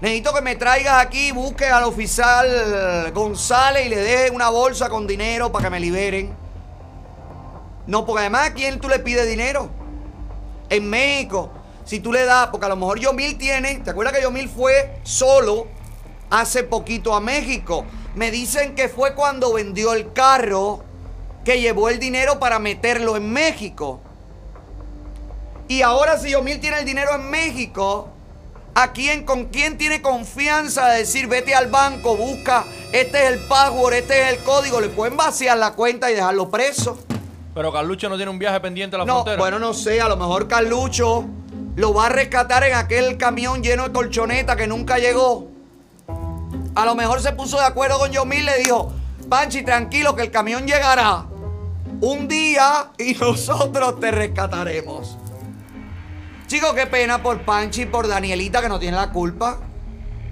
necesito 0.00 0.32
que 0.32 0.40
me 0.40 0.56
traigas 0.56 1.04
aquí, 1.04 1.32
busque 1.32 1.66
al 1.66 1.84
oficial 1.84 3.12
González 3.12 3.86
y 3.86 3.88
le 3.90 3.96
deje 3.96 4.30
una 4.30 4.48
bolsa 4.48 4.88
con 4.88 5.06
dinero 5.06 5.52
para 5.52 5.64
que 5.64 5.70
me 5.70 5.80
liberen. 5.80 6.34
No, 7.86 8.06
porque 8.06 8.20
además, 8.20 8.48
¿a 8.48 8.54
quién 8.54 8.78
tú 8.78 8.88
le 8.88 8.98
pides 8.98 9.28
dinero? 9.28 9.68
En 10.68 10.88
México, 10.88 11.50
si 11.84 12.00
tú 12.00 12.12
le 12.12 12.24
das, 12.24 12.48
porque 12.48 12.66
a 12.66 12.68
lo 12.68 12.76
mejor 12.76 13.00
Yomil 13.00 13.36
tiene, 13.36 13.80
¿te 13.80 13.90
acuerdas 13.90 14.14
que 14.14 14.22
Yomil 14.22 14.48
fue 14.48 15.00
solo 15.02 15.66
hace 16.30 16.62
poquito 16.62 17.14
a 17.14 17.20
México? 17.20 17.84
Me 18.14 18.30
dicen 18.30 18.74
que 18.74 18.88
fue 18.88 19.14
cuando 19.14 19.52
vendió 19.52 19.92
el 19.92 20.12
carro 20.12 20.84
que 21.44 21.60
llevó 21.60 21.88
el 21.88 21.98
dinero 21.98 22.38
para 22.38 22.58
meterlo 22.58 23.16
en 23.16 23.32
México. 23.32 24.00
Y 25.68 25.82
ahora 25.82 26.18
si 26.18 26.30
Yomil 26.30 26.60
tiene 26.60 26.78
el 26.78 26.84
dinero 26.84 27.14
en 27.14 27.28
México, 27.30 28.08
¿a 28.82 28.92
quién, 28.92 29.24
con 29.24 29.46
quién 29.46 29.76
tiene 29.78 30.00
confianza 30.02 30.88
de 30.88 30.98
decir 30.98 31.26
vete 31.26 31.54
al 31.54 31.68
banco, 31.68 32.16
busca, 32.16 32.64
este 32.92 33.24
es 33.26 33.32
el 33.32 33.38
password, 33.46 33.94
este 33.94 34.22
es 34.22 34.38
el 34.38 34.44
código, 34.44 34.80
le 34.80 34.88
pueden 34.88 35.16
vaciar 35.16 35.58
la 35.58 35.72
cuenta 35.72 36.10
y 36.10 36.14
dejarlo 36.14 36.50
preso? 36.50 36.98
Pero 37.54 37.72
Carlucho 37.72 38.08
no 38.08 38.16
tiene 38.16 38.30
un 38.30 38.38
viaje 38.38 38.60
pendiente 38.60 38.96
a 38.96 39.00
la 39.00 39.04
No, 39.04 39.14
frontera. 39.16 39.36
bueno, 39.38 39.58
no 39.58 39.74
sé, 39.74 40.00
a 40.00 40.08
lo 40.08 40.16
mejor 40.16 40.48
Carlucho 40.48 41.24
lo 41.76 41.94
va 41.94 42.06
a 42.06 42.08
rescatar 42.08 42.64
en 42.64 42.74
aquel 42.74 43.16
camión 43.16 43.62
lleno 43.62 43.84
de 43.84 43.92
colchoneta 43.92 44.56
que 44.56 44.66
nunca 44.66 44.98
llegó. 44.98 45.48
A 46.74 46.84
lo 46.84 46.94
mejor 46.94 47.20
se 47.20 47.32
puso 47.32 47.58
de 47.58 47.64
acuerdo 47.64 47.98
con 47.98 48.10
Yomil 48.12 48.40
y 48.40 48.42
le 48.44 48.58
dijo, 48.58 48.92
Panchi, 49.28 49.62
tranquilo 49.62 50.14
que 50.14 50.22
el 50.22 50.30
camión 50.30 50.66
llegará 50.66 51.24
un 52.00 52.28
día 52.28 52.90
y 52.98 53.14
nosotros 53.20 53.98
te 54.00 54.10
rescataremos. 54.10 55.16
Chicos, 56.50 56.74
qué 56.74 56.88
pena 56.88 57.22
por 57.22 57.42
Panchi 57.42 57.82
y 57.82 57.86
por 57.86 58.08
Danielita 58.08 58.60
que 58.60 58.68
no 58.68 58.80
tiene 58.80 58.96
la 58.96 59.12
culpa. 59.12 59.60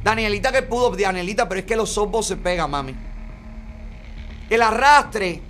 Danielita 0.03 0.51
que 0.51 0.63
pudo, 0.63 0.91
Danielita, 0.91 1.49
pero 1.49 1.61
es 1.61 1.65
que 1.65 1.77
los 1.77 1.93
softballs 1.93 2.27
se 2.27 2.37
pegan, 2.37 2.73
mami. 2.73 2.93
El 4.51 4.63
arrastre. 4.63 5.41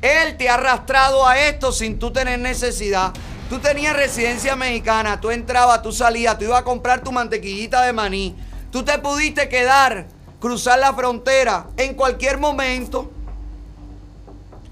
Él 0.00 0.38
te 0.38 0.48
ha 0.48 0.54
arrastrado 0.54 1.26
a 1.26 1.38
esto 1.38 1.70
sin 1.70 1.98
tú 1.98 2.14
tener 2.14 2.38
necesidad. 2.38 3.12
Tú 3.50 3.58
tenías 3.58 3.94
residencia 3.94 4.56
mexicana, 4.56 5.20
tú 5.20 5.30
entrabas, 5.30 5.82
tú 5.82 5.92
salías, 5.92 6.38
tú 6.38 6.46
ibas 6.46 6.60
a 6.60 6.64
comprar 6.64 7.02
tu 7.02 7.12
mantequillita 7.12 7.82
de 7.82 7.92
maní. 7.92 8.34
Tú 8.70 8.84
te 8.84 8.98
pudiste 8.98 9.50
quedar, 9.50 10.06
cruzar 10.40 10.78
la 10.78 10.94
frontera 10.94 11.66
en 11.76 11.92
cualquier 11.92 12.38
momento. 12.38 13.10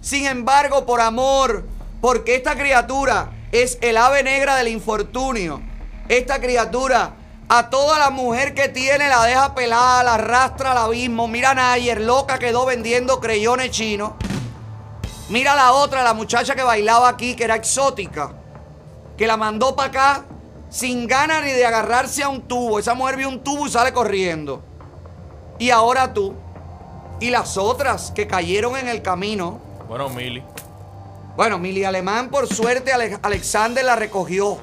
Sin 0.01 0.25
embargo, 0.25 0.87
por 0.87 1.03
amor, 1.03 1.67
porque 2.01 2.35
esta 2.35 2.57
criatura 2.57 3.34
es 3.55 3.79
el 3.83 3.97
ave 3.97 4.25
negra 4.25 4.57
del 4.57 4.67
infortunio. 4.67 5.63
Esta 6.09 6.41
criatura 6.41 7.15
a 7.49 7.71
toda 7.71 8.01
la 8.01 8.11
mujer 8.11 8.53
que 8.53 8.69
tiene 8.69 9.09
la 9.09 9.25
deja 9.25 9.55
pelada, 9.55 10.03
la 10.03 10.15
arrastra 10.15 10.73
al 10.73 10.79
abismo. 10.79 11.29
Mira 11.29 11.51
a 11.51 11.55
Nayer, 11.55 12.01
loca 12.01 12.41
quedó 12.41 12.67
vendiendo 12.67 13.21
creyones 13.21 13.71
chinos. 13.71 14.15
Mira 15.29 15.55
la 15.55 15.73
otra, 15.73 16.03
la 16.03 16.15
muchacha 16.15 16.57
que 16.57 16.65
bailaba 16.65 17.09
aquí, 17.09 17.37
que 17.37 17.45
era 17.45 17.55
exótica, 17.55 18.33
que 19.17 19.29
la 19.29 19.37
mandó 19.37 19.77
para 19.77 19.89
acá 19.89 20.25
sin 20.69 21.07
ganas 21.07 21.45
ni 21.45 21.53
de 21.53 21.65
agarrarse 21.65 22.25
a 22.25 22.29
un 22.29 22.43
tubo. 22.43 22.81
Esa 22.81 22.95
mujer 22.95 23.17
vio 23.17 23.29
un 23.29 23.45
tubo 23.45 23.69
y 23.69 23.71
sale 23.71 23.93
corriendo. 23.93 24.65
Y 25.61 25.71
ahora 25.71 26.13
tú. 26.13 26.35
Y 27.21 27.31
las 27.31 27.57
otras 27.57 28.11
que 28.11 28.27
cayeron 28.27 28.77
en 28.77 28.89
el 28.89 29.01
camino. 29.01 29.61
Bueno, 29.89 30.09
Mili. 30.09 30.43
Bueno, 31.37 31.59
Mili 31.59 31.85
Alemán, 31.85 32.31
por 32.31 32.47
suerte, 32.47 32.93
Ale- 32.93 33.19
Alexander 33.23 33.85
la 33.85 33.97
recogió 33.97 34.59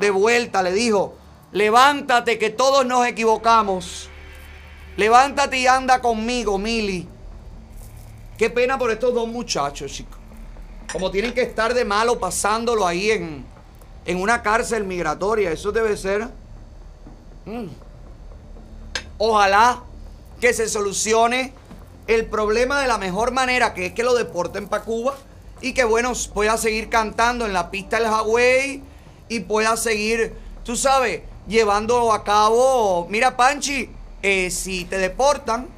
de 0.00 0.10
vuelta. 0.10 0.62
Le 0.62 0.72
dijo: 0.72 1.14
Levántate, 1.52 2.38
que 2.38 2.50
todos 2.50 2.84
nos 2.84 3.06
equivocamos. 3.06 4.08
Levántate 4.96 5.58
y 5.58 5.66
anda 5.66 6.00
conmigo, 6.00 6.58
Mili. 6.58 7.06
Qué 8.36 8.50
pena 8.50 8.76
por 8.76 8.90
estos 8.90 9.14
dos 9.14 9.28
muchachos, 9.28 9.92
chicos. 9.92 10.18
Como 10.92 11.10
tienen 11.10 11.32
que 11.32 11.42
estar 11.42 11.74
de 11.74 11.84
malo 11.84 12.18
pasándolo 12.18 12.86
ahí 12.86 13.12
en, 13.12 13.44
en 14.04 14.20
una 14.20 14.42
cárcel 14.42 14.84
migratoria. 14.84 15.52
Eso 15.52 15.70
debe 15.70 15.96
ser. 15.96 16.26
Mm. 17.44 17.66
Ojalá 19.18 19.82
que 20.40 20.52
se 20.52 20.68
solucione 20.68 21.52
el 22.08 22.26
problema 22.26 22.80
de 22.80 22.88
la 22.88 22.98
mejor 22.98 23.30
manera, 23.30 23.74
que 23.74 23.86
es 23.86 23.92
que 23.92 24.02
lo 24.02 24.14
deporten 24.14 24.66
para 24.66 24.82
Cuba 24.82 25.14
y 25.60 25.72
que, 25.72 25.84
bueno, 25.84 26.12
pueda 26.32 26.56
seguir 26.56 26.88
cantando 26.88 27.46
en 27.46 27.52
la 27.52 27.70
pista 27.70 27.98
del 27.98 28.06
Hawaii 28.06 28.82
y 29.28 29.40
pueda 29.40 29.76
seguir, 29.76 30.34
tú 30.64 30.76
sabes, 30.76 31.22
llevando 31.46 32.12
a 32.12 32.24
cabo. 32.24 33.06
Mira, 33.10 33.36
Panchi, 33.36 33.90
eh, 34.22 34.50
si 34.50 34.84
te 34.84 34.98
deportan 34.98 35.68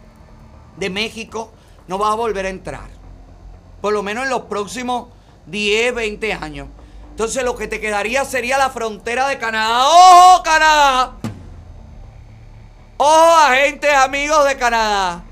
de 0.76 0.90
México, 0.90 1.52
no 1.88 1.98
vas 1.98 2.12
a 2.12 2.16
volver 2.16 2.46
a 2.46 2.50
entrar. 2.50 2.88
Por 3.80 3.92
lo 3.92 4.02
menos 4.02 4.24
en 4.24 4.30
los 4.30 4.42
próximos 4.42 5.08
10, 5.46 5.94
20 5.94 6.32
años. 6.32 6.68
Entonces 7.10 7.44
lo 7.44 7.56
que 7.56 7.68
te 7.68 7.80
quedaría 7.80 8.24
sería 8.24 8.58
la 8.58 8.70
frontera 8.70 9.28
de 9.28 9.38
Canadá. 9.38 9.86
¡Ojo, 9.86 10.42
Canadá! 10.42 11.12
¡Ojo, 12.96 13.36
agentes 13.36 13.92
amigos 13.92 14.46
de 14.46 14.56
Canadá! 14.56 15.24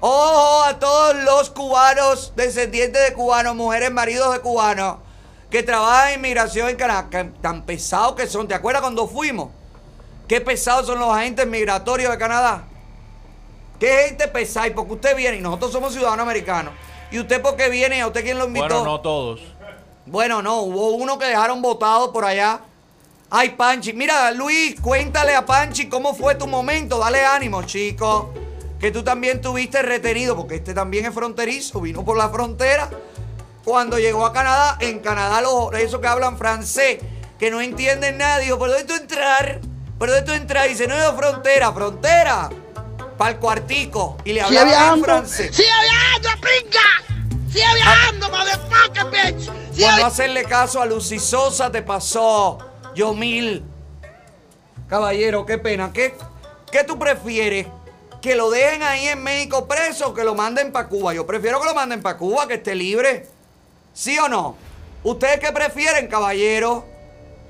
¡Ojo 0.00 0.64
a 0.64 0.78
todos 0.78 1.16
los 1.16 1.50
cubanos, 1.50 2.32
descendientes 2.36 3.02
de 3.04 3.14
cubanos, 3.14 3.56
mujeres, 3.56 3.90
maridos 3.90 4.32
de 4.32 4.40
cubanos, 4.40 4.98
que 5.50 5.62
trabajan 5.62 6.10
en 6.10 6.18
inmigración 6.20 6.68
en 6.68 6.76
Canadá! 6.76 7.08
Que 7.10 7.24
tan 7.42 7.62
pesados 7.64 8.14
que 8.14 8.26
son. 8.26 8.46
¿Te 8.46 8.54
acuerdas 8.54 8.82
cuando 8.82 9.08
fuimos? 9.08 9.50
¿Qué 10.28 10.40
pesados 10.40 10.86
son 10.86 10.98
los 10.98 11.08
agentes 11.08 11.46
migratorios 11.46 12.12
de 12.12 12.18
Canadá? 12.18 12.64
¿Qué 13.80 14.06
gente 14.08 14.28
pesada? 14.28 14.66
¿Y 14.66 14.70
porque 14.70 14.92
usted 14.92 15.16
viene? 15.16 15.38
Y 15.38 15.40
nosotros 15.40 15.72
somos 15.72 15.92
ciudadanos 15.92 16.22
americanos. 16.22 16.74
¿Y 17.10 17.18
usted 17.18 17.40
por 17.40 17.56
qué 17.56 17.68
viene? 17.68 18.02
¿A 18.02 18.06
usted 18.06 18.22
quién 18.22 18.38
lo 18.38 18.46
invitó? 18.46 18.66
Bueno, 18.66 18.84
no 18.84 19.00
todos. 19.00 19.40
Bueno, 20.04 20.42
no, 20.42 20.60
hubo 20.62 20.90
uno 20.90 21.18
que 21.18 21.26
dejaron 21.26 21.62
votado 21.62 22.12
por 22.12 22.24
allá. 22.24 22.60
Ay, 23.30 23.50
Panchi. 23.50 23.92
Mira, 23.92 24.30
Luis, 24.32 24.78
cuéntale 24.80 25.34
a 25.34 25.44
Panchi 25.44 25.88
cómo 25.88 26.14
fue 26.14 26.34
tu 26.34 26.46
momento. 26.46 26.98
Dale 26.98 27.24
ánimo, 27.24 27.62
chico. 27.62 28.32
Que 28.78 28.90
tú 28.90 29.02
también 29.02 29.40
tuviste 29.40 29.82
retenido, 29.82 30.36
porque 30.36 30.56
este 30.56 30.72
también 30.72 31.06
es 31.06 31.14
fronterizo, 31.14 31.80
vino 31.80 32.04
por 32.04 32.16
la 32.16 32.28
frontera. 32.28 32.88
Cuando 33.64 33.98
llegó 33.98 34.24
a 34.24 34.32
Canadá, 34.32 34.76
en 34.80 35.00
Canadá 35.00 35.40
los 35.40 35.74
esos 35.74 36.00
que 36.00 36.06
hablan 36.06 36.38
francés, 36.38 36.98
que 37.38 37.50
no 37.50 37.60
entienden 37.60 38.18
nada, 38.18 38.38
dijo, 38.38 38.58
¿por 38.58 38.70
dónde 38.70 38.84
tú 38.84 38.94
entrar? 38.94 39.60
¿Por 39.98 40.08
dónde 40.08 40.22
tú 40.22 40.32
entrar? 40.32 40.68
Dice, 40.68 40.86
no 40.86 40.94
es 40.94 41.10
frontera, 41.16 41.72
frontera. 41.72 42.50
Para 43.16 43.30
el 43.32 43.38
cuartico. 43.38 44.16
Y 44.24 44.32
le 44.32 44.44
Sigue 44.44 44.60
hablaban 44.60 44.98
en 44.98 45.04
francés. 45.04 45.56
Sigue 45.56 45.68
viajando, 45.68 46.28
pinga. 46.40 47.52
Sigue 47.52 47.74
viajando, 47.74 48.30
motherfucker, 48.30 49.34
bitch. 49.34 49.50
No 49.78 50.06
hacerle 50.06 50.44
caso 50.44 50.80
a 50.80 50.86
Lucy 50.86 51.18
Sosa 51.18 51.70
te 51.70 51.82
pasó, 51.82 52.58
Yomil. 52.94 53.64
Caballero, 54.88 55.44
qué 55.44 55.58
pena. 55.58 55.92
¿Qué, 55.92 56.14
¿Qué 56.70 56.84
tú 56.84 56.98
prefieres? 56.98 57.66
¿Que 58.20 58.34
lo 58.34 58.50
dejen 58.50 58.82
ahí 58.82 59.08
en 59.08 59.22
México 59.22 59.68
preso 59.68 60.08
o 60.08 60.14
que 60.14 60.24
lo 60.24 60.34
manden 60.34 60.72
para 60.72 60.88
Cuba? 60.88 61.14
Yo 61.14 61.26
prefiero 61.26 61.60
que 61.60 61.66
lo 61.66 61.74
manden 61.74 62.02
para 62.02 62.18
Cuba, 62.18 62.48
que 62.48 62.54
esté 62.54 62.74
libre. 62.74 63.26
¿Sí 63.92 64.18
o 64.18 64.28
no? 64.28 64.56
¿Ustedes 65.04 65.38
qué 65.38 65.52
prefieren, 65.52 66.08
caballero? 66.08 66.84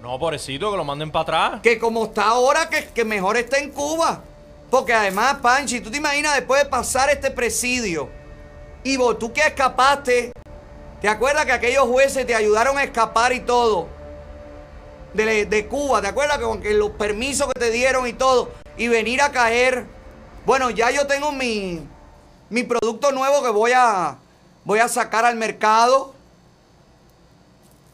No, 0.03 0.19
pobrecito, 0.19 0.71
que 0.71 0.77
lo 0.77 0.85
manden 0.85 1.11
para 1.11 1.23
atrás. 1.23 1.61
Que 1.63 1.79
como 1.79 2.05
está 2.05 2.27
ahora, 2.27 2.69
que, 2.69 2.89
que 2.89 3.05
mejor 3.05 3.37
esté 3.37 3.61
en 3.61 3.71
Cuba. 3.71 4.23
Porque 4.71 4.93
además, 4.93 5.39
Panchi, 5.41 5.81
tú 5.81 5.91
te 5.91 5.97
imaginas 5.97 6.35
después 6.35 6.63
de 6.63 6.69
pasar 6.69 7.09
este 7.09 7.31
presidio 7.31 8.11
y 8.85 8.97
vos, 8.97 9.19
tú 9.19 9.33
que 9.33 9.41
escapaste, 9.41 10.33
¿te 11.01 11.09
acuerdas 11.09 11.45
que 11.47 11.53
aquellos 11.53 11.85
jueces 11.85 12.27
te 12.27 12.35
ayudaron 12.35 12.79
a 12.79 12.85
escapar 12.85 13.33
y 13.33 13.41
todo? 13.41 13.89
De, 15.13 15.47
de 15.47 15.67
Cuba, 15.67 16.01
¿te 16.01 16.09
acuerdas 16.09 16.39
que 16.39 16.45
con 16.45 16.61
que 16.63 16.75
los 16.75 16.91
permisos 16.93 17.49
que 17.53 17.61
te 17.61 17.71
dieron 17.71 18.07
y 18.07 18.13
todo? 18.13 18.51
Y 18.77 18.89
venir 18.89 19.21
a 19.21 19.33
caer. 19.33 19.85
Bueno, 20.49 20.71
ya 20.71 20.91
yo 20.91 21.07
tengo 21.07 21.31
mi, 21.31 21.79
mi 22.49 22.63
producto 22.63 23.13
nuevo 23.13 23.43
que 23.43 23.51
voy 23.51 23.73
a, 23.73 24.17
voy 24.65 24.79
a 24.79 24.89
sacar 24.89 25.27
al 25.27 25.37
mercado. 25.37 26.15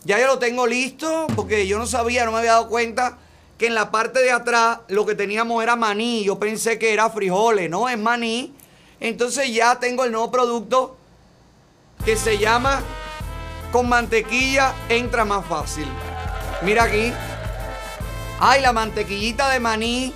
Ya 0.05 0.21
yo 0.21 0.29
lo 0.29 0.39
tengo 0.39 0.65
listo 0.65 1.27
porque 1.35 1.67
yo 1.67 1.81
no 1.81 1.87
sabía, 1.89 2.25
no 2.25 2.31
me 2.31 2.39
había 2.39 2.53
dado 2.53 2.69
cuenta 2.69 3.19
que 3.59 3.67
en 3.67 3.75
la 3.75 3.91
parte 3.91 4.21
de 4.21 4.31
atrás 4.31 4.79
lo 4.87 5.05
que 5.05 5.17
teníamos 5.17 5.65
era 5.65 5.75
maní. 5.75 6.23
Yo 6.23 6.39
pensé 6.39 6.79
que 6.79 6.93
era 6.93 7.11
frijoles, 7.11 7.69
no, 7.69 7.89
es 7.89 7.99
maní. 7.99 8.55
Entonces 9.01 9.53
ya 9.53 9.81
tengo 9.81 10.05
el 10.05 10.13
nuevo 10.13 10.31
producto 10.31 10.97
que 12.05 12.17
se 12.17 12.39
llama 12.39 12.85
con 13.73 13.89
mantequilla 13.89 14.77
entra 14.89 15.25
más 15.25 15.45
fácil. 15.45 15.89
Mira 16.63 16.85
aquí. 16.85 17.13
Ay, 18.39 18.61
la 18.61 18.73
mantequillita 18.73 19.49
de 19.49 19.59
maní 19.59 20.15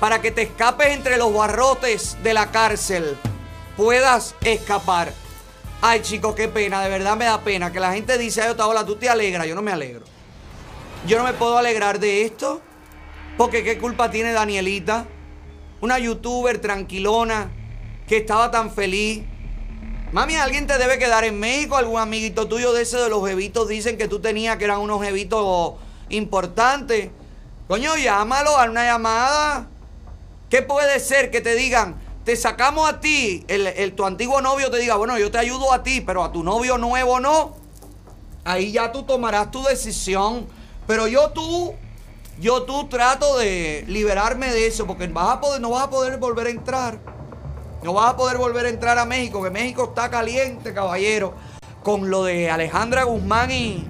para 0.00 0.20
que 0.20 0.30
te 0.30 0.42
escapes 0.42 0.88
entre 0.88 1.16
los 1.16 1.34
barrotes 1.34 2.16
de 2.22 2.34
la 2.34 2.50
cárcel, 2.50 3.16
puedas 3.76 4.34
escapar. 4.42 5.12
Ay, 5.80 6.02
chicos, 6.02 6.34
qué 6.34 6.48
pena, 6.48 6.82
de 6.82 6.90
verdad 6.90 7.16
me 7.16 7.24
da 7.24 7.40
pena 7.40 7.72
que 7.72 7.80
la 7.80 7.92
gente 7.92 8.18
dice, 8.18 8.42
ay, 8.42 8.50
Otaola, 8.50 8.84
tú 8.84 8.96
te 8.96 9.08
alegras, 9.08 9.46
yo 9.46 9.54
no 9.54 9.62
me 9.62 9.72
alegro. 9.72 10.04
Yo 11.06 11.18
no 11.18 11.24
me 11.24 11.32
puedo 11.32 11.56
alegrar 11.56 12.00
de 12.00 12.24
esto, 12.24 12.60
porque 13.36 13.62
qué 13.62 13.78
culpa 13.78 14.10
tiene 14.10 14.32
Danielita, 14.32 15.06
una 15.80 15.98
youtuber 15.98 16.60
tranquilona 16.60 17.50
que 18.06 18.18
estaba 18.18 18.50
tan 18.50 18.72
feliz. 18.72 19.22
Mami, 20.10 20.34
alguien 20.36 20.66
te 20.66 20.78
debe 20.78 20.98
quedar 20.98 21.24
en 21.24 21.38
México, 21.38 21.76
algún 21.76 22.00
amiguito 22.00 22.48
tuyo 22.48 22.72
de 22.72 22.82
ese 22.82 22.96
de 22.96 23.08
los 23.08 23.26
jevitos 23.28 23.68
dicen 23.68 23.96
que 23.98 24.08
tú 24.08 24.20
tenías 24.20 24.56
que 24.56 24.64
eran 24.64 24.80
unos 24.80 25.02
jevitos 25.02 25.74
importantes. 26.08 27.10
Coño, 27.68 27.96
llámalo 27.96 28.56
a 28.56 28.64
una 28.64 28.84
llamada. 28.84 29.68
¿Qué 30.50 30.62
puede 30.62 30.98
ser 31.00 31.30
que 31.30 31.40
te 31.40 31.54
digan, 31.54 31.96
te 32.24 32.36
sacamos 32.36 32.88
a 32.88 33.00
ti, 33.00 33.44
el, 33.48 33.66
el- 33.66 33.94
tu 33.94 34.04
antiguo 34.06 34.40
novio 34.40 34.70
te 34.70 34.78
diga, 34.78 34.96
bueno, 34.96 35.18
yo 35.18 35.30
te 35.30 35.38
ayudo 35.38 35.72
a 35.72 35.82
ti, 35.82 36.00
pero 36.00 36.24
a 36.24 36.32
tu 36.32 36.42
novio 36.42 36.78
nuevo 36.78 37.20
no? 37.20 37.54
Ahí 38.44 38.72
ya 38.72 38.92
tú 38.92 39.02
tomarás 39.02 39.50
tu 39.50 39.62
decisión. 39.62 40.46
Pero 40.86 41.06
yo 41.06 41.30
tú, 41.30 41.74
yo 42.40 42.62
tú 42.62 42.88
trato 42.88 43.36
de 43.36 43.84
liberarme 43.88 44.50
de 44.50 44.66
eso, 44.66 44.86
porque 44.86 45.06
no 45.06 45.14
vas 45.70 45.84
a 45.84 45.90
poder 45.90 46.16
volver 46.16 46.46
a 46.46 46.50
entrar. 46.50 46.98
No 47.82 47.92
vas 47.92 48.14
a 48.14 48.16
poder 48.16 48.38
volver 48.38 48.64
a 48.64 48.70
entrar 48.70 48.98
a 48.98 49.04
México, 49.04 49.42
que 49.42 49.50
México 49.50 49.84
está 49.84 50.08
caliente, 50.10 50.72
caballero. 50.72 51.34
Con 51.82 52.08
lo 52.10 52.24
de 52.24 52.50
Alejandra 52.50 53.04
Guzmán 53.04 53.50
y. 53.50 53.86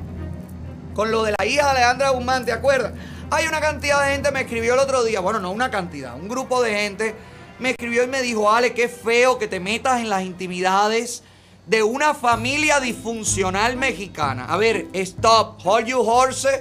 Con 0.94 1.12
lo 1.12 1.22
de 1.22 1.34
la 1.38 1.46
hija 1.46 1.66
de 1.66 1.70
Alejandra 1.70 2.10
Guzmán, 2.10 2.44
¿te 2.44 2.50
acuerdas? 2.50 2.92
Hay 3.30 3.46
una 3.46 3.60
cantidad 3.60 4.02
de 4.02 4.12
gente 4.12 4.30
me 4.30 4.40
escribió 4.40 4.72
el 4.72 4.80
otro 4.80 5.04
día. 5.04 5.20
Bueno, 5.20 5.38
no 5.38 5.50
una 5.50 5.70
cantidad, 5.70 6.14
un 6.14 6.28
grupo 6.28 6.62
de 6.62 6.74
gente 6.74 7.14
me 7.58 7.70
escribió 7.70 8.04
y 8.04 8.06
me 8.06 8.22
dijo, 8.22 8.50
Ale, 8.50 8.72
qué 8.72 8.88
feo 8.88 9.38
que 9.38 9.48
te 9.48 9.60
metas 9.60 10.00
en 10.00 10.08
las 10.08 10.22
intimidades 10.22 11.22
de 11.66 11.82
una 11.82 12.14
familia 12.14 12.80
disfuncional 12.80 13.76
mexicana. 13.76 14.46
A 14.46 14.56
ver, 14.56 14.86
stop, 14.94 15.60
hold 15.62 15.86
you 15.86 16.00
horses. 16.00 16.60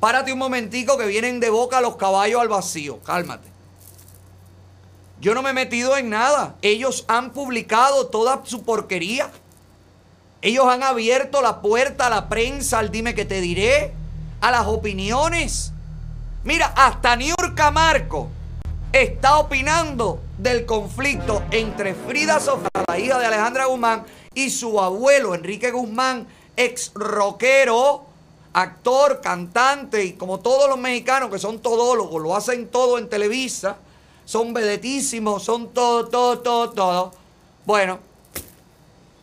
Párate 0.00 0.32
un 0.32 0.38
momentico 0.40 0.98
que 0.98 1.06
vienen 1.06 1.38
de 1.38 1.50
boca 1.50 1.80
los 1.80 1.94
caballos 1.94 2.40
al 2.40 2.48
vacío. 2.48 3.00
Cálmate. 3.04 3.48
Yo 5.20 5.32
no 5.34 5.42
me 5.42 5.50
he 5.50 5.54
metido 5.54 5.96
en 5.96 6.10
nada. 6.10 6.56
Ellos 6.60 7.04
han 7.06 7.32
publicado 7.32 8.08
toda 8.08 8.40
su 8.44 8.64
porquería. 8.64 9.30
Ellos 10.42 10.66
han 10.66 10.82
abierto 10.82 11.40
la 11.40 11.62
puerta 11.62 12.08
a 12.08 12.10
la 12.10 12.28
prensa, 12.28 12.80
al 12.80 12.90
dime 12.90 13.14
que 13.14 13.24
te 13.24 13.40
diré, 13.40 13.94
a 14.40 14.50
las 14.50 14.66
opiniones. 14.66 15.73
Mira, 16.44 16.74
hasta 16.76 17.16
Niurka 17.16 17.70
Marco 17.70 18.28
está 18.92 19.38
opinando 19.38 20.20
del 20.36 20.66
conflicto 20.66 21.42
entre 21.50 21.94
Frida 21.94 22.38
Sofía, 22.38 22.68
la 22.86 22.98
hija 22.98 23.18
de 23.18 23.24
Alejandra 23.24 23.64
Guzmán, 23.64 24.04
y 24.34 24.50
su 24.50 24.78
abuelo 24.78 25.34
Enrique 25.34 25.70
Guzmán, 25.70 26.26
ex 26.54 26.92
rockero, 26.94 28.04
actor, 28.52 29.22
cantante, 29.22 30.04
y 30.04 30.12
como 30.12 30.40
todos 30.40 30.68
los 30.68 30.76
mexicanos 30.76 31.30
que 31.30 31.38
son 31.38 31.60
todólogos, 31.60 32.22
lo 32.22 32.36
hacen 32.36 32.68
todo 32.68 32.98
en 32.98 33.08
Televisa, 33.08 33.78
son 34.26 34.52
vedetísimos, 34.52 35.44
son 35.44 35.72
todo, 35.72 36.08
todo, 36.08 36.40
todo, 36.40 36.70
todo. 36.70 37.12
Bueno, 37.64 38.00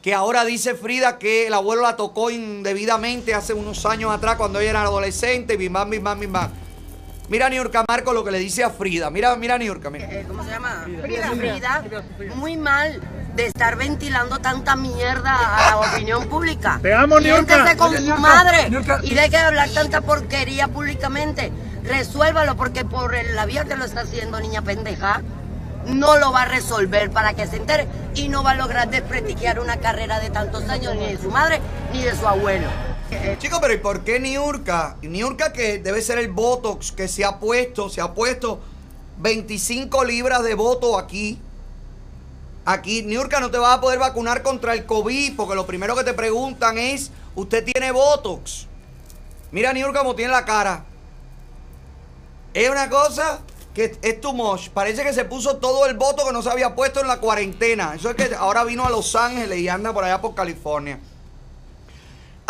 que 0.01 0.15
ahora 0.15 0.43
dice 0.43 0.73
Frida 0.73 1.19
que 1.19 1.45
el 1.45 1.53
abuelo 1.53 1.83
la 1.83 1.95
tocó 1.95 2.31
indebidamente 2.31 3.35
hace 3.35 3.53
unos 3.53 3.85
años 3.85 4.11
atrás 4.11 4.37
cuando 4.37 4.59
ella 4.59 4.71
era 4.71 4.81
adolescente, 4.81 5.55
bim 5.55 5.71
bam, 5.71 5.87
bim 5.87 6.03
bam, 6.03 6.19
bim 6.19 6.31
bam. 6.31 6.70
Mira 7.31 7.45
a 7.45 7.49
Niurka 7.49 7.85
Marco 7.87 8.11
lo 8.11 8.25
que 8.25 8.31
le 8.31 8.39
dice 8.39 8.61
a 8.61 8.69
Frida. 8.69 9.09
Mira, 9.09 9.33
mira 9.37 9.55
a 9.55 9.57
Niurka, 9.57 9.89
mira. 9.89 10.05
¿Cómo 10.27 10.43
se 10.43 10.49
llama? 10.49 10.85
Frida. 11.01 11.29
Frida. 11.29 11.83
Muy 12.35 12.57
mal 12.57 12.99
de 13.37 13.45
estar 13.45 13.77
ventilando 13.77 14.39
tanta 14.39 14.75
mierda 14.75 15.33
a 15.37 15.69
la 15.69 15.77
opinión 15.77 16.27
pública. 16.27 16.77
Te 16.81 16.93
amo, 16.93 17.21
Niurka. 17.21 17.53
Siéntese 17.53 17.77
con 17.77 17.87
Oye, 17.91 17.99
su 17.99 18.03
Niurka, 18.03 18.21
madre 18.21 18.69
Niurka. 18.69 18.99
y 19.03 19.13
deje 19.13 19.29
de 19.29 19.37
hablar 19.37 19.69
tanta 19.69 20.01
porquería 20.01 20.67
públicamente. 20.67 21.53
Resuélvalo 21.85 22.57
porque 22.57 22.83
por 22.83 23.15
el- 23.15 23.33
la 23.33 23.45
vía 23.45 23.63
que 23.63 23.77
lo 23.77 23.85
está 23.85 24.01
haciendo, 24.01 24.37
niña 24.41 24.61
pendeja, 24.61 25.21
no 25.85 26.17
lo 26.17 26.33
va 26.33 26.41
a 26.41 26.45
resolver 26.45 27.11
para 27.11 27.33
que 27.33 27.47
se 27.47 27.55
entere 27.55 27.87
y 28.13 28.27
no 28.27 28.43
va 28.43 28.51
a 28.51 28.55
lograr 28.55 28.89
desprestigiar 28.89 29.61
una 29.61 29.77
carrera 29.77 30.19
de 30.19 30.29
tantos 30.31 30.67
años 30.67 30.95
ni 30.97 31.07
de 31.07 31.17
su 31.17 31.31
madre 31.31 31.61
ni 31.93 32.03
de 32.03 32.13
su 32.13 32.27
abuelo. 32.27 32.67
Chicos, 33.39 33.59
pero 33.61 33.73
¿y 33.73 33.77
por 33.77 34.03
qué 34.03 34.19
Niurka? 34.19 34.97
Niurka 35.01 35.51
que 35.51 35.79
debe 35.79 36.01
ser 36.01 36.17
el 36.19 36.29
Botox 36.29 36.91
que 36.91 37.07
se 37.07 37.25
ha 37.25 37.39
puesto, 37.39 37.89
se 37.89 38.01
ha 38.01 38.13
puesto 38.13 38.59
25 39.17 40.03
libras 40.03 40.43
de 40.43 40.55
voto 40.55 40.97
aquí. 40.97 41.39
Aquí, 42.65 43.03
Niurka, 43.03 43.39
no 43.39 43.49
te 43.49 43.57
vas 43.57 43.77
a 43.77 43.81
poder 43.81 43.99
vacunar 43.99 44.43
contra 44.43 44.73
el 44.73 44.85
COVID 44.85 45.35
porque 45.35 45.55
lo 45.55 45.65
primero 45.65 45.95
que 45.95 46.03
te 46.03 46.13
preguntan 46.13 46.77
es, 46.77 47.11
¿usted 47.35 47.63
tiene 47.63 47.91
Botox? 47.91 48.67
Mira 49.51 49.73
Niurka 49.73 49.99
como 49.99 50.15
tiene 50.15 50.31
la 50.31 50.45
cara. 50.45 50.85
Es 52.53 52.69
una 52.69 52.89
cosa 52.89 53.41
que 53.73 53.97
es 54.01 54.21
too 54.21 54.33
much. 54.33 54.69
Parece 54.69 55.03
que 55.03 55.13
se 55.13 55.25
puso 55.25 55.57
todo 55.57 55.85
el 55.85 55.95
voto 55.95 56.25
que 56.25 56.33
no 56.33 56.41
se 56.41 56.49
había 56.49 56.75
puesto 56.75 57.01
en 57.01 57.07
la 57.07 57.17
cuarentena. 57.17 57.93
Eso 57.95 58.09
es 58.09 58.15
que 58.15 58.35
ahora 58.35 58.63
vino 58.63 58.85
a 58.85 58.89
Los 58.89 59.15
Ángeles 59.15 59.59
y 59.59 59.67
anda 59.67 59.93
por 59.93 60.03
allá 60.03 60.21
por 60.21 60.35
California. 60.35 60.99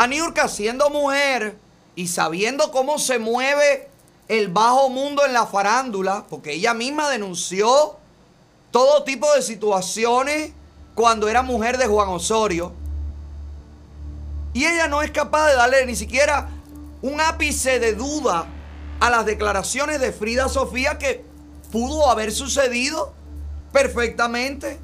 A 0.01 0.07
Niurka 0.07 0.47
siendo 0.47 0.89
mujer 0.89 1.59
y 1.93 2.07
sabiendo 2.07 2.71
cómo 2.71 2.97
se 2.97 3.19
mueve 3.19 3.87
el 4.29 4.47
bajo 4.47 4.89
mundo 4.89 5.23
en 5.27 5.31
la 5.31 5.45
farándula, 5.45 6.25
porque 6.27 6.53
ella 6.53 6.73
misma 6.73 7.07
denunció 7.07 7.97
todo 8.71 9.03
tipo 9.03 9.31
de 9.35 9.43
situaciones 9.43 10.53
cuando 10.95 11.29
era 11.29 11.43
mujer 11.43 11.77
de 11.77 11.85
Juan 11.85 12.09
Osorio. 12.09 12.73
Y 14.55 14.65
ella 14.65 14.87
no 14.87 15.03
es 15.03 15.11
capaz 15.11 15.49
de 15.49 15.53
darle 15.53 15.85
ni 15.85 15.95
siquiera 15.95 16.49
un 17.03 17.21
ápice 17.21 17.77
de 17.77 17.93
duda 17.93 18.47
a 18.99 19.09
las 19.11 19.27
declaraciones 19.27 20.01
de 20.01 20.11
Frida 20.11 20.49
Sofía 20.49 20.97
que 20.97 21.23
pudo 21.71 22.09
haber 22.09 22.31
sucedido 22.31 23.13
perfectamente. 23.71 24.79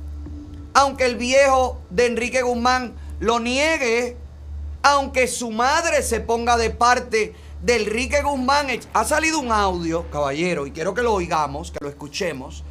Aunque 0.76 1.06
el 1.06 1.16
viejo 1.16 1.82
de 1.90 2.06
Enrique 2.06 2.44
Guzmán 2.44 2.96
lo 3.20 3.40
niegue, 3.40 4.16
aunque 4.92 5.28
su 5.28 5.52
madre 5.52 6.02
se 6.02 6.22
ponga 6.22 6.56
de 6.56 6.70
parte 6.70 7.36
de 7.62 7.76
Enrique 7.76 8.22
Guzmán, 8.22 8.68
ha 8.94 9.04
salido 9.04 9.40
un 9.40 9.52
audio, 9.52 10.10
caballero, 10.10 10.66
y 10.66 10.72
quiero 10.72 10.94
que 10.94 11.02
lo 11.02 11.14
oigamos, 11.14 11.72
que 11.72 11.80
lo 11.82 11.90
escuchemos. 11.90 12.64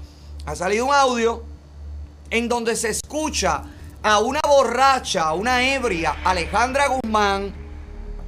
Ha 0.47 0.57
salido 0.57 0.87
un 0.87 0.95
audio 0.95 1.45
en 2.31 2.49
donde 2.49 2.75
se 2.75 2.89
escucha 2.89 3.65
a 4.03 4.19
una 4.21 4.41
borracha, 4.47 5.25
a 5.25 5.35
una 5.35 5.63
ebria, 5.75 6.17
Alejandra 6.25 6.87
Guzmán, 6.89 7.53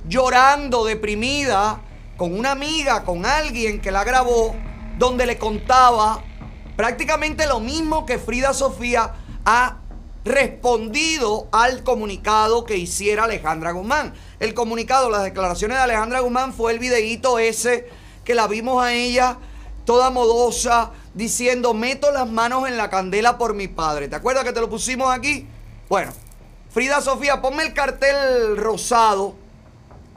llorando, 0.07 0.85
deprimida, 0.85 1.81
con 2.19 2.39
una 2.39 2.51
amiga, 2.51 3.05
con 3.05 3.25
alguien 3.25 3.81
que 3.81 3.91
la 3.91 4.05
grabó, 4.05 4.55
donde 4.99 5.25
le 5.25 5.39
contaba 5.39 6.23
prácticamente 6.77 7.47
lo 7.47 7.61
mismo 7.61 8.05
que 8.05 8.19
Frida 8.19 8.53
Sofía 8.53 9.15
ha 9.47 9.79
respondido 10.29 11.49
al 11.51 11.83
comunicado 11.83 12.65
que 12.65 12.77
hiciera 12.77 13.25
Alejandra 13.25 13.73
Guzmán. 13.73 14.15
El 14.39 14.55
comunicado, 14.55 15.11
las 15.11 15.25
declaraciones 15.25 15.79
de 15.79 15.83
Alejandra 15.83 16.21
Guzmán 16.21 16.53
fue 16.53 16.73
el 16.73 16.79
videíto 16.79 17.39
ese 17.39 17.89
que 18.25 18.35
la 18.35 18.47
vimos 18.47 18.83
a 18.83 18.93
ella 18.93 19.39
toda 19.85 20.11
modosa 20.11 20.91
diciendo 21.15 21.73
meto 21.73 22.13
las 22.13 22.29
manos 22.29 22.69
en 22.69 22.77
la 22.77 22.91
candela 22.91 23.39
por 23.39 23.55
mi 23.55 23.69
padre. 23.69 24.07
¿Te 24.07 24.17
acuerdas 24.17 24.45
que 24.45 24.53
te 24.53 24.61
lo 24.61 24.69
pusimos 24.69 25.11
aquí? 25.11 25.49
Bueno, 25.89 26.13
Frida 26.71 27.01
Sofía, 27.01 27.41
ponme 27.41 27.63
el 27.63 27.73
cartel 27.73 28.59
rosado, 28.59 29.35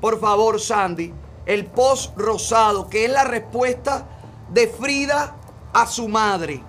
por 0.01 0.19
favor, 0.19 0.59
Sandy. 0.59 1.13
El 1.45 1.65
post 1.67 2.17
rosado, 2.17 2.89
que 2.89 3.05
es 3.05 3.11
la 3.11 3.23
respuesta 3.23 4.05
de 4.49 4.67
Frida 4.67 5.37
a 5.71 5.87
su 5.87 6.09
madre. 6.09 6.61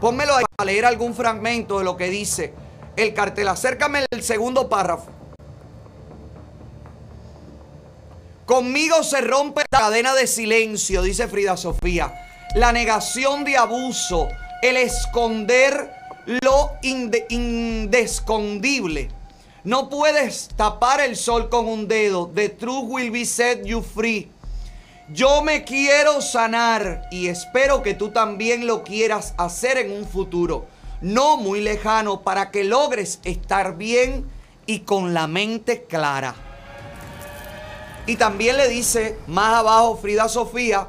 Pónmelo 0.00 0.36
ahí 0.36 0.44
para 0.56 0.66
leer 0.70 0.84
algún 0.86 1.14
fragmento 1.14 1.78
de 1.78 1.84
lo 1.84 1.96
que 1.96 2.08
dice 2.08 2.54
el 2.96 3.14
cartel. 3.14 3.48
Acércame 3.48 4.06
el 4.10 4.22
segundo 4.22 4.68
párrafo. 4.68 5.10
Conmigo 8.46 9.02
se 9.02 9.20
rompe 9.20 9.62
la 9.70 9.78
cadena 9.78 10.14
de 10.14 10.26
silencio, 10.26 11.02
dice 11.02 11.28
Frida 11.28 11.56
Sofía. 11.56 12.14
La 12.54 12.72
negación 12.72 13.44
de 13.44 13.56
abuso, 13.58 14.28
el 14.62 14.76
esconder 14.78 15.92
lo 16.26 16.72
inde- 16.82 17.26
indescondible. 17.28 19.10
No 19.64 19.90
puedes 19.90 20.48
tapar 20.56 21.00
el 21.00 21.16
sol 21.16 21.50
con 21.50 21.66
un 21.66 21.88
dedo. 21.88 22.28
The 22.28 22.48
truth 22.50 22.84
will 22.88 23.10
be 23.10 23.26
set 23.26 23.64
you 23.66 23.82
free. 23.82 24.30
Yo 25.10 25.42
me 25.42 25.64
quiero 25.64 26.20
sanar 26.20 27.08
y 27.10 27.28
espero 27.28 27.82
que 27.82 27.94
tú 27.94 28.10
también 28.10 28.66
lo 28.66 28.84
quieras 28.84 29.32
hacer 29.38 29.78
en 29.78 29.90
un 29.90 30.06
futuro, 30.06 30.66
no 31.00 31.38
muy 31.38 31.62
lejano, 31.62 32.20
para 32.20 32.50
que 32.50 32.62
logres 32.62 33.18
estar 33.24 33.78
bien 33.78 34.26
y 34.66 34.80
con 34.80 35.14
la 35.14 35.26
mente 35.26 35.84
clara. 35.84 36.34
Y 38.06 38.16
también 38.16 38.58
le 38.58 38.68
dice, 38.68 39.16
más 39.26 39.54
abajo, 39.54 39.96
Frida 39.96 40.28
Sofía 40.28 40.88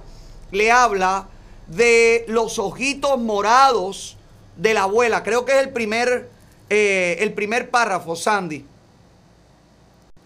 le 0.51 0.69
habla 0.69 1.29
de 1.67 2.25
los 2.27 2.59
ojitos 2.59 3.17
morados 3.19 4.17
de 4.57 4.73
la 4.73 4.83
abuela. 4.83 5.23
Creo 5.23 5.45
que 5.45 5.53
es 5.53 5.59
el 5.59 5.69
primer, 5.69 6.29
eh, 6.69 7.15
el 7.21 7.31
primer 7.33 7.69
párrafo, 7.69 8.17
Sandy. 8.17 8.65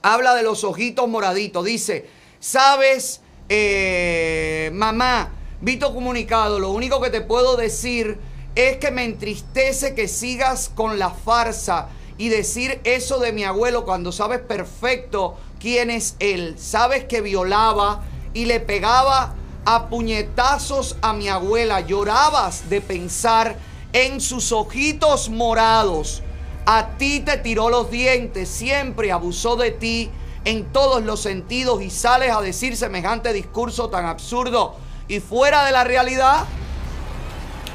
Habla 0.01 0.33
de 0.33 0.41
los 0.41 0.63
ojitos 0.63 1.07
moraditos. 1.07 1.63
Dice, 1.63 2.09
sabes, 2.39 3.21
eh, 3.49 4.71
mamá, 4.73 5.31
vi 5.61 5.77
tu 5.77 5.93
comunicado. 5.93 6.59
Lo 6.59 6.71
único 6.71 7.01
que 7.01 7.09
te 7.09 7.21
puedo 7.21 7.55
decir 7.55 8.17
es 8.55 8.77
que 8.77 8.91
me 8.91 9.03
entristece 9.03 9.95
que 9.95 10.07
sigas 10.07 10.69
con 10.73 10.99
la 10.99 11.09
farsa 11.09 11.89
y 12.17 12.29
decir 12.29 12.79
eso 12.83 13.19
de 13.19 13.31
mi 13.31 13.43
abuelo 13.43 13.85
cuando 13.85 14.11
sabes 14.11 14.39
perfecto 14.39 15.37
quién 15.59 15.89
es 15.89 16.15
él. 16.19 16.55
Sabes 16.57 17.05
que 17.05 17.21
violaba 17.21 18.03
y 18.33 18.45
le 18.45 18.59
pegaba 18.59 19.35
a 19.65 19.87
puñetazos 19.87 20.97
a 21.01 21.13
mi 21.13 21.29
abuela. 21.29 21.81
Llorabas 21.81 22.69
de 22.69 22.81
pensar 22.81 23.55
en 23.93 24.21
sus 24.21 24.51
ojitos 24.51 25.29
morados. 25.29 26.21
A 26.65 26.97
ti 26.97 27.19
te 27.19 27.37
tiró 27.37 27.69
los 27.69 27.91
dientes, 27.91 28.47
siempre 28.47 29.11
abusó 29.11 29.55
de 29.55 29.71
ti 29.71 30.09
en 30.45 30.65
todos 30.71 31.03
los 31.03 31.21
sentidos 31.21 31.81
y 31.81 31.89
sales 31.89 32.31
a 32.31 32.41
decir 32.41 32.75
semejante 32.75 33.33
discurso 33.33 33.89
tan 33.89 34.05
absurdo 34.05 34.75
y 35.07 35.19
fuera 35.19 35.65
de 35.65 35.71
la 35.71 35.83
realidad. 35.83 36.45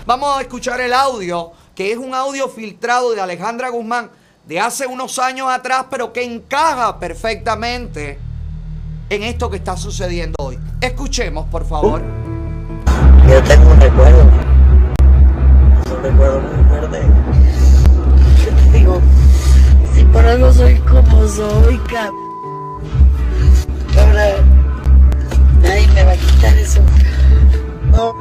Vamos 0.07 0.39
a 0.39 0.41
escuchar 0.41 0.81
el 0.81 0.93
audio, 0.93 1.53
que 1.75 1.93
es 1.93 1.99
un 1.99 2.15
audio 2.15 2.49
filtrado 2.49 3.13
de 3.15 3.21
Alejandra 3.21 3.69
Guzmán 3.69 4.11
de 4.47 4.59
hace 4.59 4.87
unos 4.87 5.19
años 5.19 5.49
atrás, 5.51 5.87
pero 5.91 6.13
que 6.13 6.25
encaja 6.25 6.99
perfectamente 6.99 8.19
en 9.11 9.23
esto 9.23 9.51
que 9.51 9.59
está 9.59 9.77
sucediendo 9.77 10.35
hoy. 10.39 10.59
Escuchemos, 10.81 11.47
por 11.49 11.67
favor. 11.67 12.03
Yo 13.29 13.43
tengo 13.43 13.71
un 13.71 13.81
recuerdo. 13.81 14.23
Un 15.91 16.03
recuerdo 16.03 16.41
muy 16.41 16.65
fuerte. 16.69 17.01
Yo 18.45 18.73
te 18.73 18.79
digo, 18.79 19.01
si 19.95 20.05
por 20.05 20.25
algo 20.25 20.53
soy 20.53 20.79
como 20.81 21.29
soy, 21.29 21.79
cap. 21.91 22.28
Ahora, 23.97 24.37
nadie 25.63 25.89
me 25.95 26.05
va 26.05 26.13
a 26.13 26.17
quitar 26.17 26.57
eso. 26.59 26.81
No, 27.91 28.15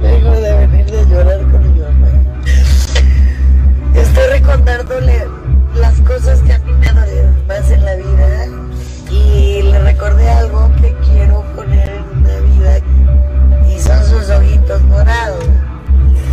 vengo 0.00 0.30
de 0.32 0.66
venir 0.66 0.86
de 0.86 1.06
llorar 1.06 1.40
con 1.50 1.74
mi 1.74 1.80
mamá. 1.80 2.08
Estoy 3.94 4.26
recordándole 4.30 5.26
las 5.74 6.00
cosas 6.00 6.40
que 6.42 6.52
a 6.52 6.58
mí 6.60 6.72
me 6.72 6.92
dolieron 6.92 7.46
más 7.46 7.70
en 7.70 7.84
la 7.84 7.96
vida 7.96 8.46
y 9.10 9.62
le 9.62 9.78
recordé 9.80 10.28
algo 10.28 10.70
que 10.80 10.94
quiero 11.04 11.42
poner 11.54 11.88
en 11.88 12.18
una 12.18 12.38
vida 12.40 12.78
y 13.68 13.78
son 13.80 14.04
sus 14.04 14.30
ojitos 14.30 14.82
morados. 14.82 15.44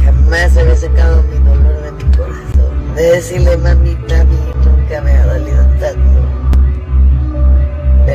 Jamás 0.05 0.55
había 0.57 0.75
sacado 0.75 1.23
mi 1.23 1.37
dolor 1.39 1.81
de 1.81 1.91
mi 1.91 2.17
corazón. 2.17 2.95
De 2.95 3.03
decirle, 3.03 3.57
mamita, 3.57 4.21
a 4.21 4.23
nunca 4.23 5.01
me 5.01 5.11
ha 5.11 5.25
dolido 5.25 5.62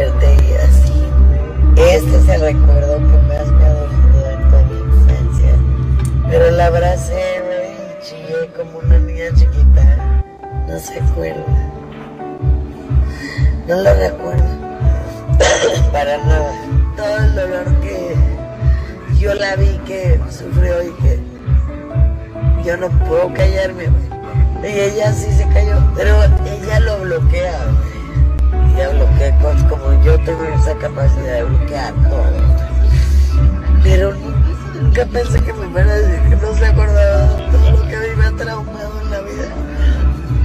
y 0.06 0.54
así. 0.54 1.04
Este 1.76 2.16
es 2.18 2.28
el 2.28 2.40
recuerdo 2.40 2.96
que 2.98 3.18
más 3.28 3.46
me 3.48 3.64
ha 3.64 3.74
dolido 3.74 4.28
de 4.28 4.36
toda 4.50 4.62
mi 4.64 4.78
infancia. 4.78 5.52
Pero 6.30 6.50
la 6.52 6.66
abracé, 6.66 7.42
y 7.72 8.04
chillé 8.04 8.48
como 8.56 8.78
una 8.78 8.98
niña 9.00 9.26
chiquita. 9.34 10.24
No 10.68 10.78
se 10.78 11.00
acuerda. 11.00 11.44
No 13.66 13.76
lo 13.82 13.94
recuerdo. 13.94 14.44
Para 15.92 16.18
nada. 16.18 16.52
Todo 16.96 17.16
el 17.18 17.34
dolor 17.34 17.80
que 17.80 18.16
yo 19.18 19.34
la 19.34 19.56
vi 19.56 19.78
que 19.86 20.20
sufrió 20.30 20.82
y 20.82 20.92
que 21.02 21.20
yo 22.64 22.76
no 22.76 22.88
puedo 23.06 23.32
callarme. 23.34 23.88
Y 24.62 24.66
ella 24.66 25.12
sí 25.12 25.32
se 25.32 25.48
cayó, 25.48 25.76
pero 25.96 26.16
ella 26.46 26.80
lo 26.80 27.00
bloquea. 27.00 27.58
Ella 28.78 28.90
bloquea 28.90 29.36
cosas 29.40 29.64
como 29.64 30.04
yo 30.04 30.16
tengo 30.20 30.44
esa 30.44 30.72
capacidad 30.76 31.34
de 31.34 31.42
bloquear 31.42 31.94
todo. 32.08 32.30
Pero 33.82 34.14
nunca 34.80 35.04
pensé 35.06 35.42
que 35.42 35.52
me 35.52 35.68
fuera 35.70 35.92
a 35.92 35.96
decir 35.96 36.28
que 36.28 36.36
no 36.36 36.54
se 36.54 36.64
acordaba 36.64 37.26
de 37.26 37.50
todo 37.50 37.70
lo 37.72 37.88
que 37.88 37.96
a 37.96 38.16
me 38.16 38.26
ha 38.26 38.30
traumado 38.36 39.00
en 39.02 39.10
la 39.10 39.20
vida. 39.22 39.48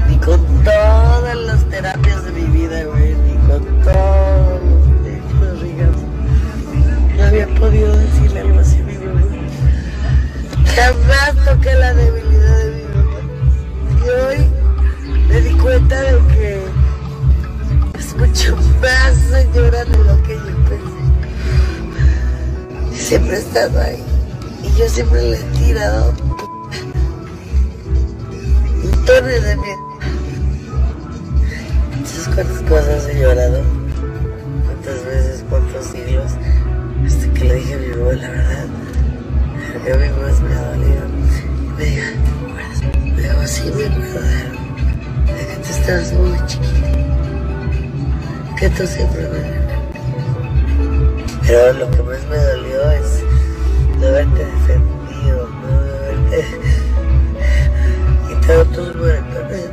Ni 0.09 0.17
con 0.17 0.63
todas 0.63 1.35
las 1.35 1.63
terapias 1.65 2.25
de 2.25 2.31
mi 2.31 2.41
vida, 2.57 2.83
güey, 2.85 3.13
ni 3.13 3.33
con 3.47 3.81
todos 3.83 4.61
los 5.39 5.61
ríos. 5.61 5.95
No 7.15 7.23
había 7.25 7.47
podido 7.49 7.95
decirle 7.95 8.39
algo 8.39 8.59
así 8.59 8.79
a 8.79 8.83
mi 8.83 8.97
mamá. 8.97 9.21
Jamás 10.75 11.45
toqué 11.45 11.75
la 11.75 11.93
debilidad 11.93 12.57
de 12.57 12.71
mi 12.71 12.83
mamá. 12.95 13.19
Y 14.03 14.09
hoy 14.09 14.49
me 15.27 15.39
di 15.39 15.51
cuenta 15.59 16.01
de 16.01 16.17
que 16.33 16.62
mucho 18.17 18.55
más 18.81 19.15
señora 19.29 19.85
de 19.85 19.97
lo 19.97 20.23
que 20.23 20.35
yo 20.35 20.55
pensé. 20.69 21.03
Siempre 22.93 23.37
he 23.37 23.39
estado 23.39 23.79
ahí. 23.81 24.03
Y 24.63 24.69
yo 24.77 24.87
siempre 24.87 25.21
le 25.21 25.37
he 25.37 25.43
tirado 25.57 26.13
montones 28.83 29.43
de 29.43 29.55
mí. 29.57 29.63
¿Sabes 32.05 32.29
cuántas 32.35 32.61
cosas 32.69 33.07
he 33.07 33.19
llorado? 33.19 33.61
¿Cuántas 34.65 35.05
veces? 35.05 35.43
¿Cuántos 35.49 35.85
siglos? 35.85 36.31
Hasta 37.05 37.33
que 37.33 37.45
le 37.45 37.55
dije 37.55 37.73
a 37.73 37.77
mi 37.77 37.87
mamá 37.87 38.13
la 38.13 38.29
verdad. 38.29 38.67
A 39.73 39.97
mí 39.97 40.07
más 40.21 40.39
me 40.41 40.55
ha 40.55 40.69
dolido. 40.69 41.03
Me 41.77 41.85
dijo. 41.85 42.11
Me 43.15 43.21
dijo, 43.21 43.47
sí, 43.47 43.63
me 43.75 43.85
acuerdo 43.85 44.21
de 45.25 45.45
que 45.45 45.55
tú 45.55 45.69
estabas 45.69 46.13
muy 46.13 46.37
chiquita. 46.47 46.93
Que 48.57 48.69
tú 48.69 48.87
siempre 48.87 49.27
me 49.27 49.39
Pero 51.45 51.73
lo 51.73 51.91
que 51.91 52.03
más 52.03 52.23
me 52.29 52.37
dolió 52.37 52.91
es 52.91 53.23
no 53.99 54.07
haberte 54.07 54.45
defendido, 54.45 55.49
no 55.49 55.67
haberte 55.79 56.45
quitado 58.39 58.65
tus 58.65 58.95
moretones. 58.95 59.69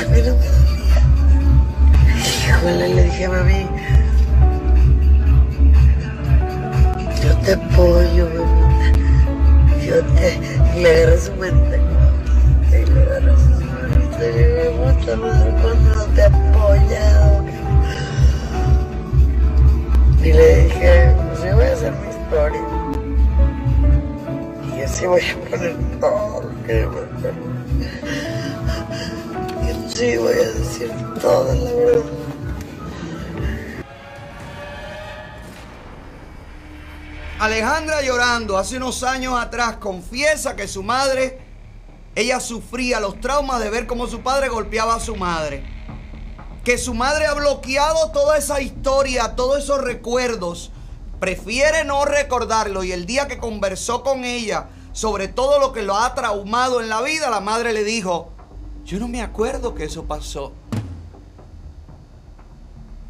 A 0.00 0.04
mí 0.08 0.20
no 0.22 0.32
me 0.34 0.48
dolía. 0.48 0.98
Híjole, 2.48 2.88
le 2.94 3.02
dije 3.04 3.24
a 3.24 3.30
mami, 3.30 3.53
Y 24.94 24.96
así 24.96 25.06
voy 25.06 25.22
a 25.22 25.50
poner 25.50 25.76
todo 25.98 26.52
que 26.66 26.88
sí 29.92 30.16
voy 30.18 30.34
a 30.34 30.52
decir 30.52 30.92
toda 31.20 31.52
la 31.52 31.72
verdad. 31.72 32.02
Alejandra 37.40 38.02
llorando 38.02 38.56
hace 38.56 38.76
unos 38.76 39.02
años 39.02 39.34
atrás 39.36 39.78
confiesa 39.78 40.54
que 40.54 40.68
su 40.68 40.84
madre, 40.84 41.40
ella 42.14 42.38
sufría 42.38 43.00
los 43.00 43.20
traumas 43.20 43.58
de 43.60 43.70
ver 43.70 43.88
cómo 43.88 44.06
su 44.06 44.20
padre 44.20 44.48
golpeaba 44.48 44.94
a 44.94 45.00
su 45.00 45.16
madre. 45.16 45.64
Que 46.62 46.78
su 46.78 46.94
madre 46.94 47.26
ha 47.26 47.34
bloqueado 47.34 48.12
toda 48.12 48.38
esa 48.38 48.60
historia, 48.60 49.34
todos 49.34 49.64
esos 49.64 49.80
recuerdos. 49.82 50.70
Prefiere 51.18 51.82
no 51.82 52.04
recordarlo 52.04 52.84
y 52.84 52.92
el 52.92 53.06
día 53.06 53.26
que 53.26 53.38
conversó 53.38 54.04
con 54.04 54.24
ella 54.24 54.68
sobre 54.94 55.26
todo 55.26 55.58
lo 55.58 55.72
que 55.72 55.82
lo 55.82 55.96
ha 55.96 56.14
traumado 56.14 56.80
en 56.80 56.88
la 56.88 57.02
vida, 57.02 57.28
la 57.28 57.40
madre 57.40 57.72
le 57.72 57.82
dijo, 57.82 58.30
yo 58.84 59.00
no 59.00 59.08
me 59.08 59.22
acuerdo 59.22 59.74
que 59.74 59.84
eso 59.84 60.04
pasó. 60.04 60.52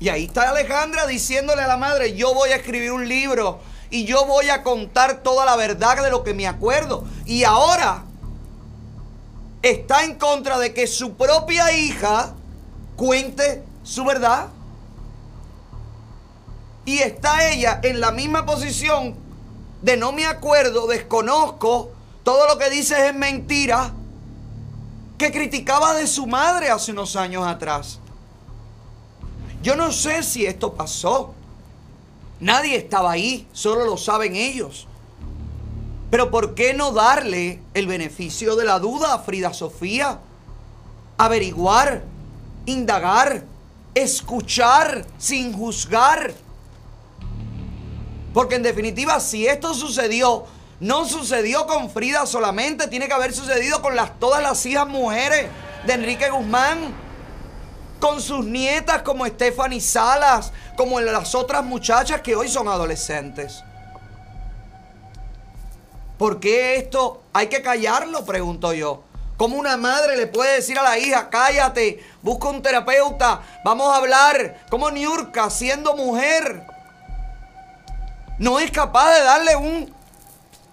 Y 0.00 0.08
ahí 0.08 0.24
está 0.24 0.48
Alejandra 0.48 1.06
diciéndole 1.06 1.60
a 1.60 1.66
la 1.66 1.76
madre, 1.76 2.16
yo 2.16 2.32
voy 2.32 2.50
a 2.50 2.56
escribir 2.56 2.90
un 2.90 3.06
libro 3.06 3.60
y 3.90 4.06
yo 4.06 4.24
voy 4.24 4.48
a 4.48 4.62
contar 4.62 5.22
toda 5.22 5.44
la 5.44 5.56
verdad 5.56 6.02
de 6.02 6.10
lo 6.10 6.24
que 6.24 6.32
me 6.32 6.46
acuerdo. 6.46 7.04
Y 7.26 7.44
ahora 7.44 8.04
está 9.60 10.04
en 10.04 10.14
contra 10.14 10.58
de 10.58 10.72
que 10.72 10.86
su 10.86 11.14
propia 11.16 11.70
hija 11.72 12.32
cuente 12.96 13.62
su 13.82 14.06
verdad. 14.06 14.48
Y 16.86 17.00
está 17.00 17.50
ella 17.50 17.78
en 17.82 18.00
la 18.00 18.10
misma 18.10 18.46
posición 18.46 19.23
de 19.84 19.98
no 19.98 20.12
me 20.12 20.24
acuerdo, 20.24 20.86
desconozco, 20.86 21.90
todo 22.22 22.48
lo 22.48 22.56
que 22.56 22.70
dices 22.70 22.98
es 23.00 23.14
mentira, 23.14 23.92
que 25.18 25.30
criticaba 25.30 25.92
de 25.92 26.06
su 26.06 26.26
madre 26.26 26.70
hace 26.70 26.92
unos 26.92 27.16
años 27.16 27.46
atrás. 27.46 28.00
Yo 29.62 29.76
no 29.76 29.92
sé 29.92 30.22
si 30.22 30.46
esto 30.46 30.72
pasó. 30.72 31.34
Nadie 32.40 32.76
estaba 32.76 33.10
ahí, 33.10 33.46
solo 33.52 33.84
lo 33.84 33.98
saben 33.98 34.36
ellos. 34.36 34.88
Pero 36.10 36.30
¿por 36.30 36.54
qué 36.54 36.72
no 36.72 36.92
darle 36.92 37.60
el 37.74 37.86
beneficio 37.86 38.56
de 38.56 38.64
la 38.64 38.78
duda 38.78 39.12
a 39.12 39.18
Frida 39.18 39.52
Sofía? 39.52 40.18
Averiguar, 41.18 42.04
indagar, 42.64 43.44
escuchar 43.94 45.06
sin 45.18 45.52
juzgar. 45.52 46.32
Porque 48.34 48.56
en 48.56 48.64
definitiva, 48.64 49.20
si 49.20 49.46
esto 49.46 49.72
sucedió, 49.74 50.44
no 50.80 51.06
sucedió 51.06 51.66
con 51.66 51.88
Frida 51.88 52.26
solamente, 52.26 52.88
tiene 52.88 53.06
que 53.06 53.14
haber 53.14 53.32
sucedido 53.32 53.80
con 53.80 53.94
las, 53.94 54.18
todas 54.18 54.42
las 54.42 54.66
hijas 54.66 54.88
mujeres 54.88 55.46
de 55.86 55.92
Enrique 55.92 56.28
Guzmán, 56.28 56.92
con 58.00 58.20
sus 58.20 58.44
nietas 58.44 59.02
como 59.02 59.24
Stephanie 59.24 59.80
Salas, 59.80 60.52
como 60.76 61.00
las 61.00 61.34
otras 61.36 61.64
muchachas 61.64 62.22
que 62.22 62.34
hoy 62.34 62.48
son 62.48 62.66
adolescentes. 62.66 63.62
¿Por 66.18 66.40
qué 66.40 66.76
esto 66.76 67.22
hay 67.32 67.46
que 67.46 67.62
callarlo? 67.62 68.24
Pregunto 68.24 68.72
yo. 68.72 69.04
¿Cómo 69.36 69.56
una 69.56 69.76
madre 69.76 70.16
le 70.16 70.26
puede 70.26 70.56
decir 70.56 70.78
a 70.78 70.82
la 70.82 70.98
hija, 70.98 71.30
cállate, 71.30 72.04
busca 72.22 72.48
un 72.48 72.62
terapeuta, 72.62 73.42
vamos 73.64 73.92
a 73.92 73.96
hablar? 73.96 74.64
¿Cómo 74.70 74.90
Niurka, 74.90 75.50
siendo 75.50 75.96
mujer, 75.96 76.73
no 78.38 78.58
es 78.58 78.70
capaz 78.70 79.14
de 79.14 79.22
darle 79.22 79.56
un, 79.56 79.94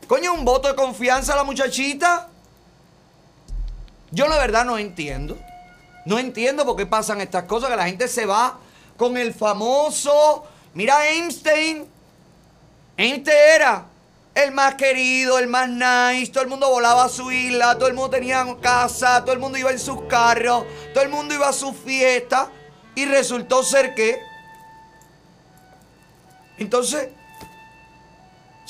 coño, 0.07 0.33
un 0.33 0.45
voto 0.45 0.67
de 0.67 0.75
confianza 0.75 1.33
a 1.33 1.37
la 1.37 1.43
muchachita? 1.43 2.27
Yo 4.11 4.27
la 4.27 4.37
verdad 4.37 4.65
no 4.65 4.77
entiendo. 4.77 5.37
No 6.05 6.17
entiendo 6.17 6.65
por 6.65 6.75
qué 6.75 6.85
pasan 6.85 7.21
estas 7.21 7.43
cosas, 7.43 7.69
que 7.69 7.75
la 7.75 7.85
gente 7.85 8.07
se 8.07 8.25
va 8.25 8.59
con 8.97 9.17
el 9.17 9.33
famoso, 9.33 10.43
mira 10.73 11.07
Einstein. 11.07 11.87
Einstein 12.97 13.37
era 13.55 13.85
el 14.33 14.51
más 14.51 14.75
querido, 14.75 15.37
el 15.37 15.47
más 15.47 15.69
nice, 15.69 16.31
todo 16.31 16.43
el 16.43 16.49
mundo 16.49 16.69
volaba 16.69 17.05
a 17.05 17.09
su 17.09 17.31
isla, 17.31 17.77
todo 17.77 17.87
el 17.87 17.93
mundo 17.93 18.09
tenía 18.09 18.45
casa, 18.61 19.21
todo 19.21 19.33
el 19.33 19.39
mundo 19.39 19.57
iba 19.57 19.71
en 19.71 19.79
sus 19.79 20.03
carros, 20.03 20.65
todo 20.93 21.03
el 21.03 21.09
mundo 21.09 21.33
iba 21.33 21.49
a 21.49 21.53
su 21.53 21.73
fiesta 21.73 22.49
y 22.95 23.05
resultó 23.05 23.63
ser 23.63 23.93
que... 23.93 24.19
Entonces, 26.57 27.09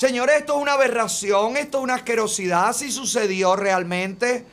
señores, 0.02 0.40
esto 0.40 0.56
es 0.56 0.62
una 0.62 0.72
aberración, 0.72 1.56
esto 1.56 1.78
es 1.78 1.84
una 1.84 1.94
asquerosidad, 1.94 2.72
si 2.72 2.90
sucedió 2.90 3.54
realmente. 3.54 4.44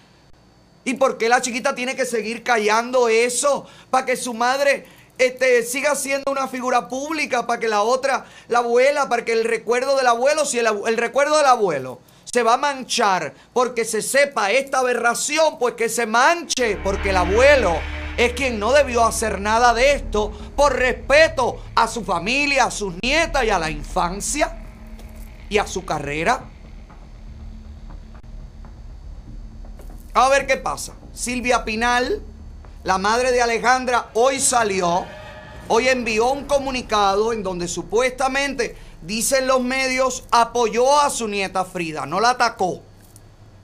¿Y 0.86 0.94
por 0.94 1.18
qué 1.18 1.28
la 1.28 1.42
chiquita 1.42 1.74
tiene 1.74 1.96
que 1.96 2.06
seguir 2.06 2.44
callando 2.44 3.10
eso? 3.10 3.66
Para 3.90 4.06
que 4.06 4.16
su 4.16 4.36
madre 4.36 4.86
este, 5.18 5.64
siga 5.64 5.96
siendo 5.96 6.32
una 6.32 6.48
figura 6.48 6.88
pública, 6.88 7.48
para 7.48 7.60
que 7.60 7.68
la 7.68 7.82
otra, 7.82 8.26
la 8.48 8.60
abuela, 8.60 9.10
para 9.10 9.26
que 9.26 9.32
el 9.32 9.44
recuerdo 9.44 9.98
del 9.98 10.06
abuelo, 10.06 10.46
si 10.46 10.60
el, 10.60 10.68
el 10.86 10.98
recuerdo 10.98 11.38
del 11.38 11.48
abuelo 11.48 12.00
se 12.32 12.44
va 12.44 12.54
a 12.54 12.58
manchar 12.58 13.34
porque 13.52 13.86
se 13.86 14.04
sepa 14.04 14.52
esta 14.52 14.80
aberración, 14.80 15.58
pues 15.58 15.74
que 15.74 15.90
se 15.90 16.06
manche, 16.06 16.78
porque 16.84 17.10
el 17.10 17.18
abuelo 17.18 17.76
es 18.18 18.34
quien 18.34 18.60
no 18.60 18.72
debió 18.72 19.04
hacer 19.04 19.42
nada 19.42 19.74
de 19.74 19.94
esto 19.94 20.32
por 20.56 20.76
respeto 20.76 21.60
a 21.74 21.88
su 21.88 22.06
familia, 22.06 22.66
a 22.66 22.72
sus 22.72 22.94
nietas 23.02 23.46
y 23.46 23.50
a 23.50 23.58
la 23.58 23.72
infancia 23.72 24.68
y 25.50 25.58
a 25.58 25.68
su 25.68 25.84
carrera. 25.84 26.46
A 30.14 30.30
ver 30.30 30.48
qué 30.48 30.58
pasa. 30.58 30.94
Silvia 31.14 31.66
Pinal, 31.66 32.22
la 32.84 32.98
madre 32.98 33.32
de 33.32 33.42
Alejandra, 33.42 34.10
hoy 34.14 34.40
salió, 34.40 35.06
hoy 35.68 35.88
envió 35.88 36.32
un 36.32 36.46
comunicado 36.46 37.34
en 37.34 37.44
donde 37.44 37.68
supuestamente, 37.68 38.78
dicen 39.02 39.48
los 39.48 39.62
medios, 39.62 40.24
apoyó 40.32 41.00
a 41.00 41.10
su 41.10 41.28
nieta 41.28 41.66
Frida, 41.66 42.06
no 42.06 42.20
la 42.20 42.32
atacó. 42.32 42.82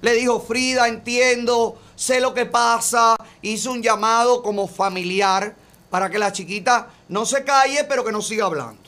Le 0.01 0.13
dijo, 0.13 0.39
Frida, 0.39 0.87
entiendo, 0.87 1.79
sé 1.95 2.19
lo 2.19 2.33
que 2.33 2.45
pasa, 2.45 3.15
hizo 3.41 3.71
un 3.71 3.81
llamado 3.81 4.43
como 4.43 4.67
familiar 4.67 5.55
para 5.89 6.09
que 6.09 6.19
la 6.19 6.31
chiquita 6.31 6.89
no 7.09 7.25
se 7.25 7.43
calle, 7.43 7.85
pero 7.85 8.03
que 8.03 8.11
no 8.11 8.21
siga 8.21 8.45
hablando. 8.45 8.84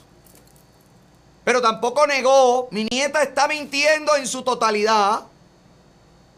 Pero 1.47 1.61
tampoco 1.61 2.05
negó, 2.05 2.67
mi 2.71 2.83
nieta 2.91 3.23
está 3.23 3.47
mintiendo 3.47 4.17
en 4.17 4.27
su 4.27 4.41
totalidad. 4.41 5.21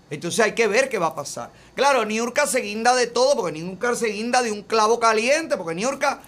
Entonces 0.08 0.40
hay 0.40 0.54
que 0.54 0.68
ver 0.68 0.88
qué 0.88 1.00
va 1.00 1.08
a 1.08 1.16
pasar. 1.16 1.50
Claro, 1.74 2.06
Niurka 2.06 2.46
se 2.46 2.60
guinda 2.60 2.94
de 2.94 3.08
todo, 3.08 3.38
porque 3.38 3.60
Niurka 3.60 3.96
se 3.96 4.10
guinda 4.10 4.44
de 4.44 4.52
un 4.52 4.62
clavo 4.62 5.00
caliente, 5.00 5.58
porque 5.58 5.74
Niurka 5.74 6.20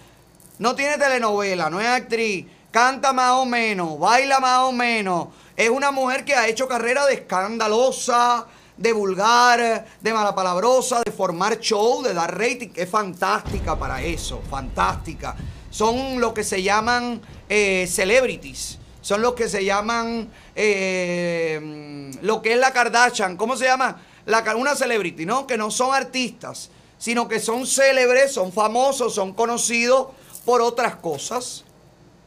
no 0.58 0.74
tiene 0.74 0.98
telenovela, 0.98 1.70
no 1.70 1.80
es 1.80 1.86
actriz, 1.86 2.44
canta 2.72 3.12
más 3.12 3.34
o 3.34 3.44
menos, 3.44 4.00
baila 4.00 4.40
más 4.40 4.64
o 4.64 4.72
menos. 4.72 5.28
Es 5.56 5.70
una 5.70 5.92
mujer 5.92 6.24
que 6.24 6.34
ha 6.34 6.48
hecho 6.48 6.66
carrera 6.66 7.06
de 7.06 7.14
escandalosa, 7.14 8.48
de 8.76 8.92
vulgar, 8.92 9.86
de 10.00 10.12
malapalabrosa, 10.12 11.02
de 11.04 11.12
formar 11.12 11.60
show, 11.60 12.02
de 12.02 12.12
dar 12.14 12.36
rating. 12.36 12.70
Es 12.74 12.90
fantástica 12.90 13.78
para 13.78 14.02
eso, 14.02 14.42
fantástica. 14.50 15.36
Son 15.72 16.20
lo 16.20 16.34
que 16.34 16.44
se 16.44 16.62
llaman 16.62 17.22
eh, 17.48 17.88
celebrities. 17.90 18.78
Son 19.00 19.22
los 19.22 19.32
que 19.32 19.48
se 19.48 19.64
llaman 19.64 20.30
eh, 20.54 22.10
lo 22.20 22.42
que 22.42 22.52
es 22.52 22.58
la 22.58 22.72
Kardashian. 22.72 23.38
¿Cómo 23.38 23.56
se 23.56 23.64
llama? 23.64 24.02
La, 24.26 24.54
una 24.54 24.76
celebrity, 24.76 25.24
¿no? 25.24 25.46
Que 25.46 25.56
no 25.56 25.70
son 25.70 25.94
artistas, 25.94 26.68
sino 26.98 27.26
que 27.26 27.40
son 27.40 27.66
célebres, 27.66 28.34
son 28.34 28.52
famosos, 28.52 29.14
son 29.14 29.32
conocidos 29.32 30.08
por 30.44 30.60
otras 30.60 30.96
cosas. 30.96 31.64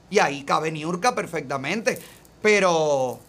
Y 0.10 0.18
ahí 0.18 0.44
cabe 0.44 0.72
Niurka 0.72 1.14
perfectamente. 1.14 2.02
Pero, 2.42 3.20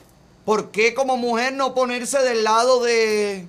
¿por 0.46 0.70
qué 0.70 0.94
como 0.94 1.18
mujer 1.18 1.52
no 1.52 1.74
ponerse 1.74 2.20
del 2.20 2.42
lado 2.42 2.82
de... 2.82 3.46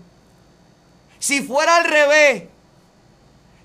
Si 1.20 1.42
fuera 1.42 1.78
al 1.78 1.86
revés, 1.86 2.44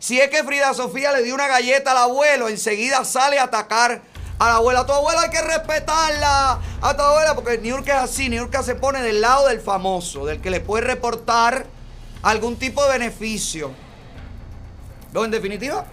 si 0.02 0.18
es 0.18 0.30
que 0.30 0.42
Frida 0.42 0.74
Sofía 0.74 1.12
le 1.12 1.22
dio 1.22 1.32
una 1.32 1.46
galleta 1.46 1.92
al 1.92 1.98
abuelo, 1.98 2.48
enseguida 2.48 3.04
sale 3.04 3.38
a 3.38 3.44
atacar 3.44 4.02
a 4.40 4.48
la 4.48 4.56
abuela. 4.56 4.80
A 4.80 4.86
tu 4.86 4.92
abuela 4.92 5.20
hay 5.20 5.30
que 5.30 5.40
respetarla. 5.40 6.60
A 6.80 6.96
tu 6.96 7.02
abuela, 7.04 7.36
porque 7.36 7.58
Niurka 7.58 7.98
es 7.98 8.10
así. 8.10 8.28
Niurka 8.28 8.64
se 8.64 8.74
pone 8.74 9.00
del 9.00 9.20
lado 9.20 9.46
del 9.46 9.60
famoso, 9.60 10.26
del 10.26 10.40
que 10.40 10.50
le 10.50 10.58
puede 10.58 10.88
reportar 10.88 11.66
algún 12.24 12.56
tipo 12.56 12.82
de 12.82 12.98
beneficio. 12.98 13.70
No, 15.12 15.24
en 15.24 15.30
definitiva, 15.30 15.86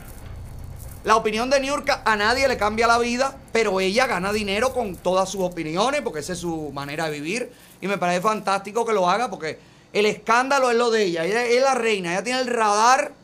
la 1.04 1.16
opinión 1.16 1.52
de 1.52 1.60
Niurka 1.60 2.02
a 2.04 2.16
nadie 2.16 2.48
le 2.48 2.58
cambia 2.58 2.88
la 2.88 2.98
vida, 2.98 3.38
pero 3.52 3.80
ella 3.80 4.08
gana 4.08 4.34
dinero 4.34 4.74
con 4.74 4.96
todas 4.96 5.30
sus 5.30 5.42
opiniones, 5.42 6.02
porque 6.02 6.22
esa 6.22 6.34
es 6.34 6.40
su 6.40 6.72
manera 6.74 7.06
de 7.06 7.12
vivir. 7.12 7.54
Y 7.80 7.88
me 7.88 8.00
parece 8.00 8.22
fantástico 8.22 8.88
que 8.88 8.94
lo 8.94 9.08
haga, 9.08 9.30
porque 9.30 9.60
el 9.94 10.08
escándalo 10.08 10.72
es 10.72 10.78
lo 10.78 10.90
de 10.90 11.04
ella. 11.04 11.26
Ella 11.26 11.46
es 11.46 11.62
la 11.62 11.76
reina, 11.76 12.14
ella 12.14 12.24
tiene 12.24 12.40
el 12.40 12.48
radar 12.48 13.19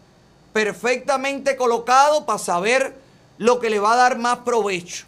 perfectamente 0.55 1.57
colocado 1.57 2.25
para 2.25 2.39
saber 2.39 2.95
lo 3.37 3.59
que 3.59 3.69
le 3.69 3.79
va 3.79 3.91
a 3.91 3.97
dar 3.97 4.17
más 4.17 4.37
provecho. 4.37 5.03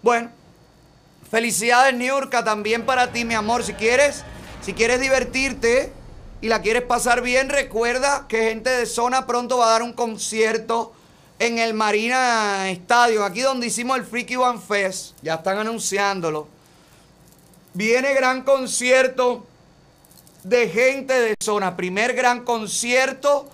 Bueno, 0.00 0.30
felicidades 1.30 1.92
Niurka 1.92 2.42
también 2.42 2.86
para 2.86 3.12
ti, 3.12 3.26
mi 3.26 3.34
amor. 3.34 3.62
Si 3.62 3.74
quieres, 3.74 4.24
si 4.62 4.72
quieres 4.72 5.00
divertirte 5.02 5.92
y 6.40 6.48
la 6.48 6.62
quieres 6.62 6.80
pasar 6.84 7.20
bien, 7.20 7.50
recuerda 7.50 8.24
que 8.26 8.44
gente 8.44 8.70
de 8.70 8.86
zona 8.86 9.26
pronto 9.26 9.58
va 9.58 9.66
a 9.66 9.72
dar 9.72 9.82
un 9.82 9.92
concierto 9.92 10.94
en 11.38 11.58
el 11.58 11.74
Marina 11.74 12.70
Stadium, 12.70 13.22
aquí 13.22 13.42
donde 13.42 13.66
hicimos 13.66 13.98
el 13.98 14.06
Freaky 14.06 14.36
One 14.36 14.60
Fest. 14.66 15.14
Ya 15.20 15.34
están 15.34 15.58
anunciándolo. 15.58 16.48
Viene 17.74 18.14
gran 18.14 18.44
concierto 18.44 19.44
de 20.42 20.70
gente 20.70 21.20
de 21.20 21.34
zona. 21.38 21.76
Primer 21.76 22.14
gran 22.14 22.44
concierto 22.44 23.50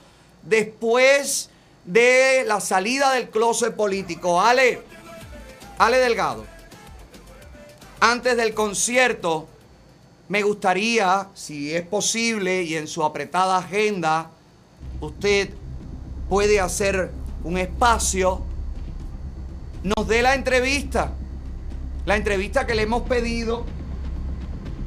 después 0.49 1.51
de 1.85 2.45
la 2.47 2.61
salida 2.61 3.13
del 3.13 3.29
closet 3.31 3.75
político. 3.75 4.41
Ale, 4.41 4.83
Ale 5.79 5.99
Delgado, 5.99 6.45
antes 8.01 8.37
del 8.37 8.55
concierto, 8.55 9.49
me 10.29 10.43
gustaría, 10.43 11.29
si 11.35 11.75
es 11.75 11.87
posible 11.87 12.63
y 12.63 12.77
en 12.77 12.89
su 12.89 13.05
apretada 13.05 13.59
agenda, 13.59 14.31
usted 15.01 15.51
puede 16.29 16.61
hacer 16.61 17.11
un 17.45 17.59
espacio, 17.59 18.43
nos 19.83 20.09
dé 20.09 20.23
la 20.23 20.35
entrevista, 20.35 21.13
la 22.05 22.17
entrevista 22.17 22.67
que 22.67 22.75
le 22.75 22.83
hemos 22.83 23.03
pedido 23.03 23.65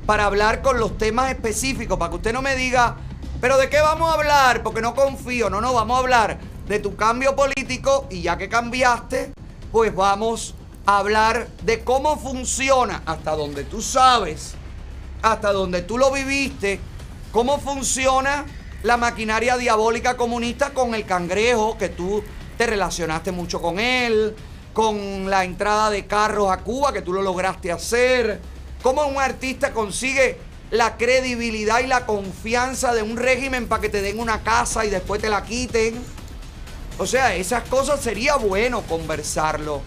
para 0.05 0.25
hablar 0.25 0.61
con 0.61 0.79
los 0.79 0.97
temas 0.97 1.31
específicos, 1.31 1.97
para 1.97 2.09
que 2.09 2.17
usted 2.17 2.33
no 2.33 2.41
me 2.41 2.55
diga, 2.55 2.97
pero 3.41 3.57
¿de 3.57 3.69
qué 3.69 3.79
vamos 3.79 4.09
a 4.09 4.15
hablar? 4.15 4.63
Porque 4.63 4.81
no 4.81 4.93
confío, 4.93 5.49
no, 5.49 5.61
no, 5.61 5.73
vamos 5.73 5.95
a 5.95 5.99
hablar 5.99 6.39
de 6.67 6.79
tu 6.79 6.95
cambio 6.95 7.35
político 7.35 8.07
y 8.09 8.21
ya 8.21 8.37
que 8.37 8.49
cambiaste, 8.49 9.33
pues 9.71 9.95
vamos 9.95 10.55
a 10.85 10.97
hablar 10.97 11.47
de 11.63 11.83
cómo 11.83 12.17
funciona, 12.17 13.01
hasta 13.05 13.35
donde 13.35 13.63
tú 13.63 13.81
sabes, 13.81 14.55
hasta 15.21 15.53
donde 15.53 15.81
tú 15.81 15.97
lo 15.97 16.11
viviste, 16.11 16.79
cómo 17.31 17.59
funciona 17.59 18.45
la 18.83 18.97
maquinaria 18.97 19.57
diabólica 19.57 20.17
comunista 20.17 20.73
con 20.73 20.93
el 20.93 21.05
cangrejo 21.05 21.77
que 21.77 21.89
tú 21.89 22.23
te 22.57 22.65
relacionaste 22.67 23.31
mucho 23.31 23.61
con 23.61 23.79
él, 23.79 24.35
con 24.73 25.29
la 25.29 25.43
entrada 25.43 25.89
de 25.89 26.05
carros 26.05 26.51
a 26.51 26.57
Cuba, 26.57 26.93
que 26.93 27.01
tú 27.01 27.13
lo 27.13 27.21
lograste 27.21 27.71
hacer. 27.71 28.39
¿Cómo 28.81 29.05
un 29.05 29.17
artista 29.17 29.73
consigue 29.73 30.37
la 30.71 30.97
credibilidad 30.97 31.79
y 31.79 31.87
la 31.87 32.05
confianza 32.05 32.93
de 32.93 33.01
un 33.01 33.17
régimen 33.17 33.67
para 33.67 33.81
que 33.81 33.89
te 33.89 34.01
den 34.01 34.19
una 34.19 34.43
casa 34.43 34.85
y 34.85 34.89
después 34.89 35.21
te 35.21 35.29
la 35.29 35.43
quiten? 35.43 36.01
O 36.97 37.05
sea, 37.05 37.33
esas 37.35 37.63
cosas 37.69 38.01
sería 38.01 38.35
bueno 38.35 38.81
conversarlo. 38.81 39.81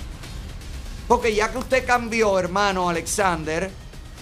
Porque 1.08 1.34
ya 1.34 1.50
que 1.52 1.58
usted 1.58 1.86
cambió, 1.86 2.38
hermano 2.38 2.88
Alexander, 2.88 3.70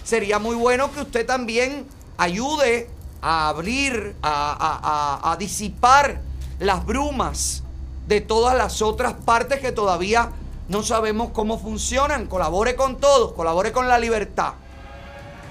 sería 0.02 0.38
muy 0.38 0.56
bueno 0.56 0.90
que 0.92 1.00
usted 1.02 1.24
también 1.26 1.86
ayude 2.16 2.90
a 3.22 3.48
abrir, 3.48 4.16
a, 4.22 5.20
a- 5.22 5.32
a- 5.32 5.36
disipar 5.36 6.20
las 6.58 6.84
brumas 6.84 7.62
de 8.08 8.20
todas 8.20 8.56
las 8.56 8.82
otras 8.82 9.12
partes 9.12 9.60
que 9.60 9.72
todavía 9.72 10.30
no 10.68 10.82
sabemos 10.82 11.30
cómo 11.32 11.58
funcionan. 11.58 12.26
Colabore 12.26 12.74
con 12.76 12.96
todos, 12.98 13.32
colabore 13.32 13.72
con 13.72 13.86
la 13.88 13.98
libertad. 13.98 14.54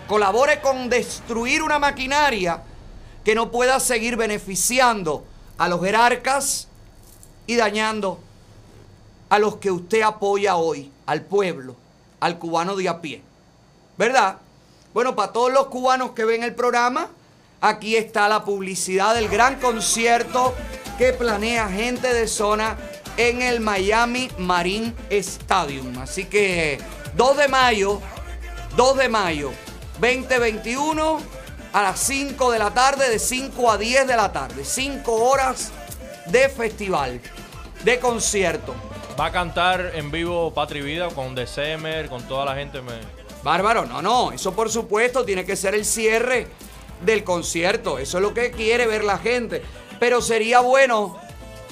Colabore 0.09 0.59
con 0.59 0.89
destruir 0.89 1.61
una 1.61 1.77
maquinaria 1.77 2.63
que 3.23 3.35
no 3.35 3.51
pueda 3.51 3.79
seguir 3.79 4.15
beneficiando 4.15 5.23
a 5.59 5.67
los 5.67 5.79
jerarcas 5.81 6.67
y 7.45 7.55
dañando 7.55 8.19
a 9.29 9.37
los 9.37 9.57
que 9.57 9.69
usted 9.69 10.01
apoya 10.01 10.55
hoy, 10.55 10.91
al 11.05 11.21
pueblo, 11.21 11.75
al 12.21 12.39
cubano 12.39 12.75
de 12.75 12.89
a 12.89 13.01
pie. 13.01 13.21
¿Verdad? 13.99 14.37
Bueno, 14.95 15.15
para 15.15 15.31
todos 15.31 15.53
los 15.53 15.67
cubanos 15.67 16.13
que 16.13 16.25
ven 16.25 16.41
el 16.41 16.55
programa, 16.55 17.09
aquí 17.61 17.95
está 17.95 18.27
la 18.27 18.43
publicidad 18.43 19.13
del 19.13 19.29
gran 19.29 19.59
concierto 19.59 20.55
que 20.97 21.13
planea 21.13 21.69
gente 21.69 22.11
de 22.15 22.27
zona 22.27 22.77
en 23.15 23.43
el 23.43 23.59
Miami 23.59 24.31
Marine 24.39 24.91
Stadium. 25.11 25.99
Así 25.99 26.25
que 26.25 26.79
2 27.15 27.37
de 27.37 27.47
mayo, 27.47 28.01
2 28.75 28.97
de 28.97 29.09
mayo 29.09 29.51
2021 29.99 31.19
a 31.73 31.81
las 31.81 31.99
5 31.99 32.51
de 32.51 32.59
la 32.59 32.73
tarde, 32.73 33.09
de 33.09 33.19
5 33.19 33.71
a 33.71 33.77
10 33.77 34.07
de 34.07 34.15
la 34.15 34.31
tarde. 34.31 34.63
5 34.63 35.11
horas 35.11 35.71
de 36.27 36.47
festival, 36.47 37.19
de 37.83 37.99
concierto. 37.99 38.73
Va 39.19 39.25
a 39.25 39.31
cantar 39.31 39.91
en 39.95 40.09
vivo 40.09 40.53
Patri 40.53 40.81
Vida 40.81 41.09
con 41.09 41.35
December, 41.35 42.07
con 42.07 42.23
toda 42.23 42.45
la 42.45 42.55
gente. 42.55 42.81
Me... 42.81 42.93
Bárbaro, 43.43 43.85
no, 43.85 44.01
no, 44.01 44.31
eso 44.31 44.53
por 44.53 44.69
supuesto 44.69 45.25
tiene 45.25 45.45
que 45.45 45.57
ser 45.57 45.75
el 45.75 45.83
cierre 45.83 46.47
del 47.05 47.25
concierto. 47.25 47.99
Eso 47.99 48.17
es 48.17 48.23
lo 48.23 48.33
que 48.33 48.51
quiere 48.51 48.87
ver 48.87 49.03
la 49.03 49.17
gente. 49.17 49.61
Pero 49.99 50.21
sería 50.21 50.61
bueno, 50.61 51.17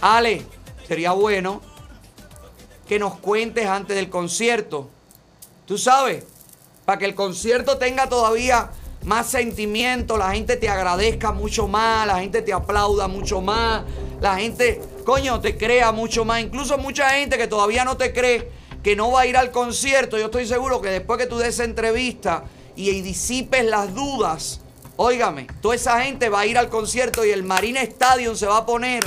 Ale, 0.02 0.46
sería 0.86 1.14
bueno 1.14 1.62
que 2.88 3.00
nos 3.00 3.18
cuentes 3.20 3.68
antes 3.68 3.96
del 3.96 4.10
concierto. 4.10 4.90
Tú 5.66 5.78
sabes, 5.78 6.26
para 6.88 7.00
que 7.00 7.04
el 7.06 7.16
concierto 7.16 7.78
tenga 7.78 8.08
todavía 8.08 8.70
más 9.04 9.30
sentimiento, 9.30 10.16
la 10.16 10.32
gente 10.32 10.56
te 10.56 10.70
agradezca 10.70 11.34
mucho 11.34 11.68
más, 11.68 12.08
la 12.08 12.22
gente 12.22 12.42
te 12.42 12.54
aplauda 12.54 13.10
mucho 13.10 13.42
más, 13.42 13.84
la 14.22 14.38
gente, 14.38 14.82
coño, 15.04 15.42
te 15.42 15.58
crea 15.58 15.92
mucho 15.92 16.24
más. 16.24 16.40
Incluso 16.40 16.78
mucha 16.78 17.10
gente 17.10 17.38
que 17.38 17.48
todavía 17.48 17.84
no 17.84 17.98
te 17.98 18.14
cree 18.14 18.50
que 18.82 18.96
no 18.96 19.12
va 19.12 19.22
a 19.22 19.26
ir 19.26 19.36
al 19.36 19.52
concierto. 19.52 20.18
Yo 20.18 20.28
estoy 20.28 20.48
seguro 20.48 20.80
que 20.80 20.90
después 20.90 21.20
que 21.20 21.26
tú 21.26 21.38
des 21.38 21.60
entrevista 21.60 22.46
y, 22.78 22.90
y 22.90 23.02
disipes 23.02 23.66
las 23.66 23.94
dudas, 23.94 24.62
óigame, 24.96 25.48
toda 25.60 25.76
esa 25.76 26.02
gente 26.04 26.30
va 26.30 26.40
a 26.40 26.46
ir 26.46 26.58
al 26.58 26.70
concierto 26.70 27.26
y 27.26 27.32
el 27.32 27.44
Marina 27.44 27.82
Stadium 27.82 28.38
se 28.38 28.46
va 28.46 28.60
a 28.60 28.66
poner 28.66 29.04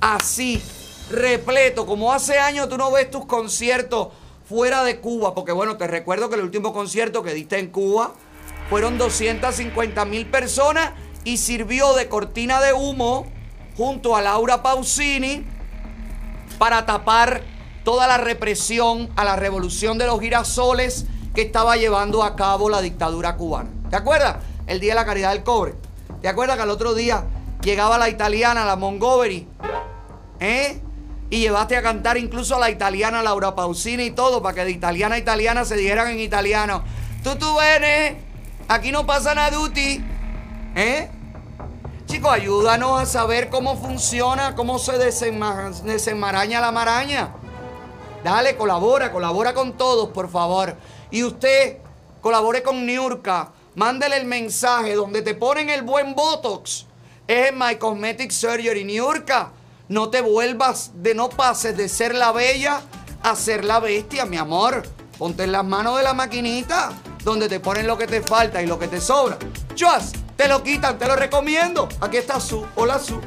así, 0.00 0.62
repleto. 1.10 1.84
Como 1.84 2.14
hace 2.14 2.38
años 2.38 2.70
tú 2.70 2.78
no 2.78 2.90
ves 2.90 3.10
tus 3.10 3.26
conciertos 3.26 4.08
fuera 4.50 4.82
de 4.82 4.98
Cuba, 4.98 5.32
porque 5.32 5.52
bueno, 5.52 5.76
te 5.76 5.86
recuerdo 5.86 6.28
que 6.28 6.34
el 6.34 6.42
último 6.42 6.72
concierto 6.72 7.22
que 7.22 7.32
diste 7.32 7.60
en 7.60 7.68
Cuba 7.68 8.14
fueron 8.68 8.98
250 8.98 10.04
mil 10.06 10.26
personas 10.26 10.90
y 11.22 11.36
sirvió 11.36 11.94
de 11.94 12.08
cortina 12.08 12.60
de 12.60 12.72
humo 12.72 13.26
junto 13.76 14.16
a 14.16 14.22
Laura 14.22 14.60
Pausini 14.60 15.46
para 16.58 16.84
tapar 16.84 17.42
toda 17.84 18.08
la 18.08 18.18
represión 18.18 19.08
a 19.14 19.22
la 19.22 19.36
revolución 19.36 19.98
de 19.98 20.06
los 20.06 20.18
girasoles 20.18 21.06
que 21.32 21.42
estaba 21.42 21.76
llevando 21.76 22.24
a 22.24 22.34
cabo 22.34 22.68
la 22.68 22.82
dictadura 22.82 23.36
cubana. 23.36 23.70
¿Te 23.88 23.94
acuerdas? 23.94 24.38
El 24.66 24.80
Día 24.80 24.94
de 24.94 24.96
la 24.96 25.06
Caridad 25.06 25.32
del 25.32 25.44
Cobre. 25.44 25.76
¿Te 26.22 26.26
acuerdas 26.26 26.56
que 26.56 26.64
al 26.64 26.70
otro 26.70 26.94
día 26.94 27.24
llegaba 27.62 27.98
la 27.98 28.08
italiana, 28.08 28.64
la 28.64 28.74
Montgomery? 28.74 29.46
¿Eh? 30.40 30.82
Y 31.30 31.38
llevaste 31.40 31.76
a 31.76 31.82
cantar 31.82 32.18
incluso 32.18 32.56
a 32.56 32.58
la 32.58 32.70
italiana 32.70 33.22
Laura 33.22 33.54
Pausini 33.54 34.04
y 34.06 34.10
todo, 34.10 34.42
para 34.42 34.54
que 34.56 34.64
de 34.64 34.72
italiana 34.72 35.14
a 35.14 35.18
italiana 35.18 35.64
se 35.64 35.76
dijeran 35.76 36.08
en 36.08 36.18
italiano. 36.18 36.82
Tú, 37.22 37.36
tú 37.36 37.56
vienes, 37.58 38.16
aquí 38.66 38.90
no 38.90 39.06
pasa 39.06 39.34
nada, 39.34 39.50
Duty. 39.50 40.04
¿Eh? 40.74 41.08
Chicos, 42.06 42.32
ayúdanos 42.32 43.00
a 43.00 43.06
saber 43.06 43.48
cómo 43.48 43.76
funciona, 43.76 44.56
cómo 44.56 44.80
se 44.80 44.92
desenma- 44.98 45.70
desenmaraña 45.82 46.60
la 46.60 46.72
maraña. 46.72 47.30
Dale, 48.24 48.56
colabora, 48.56 49.12
colabora 49.12 49.54
con 49.54 49.74
todos, 49.76 50.08
por 50.08 50.28
favor. 50.28 50.76
Y 51.12 51.22
usted, 51.22 51.78
colabore 52.20 52.64
con 52.64 52.84
Niurka. 52.84 53.50
Mándele 53.76 54.16
el 54.16 54.26
mensaje 54.26 54.94
donde 54.96 55.22
te 55.22 55.34
ponen 55.34 55.70
el 55.70 55.82
buen 55.82 56.16
Botox. 56.16 56.86
Es 57.28 57.50
en 57.50 57.58
My 57.58 57.76
Cosmetic 57.76 58.32
Surgery. 58.32 58.84
Niurka, 58.84 59.52
no 59.90 60.08
te 60.08 60.20
vuelvas, 60.20 60.92
de 60.94 61.16
no 61.16 61.28
pases 61.28 61.76
de 61.76 61.88
ser 61.88 62.14
la 62.14 62.30
bella 62.30 62.80
a 63.24 63.34
ser 63.34 63.64
la 63.64 63.80
bestia, 63.80 64.24
mi 64.24 64.36
amor. 64.36 64.84
Ponte 65.18 65.42
en 65.42 65.50
las 65.50 65.64
manos 65.64 65.96
de 65.98 66.04
la 66.04 66.14
maquinita 66.14 66.92
donde 67.24 67.48
te 67.48 67.58
ponen 67.58 67.88
lo 67.88 67.98
que 67.98 68.06
te 68.06 68.22
falta 68.22 68.62
y 68.62 68.66
lo 68.66 68.78
que 68.78 68.86
te 68.86 69.00
sobra. 69.00 69.36
Chas, 69.74 70.12
te 70.36 70.46
lo 70.46 70.62
quitan, 70.62 70.96
te 70.96 71.08
lo 71.08 71.16
recomiendo. 71.16 71.88
Aquí 72.00 72.18
está 72.18 72.38
Su. 72.38 72.64
Hola, 72.76 73.00
Su. 73.00 73.20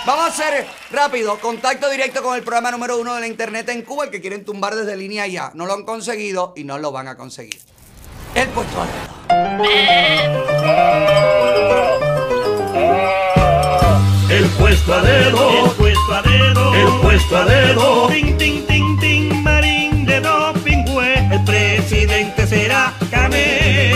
Vamos 0.06 0.26
a 0.26 0.28
hacer 0.28 0.68
rápido 0.92 1.40
contacto 1.40 1.90
directo 1.90 2.22
con 2.22 2.36
el 2.36 2.44
programa 2.44 2.70
número 2.70 3.00
uno 3.00 3.16
de 3.16 3.22
la 3.22 3.28
internet 3.28 3.68
en 3.70 3.82
Cuba, 3.82 4.04
el 4.04 4.12
que 4.12 4.22
quieren 4.22 4.46
tumbar 4.46 4.76
desde 4.76 4.96
línea 4.96 5.26
ya. 5.26 5.50
No 5.56 5.66
lo 5.66 5.74
han 5.74 5.84
conseguido 5.84 6.54
y 6.56 6.64
no 6.64 6.78
lo 6.78 6.92
van 6.92 7.08
a 7.08 7.18
conseguir. 7.18 7.60
El 8.36 8.48
puesto 8.50 8.82
al 8.82 8.88
El 14.30 14.46
puesto 14.60 14.94
a 14.94 15.02
dedo, 15.02 15.66
el 15.66 15.72
puesto 15.72 16.14
a 16.14 16.22
dedo, 16.22 16.76
el 16.76 17.02
puesto 17.02 17.38
a 17.38 17.46
dedo. 17.46 18.08
Tin, 18.08 18.38
tin, 18.38 18.68
tin, 18.68 19.00
tin, 19.00 19.44
marín 19.44 20.06
de 20.06 20.20
dopingüe, 20.20 21.16
el 21.32 21.44
presidente 21.44 22.46
será 22.46 22.94
Camé. 23.10 23.96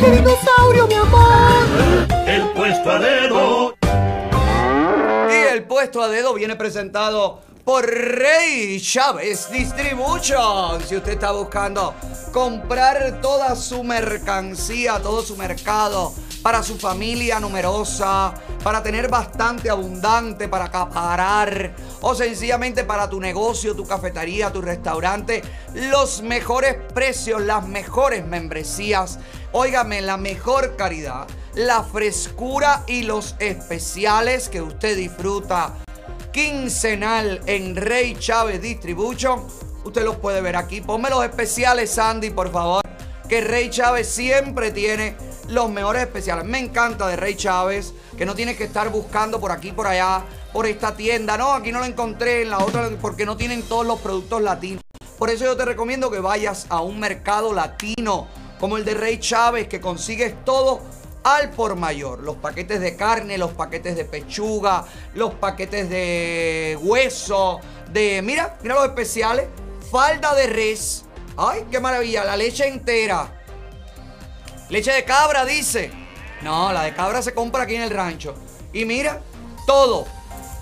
De 0.00 0.16
dinosaurio, 0.16 0.86
mi 0.86 0.94
amor. 0.94 2.08
El 2.26 2.48
puesto 2.52 2.90
a 2.90 2.98
dedo. 2.98 3.74
Y 5.28 5.54
el 5.54 5.64
puesto 5.64 6.02
a 6.02 6.08
dedo 6.08 6.32
viene 6.34 6.56
presentado 6.56 7.40
por 7.64 7.86
Rey 7.86 8.80
Chávez 8.80 9.50
Distribution. 9.50 10.80
Si 10.86 10.96
usted 10.96 11.12
está 11.12 11.32
buscando 11.32 11.94
comprar 12.32 13.20
toda 13.20 13.54
su 13.56 13.84
mercancía, 13.84 14.98
todo 15.00 15.22
su 15.22 15.36
mercado 15.36 16.12
para 16.42 16.62
su 16.62 16.78
familia 16.78 17.38
numerosa, 17.38 18.32
para 18.64 18.82
tener 18.82 19.08
bastante 19.08 19.68
abundante, 19.68 20.48
para 20.48 20.66
acaparar 20.66 21.74
o 22.00 22.14
sencillamente 22.14 22.84
para 22.84 23.10
tu 23.10 23.20
negocio, 23.20 23.76
tu 23.76 23.86
cafetería, 23.86 24.50
tu 24.50 24.62
restaurante, 24.62 25.42
los 25.74 26.22
mejores 26.22 26.76
precios, 26.94 27.42
las 27.42 27.66
mejores 27.66 28.24
membresías, 28.26 29.18
óigame, 29.52 30.00
la 30.00 30.16
mejor 30.16 30.76
calidad, 30.76 31.26
la 31.54 31.82
frescura 31.82 32.84
y 32.86 33.02
los 33.02 33.36
especiales 33.38 34.48
que 34.48 34.62
usted 34.62 34.96
disfruta 34.96 35.74
quincenal 36.32 37.40
en 37.46 37.76
Rey 37.76 38.16
Chávez 38.18 38.62
Distribution. 38.62 39.46
Usted 39.84 40.04
los 40.04 40.16
puede 40.16 40.40
ver 40.40 40.56
aquí. 40.56 40.80
Ponme 40.80 41.10
los 41.10 41.24
especiales, 41.24 41.90
Sandy, 41.90 42.30
por 42.30 42.52
favor. 42.52 42.82
Que 43.28 43.40
Rey 43.40 43.70
Chávez 43.70 44.08
siempre 44.08 44.70
tiene 44.70 45.16
los 45.48 45.70
mejores 45.70 46.02
especiales. 46.02 46.44
Me 46.44 46.58
encanta 46.58 47.06
de 47.06 47.16
Rey 47.16 47.34
Chávez, 47.34 47.92
que 48.16 48.26
no 48.26 48.34
tienes 48.34 48.56
que 48.56 48.64
estar 48.64 48.90
buscando 48.90 49.40
por 49.40 49.52
aquí, 49.52 49.72
por 49.72 49.86
allá, 49.86 50.24
por 50.52 50.66
esta 50.66 50.94
tienda. 50.96 51.36
No, 51.36 51.52
aquí 51.52 51.72
no 51.72 51.80
lo 51.80 51.84
encontré 51.84 52.42
en 52.42 52.50
la 52.50 52.58
otra, 52.58 52.88
porque 53.00 53.26
no 53.26 53.36
tienen 53.36 53.62
todos 53.62 53.86
los 53.86 54.00
productos 54.00 54.42
latinos. 54.42 54.82
Por 55.18 55.30
eso 55.30 55.44
yo 55.44 55.56
te 55.56 55.64
recomiendo 55.64 56.10
que 56.10 56.20
vayas 56.20 56.66
a 56.70 56.80
un 56.80 56.98
mercado 56.98 57.52
latino, 57.52 58.26
como 58.60 58.76
el 58.76 58.84
de 58.84 58.94
Rey 58.94 59.18
Chávez, 59.18 59.66
que 59.66 59.80
consigues 59.80 60.44
todo 60.44 60.82
al 61.24 61.50
por 61.50 61.76
mayor. 61.76 62.20
Los 62.20 62.36
paquetes 62.36 62.80
de 62.80 62.94
carne, 62.94 63.38
los 63.38 63.52
paquetes 63.52 63.96
de 63.96 64.04
pechuga, 64.04 64.84
los 65.14 65.34
paquetes 65.34 65.88
de 65.88 66.78
hueso, 66.82 67.60
de... 67.90 68.20
Mira, 68.22 68.58
mira 68.62 68.74
los 68.74 68.84
especiales. 68.84 69.46
Falda 69.90 70.34
de 70.34 70.46
res. 70.46 71.04
Ay, 71.36 71.66
qué 71.70 71.80
maravilla. 71.80 72.22
La 72.24 72.36
leche 72.36 72.68
entera. 72.68 73.42
Leche 74.68 74.92
de 74.92 75.04
cabra, 75.04 75.44
dice. 75.44 75.90
No, 76.42 76.72
la 76.72 76.82
de 76.82 76.94
cabra 76.94 77.22
se 77.22 77.34
compra 77.34 77.64
aquí 77.64 77.74
en 77.74 77.82
el 77.82 77.90
rancho. 77.90 78.34
Y 78.72 78.84
mira, 78.84 79.20
todo, 79.66 80.06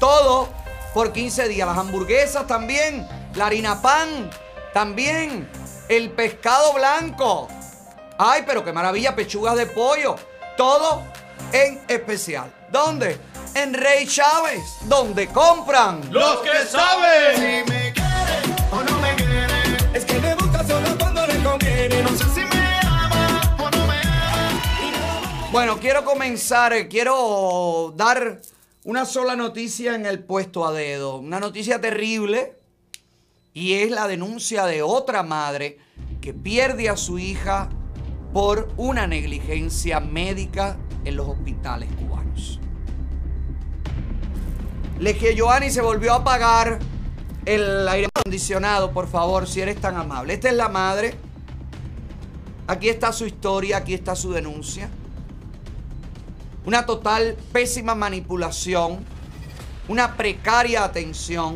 todo 0.01 0.49
por 0.95 1.13
15 1.13 1.49
días. 1.49 1.69
Las 1.69 1.79
hamburguesas 1.79 2.47
también. 2.47 3.07
La 3.35 3.47
harina 3.47 3.83
pan 3.83 4.31
también. 4.73 5.49
El 5.89 6.11
pescado 6.11 6.73
blanco. 6.75 7.49
Ay, 8.21 8.43
pero 8.45 8.65
qué 8.65 8.73
maravilla, 8.73 9.15
pechugas 9.15 9.57
de 9.57 9.67
pollo. 9.67 10.17
Todo 10.57 11.05
en 11.53 11.81
especial. 11.87 12.53
¿Dónde? 12.69 13.17
En 13.55 13.73
Rey 13.73 14.09
Chávez, 14.09 14.61
donde 14.87 15.29
compran 15.29 16.01
Los 16.13 16.39
que 16.39 16.67
saben. 16.67 17.37
Si 17.37 17.71
me 17.71 17.93
quiere 17.93 18.67
o 18.73 18.83
no 18.83 18.99
me 18.99 19.15
quiere, 19.15 19.77
es 19.95 20.05
que 20.05 20.19
me 20.19 20.35
busca 20.35 20.67
solo 20.67 20.99
cuando 20.99 21.25
le 21.29 21.43
conviene. 21.45 22.03
No 22.03 22.09
sé 22.09 22.25
si 22.35 22.41
me 22.41 22.81
ama 22.83 23.57
o 23.61 23.71
no 23.71 23.87
me 23.87 24.01
ama. 24.01 25.49
Bueno, 25.53 25.79
quiero 25.79 26.05
comenzar, 26.05 26.73
eh, 26.73 26.89
quiero 26.89 27.95
dar 27.97 28.41
una 28.83 29.05
sola 29.05 29.37
noticia 29.37 29.95
en 29.95 30.07
el 30.07 30.25
puesto 30.25 30.67
a 30.67 30.73
dedo. 30.73 31.19
Una 31.19 31.39
noticia 31.39 31.81
terrible 31.81 32.59
y 33.55 33.75
es 33.75 33.93
la 33.93 34.09
denuncia 34.09 34.67
de 34.67 34.83
otra 34.83 35.23
madre 35.23 35.79
que 36.21 36.35
pierde 36.35 36.89
a 36.89 36.97
su 36.97 37.21
hija 37.21 37.69
por 38.33 38.69
una 38.77 39.07
negligencia 39.07 40.01
médica 40.01 40.77
en 41.05 41.17
los 41.17 41.29
hospitales 41.29 41.89
cubanos. 41.99 42.61
Leje 44.99 45.37
Joanny 45.39 45.71
se 45.71 45.81
volvió 45.81 46.13
a 46.13 46.17
apagar 46.17 46.79
el 47.47 47.89
aire 47.89 48.09
acondicionado, 48.15 48.93
por 48.93 49.09
favor, 49.09 49.47
si 49.47 49.61
eres 49.61 49.81
tan 49.81 49.97
amable. 49.97 50.35
Esta 50.35 50.49
es 50.49 50.55
la 50.55 50.69
madre. 50.69 51.15
Aquí 52.67 52.89
está 52.89 53.13
su 53.13 53.25
historia, 53.25 53.79
aquí 53.79 53.95
está 53.95 54.15
su 54.15 54.33
denuncia. 54.33 54.91
Una 56.67 56.85
total 56.85 57.37
pésima 57.53 57.95
manipulación, 57.95 58.99
una 59.89 60.17
precaria 60.17 60.85
atención. 60.85 61.55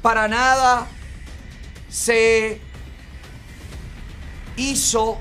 Para 0.00 0.28
nada 0.28 0.86
se 1.88 2.60
hizo 4.56 5.18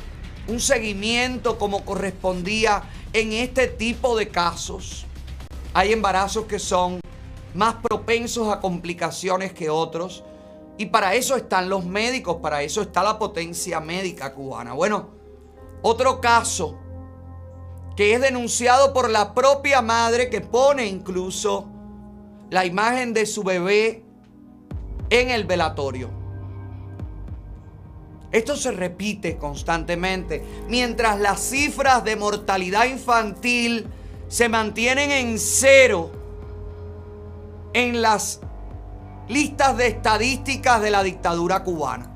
un 0.47 0.60
seguimiento 0.60 1.57
como 1.57 1.85
correspondía 1.85 2.84
en 3.14 3.34
este 3.34 3.68
tipo 3.68 4.18
de 4.18 4.30
casos. 4.30 5.05
Hay 5.73 5.91
embarazos 5.91 6.45
que 6.45 6.60
son 6.60 6.99
más 7.53 7.76
propensos 7.76 8.51
a 8.51 8.60
complicaciones 8.60 9.53
que 9.53 9.69
otros. 9.69 10.23
Y 10.77 10.88
para 10.88 11.14
eso 11.14 11.35
están 11.35 11.69
los 11.69 11.85
médicos, 11.85 12.38
para 12.41 12.64
eso 12.64 12.81
está 12.81 13.03
la 13.03 13.19
potencia 13.19 13.80
médica 13.80 14.34
cubana. 14.34 14.73
Bueno, 14.73 15.11
otro 15.81 16.19
caso 16.19 16.80
que 17.95 18.14
es 18.14 18.22
denunciado 18.22 18.91
por 18.91 19.10
la 19.10 19.35
propia 19.35 19.81
madre 19.81 20.30
que 20.30 20.41
pone 20.41 20.88
incluso 20.88 21.68
la 22.49 22.65
imagen 22.65 23.14
de 23.14 23.27
su 23.27 23.43
bebé 23.43 24.03
en 25.10 25.30
el 25.30 25.45
velatorio. 25.45 26.22
Esto 28.34 28.57
se 28.57 28.72
repite 28.72 29.38
constantemente 29.38 30.43
mientras 30.68 31.19
las 31.19 31.39
cifras 31.39 32.03
de 32.03 32.15
mortalidad 32.15 32.85
infantil 32.85 33.88
se 34.27 34.49
mantienen 34.49 35.11
en 35.11 35.38
cero 35.38 36.11
en 37.73 38.01
las 38.01 38.39
listas 39.30 39.77
de 39.77 39.85
estadísticas 39.85 40.81
de 40.81 40.89
la 40.89 41.03
dictadura 41.03 41.64
cubana. 41.64 42.10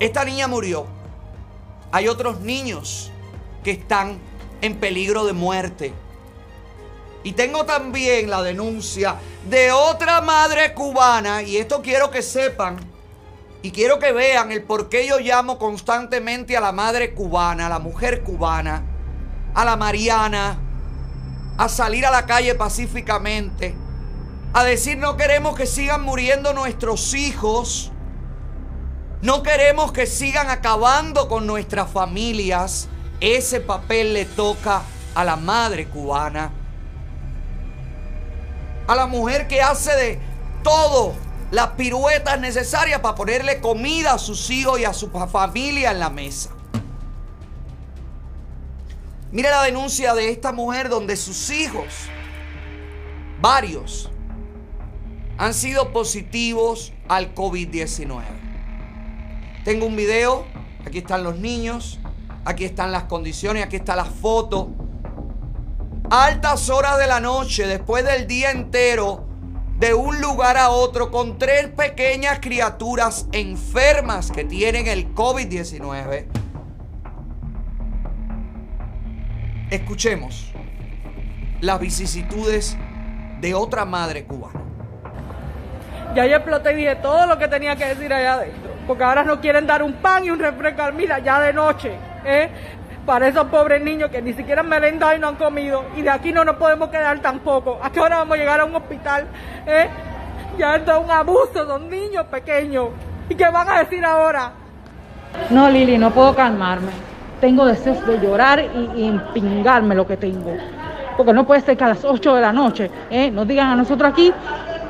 Esta 0.00 0.24
niña 0.24 0.48
murió. 0.48 0.86
Hay 1.92 2.08
otros 2.08 2.40
niños 2.40 3.12
que 3.62 3.70
están 3.70 4.18
en 4.60 4.74
peligro 4.80 5.24
de 5.24 5.34
muerte. 5.34 5.94
Y 7.22 7.32
tengo 7.32 7.64
también 7.64 8.28
la 8.28 8.42
denuncia 8.42 9.16
de 9.48 9.70
otra 9.70 10.20
madre 10.20 10.74
cubana, 10.74 11.42
y 11.42 11.58
esto 11.58 11.80
quiero 11.80 12.10
que 12.10 12.22
sepan, 12.22 12.89
y 13.62 13.72
quiero 13.72 13.98
que 13.98 14.12
vean 14.12 14.52
el 14.52 14.62
por 14.62 14.88
qué 14.88 15.06
yo 15.06 15.18
llamo 15.18 15.58
constantemente 15.58 16.56
a 16.56 16.60
la 16.60 16.72
madre 16.72 17.12
cubana, 17.14 17.66
a 17.66 17.68
la 17.68 17.78
mujer 17.78 18.22
cubana, 18.22 18.82
a 19.54 19.64
la 19.64 19.76
Mariana, 19.76 20.58
a 21.58 21.68
salir 21.68 22.06
a 22.06 22.10
la 22.10 22.24
calle 22.24 22.54
pacíficamente, 22.54 23.74
a 24.54 24.64
decir 24.64 24.96
no 24.96 25.16
queremos 25.16 25.54
que 25.56 25.66
sigan 25.66 26.02
muriendo 26.02 26.54
nuestros 26.54 27.12
hijos, 27.12 27.92
no 29.20 29.42
queremos 29.42 29.92
que 29.92 30.06
sigan 30.06 30.48
acabando 30.48 31.28
con 31.28 31.46
nuestras 31.46 31.90
familias. 31.90 32.88
Ese 33.20 33.60
papel 33.60 34.14
le 34.14 34.24
toca 34.24 34.80
a 35.14 35.24
la 35.24 35.36
madre 35.36 35.86
cubana, 35.86 36.50
a 38.86 38.94
la 38.94 39.06
mujer 39.06 39.46
que 39.46 39.60
hace 39.60 39.94
de 39.94 40.20
todo 40.62 41.12
las 41.50 41.68
piruetas 41.70 42.38
necesarias 42.40 43.00
para 43.00 43.14
ponerle 43.14 43.60
comida 43.60 44.14
a 44.14 44.18
sus 44.18 44.50
hijos 44.50 44.78
y 44.78 44.84
a 44.84 44.92
su 44.92 45.10
familia 45.10 45.90
en 45.90 45.98
la 45.98 46.10
mesa. 46.10 46.50
Mire 49.32 49.50
la 49.50 49.62
denuncia 49.62 50.14
de 50.14 50.30
esta 50.30 50.52
mujer 50.52 50.88
donde 50.88 51.16
sus 51.16 51.50
hijos, 51.50 51.86
varios, 53.40 54.10
han 55.38 55.54
sido 55.54 55.92
positivos 55.92 56.92
al 57.08 57.34
COVID-19. 57.34 58.22
Tengo 59.64 59.86
un 59.86 59.96
video, 59.96 60.46
aquí 60.84 60.98
están 60.98 61.22
los 61.22 61.36
niños, 61.36 61.98
aquí 62.44 62.64
están 62.64 62.92
las 62.92 63.04
condiciones, 63.04 63.64
aquí 63.64 63.76
está 63.76 63.96
la 63.96 64.04
foto. 64.04 64.70
Altas 66.10 66.68
horas 66.68 66.98
de 66.98 67.06
la 67.06 67.20
noche, 67.20 67.66
después 67.66 68.04
del 68.04 68.26
día 68.26 68.50
entero, 68.50 69.29
de 69.80 69.94
un 69.94 70.20
lugar 70.20 70.58
a 70.58 70.68
otro 70.68 71.10
con 71.10 71.38
tres 71.38 71.68
pequeñas 71.68 72.38
criaturas 72.40 73.26
enfermas 73.32 74.30
que 74.30 74.44
tienen 74.44 74.86
el 74.86 75.14
COVID-19. 75.14 76.26
Escuchemos 79.70 80.52
las 81.62 81.80
vicisitudes 81.80 82.76
de 83.40 83.54
otra 83.54 83.86
madre 83.86 84.24
cubana. 84.24 84.60
Ya 86.14 86.26
yo 86.26 86.36
exploté 86.36 86.72
y 86.72 86.76
dije 86.76 86.96
todo 86.96 87.26
lo 87.26 87.38
que 87.38 87.48
tenía 87.48 87.74
que 87.76 87.86
decir 87.86 88.12
allá 88.12 88.34
adentro. 88.34 88.70
porque 88.86 89.04
ahora 89.04 89.22
no 89.22 89.40
quieren 89.40 89.66
dar 89.66 89.82
un 89.82 89.94
pan 89.94 90.24
y 90.24 90.30
un 90.30 90.40
refresco, 90.40 90.82
mira, 90.92 91.20
ya 91.20 91.40
de 91.40 91.52
noche, 91.52 91.92
¿eh? 92.24 92.50
Para 93.06 93.28
esos 93.28 93.44
pobres 93.46 93.82
niños 93.82 94.10
que 94.10 94.20
ni 94.22 94.32
siquiera 94.34 94.62
merendado 94.62 95.16
y 95.16 95.18
no 95.18 95.28
han 95.28 95.36
comido, 95.36 95.84
y 95.96 96.02
de 96.02 96.10
aquí 96.10 96.32
no 96.32 96.44
nos 96.44 96.56
podemos 96.56 96.90
quedar 96.90 97.18
tampoco. 97.20 97.78
¿A 97.82 97.90
qué 97.90 98.00
hora 98.00 98.18
vamos 98.18 98.36
a 98.36 98.38
llegar 98.40 98.60
a 98.60 98.64
un 98.64 98.76
hospital? 98.76 99.26
¿eh? 99.66 99.88
Ya 100.58 100.76
esto 100.76 100.92
es 100.92 101.04
un 101.04 101.10
abuso, 101.10 101.66
son 101.66 101.88
niños 101.88 102.26
pequeños. 102.26 102.88
¿Y 103.28 103.34
qué 103.34 103.48
van 103.48 103.68
a 103.68 103.78
decir 103.80 104.04
ahora? 104.04 104.52
No, 105.50 105.70
Lili, 105.70 105.96
no 105.98 106.10
puedo 106.10 106.34
calmarme. 106.34 106.92
Tengo 107.40 107.64
deseos 107.64 108.04
de 108.06 108.18
llorar 108.20 108.60
y, 108.96 109.06
empingarme 109.06 109.94
lo 109.94 110.06
que 110.06 110.16
tengo. 110.16 110.54
Porque 111.16 111.32
no 111.32 111.46
puede 111.46 111.62
ser 111.62 111.76
que 111.76 111.84
a 111.84 111.88
las 111.88 112.04
8 112.04 112.34
de 112.34 112.40
la 112.40 112.52
noche 112.52 112.90
¿eh? 113.10 113.30
nos 113.30 113.46
digan 113.48 113.68
a 113.70 113.76
nosotros 113.76 114.10
aquí 114.12 114.32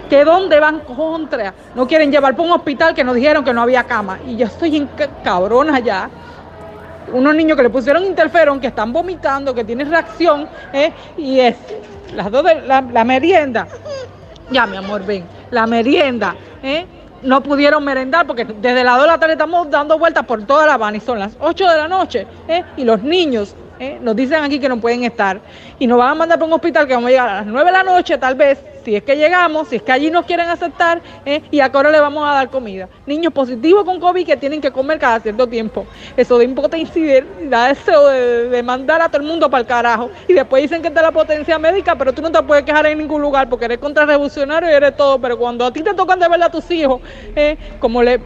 que 0.08 0.24
dónde 0.24 0.58
van 0.58 0.80
contra. 0.80 1.54
No 1.74 1.86
quieren 1.86 2.10
llevar 2.10 2.34
para 2.34 2.48
un 2.48 2.54
hospital 2.54 2.94
que 2.94 3.04
nos 3.04 3.14
dijeron 3.14 3.44
que 3.44 3.52
no 3.54 3.62
había 3.62 3.84
cama. 3.84 4.18
Y 4.26 4.36
yo 4.36 4.46
estoy 4.46 4.76
en 4.76 4.86
ca- 4.88 5.08
cabrona 5.22 5.78
ya. 5.78 6.10
Unos 7.12 7.34
niños 7.34 7.56
que 7.56 7.62
le 7.62 7.70
pusieron 7.70 8.04
interferón, 8.04 8.60
que 8.60 8.68
están 8.68 8.92
vomitando, 8.92 9.54
que 9.54 9.64
tienen 9.64 9.90
reacción, 9.90 10.48
¿eh? 10.72 10.92
y 11.16 11.40
es 11.40 11.56
las 12.14 12.30
dos 12.30 12.44
de 12.44 12.62
la, 12.62 13.04
merienda. 13.04 13.66
Ya, 14.50 14.66
mi 14.66 14.76
amor, 14.76 15.04
ven, 15.04 15.24
la 15.50 15.66
merienda, 15.66 16.34
¿eh? 16.62 16.86
No 17.22 17.42
pudieron 17.42 17.84
merendar 17.84 18.26
porque 18.26 18.44
desde 18.44 18.82
las 18.82 18.96
2 18.96 19.02
de 19.02 19.06
la 19.08 19.18
tarde 19.18 19.32
estamos 19.34 19.70
dando 19.70 19.98
vueltas 19.98 20.24
por 20.24 20.42
toda 20.44 20.66
La 20.66 20.74
Habana 20.74 20.96
y 20.96 21.00
son 21.00 21.18
las 21.18 21.36
8 21.38 21.68
de 21.68 21.76
la 21.76 21.86
noche, 21.86 22.26
¿eh? 22.48 22.64
Y 22.78 22.84
los 22.84 23.02
niños, 23.02 23.54
¿eh? 23.80 23.98
Nos 24.00 24.14
dicen 24.14 24.44
aquí 24.44 24.60
que 24.60 24.68
no 24.68 24.78
pueden 24.78 25.02
estar 25.02 25.40
y 25.78 25.86
nos 25.86 25.98
van 25.98 26.10
a 26.10 26.14
mandar 26.14 26.38
para 26.38 26.46
un 26.46 26.52
hospital 26.52 26.86
que 26.86 26.94
vamos 26.94 27.08
a 27.08 27.10
llegar 27.10 27.28
a 27.28 27.34
las 27.36 27.46
9 27.46 27.64
de 27.64 27.72
la 27.72 27.82
noche, 27.82 28.18
tal 28.18 28.34
vez, 28.34 28.62
si 28.84 28.94
es 28.94 29.02
que 29.02 29.16
llegamos, 29.16 29.68
si 29.68 29.76
es 29.76 29.82
que 29.82 29.92
allí 29.92 30.10
nos 30.10 30.26
quieren 30.26 30.48
aceptar, 30.48 31.00
¿eh? 31.24 31.42
y 31.50 31.60
a 31.60 31.70
qué 31.70 31.76
hora 31.76 31.90
le 31.90 31.98
vamos 31.98 32.28
a 32.28 32.34
dar 32.34 32.50
comida. 32.50 32.88
Niños 33.06 33.32
positivos 33.32 33.84
con 33.84 33.98
COVID 33.98 34.24
que 34.24 34.36
tienen 34.36 34.60
que 34.60 34.70
comer 34.70 34.98
cada 34.98 35.18
cierto 35.20 35.46
tiempo. 35.46 35.86
Eso 36.16 36.38
da 36.38 36.44
impotencia 36.44 37.24
da 37.48 37.72
de, 37.72 38.48
de 38.48 38.62
mandar 38.62 39.00
a 39.02 39.08
todo 39.08 39.22
el 39.22 39.28
mundo 39.28 39.50
para 39.50 39.62
el 39.62 39.66
carajo. 39.66 40.10
Y 40.28 40.34
después 40.34 40.62
dicen 40.62 40.82
que 40.82 40.88
está 40.88 41.02
la 41.02 41.12
potencia 41.12 41.58
médica, 41.58 41.96
pero 41.96 42.12
tú 42.12 42.22
no 42.22 42.30
te 42.30 42.42
puedes 42.42 42.64
quejar 42.64 42.86
en 42.86 42.98
ningún 42.98 43.22
lugar 43.22 43.48
porque 43.48 43.64
eres 43.64 43.78
contrarrevolucionario 43.78 44.70
y 44.70 44.72
eres 44.72 44.96
todo. 44.96 45.18
Pero 45.18 45.38
cuando 45.38 45.64
a 45.64 45.72
ti 45.72 45.82
te 45.82 45.94
tocan 45.94 46.18
de 46.18 46.28
verdad 46.28 46.48
a 46.48 46.50
tus 46.50 46.70
hijos, 46.70 47.00
¿eh? 47.34 47.56
como, 47.78 48.02
le, 48.02 48.20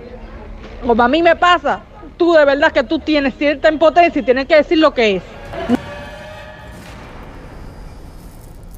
como 0.84 1.02
a 1.02 1.08
mí 1.08 1.22
me 1.22 1.36
pasa, 1.36 1.80
tú 2.16 2.32
de 2.34 2.44
verdad 2.44 2.72
que 2.72 2.82
tú 2.82 2.98
tienes 2.98 3.34
cierta 3.36 3.70
impotencia 3.70 4.20
y 4.20 4.24
tienes 4.24 4.46
que 4.46 4.56
decir 4.56 4.78
lo 4.78 4.92
que 4.94 5.16
es. 5.16 5.22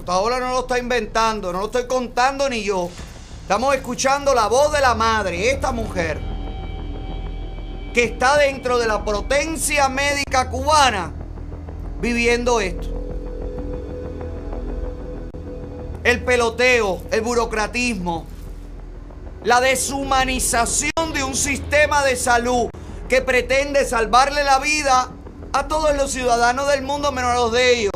Paola 0.04 0.38
no 0.38 0.50
lo 0.52 0.60
está 0.60 0.78
inventando, 0.78 1.52
no 1.52 1.58
lo 1.60 1.66
estoy 1.66 1.86
contando 1.86 2.48
ni 2.48 2.62
yo. 2.62 2.88
Estamos 3.42 3.74
escuchando 3.74 4.34
la 4.34 4.46
voz 4.46 4.72
de 4.72 4.80
la 4.80 4.94
madre, 4.94 5.50
esta 5.50 5.72
mujer, 5.72 6.20
que 7.92 8.04
está 8.04 8.36
dentro 8.38 8.78
de 8.78 8.86
la 8.86 9.04
potencia 9.04 9.88
médica 9.88 10.48
cubana 10.48 11.12
viviendo 12.00 12.60
esto. 12.60 12.88
El 16.04 16.22
peloteo, 16.22 17.02
el 17.10 17.20
burocratismo, 17.20 18.26
la 19.42 19.60
deshumanización 19.60 21.12
de 21.12 21.24
un 21.24 21.34
sistema 21.34 22.04
de 22.04 22.14
salud 22.14 22.68
que 23.08 23.22
pretende 23.22 23.84
salvarle 23.84 24.42
la 24.44 24.58
vida 24.58 25.10
a 25.52 25.68
todos 25.68 25.94
los 25.96 26.10
ciudadanos 26.10 26.68
del 26.68 26.82
mundo 26.82 27.12
menos 27.12 27.30
a 27.30 27.34
los 27.34 27.52
de 27.52 27.78
ellos. 27.78 27.92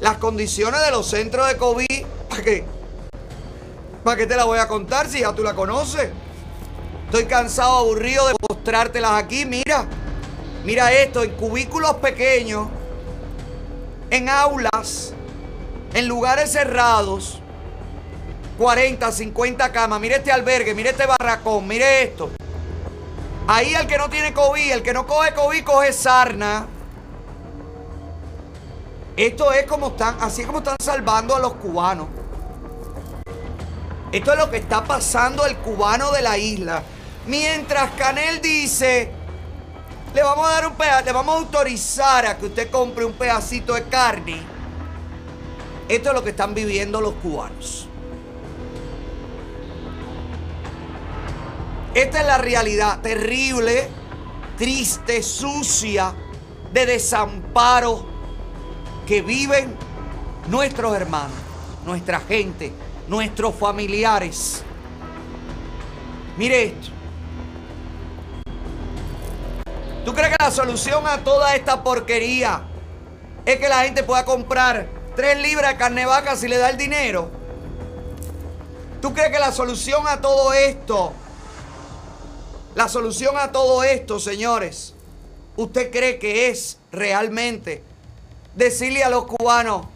Las 0.00 0.18
condiciones 0.18 0.80
de 0.82 0.90
los 0.90 1.06
centros 1.06 1.48
de 1.48 1.56
COVID, 1.56 2.06
¿para 2.28 2.42
qué? 2.42 2.64
¿Para 4.04 4.16
qué 4.16 4.26
te 4.26 4.36
la 4.36 4.44
voy 4.44 4.58
a 4.58 4.66
contar 4.66 5.08
si 5.08 5.20
ya 5.20 5.32
tú 5.32 5.42
la 5.42 5.54
conoces? 5.54 6.10
Estoy 7.06 7.26
cansado, 7.26 7.76
aburrido 7.76 8.26
de 8.26 8.34
mostrártelas 8.48 9.12
aquí. 9.12 9.44
Mira, 9.44 9.86
mira 10.64 10.92
esto, 10.92 11.22
en 11.22 11.30
cubículos 11.32 11.96
pequeños, 11.96 12.68
en 14.10 14.28
aulas, 14.28 15.12
en 15.94 16.08
lugares 16.08 16.52
cerrados, 16.52 17.41
40, 18.62 19.10
50 19.10 19.72
camas. 19.72 20.00
Mire 20.00 20.16
este 20.16 20.30
albergue, 20.30 20.72
mire 20.72 20.90
este 20.90 21.04
barracón, 21.04 21.66
mire 21.66 22.04
esto. 22.04 22.30
Ahí 23.48 23.74
el 23.74 23.88
que 23.88 23.98
no 23.98 24.08
tiene 24.08 24.32
COVID, 24.32 24.70
el 24.70 24.82
que 24.84 24.92
no 24.92 25.04
coge 25.04 25.34
COVID, 25.34 25.64
coge 25.64 25.92
sarna. 25.92 26.68
Esto 29.16 29.50
es 29.50 29.66
como 29.66 29.88
están, 29.88 30.16
así 30.20 30.42
es 30.42 30.46
como 30.46 30.58
están 30.58 30.76
salvando 30.80 31.34
a 31.34 31.40
los 31.40 31.54
cubanos. 31.54 32.06
Esto 34.12 34.32
es 34.32 34.38
lo 34.38 34.48
que 34.48 34.58
está 34.58 34.84
pasando 34.84 35.42
al 35.42 35.58
cubano 35.58 36.12
de 36.12 36.22
la 36.22 36.38
isla. 36.38 36.84
Mientras 37.26 37.90
Canel 37.92 38.40
dice, 38.40 39.10
le 40.14 40.22
vamos 40.22 40.46
a 40.46 40.52
dar 40.52 40.68
un 40.68 40.76
pedazo, 40.76 41.04
le 41.04 41.12
vamos 41.12 41.34
a 41.34 41.38
autorizar 41.38 42.26
a 42.26 42.38
que 42.38 42.46
usted 42.46 42.70
compre 42.70 43.04
un 43.04 43.14
pedacito 43.14 43.74
de 43.74 43.82
carne. 43.88 44.40
Esto 45.88 46.10
es 46.10 46.14
lo 46.14 46.22
que 46.22 46.30
están 46.30 46.54
viviendo 46.54 47.00
los 47.00 47.14
cubanos. 47.14 47.88
Esta 51.94 52.20
es 52.20 52.26
la 52.26 52.38
realidad 52.38 53.00
terrible, 53.00 53.88
triste, 54.56 55.22
sucia, 55.22 56.14
de 56.72 56.86
desamparo 56.86 58.06
que 59.06 59.20
viven 59.20 59.76
nuestros 60.48 60.96
hermanos, 60.96 61.36
nuestra 61.84 62.20
gente, 62.20 62.72
nuestros 63.08 63.54
familiares. 63.54 64.62
Mire 66.38 66.64
esto. 66.64 66.88
¿Tú 70.04 70.14
crees 70.14 70.30
que 70.30 70.42
la 70.42 70.50
solución 70.50 71.06
a 71.06 71.18
toda 71.18 71.54
esta 71.54 71.84
porquería 71.84 72.62
es 73.44 73.58
que 73.58 73.68
la 73.68 73.82
gente 73.82 74.02
pueda 74.02 74.24
comprar 74.24 74.88
tres 75.14 75.38
libras 75.38 75.72
de 75.72 75.76
carne 75.76 76.06
vaca 76.06 76.36
si 76.36 76.48
le 76.48 76.56
da 76.56 76.70
el 76.70 76.78
dinero? 76.78 77.30
¿Tú 79.02 79.12
crees 79.12 79.30
que 79.30 79.38
la 79.38 79.52
solución 79.52 80.08
a 80.08 80.20
todo 80.20 80.54
esto, 80.54 81.12
la 82.74 82.88
solución 82.88 83.36
a 83.36 83.52
todo 83.52 83.84
esto, 83.84 84.18
señores, 84.18 84.94
usted 85.56 85.90
cree 85.90 86.18
que 86.18 86.48
es 86.48 86.78
realmente 86.90 87.82
decirle 88.54 89.04
a 89.04 89.10
los 89.10 89.26
cubanos, 89.26 89.86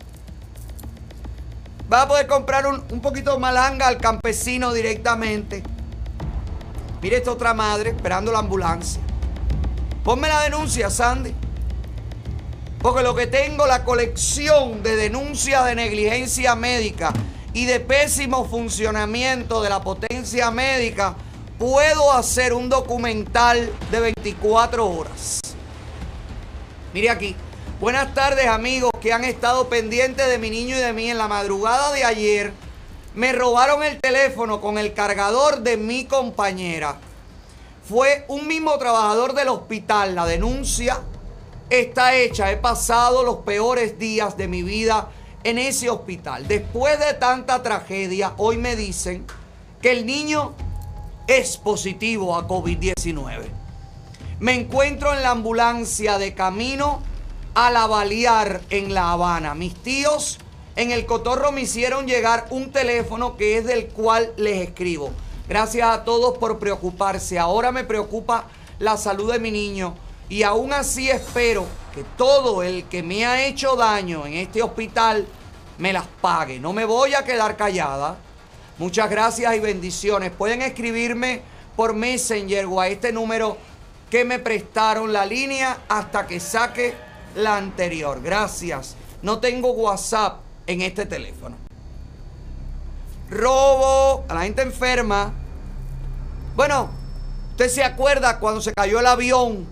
va 1.92 2.02
a 2.02 2.08
poder 2.08 2.26
comprar 2.26 2.66
un, 2.66 2.82
un 2.90 3.00
poquito 3.00 3.32
de 3.32 3.38
malanga 3.38 3.86
al 3.86 3.98
campesino 3.98 4.72
directamente? 4.72 5.62
Mire 7.00 7.16
esta 7.16 7.30
otra 7.30 7.54
madre 7.54 7.90
esperando 7.90 8.32
la 8.32 8.40
ambulancia. 8.40 9.00
Ponme 10.04 10.28
la 10.28 10.42
denuncia, 10.42 10.90
Sandy. 10.90 11.34
Porque 12.80 13.02
lo 13.02 13.14
que 13.14 13.26
tengo, 13.26 13.66
la 13.66 13.84
colección 13.84 14.82
de 14.82 14.96
denuncias 14.96 15.64
de 15.64 15.74
negligencia 15.74 16.54
médica 16.54 17.12
y 17.52 17.64
de 17.64 17.80
pésimo 17.80 18.44
funcionamiento 18.44 19.62
de 19.62 19.70
la 19.70 19.82
potencia 19.82 20.50
médica, 20.50 21.16
puedo 21.58 22.12
hacer 22.12 22.52
un 22.52 22.68
documental 22.68 23.72
de 23.90 24.00
24 24.00 24.86
horas. 24.86 25.40
Mire 26.92 27.10
aquí. 27.10 27.36
Buenas 27.80 28.14
tardes 28.14 28.46
amigos 28.46 28.90
que 29.02 29.12
han 29.12 29.24
estado 29.24 29.68
pendientes 29.68 30.26
de 30.28 30.38
mi 30.38 30.48
niño 30.48 30.76
y 30.76 30.80
de 30.80 30.94
mí 30.94 31.10
en 31.10 31.18
la 31.18 31.28
madrugada 31.28 31.92
de 31.92 32.04
ayer. 32.04 32.52
Me 33.14 33.32
robaron 33.32 33.82
el 33.82 34.00
teléfono 34.00 34.62
con 34.62 34.78
el 34.78 34.94
cargador 34.94 35.60
de 35.60 35.76
mi 35.76 36.06
compañera. 36.06 36.98
Fue 37.86 38.24
un 38.28 38.46
mismo 38.46 38.78
trabajador 38.78 39.34
del 39.34 39.48
hospital. 39.48 40.14
La 40.14 40.24
denuncia 40.24 41.02
está 41.68 42.14
hecha. 42.14 42.50
He 42.50 42.56
pasado 42.56 43.22
los 43.22 43.38
peores 43.38 43.98
días 43.98 44.38
de 44.38 44.48
mi 44.48 44.62
vida 44.62 45.10
en 45.44 45.58
ese 45.58 45.90
hospital. 45.90 46.48
Después 46.48 46.98
de 46.98 47.12
tanta 47.12 47.62
tragedia, 47.62 48.32
hoy 48.38 48.56
me 48.56 48.74
dicen 48.74 49.26
que 49.82 49.92
el 49.92 50.06
niño 50.06 50.54
es 51.26 51.56
positivo 51.56 52.36
a 52.36 52.46
COVID-19. 52.46 53.46
Me 54.38 54.54
encuentro 54.54 55.12
en 55.12 55.22
la 55.22 55.30
ambulancia 55.30 56.18
de 56.18 56.34
camino 56.34 57.02
a 57.54 57.70
la 57.70 57.86
Balear 57.86 58.60
en 58.70 58.92
La 58.94 59.12
Habana. 59.12 59.54
Mis 59.54 59.74
tíos 59.74 60.38
en 60.76 60.90
el 60.90 61.06
Cotorro 61.06 61.52
me 61.52 61.62
hicieron 61.62 62.06
llegar 62.06 62.46
un 62.50 62.70
teléfono 62.70 63.36
que 63.36 63.58
es 63.58 63.64
del 63.64 63.88
cual 63.88 64.32
les 64.36 64.68
escribo. 64.68 65.10
Gracias 65.48 65.88
a 65.88 66.04
todos 66.04 66.38
por 66.38 66.58
preocuparse. 66.58 67.38
Ahora 67.38 67.72
me 67.72 67.84
preocupa 67.84 68.44
la 68.78 68.96
salud 68.96 69.32
de 69.32 69.38
mi 69.38 69.50
niño 69.50 69.94
y 70.28 70.42
aún 70.42 70.72
así 70.72 71.08
espero 71.08 71.64
que 71.94 72.04
todo 72.16 72.62
el 72.62 72.84
que 72.84 73.02
me 73.02 73.24
ha 73.24 73.46
hecho 73.46 73.74
daño 73.74 74.26
en 74.26 74.34
este 74.34 74.62
hospital 74.62 75.26
me 75.78 75.92
las 75.92 76.06
pague. 76.20 76.60
No 76.60 76.72
me 76.72 76.84
voy 76.84 77.14
a 77.14 77.24
quedar 77.24 77.56
callada. 77.56 78.18
Muchas 78.78 79.08
gracias 79.08 79.54
y 79.56 79.60
bendiciones. 79.60 80.32
Pueden 80.32 80.60
escribirme 80.60 81.40
por 81.76 81.94
Messenger 81.94 82.66
o 82.66 82.78
a 82.78 82.88
este 82.88 83.10
número 83.10 83.56
que 84.10 84.24
me 84.26 84.38
prestaron 84.38 85.14
la 85.14 85.24
línea 85.24 85.78
hasta 85.88 86.26
que 86.26 86.40
saque 86.40 86.94
la 87.34 87.56
anterior. 87.56 88.20
Gracias. 88.22 88.94
No 89.22 89.38
tengo 89.38 89.72
WhatsApp 89.72 90.40
en 90.66 90.82
este 90.82 91.06
teléfono. 91.06 91.56
robo, 93.30 94.24
a 94.28 94.34
la 94.34 94.42
gente 94.42 94.60
enferma. 94.60 95.32
Bueno, 96.54 96.90
usted 97.52 97.70
se 97.70 97.82
acuerda 97.82 98.38
cuando 98.38 98.60
se 98.60 98.74
cayó 98.74 99.00
el 99.00 99.06
avión, 99.06 99.66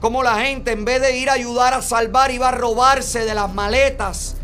cómo 0.00 0.24
la 0.24 0.40
gente 0.40 0.72
en 0.72 0.84
vez 0.84 1.00
de 1.00 1.16
ir 1.16 1.30
a 1.30 1.34
ayudar 1.34 1.72
a 1.72 1.82
salvar 1.82 2.32
iba 2.32 2.48
a 2.48 2.52
robarse 2.52 3.24
de 3.24 3.34
las 3.34 3.54
maletas 3.54 4.37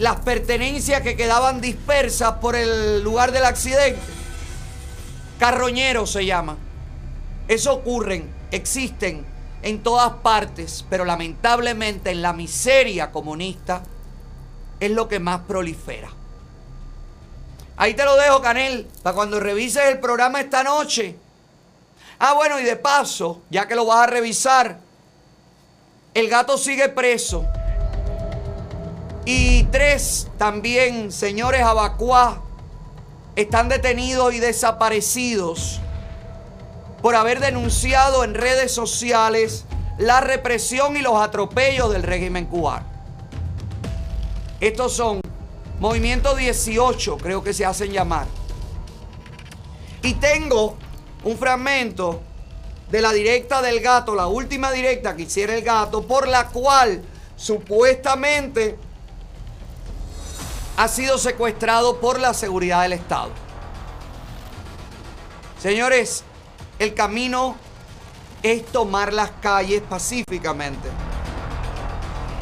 las 0.00 0.20
pertenencias 0.20 1.02
que 1.02 1.14
quedaban 1.14 1.60
dispersas 1.60 2.32
por 2.40 2.56
el 2.56 3.02
lugar 3.02 3.32
del 3.32 3.44
accidente. 3.44 4.00
Carroñero 5.38 6.06
se 6.06 6.24
llama. 6.24 6.56
Eso 7.48 7.74
ocurren, 7.74 8.32
existen 8.50 9.26
en 9.62 9.82
todas 9.82 10.10
partes, 10.22 10.86
pero 10.88 11.04
lamentablemente 11.04 12.10
en 12.10 12.22
la 12.22 12.32
miseria 12.32 13.12
comunista 13.12 13.82
es 14.80 14.90
lo 14.90 15.06
que 15.06 15.20
más 15.20 15.40
prolifera. 15.40 16.08
Ahí 17.76 17.92
te 17.92 18.06
lo 18.06 18.16
dejo, 18.16 18.40
Canel, 18.40 18.88
para 19.02 19.14
cuando 19.14 19.38
revises 19.38 19.84
el 19.84 20.00
programa 20.00 20.40
esta 20.40 20.64
noche. 20.64 21.14
Ah, 22.18 22.32
bueno, 22.32 22.58
y 22.58 22.64
de 22.64 22.76
paso, 22.76 23.42
ya 23.50 23.68
que 23.68 23.74
lo 23.74 23.84
vas 23.84 24.04
a 24.04 24.06
revisar, 24.06 24.78
el 26.14 26.28
gato 26.30 26.56
sigue 26.56 26.88
preso. 26.88 27.46
Y 29.32 29.62
tres 29.70 30.26
también, 30.38 31.12
señores 31.12 31.62
Abacuá, 31.62 32.42
están 33.36 33.68
detenidos 33.68 34.34
y 34.34 34.40
desaparecidos 34.40 35.80
por 37.00 37.14
haber 37.14 37.38
denunciado 37.38 38.24
en 38.24 38.34
redes 38.34 38.72
sociales 38.72 39.66
la 39.98 40.20
represión 40.20 40.96
y 40.96 41.00
los 41.00 41.14
atropellos 41.14 41.92
del 41.92 42.02
régimen 42.02 42.46
cubano. 42.46 42.84
Estos 44.58 44.94
son 44.94 45.20
Movimiento 45.78 46.34
18, 46.34 47.16
creo 47.18 47.44
que 47.44 47.54
se 47.54 47.64
hacen 47.64 47.92
llamar. 47.92 48.26
Y 50.02 50.14
tengo 50.14 50.76
un 51.22 51.38
fragmento 51.38 52.20
de 52.90 53.00
la 53.00 53.12
directa 53.12 53.62
del 53.62 53.78
gato, 53.78 54.16
la 54.16 54.26
última 54.26 54.72
directa 54.72 55.14
que 55.14 55.22
hiciera 55.22 55.54
el 55.54 55.62
gato, 55.62 56.02
por 56.02 56.26
la 56.26 56.48
cual 56.48 57.04
supuestamente 57.36 58.89
ha 60.76 60.88
sido 60.88 61.18
secuestrado 61.18 62.00
por 62.00 62.18
la 62.18 62.34
seguridad 62.34 62.82
del 62.82 62.94
Estado. 62.94 63.30
Señores, 65.60 66.24
el 66.78 66.94
camino 66.94 67.56
es 68.42 68.64
tomar 68.66 69.12
las 69.12 69.30
calles 69.42 69.82
pacíficamente. 69.82 70.88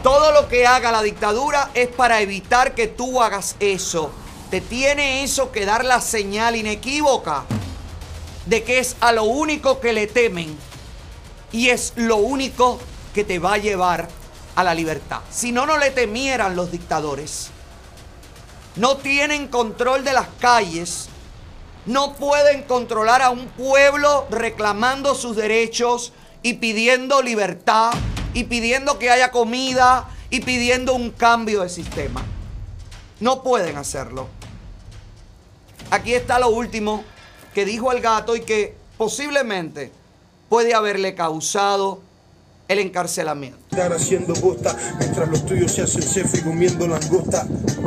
Todo 0.03 0.33
lo 0.33 0.49
que 0.49 0.67
haga 0.67 0.93
la 0.93 1.03
dictadura 1.03 1.71
es 1.75 1.89
para 1.89 2.21
evitar 2.21 2.75
que 2.75 2.87
tú 2.87 3.21
hagas 3.21 3.57
eso. 3.59 4.13
Te 4.51 4.61
tiene 4.61 5.25
eso 5.25 5.51
que 5.51 5.67
dar 5.67 5.85
la 5.85 6.01
señal 6.01 6.55
inequívoca 6.55 7.45
de 8.47 8.63
que 8.63 8.79
es 8.79 8.97
a 9.01 9.13
lo 9.13 9.25
único 9.25 9.81
que 9.81 9.93
le 9.93 10.07
temen 10.07 10.57
y 11.53 11.69
es 11.69 11.93
lo 11.97 12.17
único 12.17 12.79
que 13.13 13.25
te 13.25 13.39
va 13.39 13.55
a 13.55 13.59
llevar 13.59 14.09
a 14.55 14.65
la 14.65 14.75
libertad. 14.75 15.21
Si 15.31 15.53
no, 15.53 15.67
no 15.67 15.77
le 15.77 15.91
temieran 15.91 16.57
los 16.57 16.71
dictadores. 16.71 17.51
No 18.79 18.97
tienen 18.97 19.49
control 19.49 20.05
de 20.05 20.13
las 20.13 20.29
calles. 20.39 21.09
No 21.85 22.15
pueden 22.15 22.63
controlar 22.63 23.23
a 23.23 23.31
un 23.31 23.49
pueblo 23.49 24.27
reclamando 24.31 25.17
sus 25.17 25.35
derechos 25.35 26.13
y 26.43 26.55
pidiendo 26.55 27.21
libertad 27.21 27.93
y 28.35 28.45
pidiendo 28.45 28.99
que 29.01 29.11
haya 29.11 29.33
comida 29.33 30.09
y 30.31 30.41
pidiendo 30.41 30.95
un 30.95 31.11
cambio 31.11 31.63
de 31.63 31.69
sistema. 31.71 32.25
No 33.19 33.43
pueden 33.43 33.77
hacerlo. 33.77 34.29
Aquí 35.91 36.15
está 36.15 36.39
lo 36.39 36.51
último 36.51 37.03
que 37.55 37.65
dijo 37.65 37.91
el 37.91 38.01
gato 38.01 38.37
y 38.37 38.43
que 38.43 38.77
posiblemente 38.97 39.91
puede 40.49 40.75
haberle 40.75 41.17
causado 41.17 42.01
el 42.69 42.79
encarcelamiento. 42.79 43.59
Estar 43.71 43.93
haciendo 43.93 44.35
bosta 44.35 44.77
mientras 44.99 45.29
los 45.29 45.47
tuyos 45.47 45.73
se 45.73 45.83
hacen 45.83 46.03
cefe 46.03 46.39
y 46.39 46.43
comiendo 46.43 46.87
langosta. 46.87 47.47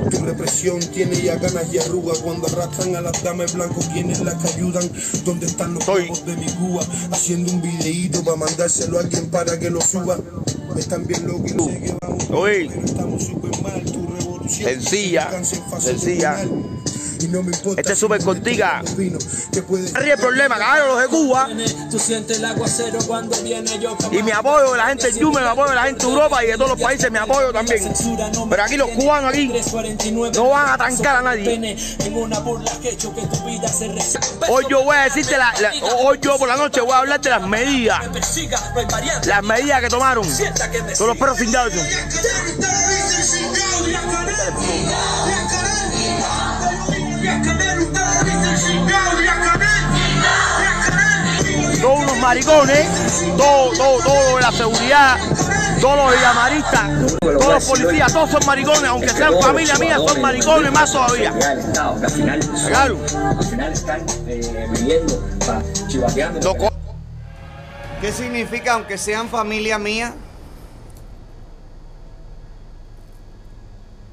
Tu 0.10 0.18
represión 0.26 0.80
tiene 0.80 1.16
ya 1.22 1.36
ganas 1.36 1.72
y 1.74 1.78
arruga 1.78 2.14
cuando 2.24 2.48
arrastran 2.48 2.96
a 2.96 3.02
las 3.02 3.24
damas 3.24 3.54
blancos 3.54 3.86
quienes 3.94 4.22
las 4.22 4.36
que 4.36 4.48
ayudan. 4.56 4.90
¿Dónde 5.24 5.46
están 5.46 5.74
los 5.76 5.84
juegos 5.86 6.26
de 6.26 6.36
mi 6.36 6.48
Cuba? 6.54 6.84
Haciendo 7.12 7.52
un 7.52 7.62
videíto 7.62 8.24
para 8.24 8.38
mandárselo 8.38 8.98
a 8.98 9.02
alguien 9.02 9.30
para 9.30 9.60
que 9.60 9.70
lo 9.70 9.82
suba. 9.82 10.18
Están 10.78 11.06
bien 11.06 11.28
locos 11.28 11.52
y 11.52 11.60
sé 11.72 11.80
que 11.82 11.96
vamos 12.02 12.30
Oye. 12.32 12.72
estamos 12.84 13.24
súper 13.24 13.62
mal. 13.62 13.84
Tu 13.84 14.08
revolución 14.08 14.70
Sencilla, 14.70 15.30
sencilla. 15.80 16.36
final. 16.38 16.71
Y 17.22 17.28
no 17.28 17.44
me 17.44 17.52
importa 17.56 17.82
Este 17.82 17.94
es 17.94 18.00
súper 18.00 18.24
cortica. 18.24 18.82
que 19.52 19.62
puede 19.62 19.90
Arriba 19.96 20.14
el 20.16 20.20
problema, 20.20 20.58
los 20.88 21.00
de 21.02 21.08
Cuba. 21.08 21.50
Tú 21.90 22.00
sientes 22.00 22.38
el 22.38 22.46
aguacero 22.46 22.98
cuando 23.08 23.36
viene 23.42 23.80
yo 23.80 23.96
Y 24.12 24.24
mi 24.24 24.32
apoyo 24.32 24.72
de 24.72 24.78
la 24.78 24.88
gente 24.88 25.12
de 25.12 25.20
Yume, 25.20 25.42
mi 25.42 25.48
apoyo 25.48 25.70
de 25.70 25.76
la 25.76 25.84
gente 25.84 26.06
de 26.06 26.12
Europa 26.12 26.44
y 26.44 26.48
de 26.48 26.54
todos 26.58 26.70
los 26.72 26.82
países, 26.82 27.12
mi 27.12 27.18
apoyo 27.18 27.52
también. 27.52 27.94
Pero 28.50 28.64
aquí 28.64 28.78
los 28.78 28.90
cubanos 28.92 29.32
aquí 29.34 29.52
no 30.12 30.50
van 30.50 30.70
a 30.70 30.78
trancar 30.78 31.18
a 31.18 31.22
nadie. 31.22 31.78
Hoy 34.50 34.66
yo 34.70 34.84
voy 34.84 34.96
a 34.96 35.04
decirte, 35.04 35.38
la, 35.38 35.54
la- 35.60 35.74
hoy 36.04 36.20
yo 36.22 36.38
por 36.38 36.48
la 36.48 36.58
noche 36.58 36.82
voy 36.82 36.92
a 36.94 36.98
hablar 37.00 37.22
de 37.22 37.30
las 37.30 37.48
medidas, 37.48 38.00
las 39.26 39.44
medidas 39.44 39.82
que 39.82 39.90
tomaron 39.90 40.26
con 40.98 41.08
los 41.08 41.18
perros 41.18 41.38
cingados. 41.38 41.74
Todos 41.74 41.86
maricones, 52.32 52.88
todo, 53.36 53.72
todo, 53.74 53.98
todo 54.04 54.36
de 54.38 54.42
la 54.42 54.52
seguridad, 54.54 55.18
todos 55.82 55.98
los 55.98 56.16
villamaristas, 56.16 57.20
todos 57.20 57.54
los 57.56 57.66
policías, 57.66 58.14
todos 58.14 58.30
son 58.30 58.46
maricones, 58.46 58.86
aunque 58.86 59.10
sean 59.10 59.34
familia 59.42 59.76
mía, 59.76 59.98
son 59.98 60.22
maricones 60.22 60.72
más 60.72 60.94
todavía. 60.94 61.34
Claro. 61.34 62.98
Al 63.38 63.46
final 63.46 63.74
están 63.74 64.06
chivateando. 65.90 66.56
¿Qué 68.00 68.14
significa 68.14 68.74
aunque 68.76 68.98
sean 68.98 69.28
familia 69.28 69.78
mía? 69.78 70.14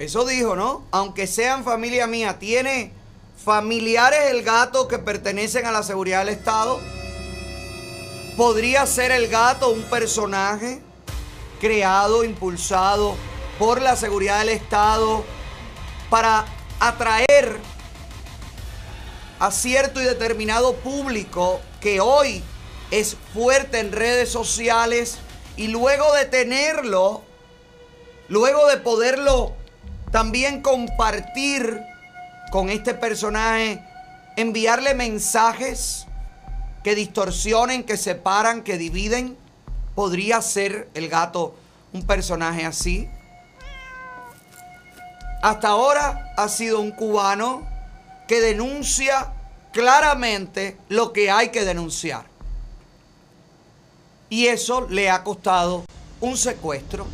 Eso 0.00 0.24
dijo, 0.24 0.56
¿no? 0.56 0.82
Aunque 0.90 1.28
sean 1.28 1.62
familia 1.62 2.08
mía, 2.08 2.36
¿tiene 2.40 2.92
familiares 3.44 4.32
el 4.32 4.42
gato 4.42 4.88
que 4.88 4.98
pertenecen 4.98 5.66
a 5.66 5.70
la 5.70 5.84
seguridad 5.84 6.18
del 6.18 6.30
Estado? 6.30 6.80
¿Podría 8.38 8.86
ser 8.86 9.10
el 9.10 9.26
gato 9.26 9.70
un 9.70 9.82
personaje 9.82 10.80
creado, 11.60 12.22
impulsado 12.22 13.16
por 13.58 13.82
la 13.82 13.96
seguridad 13.96 14.38
del 14.38 14.50
Estado 14.50 15.24
para 16.08 16.44
atraer 16.78 17.58
a 19.40 19.50
cierto 19.50 20.00
y 20.00 20.04
determinado 20.04 20.76
público 20.76 21.60
que 21.80 21.98
hoy 22.00 22.44
es 22.92 23.16
fuerte 23.34 23.80
en 23.80 23.90
redes 23.90 24.30
sociales 24.30 25.18
y 25.56 25.66
luego 25.66 26.14
de 26.14 26.24
tenerlo, 26.26 27.22
luego 28.28 28.68
de 28.68 28.76
poderlo 28.76 29.56
también 30.12 30.62
compartir 30.62 31.80
con 32.52 32.70
este 32.70 32.94
personaje, 32.94 33.82
enviarle 34.36 34.94
mensajes 34.94 36.06
que 36.82 36.94
distorsionen, 36.94 37.84
que 37.84 37.96
separan, 37.96 38.62
que 38.62 38.78
dividen, 38.78 39.36
podría 39.94 40.40
ser 40.42 40.88
el 40.94 41.08
gato 41.08 41.54
un 41.92 42.02
personaje 42.06 42.64
así. 42.64 43.08
Hasta 45.42 45.68
ahora 45.68 46.32
ha 46.36 46.48
sido 46.48 46.80
un 46.80 46.90
cubano 46.90 47.66
que 48.26 48.40
denuncia 48.40 49.32
claramente 49.72 50.76
lo 50.88 51.12
que 51.12 51.30
hay 51.30 51.48
que 51.50 51.64
denunciar. 51.64 52.26
Y 54.30 54.46
eso 54.46 54.86
le 54.88 55.08
ha 55.10 55.24
costado 55.24 55.84
un 56.20 56.36
secuestro. 56.36 57.06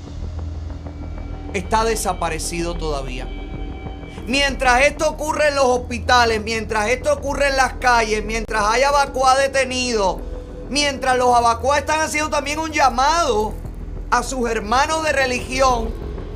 Está 1.52 1.84
desaparecido 1.84 2.74
todavía. 2.74 3.43
Mientras 4.26 4.82
esto 4.82 5.10
ocurre 5.10 5.48
en 5.48 5.56
los 5.56 5.66
hospitales, 5.66 6.42
mientras 6.42 6.88
esto 6.88 7.12
ocurre 7.12 7.48
en 7.48 7.56
las 7.56 7.74
calles, 7.74 8.24
mientras 8.24 8.64
hay 8.64 8.82
abacuá 8.82 9.36
detenidos, 9.36 10.16
mientras 10.70 11.18
los 11.18 11.34
abacuá 11.34 11.78
están 11.78 12.00
haciendo 12.00 12.30
también 12.30 12.58
un 12.58 12.72
llamado 12.72 13.52
a 14.10 14.22
sus 14.22 14.48
hermanos 14.48 15.02
de 15.02 15.12
religión 15.12 15.92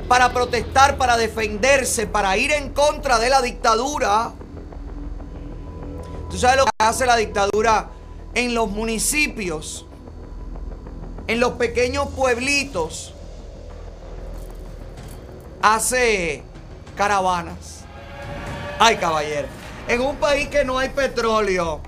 para 0.07 0.31
protestar, 0.33 0.97
para 0.97 1.17
defenderse, 1.17 2.05
para 2.05 2.37
ir 2.37 2.51
en 2.51 2.73
contra 2.73 3.17
de 3.17 3.29
la 3.29 3.41
dictadura. 3.41 4.33
¿Tú 6.29 6.37
sabes 6.37 6.57
lo 6.57 6.65
que 6.65 6.71
hace 6.77 7.07
la 7.07 7.15
dictadura 7.15 7.89
en 8.35 8.53
los 8.53 8.69
municipios? 8.69 9.87
En 11.25 11.39
los 11.39 11.53
pequeños 11.53 12.09
pueblitos. 12.09 13.13
Hace 15.61 16.43
caravanas. 16.95 17.78
Ay, 18.81 18.95
caballero. 18.95 19.49
En 19.89 19.99
un 19.99 20.15
país 20.15 20.47
que 20.47 20.63
no 20.63 20.79
hay 20.79 20.87
petróleo. 20.87 21.81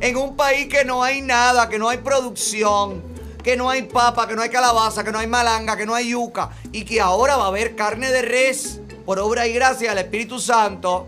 En 0.00 0.16
un 0.16 0.36
país 0.36 0.66
que 0.66 0.84
no 0.84 1.04
hay 1.04 1.22
nada, 1.22 1.68
que 1.68 1.78
no 1.78 1.88
hay 1.88 1.98
producción, 1.98 3.04
que 3.44 3.56
no 3.56 3.70
hay 3.70 3.82
papa, 3.82 4.26
que 4.26 4.34
no 4.34 4.42
hay 4.42 4.50
calabaza, 4.50 5.04
que 5.04 5.12
no 5.12 5.20
hay 5.20 5.28
malanga, 5.28 5.76
que 5.76 5.86
no 5.86 5.94
hay 5.94 6.10
yuca. 6.10 6.50
Y 6.72 6.84
que 6.84 7.00
ahora 7.00 7.36
va 7.36 7.44
a 7.44 7.48
haber 7.48 7.76
carne 7.76 8.10
de 8.10 8.22
res 8.22 8.80
por 9.06 9.20
obra 9.20 9.46
y 9.46 9.52
gracia 9.52 9.90
del 9.90 9.98
Espíritu 9.98 10.40
Santo. 10.40 11.06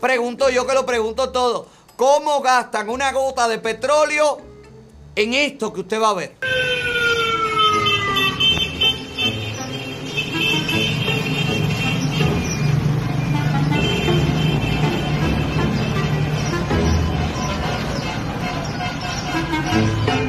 Pregunto 0.00 0.48
yo 0.48 0.66
que 0.66 0.72
lo 0.72 0.86
pregunto 0.86 1.28
todo. 1.30 1.66
¿Cómo 1.94 2.40
gastan 2.40 2.88
una 2.88 3.12
gota 3.12 3.46
de 3.46 3.58
petróleo 3.58 4.38
en 5.16 5.34
esto 5.34 5.70
que 5.70 5.80
usted 5.80 6.00
va 6.00 6.10
a 6.10 6.14
ver? 6.14 6.36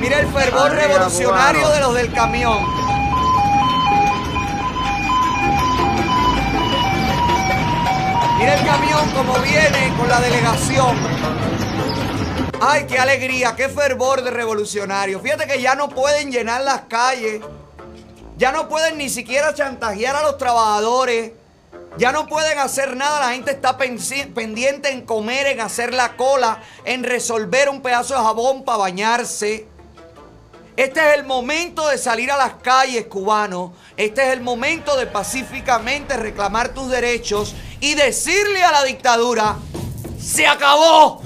Mira 0.10 0.22
el 0.22 0.28
fervor 0.34 0.72
Arriba, 0.72 0.88
revolucionario 0.88 1.62
cubano. 1.62 1.76
de 1.76 1.80
los 1.82 1.94
del 1.94 2.12
camión. 2.12 2.66
Mira 8.40 8.56
el 8.56 8.66
camión 8.66 9.12
como 9.12 9.34
viene 9.44 9.94
con 10.00 10.10
la 10.10 10.20
delegación. 10.20 10.98
Ay, 12.60 12.88
qué 12.88 12.98
alegría, 12.98 13.56
qué 13.56 13.70
fervor 13.70 14.24
de 14.24 14.32
revolucionario. 14.32 15.20
Fíjate 15.20 15.46
que 15.46 15.62
ya 15.62 15.76
no 15.76 15.90
pueden 15.90 16.32
llenar 16.32 16.62
las 16.62 16.82
calles. 16.90 17.44
Ya 18.36 18.52
no 18.52 18.68
pueden 18.68 18.98
ni 18.98 19.10
siquiera 19.10 19.54
chantajear 19.54 20.16
a 20.16 20.24
los 20.24 20.40
trabajadores. 20.40 21.34
Ya 22.00 22.12
no 22.12 22.26
pueden 22.26 22.58
hacer 22.58 22.98
nada. 22.98 23.20
La 23.20 23.34
gente 23.34 23.52
está 23.52 23.78
pendiente 23.78 24.90
en 24.90 25.06
comer, 25.06 25.46
en 25.46 25.62
hacer 25.62 25.94
la 25.94 26.18
cola, 26.18 26.64
en 26.84 27.04
resolver 27.04 27.70
un 27.70 27.84
pedazo 27.84 28.16
de 28.16 28.22
jabón 28.22 28.66
para 28.66 28.80
bañarse. 28.80 29.69
Este 30.80 31.02
es 31.02 31.18
el 31.18 31.26
momento 31.26 31.90
de 31.90 31.98
salir 31.98 32.32
a 32.32 32.38
las 32.38 32.54
calles, 32.54 33.08
cubanos. 33.08 33.72
Este 33.98 34.26
es 34.26 34.32
el 34.32 34.40
momento 34.40 34.96
de 34.96 35.08
pacíficamente 35.08 36.16
reclamar 36.16 36.70
tus 36.70 36.90
derechos 36.90 37.54
y 37.82 37.96
decirle 37.96 38.64
a 38.64 38.72
la 38.72 38.86
dictadura, 38.86 39.58
se 40.18 40.48
acabó. 40.48 41.22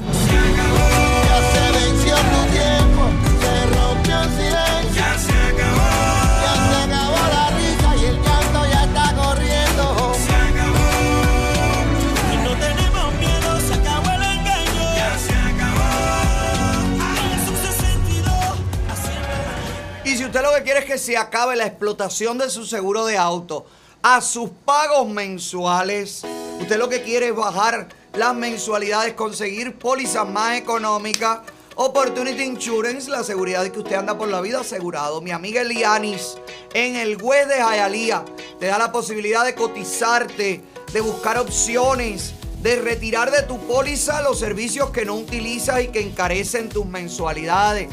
Usted 20.34 20.48
lo 20.48 20.56
que 20.56 20.64
quiere 20.64 20.80
es 20.80 20.86
que 20.86 20.98
se 20.98 21.16
acabe 21.16 21.56
la 21.56 21.68
explotación 21.68 22.40
de 22.40 22.50
su 22.50 22.66
seguro 22.66 23.06
de 23.06 23.20
auto 23.20 23.68
a 24.02 24.20
sus 24.20 24.50
pagos 24.66 25.08
mensuales, 25.08 26.24
usted 26.60 26.80
lo 26.80 26.90
que 26.90 27.04
quiere 27.04 27.28
es 27.28 27.36
bajar 27.36 27.88
las 28.16 28.34
mensualidades, 28.34 29.14
conseguir 29.14 29.78
pólizas 29.78 30.28
más 30.28 30.58
económicas. 30.58 31.42
Opportunity 31.76 32.42
Insurance, 32.42 33.12
la 33.12 33.24
seguridad 33.24 33.62
de 33.62 33.72
que 33.72 33.78
usted 33.78 33.96
anda 33.96 34.18
por 34.18 34.28
la 34.28 34.42
vida 34.42 34.62
asegurado. 34.62 35.22
Mi 35.22 35.30
amiga 35.30 35.62
Elianis, 35.62 36.36
en 36.74 36.96
el 36.96 37.22
web 37.22 37.48
de 37.48 37.58
Hialeah, 37.58 38.26
te 38.60 38.66
da 38.66 38.80
la 38.80 38.92
posibilidad 38.92 39.46
de 39.46 39.54
cotizarte, 39.54 40.64
de 40.92 41.02
buscar 41.02 41.38
opciones, 41.38 42.34
de 42.64 42.78
retirar 42.78 43.30
de 43.30 43.44
tu 43.44 43.60
póliza 43.68 44.24
los 44.24 44.40
servicios 44.40 44.90
que 44.90 45.06
no 45.06 45.14
utilizas 45.14 45.84
y 45.84 45.90
que 45.90 46.02
encarecen 46.02 46.70
tus 46.70 46.88
mensualidades. 46.88 47.88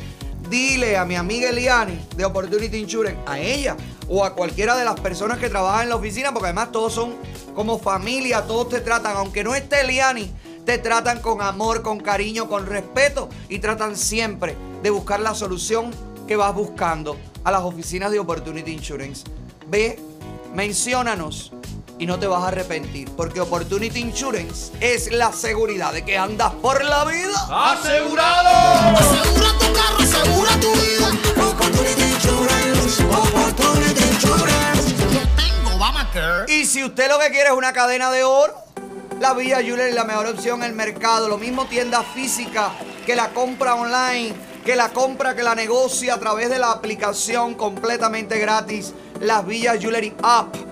Dile 0.50 0.96
a 0.96 1.04
mi 1.04 1.14
amiga 1.14 1.48
Eliani 1.48 1.96
de 2.16 2.24
Opportunity 2.24 2.76
Insurance, 2.76 3.20
a 3.24 3.38
ella 3.38 3.76
o 4.08 4.24
a 4.24 4.34
cualquiera 4.34 4.76
de 4.76 4.84
las 4.84 4.98
personas 4.98 5.38
que 5.38 5.48
trabajan 5.48 5.84
en 5.84 5.90
la 5.90 5.94
oficina, 5.94 6.32
porque 6.32 6.46
además 6.46 6.72
todos 6.72 6.92
son 6.92 7.14
como 7.54 7.78
familia, 7.78 8.42
todos 8.42 8.70
te 8.70 8.80
tratan, 8.80 9.16
aunque 9.16 9.44
no 9.44 9.54
esté 9.54 9.82
Eliani, 9.82 10.28
te 10.64 10.78
tratan 10.78 11.20
con 11.20 11.40
amor, 11.40 11.82
con 11.82 12.00
cariño, 12.00 12.48
con 12.48 12.66
respeto 12.66 13.28
y 13.48 13.60
tratan 13.60 13.96
siempre 13.96 14.56
de 14.82 14.90
buscar 14.90 15.20
la 15.20 15.36
solución 15.36 15.92
que 16.26 16.34
vas 16.34 16.52
buscando 16.52 17.16
a 17.44 17.52
las 17.52 17.62
oficinas 17.62 18.10
de 18.10 18.18
Opportunity 18.18 18.72
Insurance. 18.72 19.22
Ve, 19.68 20.00
menciónanos 20.52 21.52
y 22.00 22.06
no 22.06 22.18
te 22.18 22.26
vas 22.26 22.42
a 22.42 22.48
arrepentir, 22.48 23.10
porque 23.14 23.40
Opportunity 23.40 24.00
Insurance 24.00 24.72
es 24.80 25.12
la 25.12 25.32
seguridad 25.32 25.92
de 25.92 26.02
que 26.02 26.16
andas 26.16 26.50
por 26.54 26.82
la 26.82 27.04
vida 27.04 27.36
¡Asegurado! 27.50 28.48
Asegura 28.96 29.52
tu 29.58 29.72
carro, 29.74 29.98
asegura 29.98 30.50
tu 30.60 30.72
vida. 30.72 31.08
Opportunity 31.46 32.02
Insurance, 32.02 33.04
Opportunity 33.04 34.02
Insurance. 34.02 34.94
Yo 35.12 35.20
tengo 35.36 35.76
Obamacare. 35.76 36.50
Y 36.50 36.64
si 36.64 36.82
usted 36.82 37.06
lo 37.10 37.18
que 37.18 37.28
quiere 37.28 37.50
es 37.50 37.54
una 37.54 37.74
cadena 37.74 38.10
de 38.10 38.24
oro, 38.24 38.54
la 39.20 39.34
Villa 39.34 39.60
Jeweler 39.62 39.90
es 39.90 39.94
la 39.94 40.04
mejor 40.04 40.26
opción 40.26 40.62
en 40.62 40.70
el 40.70 40.74
mercado. 40.74 41.28
Lo 41.28 41.36
mismo 41.36 41.66
tienda 41.66 42.02
física 42.02 42.70
que 43.04 43.14
la 43.14 43.28
compra 43.28 43.74
online, 43.74 44.34
que 44.64 44.74
la 44.74 44.88
compra 44.88 45.36
que 45.36 45.42
la 45.42 45.54
negocia 45.54 46.14
a 46.14 46.18
través 46.18 46.48
de 46.48 46.58
la 46.58 46.70
aplicación 46.70 47.54
completamente 47.54 48.38
gratis, 48.38 48.94
las 49.20 49.44
Villa 49.44 49.76
Jewelry 49.78 50.14
App. 50.22 50.69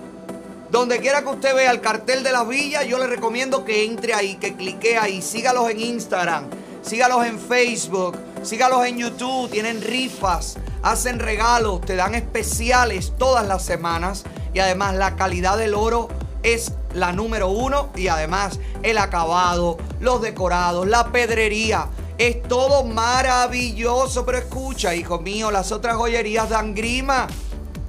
Donde 0.71 0.99
quiera 0.99 1.23
que 1.23 1.29
usted 1.29 1.55
vea 1.55 1.71
el 1.71 1.81
cartel 1.81 2.21
de 2.21 2.31
las 2.31 2.47
villas, 2.47 2.85
yo 2.85 2.99
le 2.99 3.07
recomiendo 3.07 3.65
que 3.65 3.85
entre 3.85 4.13
ahí, 4.13 4.35
que 4.35 4.55
clique 4.55 4.99
ahí. 4.99 5.19
Sígalos 5.19 5.67
en 5.71 5.79
Instagram, 5.79 6.45
sígalos 6.83 7.25
en 7.25 7.39
Facebook, 7.39 8.15
sígalos 8.43 8.85
en 8.85 8.99
YouTube. 8.99 9.49
Tienen 9.49 9.81
rifas, 9.81 10.57
hacen 10.83 11.17
regalos, 11.17 11.81
te 11.81 11.95
dan 11.95 12.13
especiales 12.13 13.13
todas 13.17 13.47
las 13.47 13.65
semanas. 13.65 14.25
Y 14.53 14.59
además 14.59 14.93
la 14.93 15.15
calidad 15.15 15.57
del 15.57 15.73
oro 15.73 16.07
es 16.43 16.73
la 16.93 17.13
número 17.13 17.49
uno. 17.49 17.89
Y 17.95 18.07
además 18.07 18.59
el 18.83 18.99
acabado, 18.99 19.77
los 19.99 20.21
decorados, 20.21 20.87
la 20.87 21.11
pedrería. 21.11 21.87
Es 22.19 22.43
todo 22.43 22.83
maravilloso. 22.83 24.23
Pero 24.23 24.37
escucha, 24.37 24.93
hijo 24.93 25.19
mío, 25.19 25.49
las 25.49 25.71
otras 25.71 25.95
joyerías 25.95 26.47
dan 26.47 26.75
grima. 26.75 27.25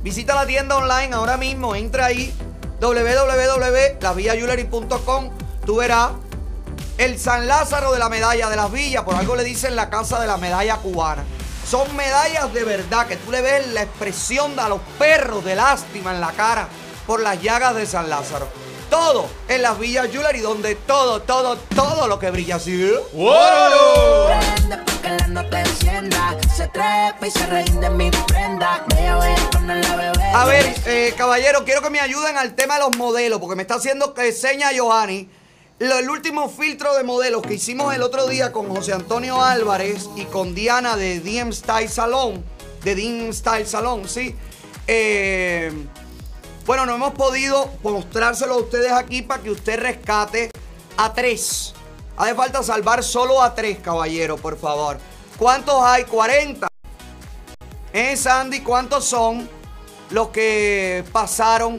Visita 0.02 0.34
la 0.34 0.46
tienda 0.46 0.78
online 0.78 1.14
ahora 1.14 1.36
mismo, 1.36 1.74
entra 1.74 2.06
ahí 2.06 2.32
www.lasvillajewelry.com. 2.80 5.30
Tú 5.64 5.76
verás 5.76 6.10
el 6.98 7.18
San 7.18 7.46
Lázaro 7.46 7.92
de 7.92 7.98
la 7.98 8.08
medalla 8.08 8.48
de 8.48 8.56
las 8.56 8.72
villas, 8.72 9.04
por 9.04 9.14
algo 9.14 9.36
le 9.36 9.44
dicen 9.44 9.76
la 9.76 9.90
casa 9.90 10.20
de 10.20 10.26
la 10.26 10.36
medalla 10.36 10.76
cubana. 10.76 11.24
Son 11.66 11.94
medallas 11.94 12.52
de 12.52 12.64
verdad 12.64 13.06
que 13.06 13.16
tú 13.16 13.30
le 13.30 13.42
ves 13.42 13.68
la 13.68 13.82
expresión 13.82 14.58
a 14.58 14.68
los 14.68 14.80
perros 14.98 15.44
de 15.44 15.54
lástima 15.54 16.12
en 16.12 16.20
la 16.20 16.32
cara 16.32 16.68
por 17.06 17.20
las 17.20 17.40
llagas 17.40 17.76
de 17.76 17.86
San 17.86 18.10
Lázaro. 18.10 18.48
Todo 18.90 19.28
en 19.48 19.62
las 19.62 19.78
villas 19.78 20.08
Jewelry, 20.10 20.40
donde 20.40 20.74
todo, 20.74 21.22
todo, 21.22 21.56
todo 21.74 22.06
lo 22.08 22.18
que 22.18 22.30
brilla 22.30 22.56
así. 22.56 22.90
voy 23.12 23.32
a 30.34 30.44
ver, 30.44 30.74
eh, 30.86 31.14
caballero, 31.16 31.64
quiero 31.64 31.82
que 31.82 31.90
me 31.90 32.00
ayuden 32.00 32.36
al 32.36 32.54
tema 32.54 32.74
de 32.74 32.80
los 32.80 32.96
modelos, 32.96 33.38
porque 33.40 33.56
me 33.56 33.62
está 33.62 33.76
haciendo 33.76 34.12
que 34.14 34.32
seña 34.32 34.70
Johanny. 34.76 35.28
Lo- 35.78 35.98
el 35.98 36.10
último 36.10 36.48
filtro 36.50 36.94
de 36.94 37.04
modelos 37.04 37.42
que 37.42 37.54
hicimos 37.54 37.94
el 37.94 38.02
otro 38.02 38.26
día 38.26 38.52
con 38.52 38.68
José 38.68 38.92
Antonio 38.92 39.42
Álvarez 39.42 40.08
y 40.16 40.24
con 40.26 40.54
Diana 40.54 40.96
de 40.96 41.20
DM 41.20 41.52
Style 41.52 41.88
Salon, 41.88 42.44
de 42.84 42.94
DM 42.94 43.32
Style 43.32 43.66
Salon, 43.66 44.08
sí. 44.08 44.34
Eh, 44.86 45.72
bueno, 46.70 46.86
no 46.86 46.94
hemos 46.94 47.14
podido 47.14 47.68
mostrárselo 47.82 48.54
a 48.54 48.58
ustedes 48.58 48.92
aquí 48.92 49.22
para 49.22 49.42
que 49.42 49.50
usted 49.50 49.80
rescate 49.80 50.52
a 50.96 51.12
tres. 51.12 51.74
Hace 52.16 52.32
falta 52.36 52.62
salvar 52.62 53.02
solo 53.02 53.42
a 53.42 53.56
tres, 53.56 53.80
caballero, 53.80 54.36
por 54.36 54.56
favor. 54.56 54.96
¿Cuántos 55.36 55.82
hay? 55.82 56.04
40. 56.04 56.68
¿Eh, 57.92 58.16
Sandy? 58.16 58.60
¿Cuántos 58.60 59.04
son 59.04 59.50
los 60.10 60.28
que 60.28 61.04
pasaron? 61.10 61.78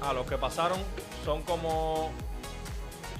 Ah, 0.00 0.12
los 0.12 0.28
que 0.28 0.38
pasaron 0.38 0.78
son 1.24 1.42
como. 1.42 2.12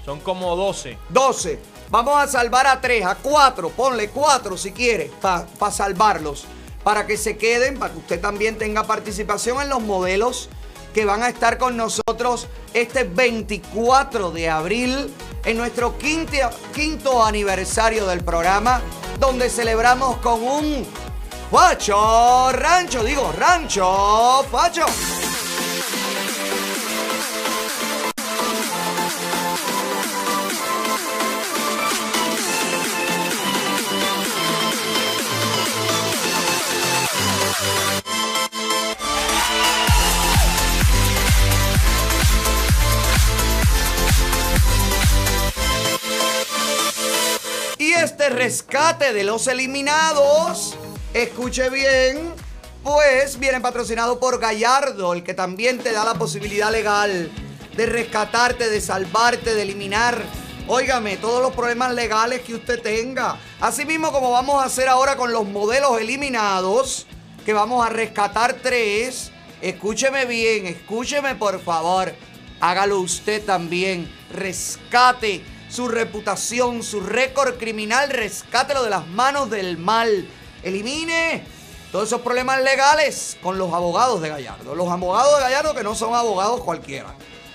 Son 0.04 0.20
como 0.20 0.54
12. 0.54 0.96
12. 1.08 1.60
Vamos 1.88 2.16
a 2.16 2.28
salvar 2.28 2.68
a 2.68 2.80
3, 2.80 3.04
a 3.04 3.16
4. 3.16 3.68
Ponle 3.70 4.10
4 4.10 4.56
si 4.56 4.70
quieres, 4.70 5.10
para 5.20 5.72
salvarlos. 5.72 6.46
Para 6.84 7.06
que 7.06 7.16
se 7.16 7.36
queden, 7.36 7.78
para 7.78 7.92
que 7.92 7.98
usted 7.98 8.20
también 8.20 8.56
tenga 8.56 8.84
participación 8.84 9.60
en 9.60 9.68
los 9.68 9.82
modelos 9.82 10.48
que 10.94 11.04
van 11.04 11.22
a 11.22 11.28
estar 11.28 11.58
con 11.58 11.76
nosotros 11.76 12.48
este 12.74 13.04
24 13.04 14.30
de 14.30 14.48
abril 14.48 15.12
en 15.44 15.56
nuestro 15.56 15.96
quinto, 15.98 16.36
quinto 16.74 17.24
aniversario 17.24 18.06
del 18.06 18.24
programa, 18.24 18.80
donde 19.18 19.48
celebramos 19.50 20.16
con 20.18 20.42
un 20.42 20.86
Facho 21.50 22.52
Rancho, 22.52 23.02
digo, 23.02 23.32
Rancho 23.36 24.44
Facho. 24.50 24.86
Rescate 48.08 49.12
de 49.12 49.24
los 49.24 49.46
eliminados, 49.46 50.74
escuche 51.12 51.68
bien, 51.68 52.32
pues 52.82 53.38
viene 53.38 53.60
patrocinado 53.60 54.18
por 54.18 54.40
Gallardo, 54.40 55.12
el 55.12 55.22
que 55.22 55.34
también 55.34 55.78
te 55.78 55.92
da 55.92 56.04
la 56.06 56.14
posibilidad 56.14 56.72
legal 56.72 57.30
de 57.76 57.86
rescatarte, 57.86 58.70
de 58.70 58.80
salvarte, 58.80 59.54
de 59.54 59.62
eliminar, 59.62 60.22
óigame, 60.66 61.18
todos 61.18 61.42
los 61.42 61.52
problemas 61.52 61.92
legales 61.92 62.40
que 62.40 62.54
usted 62.54 62.80
tenga. 62.80 63.38
Asimismo 63.60 64.12
como 64.12 64.30
vamos 64.30 64.62
a 64.62 64.66
hacer 64.66 64.88
ahora 64.88 65.16
con 65.16 65.32
los 65.32 65.46
modelos 65.46 66.00
eliminados, 66.00 67.06
que 67.44 67.52
vamos 67.52 67.84
a 67.84 67.90
rescatar 67.90 68.54
tres, 68.62 69.30
escúcheme 69.60 70.24
bien, 70.24 70.66
escúcheme 70.66 71.34
por 71.34 71.62
favor, 71.62 72.14
hágalo 72.60 73.00
usted 73.00 73.44
también, 73.44 74.10
rescate 74.32 75.44
su 75.70 75.88
reputación, 75.88 76.82
su 76.82 77.00
récord 77.00 77.56
criminal, 77.56 78.10
rescátelo 78.10 78.82
de 78.82 78.90
las 78.90 79.06
manos 79.06 79.50
del 79.50 79.78
mal. 79.78 80.28
Elimine 80.62 81.44
todos 81.92 82.08
esos 82.08 82.20
problemas 82.20 82.62
legales 82.62 83.38
con 83.42 83.56
los 83.56 83.72
abogados 83.72 84.20
de 84.20 84.28
Gallardo. 84.28 84.74
Los 84.74 84.88
abogados 84.88 85.36
de 85.36 85.42
Gallardo 85.42 85.74
que 85.74 85.84
no 85.84 85.94
son 85.94 86.14
abogados 86.14 86.60
cualquiera. 86.62 87.14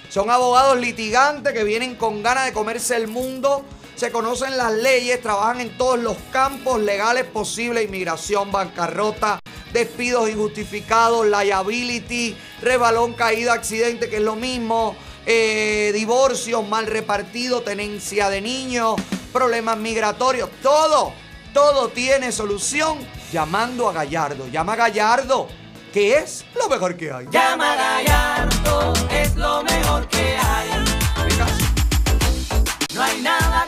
Son 0.10 0.30
abogados 0.30 0.80
litigantes 0.80 1.52
que 1.54 1.64
vienen 1.64 1.96
con 1.96 2.24
ganas 2.24 2.46
de 2.46 2.54
comerse 2.54 2.96
el 2.96 3.08
mundo, 3.08 3.66
se 3.96 4.12
conocen 4.12 4.56
las 4.56 4.72
leyes, 4.72 5.22
trabajan 5.22 5.60
en 5.60 5.78
todos 5.78 6.00
los 6.00 6.16
campos 6.32 6.80
legales 6.80 7.26
posibles, 7.26 7.86
inmigración, 7.86 8.52
bancarrota, 8.52 9.40
despidos 9.74 10.30
injustificados, 10.30 11.26
liability, 11.26 12.38
rebalón, 12.62 13.14
caída, 13.14 13.54
accidente, 13.54 14.10
que 14.10 14.18
es 14.18 14.22
lo 14.22 14.36
mismo, 14.36 14.96
eh, 15.26 15.92
divorcios 15.94 16.68
mal 16.68 16.88
repartido, 16.88 17.62
tenencia 17.62 18.30
de 18.30 18.42
niños, 18.42 18.96
problemas 19.34 19.78
migratorios, 19.78 20.50
todo, 20.62 21.14
todo 21.54 21.90
tiene 21.90 22.32
solución 22.32 23.00
llamando 23.32 23.90
a 23.90 23.94
Gallardo. 23.94 24.48
Llama 24.48 24.74
a 24.74 24.76
Gallardo, 24.76 25.48
que 25.92 26.18
es 26.18 26.46
lo 26.56 26.70
mejor 26.70 26.96
que 26.96 27.12
hay. 27.12 27.28
Llama 27.32 27.74
a 27.74 27.76
Gallardo, 27.76 28.94
es 29.12 29.36
lo 29.36 29.64
mejor 29.64 30.08
que 30.08 30.38
hay. 30.38 30.70
No 32.94 33.04
hay 33.04 33.22
nada 33.22 33.66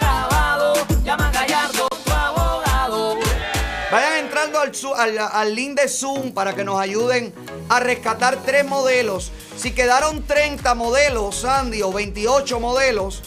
al, 4.86 5.18
al- 5.18 5.56
link 5.56 5.80
de 5.80 5.88
Zoom 5.88 6.32
para 6.34 6.56
que 6.56 6.64
nos 6.64 6.80
ayuden 6.80 7.34
a 7.70 7.80
rescatar 7.80 8.38
tres 8.45 8.66
modelos. 8.66 9.32
Si 9.58 9.72
quedaron 9.72 10.24
30 10.24 10.74
modelos, 10.76 11.38
Sandy, 11.38 11.82
o 11.82 11.91
28 11.91 12.60
modelos, 12.60 13.22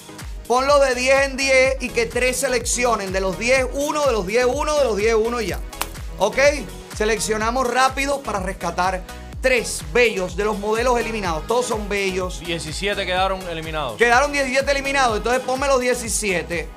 ponlo 0.47 0.79
de 0.81 0.95
10 0.95 1.23
en 1.27 1.37
10 1.37 1.77
y 1.83 1.89
que 1.91 2.07
tres 2.07 2.39
seleccionen. 2.39 3.13
De 3.13 3.21
los 3.21 3.39
10, 3.39 3.67
uno, 3.75 4.05
de 4.07 4.13
los 4.13 4.27
10, 4.27 4.47
uno, 4.47 4.77
de 4.79 4.85
los 4.85 4.97
10, 4.97 5.15
uno 5.15 5.41
y 5.41 5.49
ya. 5.49 5.59
¿Ok? 6.19 6.39
Seleccionamos 6.97 7.67
rápido 7.69 8.21
para 8.21 8.41
rescatar 8.41 9.03
tres 9.41 9.81
bellos 9.93 10.37
de 10.37 10.45
los 10.45 10.59
modelos 10.59 10.99
eliminados. 11.01 11.47
Todos 11.47 11.67
son 11.67 11.89
bellos. 11.89 12.41
17 12.41 13.07
quedaron 13.07 13.41
eliminados. 13.49 13.97
Quedaron 13.97 14.33
17 14.33 14.71
eliminados, 14.71 15.17
entonces 15.17 15.43
ponme 15.43 15.67
los 15.67 15.81
17. 15.81 16.69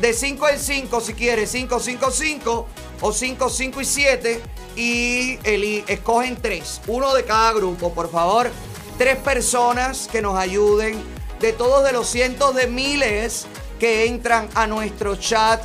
De 0.00 0.12
5 0.12 0.48
en 0.48 0.58
5 0.58 1.00
si 1.00 1.14
quieres, 1.14 1.50
5, 1.52 1.80
5, 1.80 2.10
5 2.10 2.66
o 3.00 3.12
5, 3.12 3.48
5 3.48 3.80
y 3.80 3.84
7 3.84 4.42
y 4.76 5.38
eli- 5.44 5.84
escogen 5.86 6.36
3, 6.40 6.80
uno 6.88 7.14
de 7.14 7.24
cada 7.24 7.52
grupo, 7.52 7.92
por 7.92 8.10
favor. 8.10 8.50
Tres 8.98 9.16
personas 9.16 10.08
que 10.10 10.22
nos 10.22 10.38
ayuden 10.38 11.02
de 11.40 11.52
todos 11.52 11.84
de 11.84 11.92
los 11.92 12.08
cientos 12.08 12.54
de 12.54 12.66
miles 12.66 13.46
que 13.78 14.06
entran 14.06 14.48
a 14.54 14.66
nuestro 14.66 15.16
chat 15.16 15.62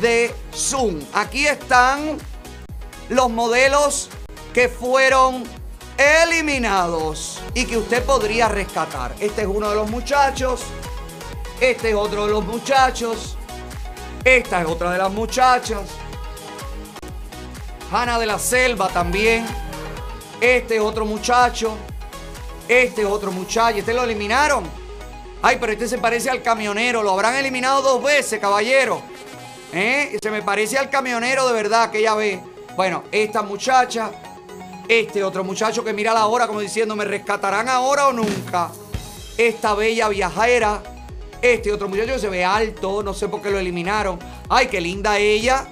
de 0.00 0.32
Zoom. 0.54 1.00
Aquí 1.12 1.46
están 1.46 2.18
los 3.08 3.28
modelos 3.30 4.08
que 4.54 4.68
fueron 4.68 5.42
eliminados 5.98 7.40
y 7.54 7.64
que 7.66 7.76
usted 7.76 8.02
podría 8.04 8.48
rescatar. 8.48 9.14
Este 9.18 9.42
es 9.42 9.48
uno 9.48 9.70
de 9.70 9.76
los 9.76 9.90
muchachos. 9.90 10.60
Este 11.60 11.90
es 11.90 11.94
otro 11.96 12.26
de 12.26 12.32
los 12.32 12.44
muchachos. 12.44 13.36
Esta 14.24 14.62
es 14.62 14.68
otra 14.68 14.92
de 14.92 14.98
las 14.98 15.10
muchachas. 15.12 15.80
Hanna 17.90 18.18
de 18.18 18.26
la 18.26 18.38
Selva 18.38 18.88
también. 18.88 19.46
Este 20.40 20.76
es 20.76 20.82
otro 20.82 21.04
muchacho. 21.04 21.76
Este 22.68 23.02
es 23.02 23.08
otro 23.08 23.32
muchacho. 23.32 23.78
Este 23.78 23.94
lo 23.94 24.04
eliminaron. 24.04 24.64
Ay, 25.40 25.56
pero 25.60 25.72
este 25.72 25.88
se 25.88 25.98
parece 25.98 26.28
al 26.30 26.42
camionero. 26.42 27.02
Lo 27.02 27.12
habrán 27.12 27.36
eliminado 27.36 27.82
dos 27.82 28.02
veces, 28.02 28.38
caballero. 28.40 29.00
¿Eh? 29.72 30.18
Se 30.22 30.30
me 30.30 30.42
parece 30.42 30.78
al 30.78 30.90
camionero 30.90 31.46
de 31.46 31.52
verdad 31.52 31.90
que 31.90 31.98
ella 31.98 32.14
ve. 32.14 32.40
Bueno, 32.76 33.04
esta 33.10 33.42
muchacha. 33.42 34.10
Este 34.86 35.22
otro 35.22 35.44
muchacho 35.44 35.84
que 35.84 35.92
mira 35.92 36.14
la 36.14 36.26
hora 36.26 36.46
como 36.46 36.60
diciendo, 36.60 36.96
¿me 36.96 37.04
rescatarán 37.04 37.68
ahora 37.68 38.08
o 38.08 38.12
nunca? 38.12 38.70
Esta 39.36 39.74
bella 39.74 40.08
viajera. 40.08 40.82
Este 41.40 41.72
otro 41.72 41.88
muchacho 41.88 42.14
que 42.14 42.18
se 42.18 42.28
ve 42.28 42.44
alto, 42.44 43.02
no 43.02 43.14
sé 43.14 43.28
por 43.28 43.40
qué 43.40 43.50
lo 43.50 43.58
eliminaron. 43.58 44.18
Ay, 44.48 44.66
qué 44.66 44.80
linda 44.80 45.18
ella. 45.18 45.66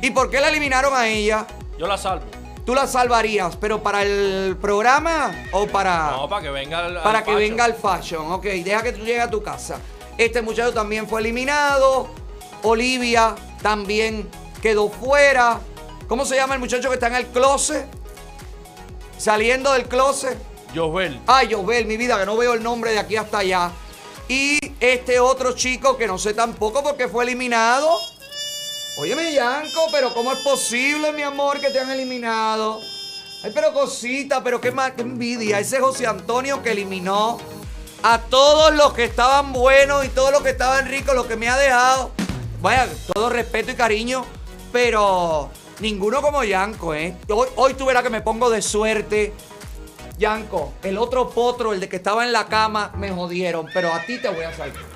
¿Y 0.00 0.10
por 0.10 0.30
qué 0.30 0.40
la 0.40 0.48
eliminaron 0.48 0.94
a 0.94 1.08
ella? 1.08 1.46
Yo 1.78 1.86
la 1.86 1.96
salvo. 1.96 2.24
Tú 2.66 2.74
la 2.74 2.86
salvarías, 2.86 3.56
pero 3.56 3.82
para 3.82 4.02
el 4.02 4.56
programa 4.60 5.32
o 5.52 5.66
para... 5.66 6.10
No, 6.10 6.28
para 6.28 6.42
que 6.42 6.50
venga 6.50 6.86
el. 6.86 6.94
para 6.96 7.20
que 7.20 7.30
facho. 7.30 7.38
venga 7.38 7.64
el 7.64 7.74
fashion. 7.74 8.32
Ok, 8.32 8.44
deja 8.44 8.82
que 8.82 8.92
tú 8.92 9.04
llegues 9.04 9.22
a 9.22 9.30
tu 9.30 9.42
casa. 9.42 9.78
Este 10.18 10.42
muchacho 10.42 10.74
también 10.74 11.08
fue 11.08 11.20
eliminado. 11.20 12.08
Olivia 12.62 13.34
también 13.62 14.28
quedó 14.60 14.90
fuera. 14.90 15.60
¿Cómo 16.08 16.26
se 16.26 16.36
llama 16.36 16.54
el 16.54 16.60
muchacho 16.60 16.88
que 16.88 16.94
está 16.94 17.06
en 17.06 17.14
el 17.14 17.26
closet? 17.28 17.86
Saliendo 19.16 19.72
del 19.72 19.84
closet. 19.84 20.36
Josbel. 20.74 21.20
Ay, 21.26 21.52
Josbel, 21.52 21.86
mi 21.86 21.96
vida, 21.96 22.18
que 22.18 22.26
no 22.26 22.36
veo 22.36 22.52
el 22.52 22.62
nombre 22.62 22.90
de 22.90 22.98
aquí 22.98 23.16
hasta 23.16 23.38
allá. 23.38 23.70
Y 24.28 24.58
este 24.80 25.20
otro 25.20 25.52
chico 25.52 25.96
que 25.96 26.06
no 26.06 26.18
sé 26.18 26.34
tampoco 26.34 26.82
porque 26.82 27.08
fue 27.08 27.24
eliminado. 27.24 27.88
Óyeme, 28.98 29.32
Yanko, 29.32 29.86
pero 29.92 30.12
¿cómo 30.12 30.32
es 30.32 30.38
posible, 30.40 31.12
mi 31.12 31.22
amor, 31.22 31.60
que 31.60 31.70
te 31.70 31.78
han 31.78 31.90
eliminado? 31.90 32.80
Ay, 33.44 33.52
pero 33.54 33.72
cosita, 33.72 34.42
pero 34.42 34.60
qué, 34.60 34.72
ma- 34.72 34.90
qué 34.94 35.02
envidia. 35.02 35.60
Ese 35.60 35.78
José 35.78 36.06
Antonio 36.06 36.60
que 36.62 36.72
eliminó 36.72 37.38
a 38.02 38.18
todos 38.22 38.74
los 38.74 38.92
que 38.94 39.04
estaban 39.04 39.52
buenos 39.52 40.04
y 40.04 40.08
todos 40.08 40.32
los 40.32 40.42
que 40.42 40.50
estaban 40.50 40.86
ricos, 40.88 41.14
lo 41.14 41.28
que 41.28 41.36
me 41.36 41.48
ha 41.48 41.56
dejado. 41.56 42.10
Vaya, 42.60 42.88
todo 43.14 43.30
respeto 43.30 43.70
y 43.70 43.74
cariño, 43.76 44.24
pero 44.72 45.48
ninguno 45.78 46.20
como 46.20 46.42
Yanko, 46.42 46.92
¿eh? 46.94 47.16
Hoy, 47.28 47.46
hoy 47.54 47.74
tú 47.74 47.86
verás 47.86 48.02
que 48.02 48.10
me 48.10 48.20
pongo 48.20 48.50
de 48.50 48.62
suerte. 48.62 49.32
Yanko, 50.18 50.72
el 50.82 50.98
otro 50.98 51.30
potro, 51.30 51.72
el 51.72 51.78
de 51.78 51.88
que 51.88 51.94
estaba 51.94 52.24
en 52.24 52.32
la 52.32 52.46
cama, 52.46 52.90
me 52.96 53.12
jodieron, 53.12 53.68
pero 53.72 53.94
a 53.94 54.04
ti 54.04 54.18
te 54.20 54.28
voy 54.28 54.42
a 54.42 54.56
salvar. 54.56 54.87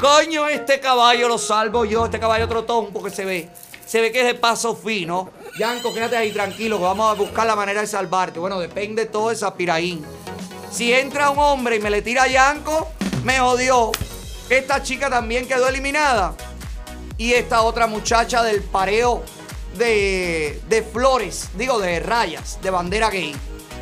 Coño, 0.00 0.48
este 0.48 0.80
caballo 0.80 1.28
lo 1.28 1.38
salvo 1.38 1.84
yo, 1.84 2.04
este 2.06 2.18
caballo 2.18 2.48
trotón, 2.48 2.92
porque 2.92 3.10
se 3.10 3.24
ve, 3.24 3.48
se 3.86 4.00
ve 4.00 4.10
que 4.10 4.20
es 4.20 4.26
de 4.26 4.34
paso 4.34 4.74
fino. 4.74 5.30
Yanko, 5.58 5.92
quédate 5.92 6.16
ahí 6.16 6.32
tranquilo, 6.32 6.78
que 6.78 6.84
vamos 6.84 7.10
a 7.10 7.14
buscar 7.14 7.46
la 7.46 7.54
manera 7.54 7.82
de 7.82 7.86
salvarte. 7.86 8.40
Bueno, 8.40 8.58
depende 8.58 9.06
todo 9.06 9.28
de 9.28 9.34
esa 9.34 9.54
piraín. 9.54 10.04
Si 10.70 10.92
entra 10.92 11.30
un 11.30 11.38
hombre 11.38 11.76
y 11.76 11.80
me 11.80 11.90
le 11.90 12.02
tira 12.02 12.24
a 12.24 12.26
Yanko, 12.26 12.88
me 13.22 13.38
jodió. 13.38 13.92
Esta 14.48 14.82
chica 14.82 15.08
también 15.10 15.46
quedó 15.46 15.68
eliminada. 15.68 16.34
Y 17.18 17.34
esta 17.34 17.62
otra 17.62 17.86
muchacha 17.86 18.42
del 18.42 18.62
pareo 18.62 19.22
de, 19.76 20.60
de 20.68 20.82
flores, 20.82 21.50
digo 21.54 21.78
de 21.78 22.00
rayas, 22.00 22.58
de 22.62 22.70
bandera 22.70 23.10
gay. 23.10 23.36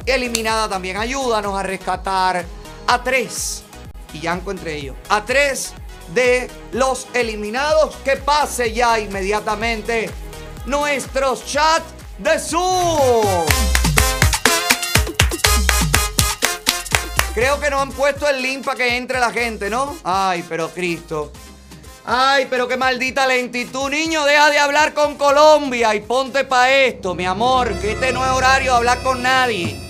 Eliminada 0.04 0.68
también. 0.68 0.96
Ayúdanos 0.96 1.58
a 1.58 1.62
rescatar 1.62 2.44
a 2.86 3.02
tres. 3.02 3.62
Y 4.12 4.20
Yanko 4.20 4.50
entre 4.50 4.74
ellos. 4.74 4.96
A 5.08 5.24
tres 5.24 5.72
de 6.14 6.50
los 6.72 7.06
eliminados. 7.14 7.96
Que 8.04 8.16
pase 8.16 8.72
ya 8.72 8.98
inmediatamente 8.98 10.10
nuestros 10.66 11.44
chat 11.44 11.82
de 12.18 12.38
Zoom. 12.38 13.46
Creo 17.34 17.60
que 17.60 17.70
no 17.70 17.80
han 17.80 17.92
puesto 17.92 18.28
el 18.28 18.42
link 18.42 18.64
para 18.64 18.76
que 18.76 18.96
entre 18.96 19.20
la 19.20 19.30
gente, 19.30 19.70
¿no? 19.70 19.96
Ay, 20.02 20.44
pero 20.48 20.68
Cristo. 20.70 21.32
Ay, 22.04 22.48
pero 22.50 22.66
qué 22.66 22.76
maldita 22.76 23.26
lentitud, 23.26 23.88
niño. 23.88 24.24
Deja 24.24 24.50
de 24.50 24.58
hablar 24.58 24.94
con 24.94 25.16
Colombia 25.16 25.94
y 25.94 26.00
ponte 26.00 26.44
para 26.44 26.72
esto, 26.72 27.14
mi 27.14 27.26
amor. 27.26 27.78
Que 27.78 27.92
este 27.92 28.12
no 28.12 28.24
es 28.24 28.32
horario 28.32 28.72
de 28.72 28.76
hablar 28.78 29.02
con 29.02 29.22
nadie. 29.22 29.80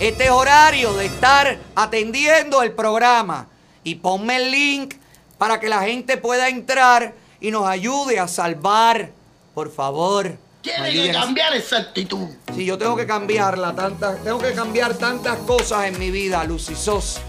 Este 0.00 0.24
es 0.24 0.30
horario 0.30 0.92
de 0.94 1.06
estar 1.06 1.58
atendiendo 1.76 2.62
el 2.62 2.72
programa. 2.72 3.46
Y 3.84 3.94
ponme 3.94 4.36
el 4.36 4.50
link 4.50 4.94
para 5.38 5.60
que 5.60 5.68
la 5.68 5.82
gente 5.82 6.16
pueda 6.16 6.48
entrar 6.48 7.14
y 7.40 7.50
nos 7.50 7.66
ayude 7.66 8.18
a 8.18 8.28
salvar. 8.28 9.10
Por 9.54 9.72
favor. 9.72 10.36
Tiene 10.60 10.92
que 10.92 11.12
cambiar 11.12 11.54
esa 11.54 11.78
actitud. 11.78 12.28
Sí, 12.54 12.64
yo 12.64 12.76
tengo 12.76 12.96
que 12.96 13.06
cambiarla, 13.06 13.74
tantas, 13.74 14.22
tengo 14.22 14.38
que 14.38 14.52
cambiar 14.52 14.94
tantas 14.94 15.38
cosas 15.38 15.86
en 15.86 15.98
mi 15.98 16.10
vida, 16.10 16.42
Lucy 16.44 16.74
Sos. 16.74 17.20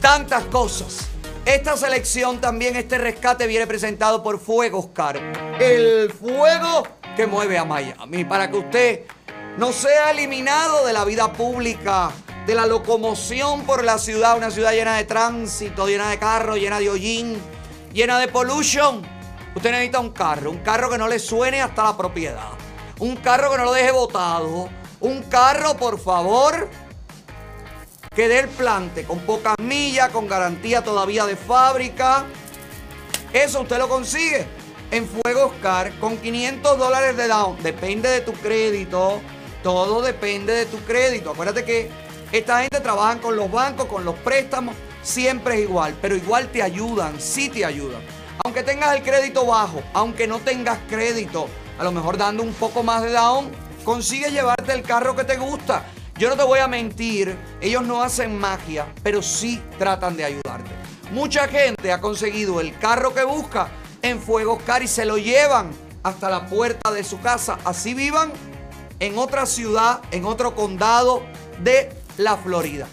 Tantas 0.00 0.44
cosas. 0.44 1.08
Esta 1.44 1.76
selección 1.76 2.40
también, 2.40 2.74
este 2.76 2.98
rescate 2.98 3.46
viene 3.46 3.66
presentado 3.66 4.22
por 4.22 4.40
Fuego 4.40 4.80
Oscar. 4.80 5.18
El 5.60 6.10
fuego 6.10 6.86
que 7.16 7.26
mueve 7.26 7.58
a 7.58 7.64
Miami. 7.64 8.24
Para 8.24 8.50
que 8.50 8.56
usted 8.56 9.00
no 9.56 9.72
sea 9.72 10.10
eliminado 10.10 10.86
de 10.86 10.92
la 10.92 11.04
vida 11.04 11.32
pública, 11.32 12.10
de 12.46 12.54
la 12.54 12.66
locomoción 12.66 13.62
por 13.64 13.84
la 13.84 13.98
ciudad, 13.98 14.36
una 14.36 14.50
ciudad 14.50 14.72
llena 14.72 14.96
de 14.96 15.04
tránsito, 15.04 15.86
llena 15.86 16.10
de 16.10 16.18
carros, 16.18 16.58
llena 16.58 16.78
de 16.78 16.90
hollín, 16.90 17.40
llena 17.92 18.18
de 18.18 18.28
pollution. 18.28 19.02
Usted 19.54 19.70
necesita 19.70 20.00
un 20.00 20.10
carro, 20.10 20.50
un 20.50 20.58
carro 20.58 20.90
que 20.90 20.98
no 20.98 21.08
le 21.08 21.18
suene 21.18 21.62
hasta 21.62 21.84
la 21.84 21.96
propiedad, 21.96 22.50
un 22.98 23.16
carro 23.16 23.50
que 23.50 23.58
no 23.58 23.64
lo 23.64 23.72
deje 23.72 23.92
botado, 23.92 24.68
un 25.00 25.22
carro, 25.22 25.76
por 25.76 25.98
favor, 25.98 26.68
que 28.14 28.28
dé 28.28 28.40
el 28.40 28.48
plante 28.48 29.04
con 29.04 29.20
pocas 29.20 29.54
millas, 29.58 30.10
con 30.10 30.28
garantía 30.28 30.82
todavía 30.82 31.24
de 31.24 31.36
fábrica. 31.36 32.26
Eso 33.32 33.62
usted 33.62 33.78
lo 33.78 33.88
consigue 33.88 34.46
en 34.90 35.08
Fuego 35.08 35.46
Oscar 35.46 35.92
con 35.98 36.16
500 36.18 36.78
dólares 36.78 37.16
de 37.16 37.26
down. 37.26 37.60
Depende 37.62 38.08
de 38.08 38.20
tu 38.20 38.32
crédito. 38.34 39.20
Todo 39.62 40.02
depende 40.02 40.52
de 40.52 40.66
tu 40.66 40.78
crédito. 40.84 41.30
Acuérdate 41.30 41.64
que 41.64 42.03
esta 42.38 42.62
gente 42.62 42.80
trabaja 42.80 43.20
con 43.20 43.36
los 43.36 43.48
bancos, 43.48 43.86
con 43.86 44.04
los 44.04 44.16
préstamos. 44.16 44.74
Siempre 45.04 45.54
es 45.54 45.60
igual, 45.60 45.96
pero 46.02 46.16
igual 46.16 46.48
te 46.48 46.64
ayudan, 46.64 47.20
sí 47.20 47.48
te 47.48 47.64
ayudan. 47.64 48.02
Aunque 48.44 48.64
tengas 48.64 48.96
el 48.96 49.04
crédito 49.04 49.46
bajo, 49.46 49.80
aunque 49.92 50.26
no 50.26 50.40
tengas 50.40 50.80
crédito, 50.88 51.46
a 51.78 51.84
lo 51.84 51.92
mejor 51.92 52.18
dando 52.18 52.42
un 52.42 52.52
poco 52.54 52.82
más 52.82 53.02
de 53.02 53.12
down, 53.12 53.52
consigues 53.84 54.32
llevarte 54.32 54.72
el 54.72 54.82
carro 54.82 55.14
que 55.14 55.22
te 55.22 55.36
gusta. 55.36 55.84
Yo 56.18 56.28
no 56.28 56.36
te 56.36 56.42
voy 56.42 56.58
a 56.58 56.66
mentir, 56.66 57.36
ellos 57.60 57.84
no 57.84 58.02
hacen 58.02 58.36
magia, 58.36 58.92
pero 59.04 59.22
sí 59.22 59.62
tratan 59.78 60.16
de 60.16 60.24
ayudarte. 60.24 60.70
Mucha 61.12 61.46
gente 61.46 61.92
ha 61.92 62.00
conseguido 62.00 62.60
el 62.60 62.76
carro 62.80 63.14
que 63.14 63.22
busca 63.22 63.68
en 64.02 64.20
Fuego 64.20 64.54
Oscar 64.54 64.82
y 64.82 64.88
se 64.88 65.04
lo 65.04 65.18
llevan 65.18 65.70
hasta 66.02 66.28
la 66.30 66.46
puerta 66.46 66.90
de 66.90 67.04
su 67.04 67.20
casa. 67.20 67.58
Así 67.64 67.94
vivan 67.94 68.32
en 68.98 69.18
otra 69.18 69.46
ciudad, 69.46 70.00
en 70.10 70.24
otro 70.24 70.56
condado 70.56 71.22
de 71.62 72.02
la 72.18 72.36
Florida. 72.36 72.86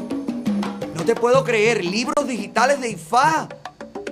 No 0.95 1.05
te 1.05 1.13
puedo 1.13 1.43
creer, 1.43 1.85
libros 1.85 2.27
digitales 2.27 2.81
de 2.81 2.89
IFA. 2.89 3.47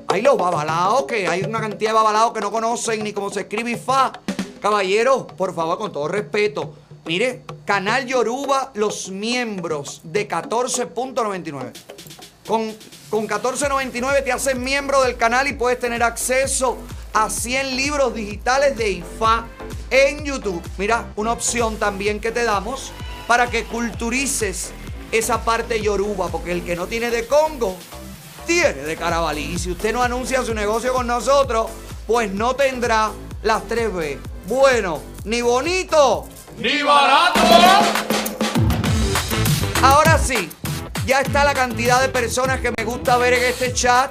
Hay 0.10 0.22
los 0.22 0.38
babalaos, 0.38 1.06
que 1.06 1.28
hay 1.28 1.42
una 1.42 1.60
cantidad 1.60 1.90
de 1.90 1.96
babalaos 1.96 2.34
que 2.34 2.40
no 2.40 2.52
conocen 2.52 3.04
ni 3.04 3.14
cómo 3.14 3.32
se 3.32 3.40
escribe 3.42 3.72
IFA. 3.72 4.12
Caballero, 4.60 5.28
por 5.28 5.54
favor, 5.54 5.78
con 5.78 5.92
todo 5.92 6.08
respeto. 6.08 6.74
Mire, 7.06 7.44
Canal 7.66 8.06
Yoruba, 8.06 8.72
los 8.74 9.10
miembros 9.10 10.02
de 10.04 10.28
14.99. 10.28 11.72
Con, 12.46 12.74
con 13.10 13.28
14.99 13.28 14.24
te 14.24 14.32
haces 14.32 14.58
miembro 14.58 15.04
del 15.04 15.18
canal 15.18 15.48
y 15.48 15.54
puedes 15.54 15.80
tener 15.80 16.04
acceso 16.04 16.78
a 17.14 17.30
100 17.30 17.76
libros 17.76 18.14
digitales 18.14 18.78
de 18.78 18.92
IFA 18.92 19.46
en 19.90 20.24
YouTube. 20.26 20.62
Mira, 20.78 21.12
una 21.16 21.32
opción 21.32 21.78
también 21.78 22.20
que 22.20 22.32
te 22.32 22.44
damos 22.44 22.92
para 23.26 23.50
que 23.50 23.64
culturices 23.66 24.72
esa 25.12 25.44
parte 25.44 25.82
yoruba, 25.82 26.28
porque 26.30 26.52
el 26.52 26.64
que 26.64 26.76
no 26.76 26.88
tiene 26.88 27.10
de 27.10 27.26
Congo, 27.28 27.76
tiene 28.46 28.84
de 28.84 28.96
Carabalí. 28.96 29.54
Y 29.54 29.60
si 29.60 29.72
usted 29.72 29.94
no 29.94 30.04
anuncia 30.04 30.44
su 30.44 30.54
negocio 30.54 30.94
con 30.94 31.08
nosotros, 31.08 31.68
pues 32.06 32.32
no 32.32 32.56
tendrá 32.56 33.12
las 33.44 33.64
3B. 33.64 34.18
Bueno, 34.48 35.02
ni 35.26 35.42
bonito, 35.42 36.26
¡Ni 36.58 36.82
barato! 36.82 37.42
Ahora 39.84 40.18
sí, 40.18 40.50
ya 41.06 41.20
está 41.20 41.44
la 41.44 41.54
cantidad 41.54 42.00
de 42.00 42.08
personas 42.08 42.62
que 42.62 42.72
me 42.78 42.86
gusta 42.86 43.18
ver 43.18 43.34
en 43.34 43.44
este 43.44 43.74
chat 43.74 44.10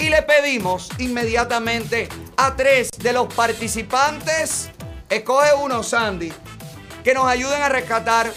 y 0.00 0.08
le 0.08 0.22
pedimos 0.22 0.88
inmediatamente 0.98 2.08
a 2.36 2.56
tres 2.56 2.90
de 2.98 3.12
los 3.12 3.32
participantes, 3.32 4.68
escoge 5.08 5.54
uno 5.54 5.84
Sandy, 5.84 6.32
que 7.04 7.14
nos 7.14 7.26
ayuden 7.26 7.62
a 7.62 7.68
rescatar 7.68 8.32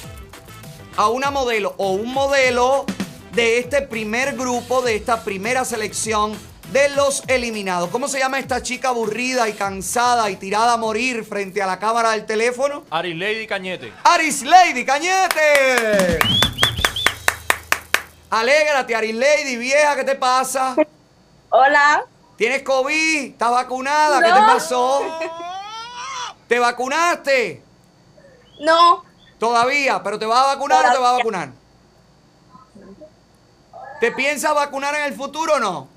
a 0.95 1.07
una 1.07 1.31
modelo 1.31 1.73
o 1.77 1.93
un 1.93 2.13
modelo 2.13 2.85
de 3.33 3.57
este 3.57 3.81
primer 3.81 4.35
grupo, 4.35 4.83
de 4.83 4.95
esta 4.95 5.23
primera 5.23 5.65
selección 5.65 6.37
de 6.71 6.89
los 6.89 7.23
eliminados. 7.27 7.89
¿Cómo 7.89 8.07
se 8.07 8.19
llama 8.19 8.39
esta 8.39 8.61
chica 8.61 8.89
aburrida 8.89 9.47
y 9.47 9.53
cansada 9.53 10.29
y 10.29 10.35
tirada 10.35 10.73
a 10.73 10.77
morir 10.77 11.23
frente 11.23 11.61
a 11.61 11.67
la 11.67 11.79
cámara 11.79 12.11
del 12.11 12.25
teléfono? 12.25 12.83
Aris 12.89 13.15
Lady 13.15 13.47
Cañete. 13.47 13.93
Aris 14.03 14.41
Lady 14.43 14.85
Cañete. 14.85 16.19
Alégrate, 18.29 18.95
Aris 18.95 19.15
Lady, 19.15 19.55
vieja, 19.55 19.95
¿qué 19.95 20.03
te 20.03 20.15
pasa? 20.15 20.75
Hola. 21.49 22.03
¿Tienes 22.37 22.63
COVID? 22.63 23.31
¿Estás 23.31 23.51
vacunada? 23.51 24.19
¿Qué 24.19 24.25
te 24.33 24.41
No. 24.41 24.45
pasó? 24.47 25.19
¿Te 26.47 26.59
vacunaste? 26.59 27.63
No. 28.59 29.03
Todavía, 29.39 30.01
pero 30.03 30.19
¿te 30.19 30.25
vas 30.25 30.39
a 30.39 30.45
vacunar 30.55 30.85
o 30.85 30.91
te 30.91 30.97
vas 30.97 31.09
a 31.11 31.17
vacunar? 31.17 31.49
¿Te 34.01 34.11
piensas 34.11 34.53
vacunar 34.53 34.93
en 34.95 35.03
el 35.03 35.13
futuro 35.13 35.53
o 35.55 35.59
no? 35.59 35.94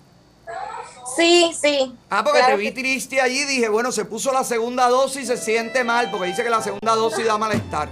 Sí, 1.16 1.52
sí. 1.60 1.96
Ah, 2.10 2.22
porque 2.22 2.38
Claro 2.40 2.54
te 2.54 2.58
vi 2.60 2.66
que- 2.66 2.80
triste 2.80 3.20
allí, 3.20 3.44
dije, 3.44 3.68
bueno, 3.68 3.90
se 3.92 4.04
puso 4.04 4.32
la 4.32 4.44
segunda 4.44 4.88
dosis 4.88 5.22
y 5.24 5.26
se 5.26 5.36
siente 5.36 5.82
mal, 5.84 6.10
porque 6.10 6.26
dice 6.26 6.44
que 6.44 6.50
la 6.50 6.62
segunda 6.62 6.94
dosis 6.94 7.24
da 7.26 7.36
malestar. 7.38 7.88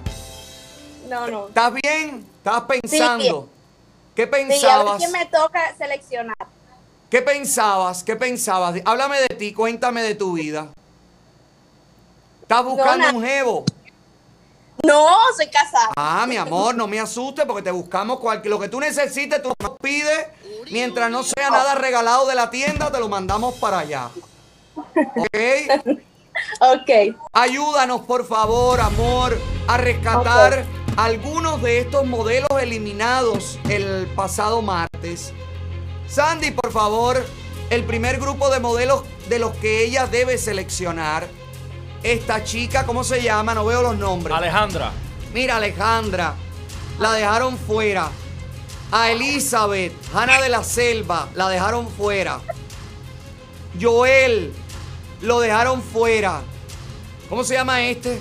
No, 1.09 1.27
no. 1.29 1.49
¿Estás 1.49 1.73
bien? 1.83 2.27
¿Estabas 2.39 2.65
pensando? 2.69 3.49
¿Qué 4.15 4.25
Sí, 4.25 4.29
pensabas? 4.31 4.99
quién 4.99 5.13
me 5.13 5.27
toca 5.27 5.75
seleccionar. 5.77 6.37
¿Qué 7.11 7.23
pensabas? 7.23 8.03
¿Qué 8.03 8.17
pensabas? 8.17 8.81
Háblame 8.85 9.21
de 9.21 9.29
ti, 9.29 9.53
cuéntame 9.53 10.03
de 10.03 10.15
tu 10.15 10.33
vida. 10.35 10.69
¿Estás 12.43 12.65
buscando 12.65 13.11
un 13.19 13.25
jevo? 13.25 13.65
No, 14.85 15.09
soy 15.37 15.49
casada. 15.49 15.91
Ah, 15.97 16.27
mi 16.29 16.37
amor, 16.37 16.75
no 16.77 16.87
me 16.87 17.01
asustes 17.01 17.45
porque 17.45 17.63
te 17.63 17.71
buscamos 17.71 18.21
cualquier, 18.21 18.51
lo 18.51 18.61
que 18.61 18.69
tú 18.69 18.79
necesites, 18.79 19.43
tú 19.43 19.53
nos 19.61 19.79
pides. 19.81 20.27
Mientras 20.71 21.11
no 21.11 21.23
sea 21.23 21.51
nada 21.51 21.75
regalado 21.75 22.27
de 22.27 22.35
la 22.35 22.51
tienda, 22.51 22.91
te 22.91 22.99
lo 22.99 23.09
mandamos 23.09 23.55
para 23.57 23.81
allá. 23.81 24.11
¿Ok? 24.75 25.37
Ok. 26.61 27.17
Ayúdanos, 27.33 28.03
por 28.03 28.27
favor, 28.27 28.79
amor, 28.81 29.39
a 29.69 29.79
rescatar 29.79 30.67
algunos 30.97 31.63
de 31.63 31.81
estos 31.81 32.07
modelos 32.07 32.49
eliminados 32.61 33.59
el 33.69 34.07
pasado 34.15 34.61
martes. 34.61 35.33
Sandy, 36.07 36.51
por 36.51 36.73
favor, 36.73 37.25
el 37.71 37.85
primer 37.85 38.21
grupo 38.21 38.51
de 38.51 38.61
modelos 38.61 39.03
de 39.29 39.39
los 39.39 39.53
que 39.57 39.85
ella 39.85 40.07
debe 40.07 40.39
seleccionar. 40.39 41.27
Esta 42.03 42.45
chica, 42.45 42.85
¿cómo 42.87 43.03
se 43.03 43.23
llama? 43.23 43.55
No 43.55 43.65
veo 43.65 43.83
los 43.83 43.97
nombres. 43.97 44.37
Alejandra. 44.37 44.93
Mira, 45.33 45.57
Alejandra, 45.57 46.35
la 46.99 47.13
dejaron 47.13 47.59
fuera. 47.59 48.11
A 48.93 49.11
Elizabeth, 49.11 49.93
Hanna 50.15 50.41
de 50.41 50.49
la 50.49 50.63
Selva, 50.63 51.29
la 51.35 51.49
dejaron 51.49 51.89
fuera. 51.91 52.41
Joel, 53.81 54.53
lo 55.23 55.41
dejaron 55.41 55.83
fuera. 55.83 56.43
¿Cómo 57.29 57.43
se 57.43 57.55
llama 57.55 57.83
este? 57.83 58.21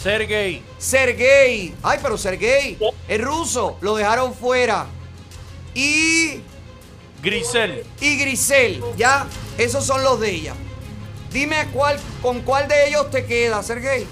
Sergey. 0.00 0.62
Sergey. 0.78 1.74
Ay, 1.82 1.98
pero 2.02 2.16
Sergey, 2.16 2.78
el 3.08 3.22
ruso, 3.22 3.76
lo 3.80 3.96
dejaron 3.96 4.34
fuera. 4.34 4.86
Y. 5.74 6.40
Grisel. 7.22 7.84
Y 8.00 8.18
Grisel, 8.18 8.82
ya. 8.96 9.26
Esos 9.58 9.84
son 9.84 10.02
los 10.02 10.20
de 10.20 10.30
ella. 10.30 10.54
Dime 11.32 11.68
cuál, 11.72 11.98
con 12.22 12.42
cuál 12.42 12.68
de 12.68 12.88
ellos 12.88 13.10
te 13.10 13.26
queda, 13.26 13.62
Sergey. 13.62 14.06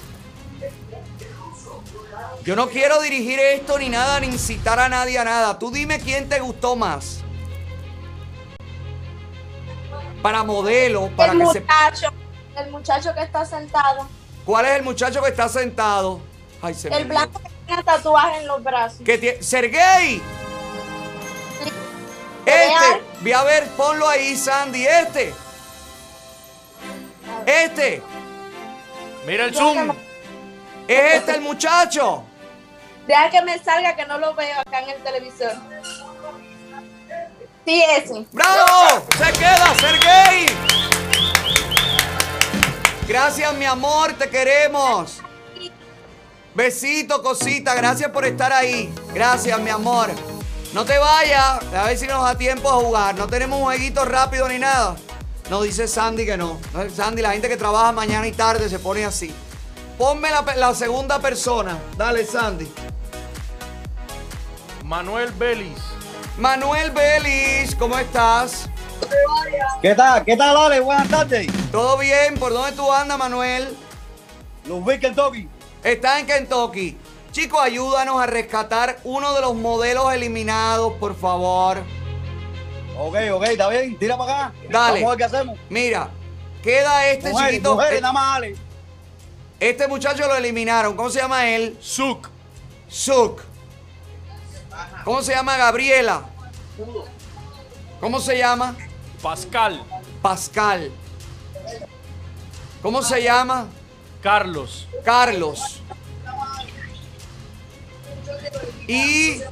Yo 2.44 2.56
no 2.56 2.68
quiero 2.68 3.00
dirigir 3.00 3.38
esto 3.38 3.78
ni 3.78 3.88
nada, 3.88 4.18
ni 4.18 4.26
incitar 4.26 4.78
a 4.80 4.88
nadie 4.88 5.16
a 5.18 5.24
nada. 5.24 5.58
Tú 5.58 5.70
dime 5.70 6.00
quién 6.00 6.28
te 6.28 6.40
gustó 6.40 6.74
más. 6.74 7.20
Para 10.22 10.42
modelo, 10.42 11.10
para 11.16 11.32
el 11.32 11.38
que 11.38 11.46
se... 11.46 11.60
muchacho, 11.60 12.12
el 12.56 12.70
muchacho 12.70 13.14
que 13.14 13.22
está 13.22 13.44
sentado. 13.44 14.08
¿Cuál 14.44 14.66
es 14.66 14.72
el 14.72 14.82
muchacho 14.82 15.22
que 15.22 15.28
está 15.28 15.48
sentado? 15.48 16.20
Ay, 16.60 16.74
se 16.74 16.90
me 16.90 16.96
El 16.96 17.04
blanco 17.06 17.40
que 17.40 17.50
tiene 17.66 17.82
tatuaje 17.84 18.40
en 18.40 18.46
los 18.48 18.62
brazos. 18.62 19.00
que 19.04 19.18
tiene. 19.18 19.42
¡Sergey! 19.42 20.20
Este, 22.44 23.02
voy 23.20 23.32
a 23.32 23.42
ver, 23.44 23.68
ponlo 23.76 24.08
ahí, 24.08 24.36
Sandy. 24.36 24.84
Este. 24.84 25.32
Este. 27.46 28.02
Mira 29.26 29.44
el 29.44 29.54
zoom. 29.54 29.92
Es 30.88 31.14
este 31.14 31.36
el 31.36 31.40
muchacho. 31.40 32.24
Deja 33.06 33.30
que 33.30 33.42
me 33.42 33.58
salga 33.58 33.96
que 33.96 34.06
no 34.06 34.18
lo 34.18 34.34
veo 34.34 34.60
acá 34.60 34.80
en 34.80 34.90
el 34.90 35.02
televisor. 35.02 35.52
Sí, 37.64 37.82
ese. 37.96 38.26
¡Bravo! 38.32 39.06
¡Se 39.18 39.32
queda, 39.32 39.74
Sergey! 39.80 40.46
Gracias, 43.06 43.54
mi 43.54 43.64
amor, 43.64 44.12
te 44.14 44.28
queremos. 44.28 45.20
Besito, 46.54 47.22
cosita, 47.22 47.74
gracias 47.74 48.10
por 48.10 48.24
estar 48.24 48.52
ahí. 48.52 48.92
Gracias, 49.14 49.58
mi 49.60 49.70
amor. 49.70 50.10
No 50.72 50.84
te 50.84 50.98
vayas, 50.98 51.62
a 51.74 51.84
ver 51.84 51.98
si 51.98 52.06
nos 52.06 52.24
da 52.24 52.36
tiempo 52.36 52.70
a 52.70 52.74
jugar. 52.74 53.14
No 53.14 53.26
tenemos 53.26 53.58
un 53.58 53.64
jueguito 53.64 54.04
rápido 54.04 54.48
ni 54.48 54.58
nada. 54.58 54.96
No 55.50 55.62
dice 55.62 55.86
Sandy 55.86 56.24
que. 56.24 56.36
No, 56.36 56.58
Sandy, 56.94 57.22
la 57.22 57.32
gente 57.32 57.48
que 57.48 57.56
trabaja 57.56 57.92
mañana 57.92 58.26
y 58.26 58.32
tarde 58.32 58.68
se 58.68 58.78
pone 58.78 59.04
así. 59.04 59.34
Ponme 59.98 60.28
la, 60.30 60.74
segunda 60.74 61.18
persona. 61.20 61.78
Dale, 61.96 62.24
Sandy. 62.24 62.70
Manuel 64.84 65.30
Belis. 65.32 65.78
Manuel 66.38 66.90
Belis, 66.90 67.74
¿cómo 67.76 67.98
estás? 67.98 68.68
¿Qué 69.80 69.94
tal? 69.94 70.24
¿Qué 70.24 70.36
tal, 70.36 70.56
Ale? 70.56 70.80
Buenas 70.80 71.08
tardes. 71.08 71.46
¿Todo 71.70 71.98
bien? 71.98 72.34
¿Por 72.38 72.52
dónde 72.52 72.72
tú 72.72 72.90
andas, 72.90 73.18
Manuel? 73.18 73.76
Los 74.66 74.84
vi 74.84 74.98
Kentucky. 74.98 75.48
Está 75.84 76.20
en 76.20 76.26
Kentucky. 76.26 76.96
Chicos, 77.32 77.60
ayúdanos 77.62 78.20
a 78.20 78.26
rescatar 78.26 78.98
uno 79.04 79.34
de 79.34 79.40
los 79.40 79.54
modelos 79.54 80.12
eliminados, 80.12 80.94
por 80.94 81.16
favor. 81.16 81.78
Ok, 82.98 83.16
ok, 83.32 83.42
está 83.44 83.68
bien. 83.68 83.98
Tira 83.98 84.16
para 84.16 84.46
acá. 84.46 84.54
Dale. 84.70 85.00
Vamos 85.00 85.04
a 85.04 85.08
ver 85.08 85.18
qué 85.18 85.24
hacemos. 85.24 85.58
Mira, 85.68 86.08
queda 86.62 87.06
este 87.08 87.30
Mujeres, 87.30 87.52
chiquito. 87.52 87.74
mujeres, 87.74 87.98
eh, 87.98 88.00
nada 88.00 88.12
más, 88.12 88.36
Ale. 88.36 88.56
Este 89.62 89.86
muchacho 89.86 90.26
lo 90.26 90.34
eliminaron. 90.34 90.96
¿Cómo 90.96 91.08
se 91.08 91.20
llama 91.20 91.48
él? 91.48 91.78
Suk. 91.80 92.28
Suk. 92.88 93.40
¿Cómo 95.04 95.22
se 95.22 95.36
llama 95.36 95.56
Gabriela? 95.56 96.24
¿Cómo 98.00 98.18
se 98.18 98.38
llama? 98.38 98.74
Pascal. 99.22 99.80
Pascal. 100.20 100.90
¿Cómo 102.82 103.02
se 103.02 103.22
llama? 103.22 103.68
Carlos. 104.20 104.88
Carlos. 105.04 105.80
Y 108.88 109.42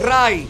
Ray. 0.00 0.48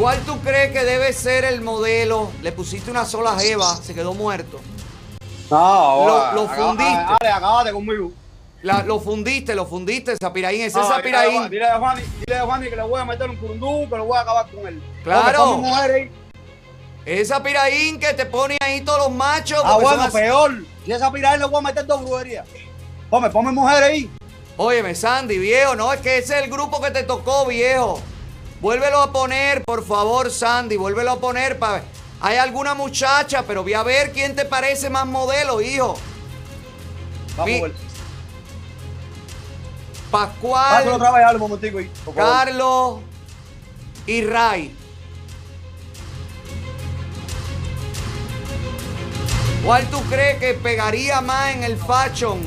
¿Cuál 0.00 0.18
tú 0.20 0.38
crees 0.40 0.72
que 0.72 0.82
debe 0.82 1.12
ser 1.12 1.44
el 1.44 1.60
modelo? 1.60 2.30
Le 2.40 2.52
pusiste 2.52 2.90
una 2.90 3.04
sola 3.04 3.38
jeva, 3.38 3.76
se 3.76 3.94
quedó 3.94 4.14
muerto. 4.14 4.58
No, 5.50 6.06
Lo- 6.06 6.32
lo 6.32 6.48
fundiste. 6.48 7.04
Ale, 7.20 7.30
acabate 7.30 7.70
conmigo. 7.70 8.10
La- 8.62 8.82
lo 8.82 8.98
fundiste, 8.98 9.54
lo 9.54 9.66
fundiste, 9.66 10.16
Zapiraín. 10.18 10.62
Ese 10.62 10.78
No, 10.78 10.88
Zapiraín. 10.88 11.50
Dile 11.50 11.66
a 11.66 11.78
Juani, 11.78 12.02
dile 12.26 12.38
a 12.38 12.44
Juani 12.46 12.70
que 12.70 12.76
le 12.76 12.82
voy 12.82 12.98
a 12.98 13.04
meter 13.04 13.28
un 13.28 13.36
curundú, 13.36 13.86
que 13.90 13.96
lo 13.98 14.06
voy 14.06 14.16
a 14.16 14.22
acabar 14.22 14.50
con 14.50 14.66
él. 14.66 14.82
Claro. 15.04 15.62
Esa 17.04 17.42
piraín 17.42 17.98
que 18.00 18.14
te 18.14 18.24
pone 18.24 18.56
ahí 18.62 18.80
todos 18.80 19.00
los 19.00 19.10
machos. 19.10 19.60
Ah, 19.62 19.76
bueno, 19.76 20.02
así. 20.02 20.12
peor. 20.16 20.62
Si 20.86 20.92
esa 20.92 21.12
piraín 21.12 21.40
le 21.40 21.46
voy 21.46 21.58
a 21.58 21.62
meter 21.62 21.86
dos 21.86 22.00
brujerías. 22.02 22.46
Ponme, 23.10 23.28
ponme 23.28 23.52
mujeres 23.52 23.82
ahí. 23.82 24.10
Óyeme, 24.56 24.94
Sandy, 24.94 25.36
viejo, 25.36 25.74
no, 25.74 25.92
es 25.92 26.00
que 26.00 26.18
ese 26.18 26.38
es 26.38 26.44
el 26.44 26.50
grupo 26.50 26.80
que 26.80 26.90
te 26.90 27.02
tocó, 27.02 27.44
viejo. 27.46 28.00
Vuélvelo 28.60 29.00
a 29.00 29.10
poner, 29.10 29.64
por 29.64 29.84
favor, 29.86 30.30
Sandy, 30.30 30.76
vuélvelo 30.76 31.12
a 31.12 31.20
poner 31.20 31.58
para 31.58 31.74
ver. 31.74 31.84
Hay 32.20 32.36
alguna 32.36 32.74
muchacha, 32.74 33.42
pero 33.46 33.62
voy 33.62 33.72
a 33.72 33.82
ver 33.82 34.12
quién 34.12 34.36
te 34.36 34.44
parece 34.44 34.90
más 34.90 35.06
modelo, 35.06 35.60
hijo. 35.62 35.96
Vamos 37.36 37.46
Mi-. 37.46 37.72
Pascual, 40.10 40.88
otra 40.88 41.10
vez, 41.12 41.38
momentico. 41.38 41.78
Carlos 42.14 42.98
y 44.06 44.24
Ray. 44.24 44.76
¿Cuál 49.64 49.86
tú 49.88 50.02
crees 50.08 50.38
que 50.38 50.54
pegaría 50.54 51.20
más 51.20 51.54
en 51.54 51.64
el 51.64 51.76
fashion? 51.76 52.40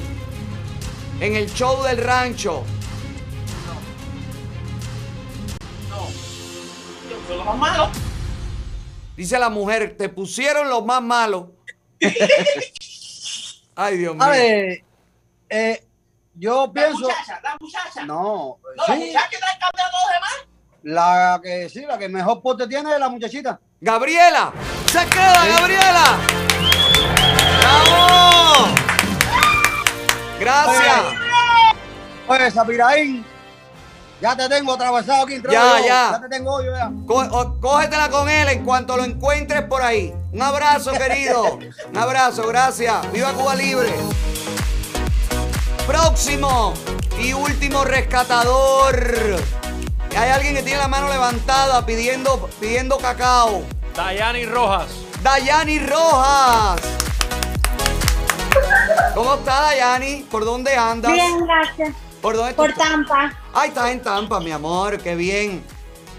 En 1.19 1.35
el 1.35 1.51
show 1.53 1.81
del 1.83 1.97
rancho. 1.97 2.63
Son 7.27 7.37
los 7.37 7.45
más 7.45 7.57
malos. 7.57 7.89
Dice 9.15 9.37
la 9.39 9.49
mujer, 9.49 9.95
te 9.97 10.09
pusieron 10.09 10.69
los 10.69 10.83
más 10.85 11.01
malos. 11.01 11.45
Ay, 13.75 13.97
Dios 13.97 14.15
mío. 14.15 14.23
A 14.23 14.29
ver, 14.29 14.83
eh, 15.49 15.83
yo 16.35 16.67
La 16.67 16.73
pienso. 16.73 16.99
muchacha, 17.01 17.39
la 17.43 17.57
muchacha. 17.59 18.05
No, 18.05 18.57
No, 18.75 18.87
la 18.87 18.95
sí, 18.95 19.05
muchacha 19.07 19.29
que 19.29 19.35
está 19.35 19.47
cambiando 19.59 19.97
a 19.97 20.01
los 20.01 20.09
demás. 20.13 20.47
la 20.83 21.39
que 21.43 21.69
sí, 21.69 21.81
la 21.87 21.97
que 21.97 22.09
mejor 22.09 22.41
porte 22.41 22.67
tiene 22.67 22.93
es 22.93 22.99
la 22.99 23.09
muchachita. 23.09 23.59
Gabriela, 23.79 24.51
se 24.91 25.05
queda 25.07 25.45
Gabriela. 25.45 26.17
¡Bravo! 27.59 28.67
Gracias. 30.39 31.01
Oye, 32.27 32.51
Zapiraín, 32.51 33.25
ya 34.21 34.35
te 34.35 34.49
tengo 34.49 34.73
atravesado 34.73 35.23
aquí. 35.23 35.41
Ya, 35.49 35.79
yo. 35.79 35.85
ya. 35.85 36.11
Ya 36.11 36.21
te 36.21 36.29
tengo 36.29 36.61
yo 36.61 36.71
ya. 36.75 36.91
Cógetela 37.59 38.09
con 38.09 38.29
él 38.29 38.49
en 38.49 38.63
cuanto 38.63 38.97
lo 38.97 39.03
encuentres 39.03 39.63
por 39.63 39.81
ahí. 39.81 40.13
Un 40.31 40.41
abrazo, 40.41 40.91
querido. 40.97 41.59
Un 41.89 41.97
abrazo, 41.97 42.47
gracias. 42.47 43.11
Viva 43.11 43.33
Cuba 43.33 43.55
Libre. 43.55 43.93
Próximo 45.85 46.73
y 47.19 47.33
último 47.33 47.83
rescatador. 47.83 49.35
Hay 50.15 50.29
alguien 50.29 50.55
que 50.55 50.61
tiene 50.63 50.77
la 50.77 50.87
mano 50.87 51.09
levantada 51.09 51.85
pidiendo, 51.85 52.49
pidiendo 52.59 52.97
cacao. 52.99 53.63
Dayani 53.95 54.45
Rojas. 54.45 54.87
Dayani 55.21 55.79
Rojas. 55.79 56.81
¿Cómo 59.13 59.35
está 59.35 59.61
Dayani? 59.61 60.25
¿Por 60.29 60.45
dónde 60.45 60.75
andas? 60.75 61.11
Bien, 61.11 61.45
gracias. 61.45 62.02
¿Por 62.23 62.37
dónde 62.37 62.53
Por 62.53 62.73
Tampa. 62.73 63.37
Ay, 63.53 63.67
estás 63.67 63.91
en 63.91 64.01
Tampa, 64.01 64.39
mi 64.39 64.49
amor, 64.49 64.97
qué 64.97 65.13
bien. 65.13 65.61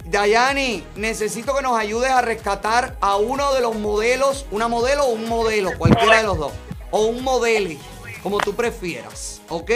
Dayani, 0.04 0.84
necesito 0.96 1.56
que 1.56 1.62
nos 1.62 1.78
ayudes 1.78 2.10
a 2.10 2.20
rescatar 2.20 2.98
a 3.00 3.16
uno 3.16 3.54
de 3.54 3.62
los 3.62 3.74
modelos, 3.76 4.44
una 4.50 4.68
modelo 4.68 5.06
o 5.06 5.12
un 5.12 5.26
modelo, 5.26 5.70
cualquiera 5.78 6.18
de 6.18 6.24
los 6.24 6.36
dos. 6.36 6.52
O 6.90 7.06
un 7.06 7.24
modelo, 7.24 7.70
como 8.22 8.36
tú 8.36 8.54
prefieras. 8.54 9.40
¿Ok? 9.48 9.70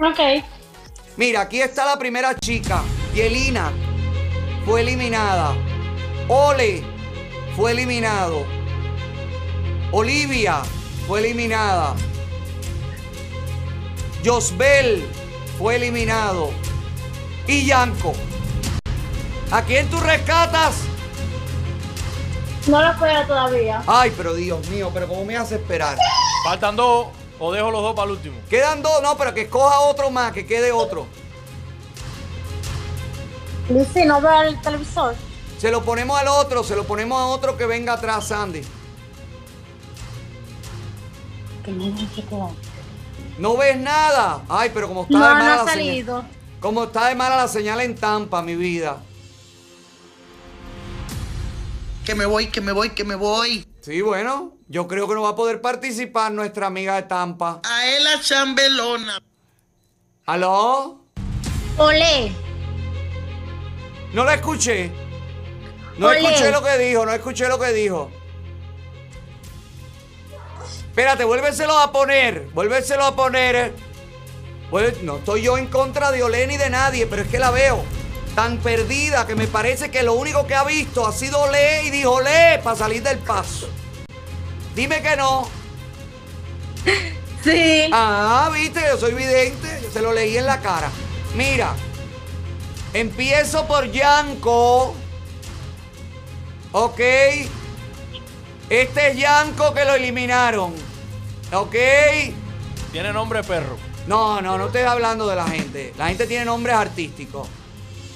Ok. 0.00 0.44
Mira, 1.16 1.42
aquí 1.42 1.60
está 1.60 1.86
la 1.86 1.96
primera 1.96 2.34
chica. 2.34 2.82
Yelina 3.14 3.70
fue 4.66 4.80
eliminada. 4.80 5.54
Ole 6.26 6.82
fue 7.54 7.70
eliminado. 7.70 8.44
Olivia 9.92 10.62
fue 11.06 11.20
eliminada. 11.20 11.94
Josbel 14.24 15.08
fue 15.58 15.76
eliminado. 15.76 16.50
Y 17.46 17.66
Yanko. 17.66 18.12
¿A 19.50 19.62
quién 19.62 19.88
tú 19.90 19.98
rescatas? 19.98 20.76
No 22.66 22.82
lo 22.82 22.98
puedo 22.98 23.26
todavía. 23.26 23.82
Ay, 23.86 24.12
pero 24.16 24.34
Dios 24.34 24.68
mío, 24.68 24.90
pero 24.92 25.08
¿cómo 25.08 25.24
me 25.24 25.36
hace 25.36 25.56
esperar? 25.56 25.96
Faltan 26.44 26.76
dos 26.76 27.08
o 27.38 27.52
dejo 27.52 27.70
los 27.70 27.82
dos 27.82 27.94
para 27.94 28.06
el 28.06 28.12
último. 28.12 28.38
Quedan 28.48 28.82
dos, 28.82 29.02
no, 29.02 29.16
pero 29.16 29.34
que 29.34 29.42
escoja 29.42 29.80
otro 29.80 30.10
más, 30.10 30.32
que 30.32 30.46
quede 30.46 30.70
otro. 30.70 31.06
Lizzy, 33.70 34.04
no 34.04 34.20
veo 34.20 34.42
el 34.42 34.60
televisor. 34.60 35.14
Se 35.58 35.70
lo 35.70 35.82
ponemos 35.82 36.18
al 36.18 36.28
otro, 36.28 36.62
se 36.62 36.76
lo 36.76 36.84
ponemos 36.84 37.18
a 37.18 37.26
otro 37.26 37.56
que 37.56 37.66
venga 37.66 37.94
atrás, 37.94 38.28
Sandy. 38.28 38.62
Que 41.64 41.72
no 41.72 41.86
me. 41.86 42.68
No 43.38 43.56
ves 43.56 43.76
nada. 43.78 44.42
Ay, 44.48 44.70
pero 44.74 44.88
como 44.88 45.02
está 45.02 45.18
No, 45.18 45.24
de 45.28 45.34
no 45.34 45.38
mala 45.40 45.52
ha 45.54 45.56
la 45.64 45.72
señal. 45.72 45.86
salido. 45.86 46.24
Como 46.60 46.84
está 46.84 47.06
de 47.08 47.14
mala 47.14 47.36
la 47.36 47.48
señal 47.48 47.80
en 47.80 47.94
Tampa, 47.94 48.42
mi 48.42 48.56
vida. 48.56 49.00
Que 52.04 52.14
me 52.14 52.26
voy, 52.26 52.48
que 52.48 52.60
me 52.60 52.72
voy, 52.72 52.90
que 52.90 53.04
me 53.04 53.14
voy. 53.14 53.64
Sí, 53.80 54.00
bueno, 54.00 54.54
yo 54.68 54.88
creo 54.88 55.06
que 55.06 55.14
no 55.14 55.22
va 55.22 55.30
a 55.30 55.36
poder 55.36 55.60
participar 55.60 56.32
nuestra 56.32 56.66
amiga 56.66 56.96
de 56.96 57.02
Tampa. 57.02 57.60
A 57.64 57.86
él 57.86 58.02
la 58.04 58.20
chambelona. 58.20 59.18
¿Aló? 60.26 61.04
Olé. 61.76 62.32
No 64.12 64.24
la 64.24 64.34
escuché. 64.34 64.90
No 65.98 66.08
Olé. 66.08 66.20
escuché 66.20 66.50
lo 66.50 66.62
que 66.62 66.78
dijo, 66.78 67.04
no 67.06 67.12
escuché 67.12 67.48
lo 67.48 67.58
que 67.58 67.72
dijo. 67.72 68.10
Espérate, 70.98 71.22
vuélveselo 71.22 71.78
a 71.78 71.92
poner. 71.92 72.48
Vuélveselo 72.52 73.04
a 73.04 73.14
poner. 73.14 73.72
Vuelve- 74.68 75.00
No 75.02 75.18
estoy 75.18 75.42
yo 75.42 75.56
en 75.56 75.68
contra 75.68 76.10
de 76.10 76.24
Olé 76.24 76.44
ni 76.48 76.56
de 76.56 76.70
nadie, 76.70 77.06
pero 77.06 77.22
es 77.22 77.28
que 77.28 77.38
la 77.38 77.52
veo 77.52 77.84
tan 78.34 78.58
perdida 78.58 79.24
que 79.24 79.36
me 79.36 79.46
parece 79.46 79.92
que 79.92 80.02
lo 80.02 80.14
único 80.14 80.48
que 80.48 80.56
ha 80.56 80.64
visto 80.64 81.06
ha 81.06 81.12
sido 81.12 81.38
Olé 81.42 81.84
y 81.84 81.90
dijo 81.90 82.14
Olé 82.14 82.58
para 82.64 82.74
salir 82.74 83.00
del 83.04 83.18
paso. 83.18 83.68
Dime 84.74 85.00
que 85.00 85.16
no. 85.16 85.48
Sí. 87.44 87.88
Ah, 87.92 88.50
viste, 88.52 88.80
yo 88.84 88.98
soy 88.98 89.14
vidente, 89.14 89.78
yo 89.80 89.92
se 89.92 90.02
lo 90.02 90.12
leí 90.12 90.36
en 90.36 90.46
la 90.46 90.60
cara. 90.60 90.90
Mira, 91.36 91.76
empiezo 92.92 93.68
por 93.68 93.88
Yanko. 93.92 94.96
Ok. 96.72 96.98
Este 98.68 99.10
es 99.12 99.16
Yanko 99.16 99.72
que 99.72 99.84
lo 99.84 99.94
eliminaron. 99.94 100.87
Ok. 101.52 101.74
Tiene 102.92 103.12
nombre 103.12 103.42
perro. 103.42 103.76
No, 104.06 104.40
no, 104.40 104.58
no 104.58 104.66
estoy 104.66 104.82
hablando 104.82 105.26
de 105.26 105.36
la 105.36 105.46
gente. 105.46 105.92
La 105.96 106.08
gente 106.08 106.26
tiene 106.26 106.44
nombres 106.44 106.74
artísticos. 106.74 107.48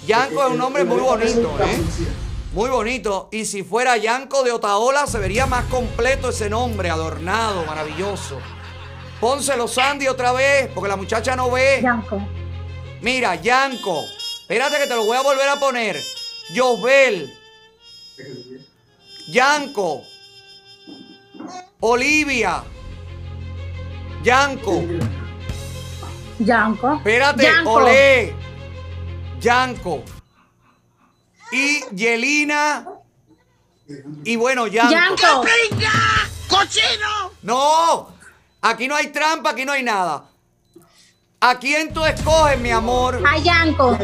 Yanko 0.07 0.45
es 0.45 0.51
un 0.51 0.59
nombre 0.59 0.85
muy 0.85 1.01
bonito, 1.01 1.57
¿eh? 1.63 1.81
Muy 2.53 2.69
bonito. 2.71 3.29
Y 3.31 3.45
si 3.45 3.63
fuera 3.63 3.97
Yanko 3.97 4.43
de 4.43 4.53
Otaola, 4.53 5.07
se 5.07 5.19
vería 5.19 5.47
más 5.47 5.65
completo 5.67 6.31
ese 6.31 6.51
nombre, 6.51 6.91
adornado, 6.91 7.65
maravilloso. 7.65 8.39
Pónselo 9.21 9.69
Sandy 9.69 10.09
otra 10.09 10.33
vez, 10.33 10.69
porque 10.75 10.89
la 10.89 10.97
muchacha 10.97 11.37
no 11.37 11.51
ve. 11.51 11.81
Yanko. 11.83 12.21
Mira, 13.01 13.37
Yanko. 13.37 14.03
Espérate 14.43 14.79
que 14.79 14.87
te 14.87 14.95
lo 14.97 15.05
voy 15.05 15.17
a 15.17 15.23
volver 15.23 15.49
a 15.49 15.57
poner. 15.61 16.01
Josbel. 16.55 17.33
Yanko. 19.29 20.03
Olivia. 21.81 22.65
Yanko. 24.23 24.83
Yanko. 26.39 26.95
Espérate, 26.97 27.43
Yanko. 27.43 27.73
Olé. 27.73 28.35
Yanko. 29.41 30.03
Y 31.53 31.85
Yelina. 31.95 32.87
Y 34.25 34.37
bueno, 34.37 34.67
Yanko. 34.67 34.91
Yanko. 34.93 35.45
¡Cochino! 36.49 37.31
No, 37.43 38.09
aquí 38.61 38.87
no 38.87 38.95
hay 38.95 39.09
trampa, 39.09 39.51
aquí 39.51 39.65
no 39.65 39.73
hay 39.73 39.83
nada. 39.83 40.25
¿A 41.41 41.59
quién 41.59 41.93
tú 41.93 42.05
escoges, 42.05 42.59
mi 42.61 42.71
amor? 42.71 43.21
A 43.27 43.37
Yanko. 43.39 43.99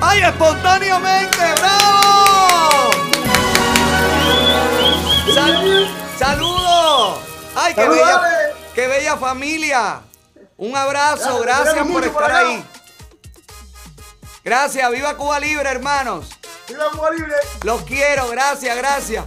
¡Ay, 0.00 0.20
espontáneamente! 0.22 1.36
¡Bravo! 1.60 2.90
Sal- 5.34 5.88
¡Saludos! 6.18 7.20
¡Ay, 7.54 7.74
qué 7.74 7.82
Saludos, 7.82 7.98
bella. 8.06 8.20
Qué 8.80 8.86
bella 8.88 9.16
familia! 9.18 10.00
Un 10.56 10.74
abrazo, 10.74 11.38
Gracias, 11.40 11.86
por 11.86 12.02
estar 12.02 12.32
ahí. 12.32 12.64
Gracias, 14.42 14.90
viva 14.90 15.14
Cuba 15.18 15.38
Libre, 15.38 15.68
hermanos. 15.68 16.28
¡Viva 16.66 16.90
Cuba 16.90 17.10
Libre! 17.10 17.34
Los 17.62 17.82
quiero, 17.82 18.28
gracias, 18.28 18.74
gracias. 18.78 19.24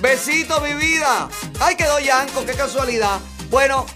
Besito, 0.00 0.60
mi 0.62 0.74
vida. 0.74 1.28
Ay, 1.60 1.76
quedó 1.76 2.00
Yanko, 2.00 2.44
qué 2.44 2.54
casualidad. 2.54 3.20
Bueno, 3.50 3.86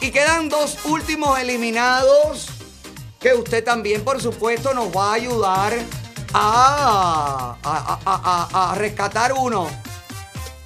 y 0.00 0.10
quedan 0.10 0.48
dos 0.48 0.78
últimos 0.84 1.38
eliminados 1.38 2.48
que 3.20 3.34
usted 3.34 3.62
también, 3.62 4.02
por 4.02 4.20
supuesto, 4.20 4.74
nos 4.74 4.88
va 4.88 5.10
a 5.10 5.14
ayudar 5.14 5.74
a- 6.34 7.56
a- 7.62 7.98
a- 8.04 8.72
a 8.72 8.74
rescatar 8.74 9.32
uno. 9.32 9.70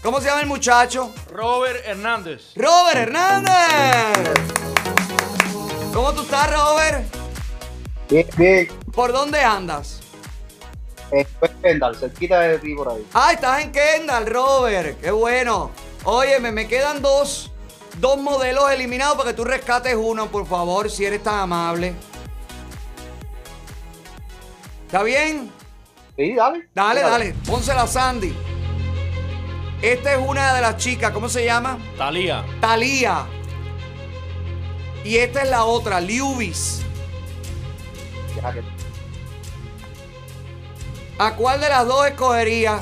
¿Cómo 0.07 0.21
se 0.21 0.29
llama 0.29 0.41
el 0.43 0.47
muchacho? 0.47 1.13
Robert 1.33 1.85
Hernández. 1.85 2.53
Robert 2.55 2.97
Hernández. 2.97 3.53
¿Cómo 5.93 6.13
tú 6.13 6.23
estás, 6.23 6.49
Robert? 6.49 7.05
Bien, 8.09 8.25
bien. 8.37 8.69
¿Por 8.95 9.13
dónde 9.13 9.41
andas? 9.41 10.01
Estoy 11.11 11.49
en 11.51 11.61
Kendall, 11.61 11.97
cerquita 11.97 12.39
de 12.39 12.61
ti 12.61 12.73
por 12.77 12.89
ahí. 12.89 13.05
Ah, 13.15 13.33
estás 13.33 13.65
en 13.65 13.73
Kendall, 13.73 14.27
Robert. 14.27 15.01
Qué 15.01 15.11
bueno. 15.11 15.73
Óyeme, 16.05 16.53
me 16.53 16.69
quedan 16.69 17.03
dos, 17.03 17.51
dos 17.99 18.17
modelos 18.17 18.71
eliminados 18.71 19.17
para 19.17 19.31
que 19.31 19.37
tú 19.37 19.43
rescates 19.43 19.97
uno, 19.97 20.29
por 20.29 20.47
favor, 20.47 20.89
si 20.89 21.05
eres 21.05 21.25
tan 21.25 21.41
amable. 21.41 21.97
¿Está 24.87 25.03
bien? 25.03 25.51
Sí, 26.15 26.37
dale. 26.37 26.69
Dale, 26.73 27.01
Dale. 27.01 27.11
dale. 27.11 27.35
Pónsela 27.45 27.83
a 27.83 27.87
Sandy. 27.89 28.56
Esta 29.83 30.15
es 30.15 30.19
una 30.19 30.55
de 30.55 30.61
las 30.61 30.77
chicas. 30.79 31.13
¿Cómo 31.13 31.29
se 31.29 31.45
llama? 31.45 31.79
Talía. 31.97 32.45
Talía. 32.61 33.27
Y 35.05 35.17
esta 35.17 35.43
es 35.43 35.51
la 35.51 35.65
otra, 35.65 36.01
Liubis. 36.01 36.83
¿A 41.19 41.35
cuál 41.35 41.61
de 41.61 41.69
las 41.69 41.87
dos 41.87 42.07
escogería? 42.07 42.81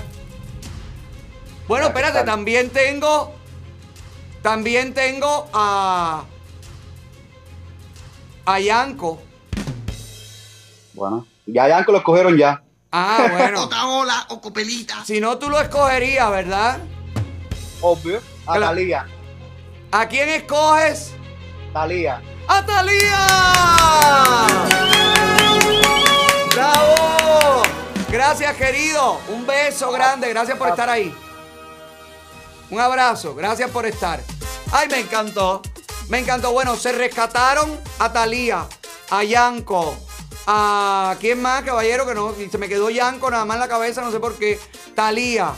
Bueno, 1.68 1.86
espérate, 1.86 2.24
también 2.24 2.70
tengo. 2.70 3.32
También 4.42 4.94
tengo 4.94 5.48
a. 5.52 6.24
A 8.46 8.60
Yanko. 8.60 9.20
Bueno, 10.92 11.26
ya 11.46 11.68
Yanko 11.68 11.92
lo 11.92 11.98
escogieron 11.98 12.36
ya. 12.36 12.63
Ah, 12.96 13.26
bueno. 13.32 13.64
Otaola 13.64 14.26
o 14.28 14.40
Copelita. 14.40 15.04
si 15.04 15.20
no, 15.20 15.36
tú 15.36 15.50
lo 15.50 15.60
escogerías, 15.60 16.30
¿verdad? 16.30 16.78
Obvio. 17.80 18.18
A 18.46 18.52
Claro. 18.54 18.66
Talía. 18.66 19.06
¿A 19.90 20.06
quién 20.06 20.28
escoges? 20.28 21.12
Talía. 21.72 22.22
¡A 22.46 22.64
Talía! 22.64 23.26
¡Bravo! 26.54 27.62
Gracias, 28.10 28.54
querido. 28.56 29.20
Un 29.28 29.44
beso 29.44 29.90
grande. 29.90 30.28
Gracias 30.28 30.56
por 30.56 30.68
estar 30.68 30.88
ahí. 30.88 31.12
Un 32.70 32.80
abrazo. 32.80 33.34
Gracias 33.34 33.70
por 33.70 33.86
estar. 33.86 34.20
Ay, 34.72 34.88
me 34.88 35.00
encantó. 35.00 35.62
Me 36.08 36.18
encantó. 36.20 36.52
Bueno, 36.52 36.76
se 36.76 36.92
rescataron 36.92 37.80
a 37.98 38.12
Talía, 38.12 38.66
a 39.10 39.24
Yanko, 39.24 39.96
a. 40.46 41.16
¿Quién 41.20 41.40
más, 41.40 41.62
caballero? 41.62 42.06
Que 42.06 42.14
no. 42.14 42.34
Se 42.34 42.58
me 42.58 42.68
quedó 42.68 42.90
Yanko 42.90 43.30
nada 43.30 43.44
más 43.44 43.56
en 43.56 43.60
la 43.60 43.68
cabeza, 43.68 44.00
no 44.02 44.10
sé 44.10 44.20
por 44.20 44.36
qué. 44.36 44.58
Talía, 44.94 45.54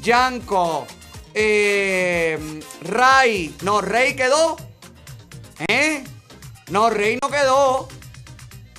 Yanko, 0.00 0.86
eh, 1.34 2.60
Ray. 2.82 3.56
No, 3.62 3.80
Rey 3.80 4.16
quedó. 4.16 4.56
¿Eh? 5.68 6.04
No, 6.70 6.90
Rey 6.90 7.18
no 7.20 7.30
quedó. 7.30 7.88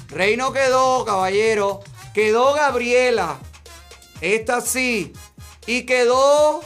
Rey 0.10 0.38
no 0.38 0.52
quedó, 0.52 1.06
caballero. 1.06 1.82
Quedó 2.14 2.54
Gabriela. 2.54 3.40
Esta 4.22 4.62
sí. 4.62 5.14
Y 5.66 5.86
quedó. 5.86 6.62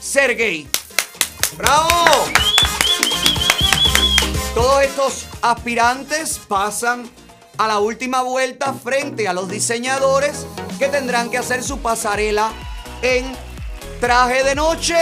Sergey. 0.00 0.68
¡Bravo! 1.56 2.26
Todos 4.56 4.82
estos 4.84 5.26
aspirantes 5.42 6.38
pasan 6.38 7.10
a 7.58 7.68
la 7.68 7.78
última 7.78 8.22
vuelta 8.22 8.72
frente 8.72 9.28
a 9.28 9.34
los 9.34 9.50
diseñadores 9.50 10.46
que 10.78 10.88
tendrán 10.88 11.28
que 11.28 11.36
hacer 11.36 11.62
su 11.62 11.80
pasarela 11.80 12.50
en 13.02 13.36
traje 14.00 14.44
de 14.44 14.54
noche 14.54 14.96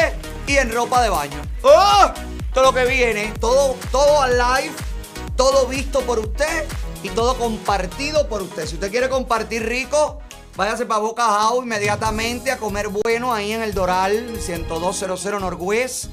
y 0.48 0.56
en 0.56 0.72
ropa 0.72 1.00
de 1.04 1.08
baño. 1.08 1.40
¡Oh! 1.62 2.10
Todo 2.52 2.64
lo 2.64 2.74
que 2.74 2.84
viene, 2.86 3.32
todo, 3.38 3.76
todo 3.92 4.22
al 4.22 4.36
live, 4.36 4.74
todo 5.36 5.68
visto 5.68 6.00
por 6.00 6.18
usted 6.18 6.64
y 7.04 7.10
todo 7.10 7.38
compartido 7.38 8.28
por 8.28 8.42
usted. 8.42 8.66
Si 8.66 8.74
usted 8.74 8.90
quiere 8.90 9.08
compartir 9.08 9.64
rico, 9.64 10.18
váyase 10.56 10.84
para 10.84 10.98
Boca 10.98 11.26
House 11.26 11.62
inmediatamente 11.62 12.50
a 12.50 12.58
comer 12.58 12.88
bueno 12.88 13.32
ahí 13.32 13.52
en 13.52 13.62
el 13.62 13.72
Doral, 13.72 14.32
10200 14.32 15.40
Northwest, 15.40 16.06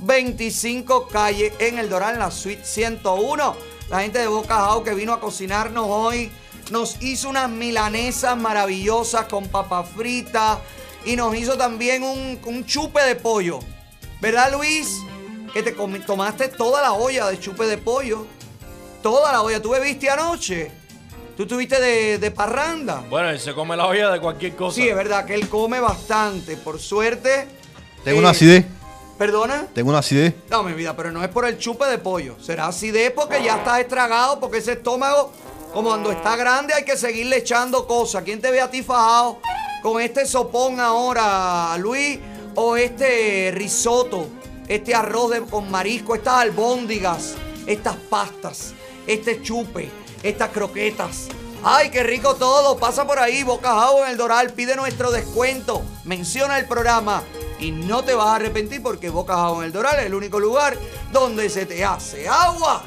25 0.00 1.08
calle 1.08 1.52
en 1.58 1.78
el 1.78 1.88
Doral, 1.88 2.14
en 2.14 2.20
la 2.20 2.30
suite 2.30 2.64
101. 2.64 3.56
La 3.88 4.00
gente 4.00 4.18
de 4.18 4.26
Boca 4.26 4.56
House 4.56 4.84
que 4.84 4.94
vino 4.94 5.12
a 5.12 5.20
cocinarnos 5.20 5.86
hoy 5.88 6.30
nos 6.70 7.00
hizo 7.00 7.28
unas 7.28 7.48
milanesas 7.48 8.36
maravillosas 8.36 9.26
con 9.26 9.46
papa 9.48 9.84
frita 9.84 10.60
y 11.04 11.14
nos 11.14 11.34
hizo 11.36 11.56
también 11.56 12.02
un, 12.02 12.38
un 12.44 12.66
chupe 12.66 13.02
de 13.02 13.14
pollo. 13.14 13.60
¿Verdad, 14.20 14.52
Luis? 14.52 14.98
Que 15.52 15.62
te 15.62 15.72
tomaste 15.72 16.48
toda 16.48 16.82
la 16.82 16.92
olla 16.92 17.28
de 17.28 17.38
chupe 17.38 17.66
de 17.66 17.78
pollo. 17.78 18.26
Toda 19.02 19.30
la 19.30 19.42
olla. 19.42 19.62
¿Tú 19.62 19.70
bebiste 19.70 20.10
anoche? 20.10 20.72
¿Tú 21.36 21.46
tuviste 21.46 21.80
de, 21.80 22.18
de 22.18 22.30
parranda? 22.30 23.04
Bueno, 23.08 23.30
él 23.30 23.38
se 23.38 23.54
come 23.54 23.76
la 23.76 23.86
olla 23.86 24.10
de 24.10 24.20
cualquier 24.20 24.56
cosa. 24.56 24.74
Sí, 24.74 24.88
es 24.88 24.96
verdad 24.96 25.24
que 25.26 25.34
él 25.34 25.48
come 25.48 25.78
bastante. 25.78 26.56
Por 26.56 26.80
suerte. 26.80 27.46
Tengo 28.02 28.16
eh, 28.16 28.20
una 28.20 28.30
acidez. 28.30 28.64
¿Perdona? 29.18 29.66
Tengo 29.74 29.88
una 29.90 30.00
acidez. 30.00 30.34
No, 30.50 30.62
mi 30.62 30.72
vida, 30.74 30.94
pero 30.94 31.10
no 31.10 31.22
es 31.22 31.28
por 31.30 31.46
el 31.46 31.58
chupe 31.58 31.86
de 31.86 31.98
pollo. 31.98 32.36
Será 32.40 32.66
acidez 32.66 33.12
porque 33.12 33.42
ya 33.42 33.56
estás 33.56 33.80
estragado, 33.80 34.38
porque 34.38 34.58
ese 34.58 34.72
estómago, 34.72 35.32
como 35.72 35.88
cuando 35.88 36.12
está 36.12 36.36
grande, 36.36 36.74
hay 36.74 36.84
que 36.84 36.96
seguirle 36.98 37.38
echando 37.38 37.86
cosas. 37.86 38.22
¿Quién 38.24 38.40
te 38.42 38.50
ve 38.50 38.60
a 38.60 38.70
ti 38.70 38.82
fajado 38.82 39.38
con 39.82 40.02
este 40.02 40.26
sopón 40.26 40.80
ahora, 40.80 41.76
Luis? 41.78 42.18
O 42.56 42.76
este 42.76 43.52
risotto, 43.54 44.26
este 44.68 44.94
arroz 44.94 45.30
de- 45.30 45.40
con 45.42 45.70
marisco, 45.70 46.14
estas 46.14 46.34
albóndigas, 46.34 47.34
estas 47.66 47.96
pastas, 47.96 48.74
este 49.06 49.40
chupe, 49.42 49.90
estas 50.22 50.50
croquetas. 50.50 51.28
¡Ay, 51.62 51.90
qué 51.90 52.02
rico 52.02 52.34
todo! 52.36 52.76
Pasa 52.76 53.06
por 53.06 53.18
ahí, 53.18 53.42
Boca 53.42 53.74
House 53.74 54.02
en 54.04 54.10
el 54.10 54.16
Doral, 54.18 54.52
pide 54.52 54.76
nuestro 54.76 55.10
descuento, 55.10 55.82
menciona 56.04 56.58
el 56.58 56.66
programa 56.66 57.22
y 57.58 57.70
no 57.72 58.02
te 58.02 58.14
vas 58.14 58.28
a 58.28 58.34
arrepentir 58.36 58.82
porque 58.82 59.10
Boca 59.10 59.34
House 59.34 59.58
en 59.58 59.64
el 59.64 59.72
Doral 59.72 59.98
es 60.00 60.06
el 60.06 60.14
único 60.14 60.38
lugar 60.38 60.76
donde 61.12 61.48
se 61.48 61.66
te 61.66 61.84
hace 61.84 62.28
agua. 62.28 62.82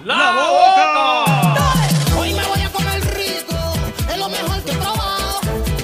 Hoy 2.17 2.33
me 2.33 2.45
voy 2.45 2.61
a 2.61 2.71
comer 2.71 3.01
rico, 3.15 3.55
es 4.11 4.17
lo 4.17 4.29
mejor 4.29 4.63
que 4.63 4.71
he 4.71 4.75
probado. 4.75 5.39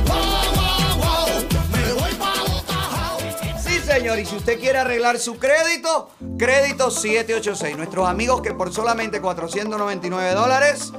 Wow, 0.05 0.17
wow, 0.55 0.97
wow, 0.97 1.27
me 1.71 1.93
voy 1.93 2.13
pa' 2.15 2.43
Boca. 2.47 3.59
Sí, 3.59 3.79
señor, 3.79 4.19
y 4.19 4.25
si 4.25 4.35
usted 4.35 4.59
quiere 4.59 4.79
arreglar 4.79 5.17
su 5.19 5.37
crédito, 5.37 6.09
crédito 6.37 6.91
786. 6.91 7.77
Nuestros 7.77 8.07
amigos 8.07 8.41
que 8.41 8.53
por 8.53 8.73
solamente 8.73 9.21
499 9.21 10.33
dólares 10.33 10.91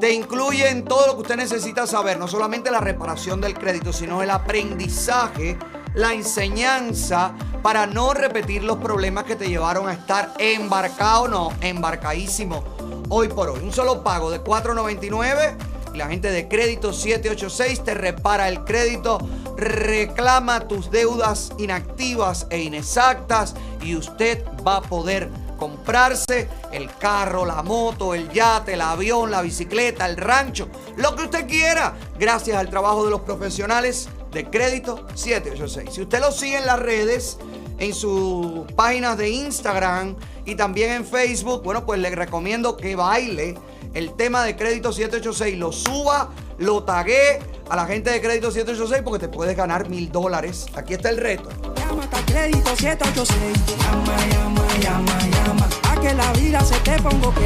te 0.00 0.12
incluyen 0.12 0.84
todo 0.84 1.06
lo 1.06 1.14
que 1.14 1.22
usted 1.22 1.36
necesita 1.36 1.86
saber, 1.86 2.18
no 2.18 2.28
solamente 2.28 2.70
la 2.70 2.80
reparación 2.80 3.40
del 3.40 3.54
crédito, 3.54 3.92
sino 3.92 4.22
el 4.22 4.30
aprendizaje, 4.30 5.56
la 5.94 6.12
enseñanza 6.12 7.34
para 7.62 7.86
no 7.86 8.12
repetir 8.12 8.62
los 8.62 8.78
problemas 8.78 9.24
que 9.24 9.36
te 9.36 9.48
llevaron 9.48 9.88
a 9.88 9.94
estar 9.94 10.34
embarcado, 10.38 11.28
no, 11.28 11.52
embarcadísimo 11.60 12.62
hoy 13.08 13.28
por 13.28 13.48
hoy. 13.48 13.60
Un 13.60 13.72
solo 13.72 14.02
pago 14.02 14.30
de 14.30 14.40
499 14.40 15.56
y 15.94 15.98
la 15.98 16.08
gente 16.08 16.30
de 16.30 16.48
crédito 16.48 16.92
786 16.92 17.84
te 17.84 17.94
repara 17.94 18.48
el 18.48 18.64
crédito, 18.64 19.18
reclama 19.56 20.66
tus 20.66 20.90
deudas 20.90 21.52
inactivas 21.58 22.46
e 22.50 22.60
inexactas 22.60 23.54
y 23.80 23.94
usted 23.94 24.44
va 24.66 24.78
a 24.78 24.82
poder 24.82 25.30
comprarse 25.56 26.48
el 26.72 26.92
carro, 26.96 27.46
la 27.46 27.62
moto, 27.62 28.14
el 28.14 28.28
yate, 28.30 28.74
el 28.74 28.80
avión, 28.80 29.30
la 29.30 29.40
bicicleta, 29.40 30.06
el 30.06 30.16
rancho, 30.16 30.68
lo 30.96 31.14
que 31.14 31.22
usted 31.22 31.46
quiera, 31.46 31.94
gracias 32.18 32.58
al 32.58 32.68
trabajo 32.68 33.04
de 33.04 33.12
los 33.12 33.20
profesionales 33.20 34.08
de 34.34 34.50
crédito 34.50 35.06
786. 35.14 35.94
Si 35.94 36.02
usted 36.02 36.20
lo 36.20 36.32
sigue 36.32 36.58
en 36.58 36.66
las 36.66 36.78
redes, 36.78 37.38
en 37.78 37.94
sus 37.94 38.70
páginas 38.72 39.16
de 39.16 39.30
Instagram 39.30 40.16
y 40.44 40.54
también 40.56 40.92
en 40.92 41.06
Facebook, 41.06 41.62
bueno, 41.64 41.86
pues 41.86 42.00
le 42.00 42.10
recomiendo 42.10 42.76
que 42.76 42.96
baile 42.96 43.54
el 43.94 44.14
tema 44.14 44.44
de 44.44 44.56
crédito 44.56 44.92
786, 44.92 45.56
lo 45.56 45.72
suba, 45.72 46.30
lo 46.58 46.82
tagué 46.82 47.38
a 47.70 47.76
la 47.76 47.86
gente 47.86 48.10
de 48.10 48.20
crédito 48.20 48.50
786 48.50 49.02
porque 49.04 49.26
te 49.26 49.32
puedes 49.32 49.56
ganar 49.56 49.88
mil 49.88 50.10
dólares. 50.10 50.66
Aquí 50.74 50.94
está 50.94 51.10
el 51.10 51.16
reto. 51.16 51.48
Llama 51.76 52.04
a 52.10 52.26
crédito 52.26 52.74
786. 52.76 53.78
Llama, 53.78 54.16
llama, 54.32 54.66
llama, 54.80 55.18
llama. 55.28 55.68
A 55.90 56.00
que 56.00 56.12
la 56.12 56.32
vida 56.32 56.60
se 56.60 56.76
te 56.80 57.00
ponga 57.00 57.28
ok. 57.28 57.40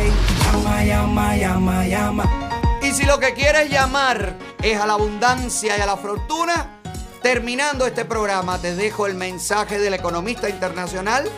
Llama, 0.53 0.85
llama, 0.85 1.37
llama, 1.37 1.87
llama. 1.87 2.49
Y 2.83 2.93
si 2.93 3.05
lo 3.05 3.19
que 3.19 3.35
quieres 3.35 3.71
llamar 3.71 4.37
es 4.63 4.81
a 4.81 4.87
la 4.87 4.95
abundancia 4.95 5.77
y 5.77 5.81
a 5.81 5.87
la 5.87 5.97
fortuna, 5.97 6.78
terminando 7.23 7.87
este 7.87 8.05
programa 8.05 8.61
te 8.61 8.75
dejo 8.75 9.07
el 9.07 9.15
mensaje 9.15 9.79
del 9.79 9.95
economista 9.95 10.49
internacional 10.49 11.29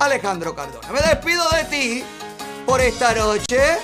Alejandro 0.00 0.54
Cardona. 0.54 0.88
Me 0.92 1.00
despido 1.00 1.48
de 1.50 1.64
ti 1.64 2.04
por 2.66 2.80
esta 2.80 3.14
noche, 3.14 3.78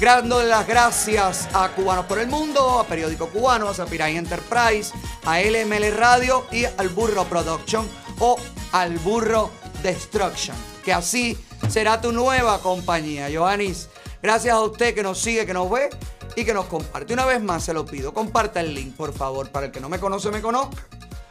dándole 0.00 0.48
las 0.48 0.66
gracias 0.66 1.48
a 1.52 1.68
Cubanos 1.70 2.06
por 2.06 2.18
el 2.18 2.26
Mundo, 2.26 2.80
a 2.80 2.86
Periódico 2.86 3.28
Cubano, 3.28 3.68
a 3.68 3.74
Zapiray 3.74 4.16
Enterprise, 4.16 4.92
a 5.24 5.40
LML 5.40 5.96
Radio 5.96 6.46
y 6.52 6.64
al 6.64 6.88
Burro 6.90 7.24
Production 7.24 7.88
o 8.18 8.36
al 8.72 8.98
Burro 8.98 9.50
Destruction, 9.82 10.56
que 10.84 10.92
así 10.92 11.38
será 11.68 12.00
tu 12.00 12.12
nueva 12.12 12.60
compañía, 12.60 13.28
Joanis. 13.32 13.88
Gracias 14.22 14.54
a 14.54 14.60
usted 14.60 14.94
que 14.94 15.02
nos 15.02 15.18
sigue, 15.18 15.46
que 15.46 15.54
nos 15.54 15.70
ve 15.70 15.88
y 16.36 16.44
que 16.44 16.54
nos 16.54 16.66
comparte. 16.66 17.14
Una 17.14 17.24
vez 17.24 17.42
más 17.42 17.64
se 17.64 17.72
lo 17.72 17.84
pido, 17.84 18.14
comparta 18.14 18.60
el 18.60 18.74
link, 18.74 18.94
por 18.94 19.12
favor, 19.12 19.50
para 19.50 19.66
el 19.66 19.72
que 19.72 19.80
no 19.80 19.88
me 19.88 19.98
conoce, 19.98 20.30
me 20.30 20.42
conozca. 20.42 20.86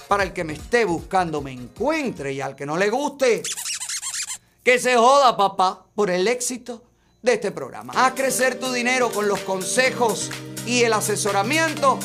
Para 0.08 0.24
el 0.24 0.34
que 0.34 0.44
me 0.44 0.54
esté 0.54 0.84
buscando, 0.84 1.42
me 1.42 1.52
encuentre. 1.52 2.34
Y 2.34 2.42
al 2.42 2.56
que 2.56 2.66
no 2.66 2.76
le 2.76 2.90
guste, 2.90 3.42
que 4.64 4.80
se 4.80 4.98
joda, 4.98 5.38
papá, 5.38 5.86
por 5.96 6.10
el 6.10 6.28
éxito 6.28 6.84
de 7.22 7.34
este 7.34 7.52
programa. 7.52 7.94
Haz 7.96 8.14
crecer 8.14 8.60
tu 8.60 8.72
dinero 8.72 9.12
con 9.12 9.28
los 9.28 9.40
consejos 9.42 10.32
y 10.66 10.84
el 10.84 10.94
asesoramiento 10.94 12.00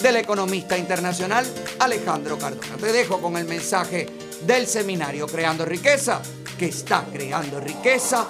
del 0.00 0.16
economista 0.16 0.76
internacional 0.76 1.46
Alejandro 1.78 2.38
Cardona. 2.38 2.76
Te 2.78 2.92
dejo 2.92 3.20
con 3.20 3.36
el 3.36 3.46
mensaje 3.46 4.06
del 4.42 4.66
seminario 4.66 5.26
Creando 5.26 5.64
Riqueza, 5.64 6.20
que 6.58 6.66
está 6.66 7.04
creando 7.10 7.60
riqueza 7.60 8.26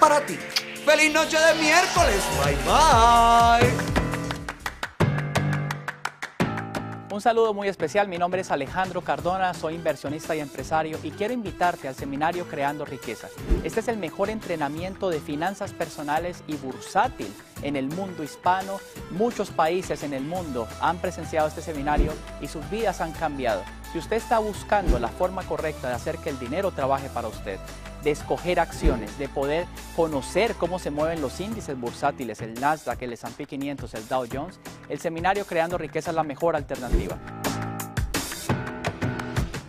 para 0.00 0.24
ti. 0.24 0.38
¡Feliz 0.84 1.12
noche 1.12 1.38
de 1.38 1.54
miércoles! 1.60 2.22
Bye 2.44 2.56
bye. 2.66 3.92
Un 7.12 7.20
saludo 7.20 7.52
muy 7.52 7.68
especial, 7.68 8.08
mi 8.08 8.16
nombre 8.16 8.40
es 8.40 8.50
Alejandro 8.50 9.02
Cardona, 9.02 9.52
soy 9.52 9.74
inversionista 9.74 10.34
y 10.34 10.40
empresario 10.40 10.98
y 11.02 11.10
quiero 11.10 11.34
invitarte 11.34 11.86
al 11.86 11.94
seminario 11.94 12.48
Creando 12.48 12.86
Riquezas. 12.86 13.30
Este 13.62 13.80
es 13.80 13.88
el 13.88 13.98
mejor 13.98 14.30
entrenamiento 14.30 15.10
de 15.10 15.20
finanzas 15.20 15.72
personales 15.72 16.42
y 16.46 16.56
bursátil 16.56 17.30
en 17.62 17.76
el 17.76 17.88
mundo 17.88 18.24
hispano. 18.24 18.80
Muchos 19.10 19.50
países 19.50 20.02
en 20.02 20.14
el 20.14 20.24
mundo 20.24 20.66
han 20.80 20.98
presenciado 20.98 21.48
este 21.48 21.60
seminario 21.60 22.14
y 22.40 22.48
sus 22.48 22.68
vidas 22.70 23.02
han 23.02 23.12
cambiado. 23.12 23.62
Si 23.92 23.98
usted 23.98 24.16
está 24.16 24.38
buscando 24.38 24.98
la 24.98 25.08
forma 25.08 25.42
correcta 25.42 25.88
de 25.88 25.94
hacer 25.94 26.16
que 26.16 26.30
el 26.30 26.38
dinero 26.38 26.70
trabaje 26.70 27.10
para 27.10 27.28
usted, 27.28 27.58
de 28.02 28.10
escoger 28.10 28.58
acciones, 28.58 29.18
de 29.18 29.28
poder 29.28 29.66
conocer 29.94 30.54
cómo 30.54 30.78
se 30.78 30.90
mueven 30.90 31.20
los 31.20 31.38
índices 31.40 31.78
bursátiles, 31.78 32.40
el 32.40 32.54
Nasdaq, 32.54 33.02
el 33.02 33.12
S&P 33.12 33.44
500, 33.44 33.92
el 33.92 34.08
Dow 34.08 34.26
Jones, 34.32 34.58
el 34.88 34.98
seminario 34.98 35.44
Creando 35.44 35.76
Riqueza 35.76 36.08
es 36.10 36.16
la 36.16 36.22
mejor 36.22 36.56
alternativa. 36.56 37.18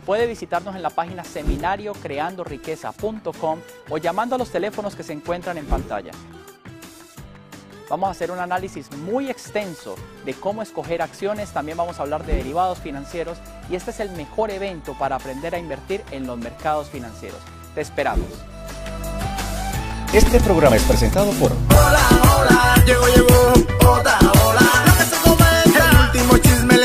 Puede 0.06 0.26
visitarnos 0.26 0.78
en 0.78 0.84
la 0.84 0.90
página 0.90 1.26
seminariocreandoriqueza.com 1.26 3.60
o 3.90 3.98
llamando 3.98 4.36
a 4.36 4.38
los 4.38 4.52
teléfonos 4.52 4.96
que 4.96 5.04
se 5.04 5.12
encuentran 5.12 5.58
en 5.58 5.66
pantalla. 5.66 6.14
Vamos 7.90 8.08
a 8.08 8.12
hacer 8.12 8.32
un 8.32 8.40
análisis 8.40 8.92
muy 8.98 9.30
extenso 9.30 9.96
de 10.26 10.34
cómo 10.34 10.62
escoger 10.62 11.02
acciones, 11.02 11.52
también 11.52 11.78
vamos 11.78 12.00
a 12.00 12.04
hablar 12.04 12.26
de 12.26 12.36
derivados 12.36 12.80
financieros 12.80 13.38
y 13.70 13.76
este 13.76 13.92
es 13.92 14.00
el 14.00 14.12
mejor 14.12 14.52
evento 14.52 14.96
para 14.98 15.16
aprender 15.16 15.54
a 15.54 15.60
invertir 15.60 16.04
en 16.12 16.26
los 16.26 16.38
mercados 16.38 16.90
financieros. 16.90 17.40
Te 17.76 17.82
esperamos. 17.82 18.28
Este 20.14 20.40
programa 20.40 20.76
es 20.76 20.84
presentado 20.84 21.32
por 21.32 21.52
Llegó, 22.86 23.08
llegó, 23.08 23.54
otra 23.90 24.20
ola. 24.20 24.62
La 24.86 24.98
que 24.98 25.04
se 25.04 25.22
comenta. 25.22 25.90
El 25.90 25.98
último 26.06 26.38
chisme 26.38 26.78